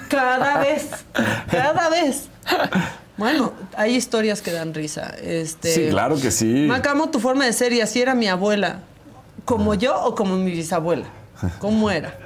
Cada 0.09 0.59
vez, 0.61 0.89
cada 1.51 1.89
vez. 1.91 2.29
Bueno, 3.17 3.53
hay 3.77 3.95
historias 3.95 4.41
que 4.41 4.53
dan 4.53 4.73
risa. 4.73 5.15
Este, 5.23 5.73
Sí, 5.73 5.89
claro 5.91 6.17
que 6.21 6.31
sí. 6.31 6.67
Macamo, 6.69 7.11
tu 7.11 7.19
forma 7.19 7.45
de 7.45 7.53
ser 7.53 7.73
y 7.73 7.81
así 7.81 8.01
era 8.01 8.15
mi 8.15 8.29
abuela. 8.29 8.81
¿Como 9.45 9.75
yo 9.75 10.01
o 10.03 10.15
como 10.15 10.37
mi 10.37 10.51
bisabuela? 10.53 11.07
¿Cómo 11.59 11.91
era? 11.91 12.26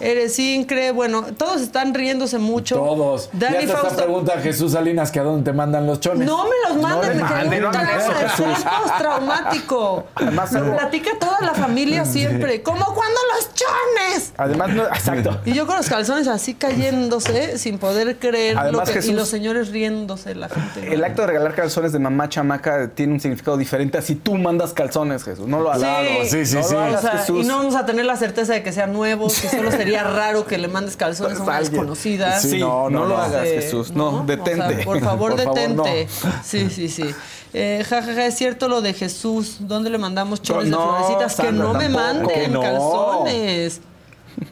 Eres 0.00 0.38
increíble. 0.38 0.92
Bueno, 0.92 1.24
todos 1.38 1.60
están 1.62 1.94
riéndose 1.94 2.38
mucho. 2.38 2.76
Todos. 2.76 3.30
Dani 3.32 3.66
ya 3.66 3.76
Fausto- 3.76 3.96
pregunta 3.96 4.32
Jesús 4.42 4.72
Salinas 4.72 5.10
que 5.10 5.20
a 5.20 5.22
dónde 5.22 5.50
te 5.50 5.56
mandan 5.56 5.86
los 5.86 6.00
chones. 6.00 6.26
no 6.26 6.44
me 6.44 6.50
los 6.68 6.82
mandan, 6.82 7.18
no 7.18 7.26
eso, 7.26 7.70
trauma, 7.70 8.14
Jesús. 8.28 8.64
postraumático. 8.82 10.04
Además, 10.14 10.52
Me 10.52 10.58
algo- 10.60 10.76
platica 10.76 11.10
toda 11.18 11.40
la 11.40 11.54
familia 11.54 12.04
siempre. 12.04 12.62
Como 12.62 12.84
cuando 12.84 13.20
los 13.36 13.48
chones. 13.54 14.32
Además, 14.36 14.70
no, 14.70 14.84
exacto. 14.86 15.38
Y 15.44 15.52
yo 15.52 15.66
con 15.66 15.76
los 15.76 15.88
calzones 15.88 16.28
así 16.28 16.54
cayéndose, 16.54 17.58
sin 17.58 17.78
poder 17.78 18.18
creer 18.18 18.58
Además, 18.58 18.88
lo 18.88 18.92
que, 18.94 19.00
Jesús- 19.00 19.10
y 19.10 19.14
los 19.14 19.28
señores 19.28 19.68
riéndose, 19.70 20.34
la 20.34 20.48
gente. 20.48 20.92
El 20.92 21.02
acto 21.04 21.22
de 21.22 21.28
regalar 21.28 21.54
calzones 21.54 21.92
de 21.92 21.98
mamá 21.98 22.28
chamaca 22.28 22.88
tiene 22.94 23.12
un 23.14 23.20
significado 23.20 23.56
diferente 23.56 23.98
a 23.98 24.02
si 24.02 24.14
tú 24.16 24.34
mandas 24.36 24.72
calzones, 24.72 25.24
Jesús. 25.24 25.46
No 25.46 25.60
lo 25.60 25.72
hagas. 25.72 26.28
sí, 26.28 26.44
sí, 26.46 26.54
no 26.56 26.62
sí. 26.62 26.72
Lo 26.74 26.80
O 26.80 26.82
hagas, 26.82 27.00
sea, 27.02 27.10
Jesús. 27.12 27.44
y 27.44 27.48
no 27.48 27.58
vamos 27.58 27.74
a 27.76 27.86
tener 27.86 28.04
la 28.04 28.16
certeza 28.16 28.52
de 28.52 28.62
que 28.62 28.72
sean 28.72 28.92
nuevos, 28.92 29.38
que 29.40 29.48
solo 29.48 29.70
sería 29.86 30.04
raro 30.04 30.44
que 30.46 30.58
le 30.58 30.68
mandes 30.68 30.96
calzones 30.96 31.38
a 31.40 31.42
una 31.42 31.58
desconocida. 31.60 32.38
Sí, 32.40 32.50
Sí, 32.50 32.58
no, 32.58 32.90
no, 32.90 33.06
lo 33.06 33.16
no. 33.16 33.18
hagas, 33.22 33.44
Jesús. 33.44 33.92
No, 33.92 34.24
detente. 34.26 34.76
sea, 34.76 34.84
por 34.84 35.00
favor, 35.00 35.30
Por 35.36 35.40
favor, 35.40 35.54
detente. 35.54 36.08
Sí, 36.44 36.68
sí, 36.70 36.88
sí. 36.88 37.14
Eh, 37.52 37.84
ja, 37.88 38.02
ja, 38.02 38.14
ja, 38.14 38.26
es 38.26 38.34
cierto 38.36 38.68
lo 38.68 38.80
de 38.82 38.92
Jesús. 38.92 39.56
¿Dónde 39.60 39.88
le 39.90 39.98
mandamos 39.98 40.42
chones 40.42 40.68
No, 40.68 40.80
de 40.98 40.98
florecitas? 41.04 41.36
que 41.36 41.52
no 41.52 41.72
me 41.74 41.88
manden 41.88 42.52
calzones. 42.52 43.80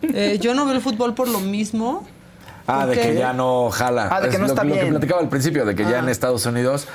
Eh, 0.02 0.39
yo 0.40 0.55
no 0.55 0.65
veo 0.65 0.74
el 0.74 0.81
fútbol 0.81 1.15
por 1.15 1.28
lo 1.28 1.40
mismo. 1.40 2.06
Ah, 2.66 2.86
de 2.86 2.98
que 2.98 3.15
ya 3.15 3.35
no 3.35 3.69
jala. 3.70 4.09
Ah, 4.11 4.20
de 4.23 4.28
que 4.31 4.36
Es 4.36 4.40
no 4.40 4.47
lo, 4.47 4.52
está 4.55 4.65
lo 4.65 4.73
que 4.73 4.81
bien. 4.81 4.90
platicaba 4.94 5.20
al 5.20 5.28
principio, 5.28 5.66
de 5.66 5.74
que 5.74 5.82
ya 5.85 5.98
en 5.98 6.09
Estados 6.09 6.47
Unidos 6.47 6.86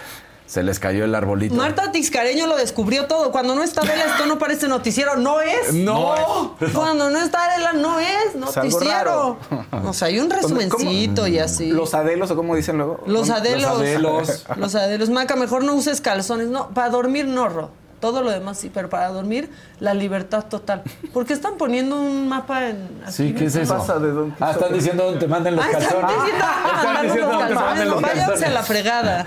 se 0.50 0.64
les 0.64 0.80
cayó 0.80 1.06
el 1.06 1.14
arbolito. 1.14 1.54
Marta 1.54 1.92
Tixcareño 1.92 2.48
lo 2.48 2.58
descubrió 2.58 3.06
todo. 3.06 3.32
Cuando 3.32 3.54
no 3.54 3.62
está 3.62 3.82
Vela, 3.82 4.06
esto 4.06 4.26
no 4.26 4.40
parece 4.40 4.68
noticiero. 4.68 5.16
No 5.16 5.42
es. 5.42 5.76
No. 5.76 6.56
Cuando 6.74 7.12
no 7.12 7.20
está 7.22 7.56
Vela, 7.56 7.74
no 7.74 8.00
es 8.00 8.36
noticiero. 8.36 9.38
O 9.86 9.94
sea, 9.94 10.08
hay 10.08 10.20
un 10.20 10.28
resumencito 10.32 11.28
y 11.28 11.38
así. 11.38 11.70
Los 11.70 11.94
adelos, 11.94 12.32
o 12.32 12.36
como 12.36 12.56
dicen 12.56 12.78
luego. 12.78 13.04
Los 13.06 13.30
adelos. 13.30 13.62
Los 13.62 13.80
adelos. 13.80 14.46
Los 14.58 14.74
adelos. 14.74 15.10
Maca, 15.12 15.36
mejor 15.36 15.64
no 15.64 15.76
uses 15.76 16.02
calzones. 16.02 16.48
No, 16.48 16.70
para 16.70 16.90
dormir 16.90 17.28
no, 17.28 17.48
Ro. 17.48 17.70
Todo 18.00 18.22
lo 18.22 18.32
demás 18.32 18.58
sí, 18.58 18.72
pero 18.74 18.90
para 18.90 19.10
dormir, 19.10 19.50
la 19.80 19.94
libertad 19.94 20.46
total. 20.46 20.84
Porque 21.14 21.34
están 21.34 21.58
poniendo 21.58 22.00
un 22.00 22.30
mapa 22.30 22.68
en. 22.70 22.88
Sí, 23.10 23.34
¿qué 23.34 23.46
es 23.46 23.56
eso? 23.56 23.78
pasa? 23.78 24.00
¿De 24.00 24.12
dónde? 24.12 24.36
Ah, 24.40 24.52
están 24.52 24.74
diciendo 24.74 25.04
dónde 25.04 25.20
te 25.20 25.28
manden 25.28 25.56
los 25.58 25.66
Ah, 25.66 25.68
están 25.72 25.82
calzones. 26.02 26.16
diciendo, 26.16 26.46
Están 26.76 26.96
ah, 26.98 27.02
diciendo 27.04 27.28
los 27.28 27.38
dónde 27.40 27.48
te 27.48 27.60
manden 27.60 27.90
los 27.90 28.02
calzones. 28.02 28.26
Váyanse 28.26 28.46
a 28.46 28.50
la 28.52 28.64
fregada. 28.64 29.26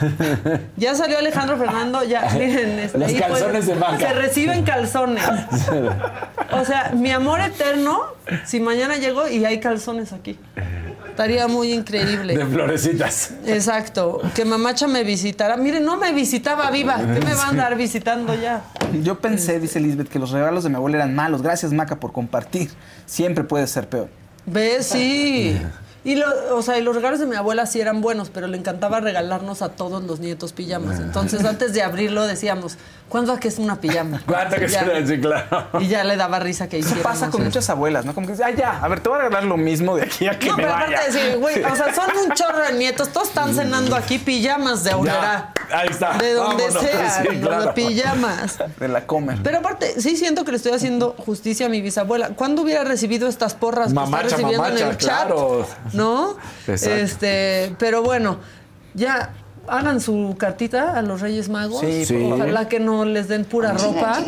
Ya 0.76 0.94
salió 0.94 1.18
Alejandro 1.18 1.56
Fernando, 1.58 2.02
ya, 2.04 2.22
miren. 2.32 2.78
este, 2.78 2.98
Los 2.98 3.12
puede- 3.12 3.20
calzones 3.20 3.66
de 3.66 3.74
Maca. 3.74 3.98
Se 3.98 4.12
reciben 4.14 4.62
calzones. 4.64 5.22
O 6.52 6.64
sea, 6.66 6.90
mi 6.94 7.10
amor 7.10 7.40
eterno, 7.40 8.02
si 8.44 8.60
mañana 8.60 8.96
llego 8.96 9.26
y 9.26 9.42
hay 9.44 9.58
calzones 9.58 10.12
aquí. 10.12 10.38
Estaría 11.12 11.46
muy 11.46 11.74
increíble. 11.74 12.34
De 12.34 12.46
florecitas. 12.46 13.32
Exacto. 13.46 14.22
Que 14.34 14.46
mamacha 14.46 14.86
me 14.86 15.04
visitara. 15.04 15.58
Miren, 15.58 15.84
no 15.84 15.98
me 15.98 16.10
visitaba 16.14 16.70
viva. 16.70 16.96
¿Qué 16.96 17.20
me 17.20 17.34
va 17.34 17.44
a 17.44 17.48
andar 17.50 17.76
visitando 17.76 18.34
ya? 18.34 18.64
Yo 19.02 19.18
pensé, 19.18 19.60
dice 19.60 19.78
Lisbeth, 19.78 20.08
que 20.08 20.18
los 20.18 20.30
regalos 20.30 20.64
de 20.64 20.70
mi 20.70 20.76
abuela 20.76 20.96
eran 20.96 21.14
malos. 21.14 21.42
Gracias, 21.42 21.70
Maca, 21.70 22.00
por 22.00 22.12
compartir. 22.12 22.70
Siempre 23.04 23.44
puede 23.44 23.66
ser 23.66 23.90
peor. 23.90 24.08
¿Ves? 24.46 24.86
Sí. 24.86 25.60
Y, 26.04 26.16
lo, 26.16 26.26
o 26.56 26.62
sea, 26.62 26.78
y 26.78 26.82
los 26.82 26.96
regalos 26.96 27.20
de 27.20 27.26
mi 27.26 27.36
abuela 27.36 27.64
sí 27.66 27.80
eran 27.80 28.00
buenos, 28.00 28.28
pero 28.28 28.48
le 28.48 28.58
encantaba 28.58 28.98
regalarnos 28.98 29.62
a 29.62 29.68
todos 29.68 30.02
los 30.02 30.18
nietos 30.18 30.52
pijamas. 30.52 30.98
Entonces, 30.98 31.44
antes 31.44 31.72
de 31.74 31.82
abrirlo, 31.82 32.26
decíamos, 32.26 32.76
¿cuándo 33.08 33.38
que 33.38 33.46
es 33.46 33.58
una 33.58 33.76
pijama? 33.80 34.20
¿Cuánto 34.26 34.56
que 34.56 34.64
Y 34.64 34.68
ya- 34.68 34.80
será? 34.80 35.06
Sí, 35.06 35.20
claro. 35.20 35.68
Y 35.80 35.86
ya 35.86 36.02
le 36.02 36.16
daba 36.16 36.40
risa 36.40 36.68
que 36.68 36.78
Eso 36.78 36.88
hiciéramos 36.88 37.12
pasa 37.20 37.30
con 37.30 37.42
eso. 37.42 37.48
muchas 37.50 37.70
abuelas, 37.70 38.04
¿no? 38.04 38.14
Como 38.14 38.26
que 38.26 38.32
dice, 38.32 38.42
ah, 38.44 38.50
ya, 38.50 38.80
a 38.82 38.88
ver, 38.88 38.98
te 38.98 39.08
voy 39.10 39.18
a 39.20 39.22
regalar 39.22 39.44
lo 39.44 39.56
mismo 39.56 39.94
de 39.94 40.02
aquí 40.02 40.26
a 40.26 40.36
que 40.38 40.48
No, 40.48 40.56
me 40.56 40.64
pero 40.64 40.74
vaya. 40.74 40.86
aparte 40.86 41.12
de 41.12 41.18
decir, 41.20 41.38
güey, 41.38 41.62
o 41.62 41.76
sea, 41.76 41.94
son 41.94 42.10
un 42.26 42.32
chorro 42.34 42.62
de 42.66 42.72
nietos, 42.72 43.08
todos 43.10 43.28
están 43.28 43.54
cenando 43.54 43.94
aquí 43.94 44.18
pijamas 44.18 44.82
de 44.82 44.90
aurora. 44.90 45.52
Ahí 45.72 45.88
está. 45.88 46.18
De 46.18 46.32
donde 46.34 46.64
Vámonos. 46.66 46.82
sea, 46.82 47.22
claro. 47.40 47.62
de 47.66 47.72
pijamas. 47.74 48.58
De 48.80 48.88
la 48.88 49.06
comer. 49.06 49.38
Pero 49.44 49.58
aparte, 49.58 50.00
sí 50.00 50.16
siento 50.16 50.44
que 50.44 50.50
le 50.50 50.56
estoy 50.56 50.72
haciendo 50.72 51.14
justicia 51.16 51.66
a 51.66 51.68
mi 51.68 51.80
bisabuela. 51.80 52.30
¿Cuándo 52.30 52.62
hubiera 52.62 52.82
recibido 52.82 53.28
estas 53.28 53.54
porras 53.54 53.92
que 53.94 54.02
está 54.02 54.22
recibiendo 54.22 54.66
en 54.66 54.78
el 54.78 54.96
chat? 54.98 55.30
¿No? 55.92 56.36
Exacto. 56.66 56.96
Este, 56.96 57.74
pero 57.78 58.02
bueno, 58.02 58.38
ya 58.94 59.32
hagan 59.68 60.00
su 60.00 60.34
cartita 60.38 60.96
a 60.98 61.02
los 61.02 61.20
Reyes 61.20 61.48
Magos. 61.48 61.80
Sí, 61.80 62.04
Sí. 62.04 62.30
Ojalá 62.32 62.68
que 62.68 62.80
no 62.80 63.04
les 63.04 63.28
den 63.28 63.44
pura 63.44 63.72
ropa. 63.72 64.18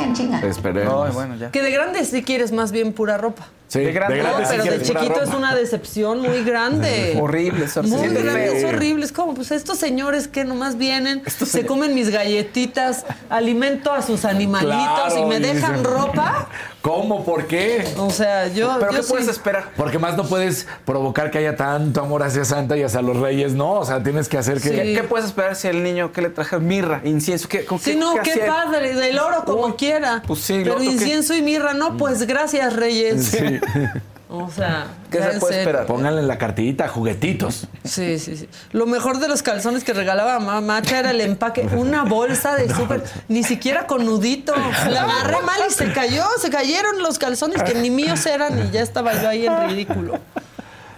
Esperemos. 0.43 1.12
Bueno, 1.15 1.36
ya. 1.36 1.51
Que 1.51 1.62
de 1.62 1.70
grande 1.70 2.05
sí 2.05 2.23
quieres 2.23 2.53
más 2.53 2.73
bien 2.73 2.93
pura 2.93 3.19
ropa. 3.19 3.49
Sí, 3.66 3.81
De 3.81 3.93
grande. 3.93 4.19
No, 4.19 4.24
grande 4.24 4.47
sí 4.47 4.55
pero 4.62 4.78
de 4.78 4.82
chiquito 4.85 5.23
es 5.23 5.31
una 5.31 5.55
decepción 5.55 6.20
muy 6.20 6.45
grande. 6.45 7.19
Horrible, 7.20 7.66
se 7.66 7.82
Muy 7.82 8.09
grande, 8.09 8.59
es 8.59 8.65
horrible. 8.65 9.05
Es 9.05 9.11
como, 9.12 9.35
pues 9.35 9.51
estos 9.51 9.78
señores 9.78 10.28
que 10.28 10.45
nomás 10.45 10.77
vienen, 10.77 11.23
se 11.27 11.66
comen 11.66 11.95
mis 11.95 12.11
galletitas, 12.11 13.05
alimento 13.31 13.93
a 13.93 14.03
sus 14.03 14.24
animalitos 14.24 15.15
Claro, 15.15 15.19
y 15.19 15.24
me 15.24 15.41
dejan 15.41 15.82
ropa. 15.82 16.49
¿Cómo? 16.85 17.24
¿Por 17.24 17.47
qué? 17.47 17.82
O 17.97 18.11
sea, 18.11 18.47
yo. 18.48 18.77
¿Pero 18.78 18.93
yo 18.93 19.01
qué 19.01 19.06
puedes 19.06 19.27
esperar? 19.28 19.70
Porque 19.74 19.98
más 19.98 20.19
no 20.19 20.24
puedes 20.27 20.66
provocar 20.85 21.31
que 21.31 21.39
haya 21.39 21.56
tanto 21.56 22.02
amor 22.02 22.23
hacia 22.23 22.44
Santa 22.44 22.77
y 22.77 22.82
hacia 22.82 23.01
los 23.01 23.16
reyes, 23.16 23.55
no. 23.55 23.73
O 23.73 23.86
sea, 23.86 24.02
tienes 24.02 24.28
que 24.28 24.36
hacer 24.36 24.61
que. 24.61 24.69
Sí. 24.69 24.74
¿Qué, 24.74 24.93
qué 24.93 25.02
puedes 25.05 25.24
esperar 25.24 25.56
si 25.56 25.69
el 25.69 25.82
niño 25.82 26.12
que 26.12 26.20
le 26.20 26.28
traje 26.28 26.59
mirra, 26.59 27.01
incienso? 27.02 27.48
¿Qué, 27.48 27.65
con 27.65 27.78
Sí, 27.78 27.97
no, 27.97 28.16
qué 28.23 28.36
padre, 28.47 28.94
del 28.94 29.19
oro 29.19 29.44
como 29.47 29.65
Uy, 29.69 29.73
quiera. 29.78 30.23
pues 30.27 30.40
sí, 30.40 30.62
lo 30.62 30.77
Pero 30.77 30.82
incienso 30.85 31.35
y 31.35 31.40
mirra, 31.40 31.73
no, 31.73 31.97
pues 31.97 32.27
gracias, 32.27 32.77
Reyes. 32.77 33.28
Sí. 33.28 33.39
O 34.39 34.51
sea, 34.51 34.86
¿Qué 35.11 35.23
se 35.23 35.39
puede 35.39 35.59
esperar? 35.59 35.86
Pónganle 35.86 36.20
en 36.20 36.28
la 36.28 36.39
cartita, 36.39 36.89
juguetitos. 36.89 37.69
Sí, 37.85 38.19
sí, 38.19 38.36
sí. 38.36 38.48
Lo 38.73 38.86
mejor 38.86 39.19
de 39.19 39.28
los 39.28 39.43
calzones 39.43 39.85
que 39.85 39.93
regalaba 39.93 40.40
Macha 40.61 40.98
era 40.98 41.11
el 41.11 41.20
empaque, 41.20 41.69
una 41.77 42.05
bolsa 42.05 42.56
de 42.56 42.69
súper, 42.74 43.05
ni 43.28 43.44
siquiera 43.44 43.86
con 43.86 44.05
nudito. 44.05 44.55
La 44.89 45.02
agarré 45.05 45.43
mal 45.43 45.61
y 45.69 45.73
se 45.73 45.93
cayó, 45.93 46.24
se 46.39 46.51
cayeron 46.51 47.02
los 47.02 47.19
calzones 47.19 47.62
que 47.62 47.74
ni 47.74 47.90
míos 47.90 48.24
eran 48.27 48.66
y 48.66 48.70
ya 48.70 48.82
estaba 48.82 49.20
yo 49.20 49.28
ahí 49.28 49.47
en 49.47 49.69
ridículo. 49.69 50.19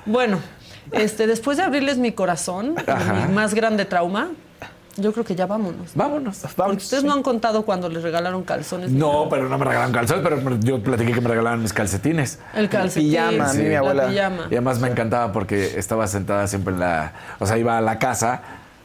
Bueno, 0.04 0.38
este, 0.92 1.26
después 1.26 1.56
de 1.56 1.64
abrirles 1.64 1.98
mi 1.98 2.12
corazón, 2.12 2.74
mi 2.76 3.34
más 3.34 3.54
grande 3.54 3.84
trauma, 3.84 4.30
yo 4.96 5.12
creo 5.12 5.24
que 5.24 5.34
ya 5.34 5.46
vámonos. 5.46 5.92
Vámonos. 5.94 6.38
Porque 6.56 6.76
ustedes 6.76 7.04
no 7.04 7.12
han 7.12 7.22
contado 7.22 7.64
cuando 7.64 7.88
les 7.88 8.02
regalaron 8.02 8.42
calzones. 8.44 8.90
No, 8.90 9.28
pero 9.28 9.48
no 9.48 9.58
me 9.58 9.64
regalaron 9.64 9.92
calzones, 9.92 10.24
pero 10.24 10.58
yo 10.60 10.82
platiqué 10.82 11.12
que 11.12 11.20
me 11.20 11.28
regalaban 11.28 11.62
mis 11.62 11.72
calcetines. 11.72 12.38
El 12.54 12.68
calcetín. 12.68 13.10
pijama, 13.10 13.50
a 13.50 13.54
mí 13.54 13.62
mi 13.62 13.68
la 13.70 13.78
abuela. 13.78 14.08
pijama. 14.08 14.42
Y 14.50 14.54
además 14.54 14.80
me 14.80 14.88
encantaba 14.88 15.32
porque 15.32 15.78
estaba 15.78 16.06
sentada 16.06 16.46
siempre 16.46 16.72
en 16.74 16.80
la. 16.80 17.12
O 17.38 17.46
sea, 17.46 17.58
iba 17.58 17.76
a 17.76 17.80
la 17.82 17.98
casa, 17.98 18.40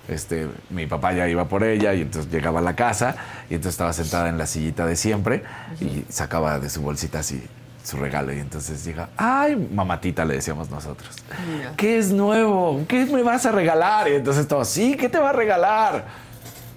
este, 0.09 0.47
mi 0.69 0.85
papá 0.85 1.13
ya 1.13 1.27
iba 1.27 1.45
por 1.45 1.63
ella 1.63 1.93
y 1.93 2.01
entonces 2.01 2.31
llegaba 2.31 2.59
a 2.59 2.63
la 2.63 2.75
casa 2.75 3.15
y 3.49 3.55
entonces 3.55 3.75
estaba 3.75 3.93
sentada 3.93 4.27
en 4.27 4.37
la 4.37 4.47
sillita 4.47 4.85
de 4.85 4.95
siempre 4.95 5.43
y 5.79 6.05
sacaba 6.09 6.59
de 6.59 6.69
su 6.69 6.81
bolsita 6.81 7.19
así 7.19 7.41
su 7.83 7.97
regalo 7.97 8.33
y 8.33 8.39
entonces 8.39 8.83
llega, 8.83 9.09
ay, 9.17 9.55
mamatita 9.55 10.25
le 10.25 10.35
decíamos 10.35 10.69
nosotros. 10.69 11.15
Mira. 11.51 11.73
¿Qué 11.77 11.97
es 11.97 12.11
nuevo? 12.11 12.83
¿Qué 12.87 13.05
me 13.05 13.23
vas 13.23 13.45
a 13.45 13.51
regalar? 13.51 14.07
Y 14.09 14.15
entonces 14.15 14.47
todo, 14.47 14.63
sí, 14.65 14.95
¿qué 14.95 15.09
te 15.09 15.19
va 15.19 15.29
a 15.29 15.33
regalar? 15.33 16.05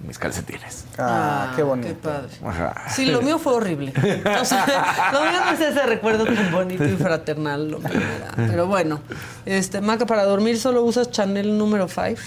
Mis 0.05 0.19
calcetines. 0.19 0.85
Ah, 0.97 1.53
qué 1.55 1.63
bonito. 1.63 1.87
Qué 1.87 1.95
padre. 1.95 2.29
Ajá. 2.45 2.89
Sí, 2.89 3.05
lo 3.05 3.21
mío 3.21 3.39
fue 3.39 3.53
horrible. 3.53 3.93
O 4.41 4.45
sea, 4.45 4.65
lo 5.11 5.21
mío 5.21 5.39
no 5.45 5.51
es 5.51 5.59
ese 5.59 5.85
recuerdo 5.85 6.25
tan 6.25 6.51
bonito 6.51 6.85
y 6.85 6.95
fraternal, 6.95 7.71
lo 7.71 7.79
mío 7.79 7.91
era. 7.91 8.31
Pero 8.35 8.67
bueno, 8.67 8.99
este, 9.45 9.81
Maca, 9.81 10.05
para 10.05 10.23
dormir 10.25 10.59
solo 10.59 10.83
usas 10.83 11.09
Chanel 11.09 11.57
número 11.57 11.87
5. 11.87 12.21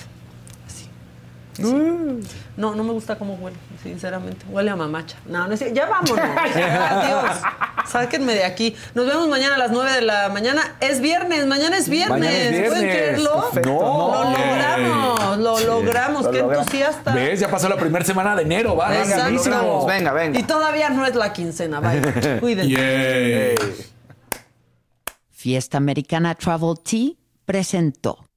Sí. 1.64 2.28
No, 2.56 2.74
no 2.74 2.84
me 2.84 2.92
gusta 2.92 3.16
cómo 3.16 3.34
huele, 3.34 3.56
sinceramente. 3.82 4.46
Huele 4.48 4.70
a 4.70 4.76
mamacha. 4.76 5.16
No, 5.26 5.46
no 5.46 5.52
es 5.54 5.58
cierto. 5.58 5.74
Ya 5.76 5.86
vámonos. 5.86 6.18
Adiós. 6.54 7.36
Sáquenme 7.86 8.34
de 8.34 8.44
aquí. 8.44 8.76
Nos 8.94 9.06
vemos 9.06 9.28
mañana 9.28 9.54
a 9.56 9.58
las 9.58 9.70
9 9.70 9.92
de 9.92 10.02
la 10.02 10.28
mañana. 10.28 10.76
Es 10.80 11.00
viernes, 11.00 11.46
mañana 11.46 11.76
es 11.78 11.88
viernes. 11.88 12.18
Mañana 12.20 12.32
es 12.32 12.68
¿Pueden 12.68 12.82
creerlo? 12.90 13.40
Perfecto. 13.52 13.70
Lo 13.70 14.24
No. 14.24 14.30
logramos, 14.30 15.38
lo 15.38 15.60
logramos. 15.60 16.24
Lo 16.24 16.30
Qué 16.30 16.38
logramos. 16.40 16.66
entusiasta. 16.66 17.14
¿Ves? 17.14 17.40
Ya 17.40 17.50
pasó 17.50 17.68
la 17.68 17.76
primera 17.76 18.04
semana 18.04 18.36
de 18.36 18.42
enero, 18.42 18.76
va. 18.76 18.96
Exacto. 18.96 19.22
rapidísimo. 19.24 19.86
Venga, 19.86 20.12
venga. 20.12 20.38
Y 20.38 20.42
todavía 20.42 20.90
no 20.90 21.06
es 21.06 21.14
la 21.14 21.32
quincena, 21.32 21.80
vaya. 21.80 22.38
Cuídense. 22.40 23.54
Fiesta 25.30 25.78
Americana 25.78 26.34
Travel 26.34 26.74
Tea 26.82 27.10
presentó. 27.44 28.27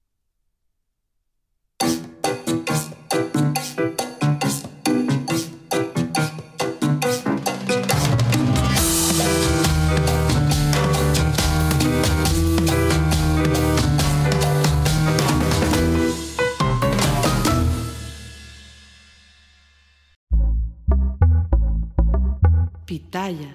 Pitaya. 23.22 23.54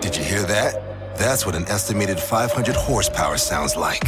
Did 0.00 0.16
you 0.16 0.22
hear 0.22 0.42
that? 0.42 1.16
That's 1.16 1.46
what 1.46 1.54
an 1.54 1.64
estimated 1.68 2.20
500 2.20 2.74
horsepower 2.76 3.38
sounds 3.38 3.76
like. 3.76 4.00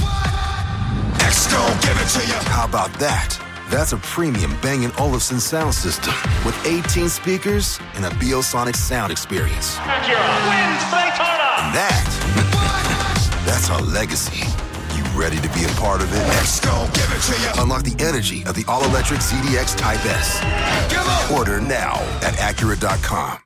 Exco, 1.24 1.60
give 1.82 1.96
it 1.96 2.08
to 2.20 2.26
you. 2.26 2.34
How 2.50 2.66
about 2.66 2.92
that? 2.98 3.38
That's 3.70 3.92
a 3.92 3.96
premium 3.98 4.56
Bang 4.60 4.90
& 4.96 4.98
Olufsen 5.00 5.40
sound 5.40 5.74
system 5.74 6.14
with 6.44 6.54
18 6.66 7.08
speakers 7.08 7.80
and 7.94 8.04
a 8.04 8.10
Biosonic 8.10 8.76
sound 8.76 9.10
experience. 9.10 9.76
Acura 9.76 10.36
wins 10.46 10.84
Daytona. 10.92 11.48
And 11.58 11.74
that, 11.74 13.42
that's 13.46 13.70
our 13.70 13.80
legacy. 13.80 14.44
Ready 15.16 15.36
to 15.38 15.48
be 15.54 15.64
a 15.64 15.68
part 15.80 16.02
of 16.02 16.12
it? 16.12 16.18
Exco, 16.34 16.92
give 16.94 17.10
it 17.10 17.22
to 17.22 17.40
you. 17.40 17.62
Unlock 17.62 17.84
the 17.84 17.96
energy 18.04 18.42
of 18.44 18.54
the 18.54 18.64
all-electric 18.68 19.20
ZDX 19.20 19.74
Type 19.76 20.04
S. 20.04 21.32
Order 21.32 21.58
now 21.58 21.94
at 22.20 22.34
Acura.com. 22.34 23.45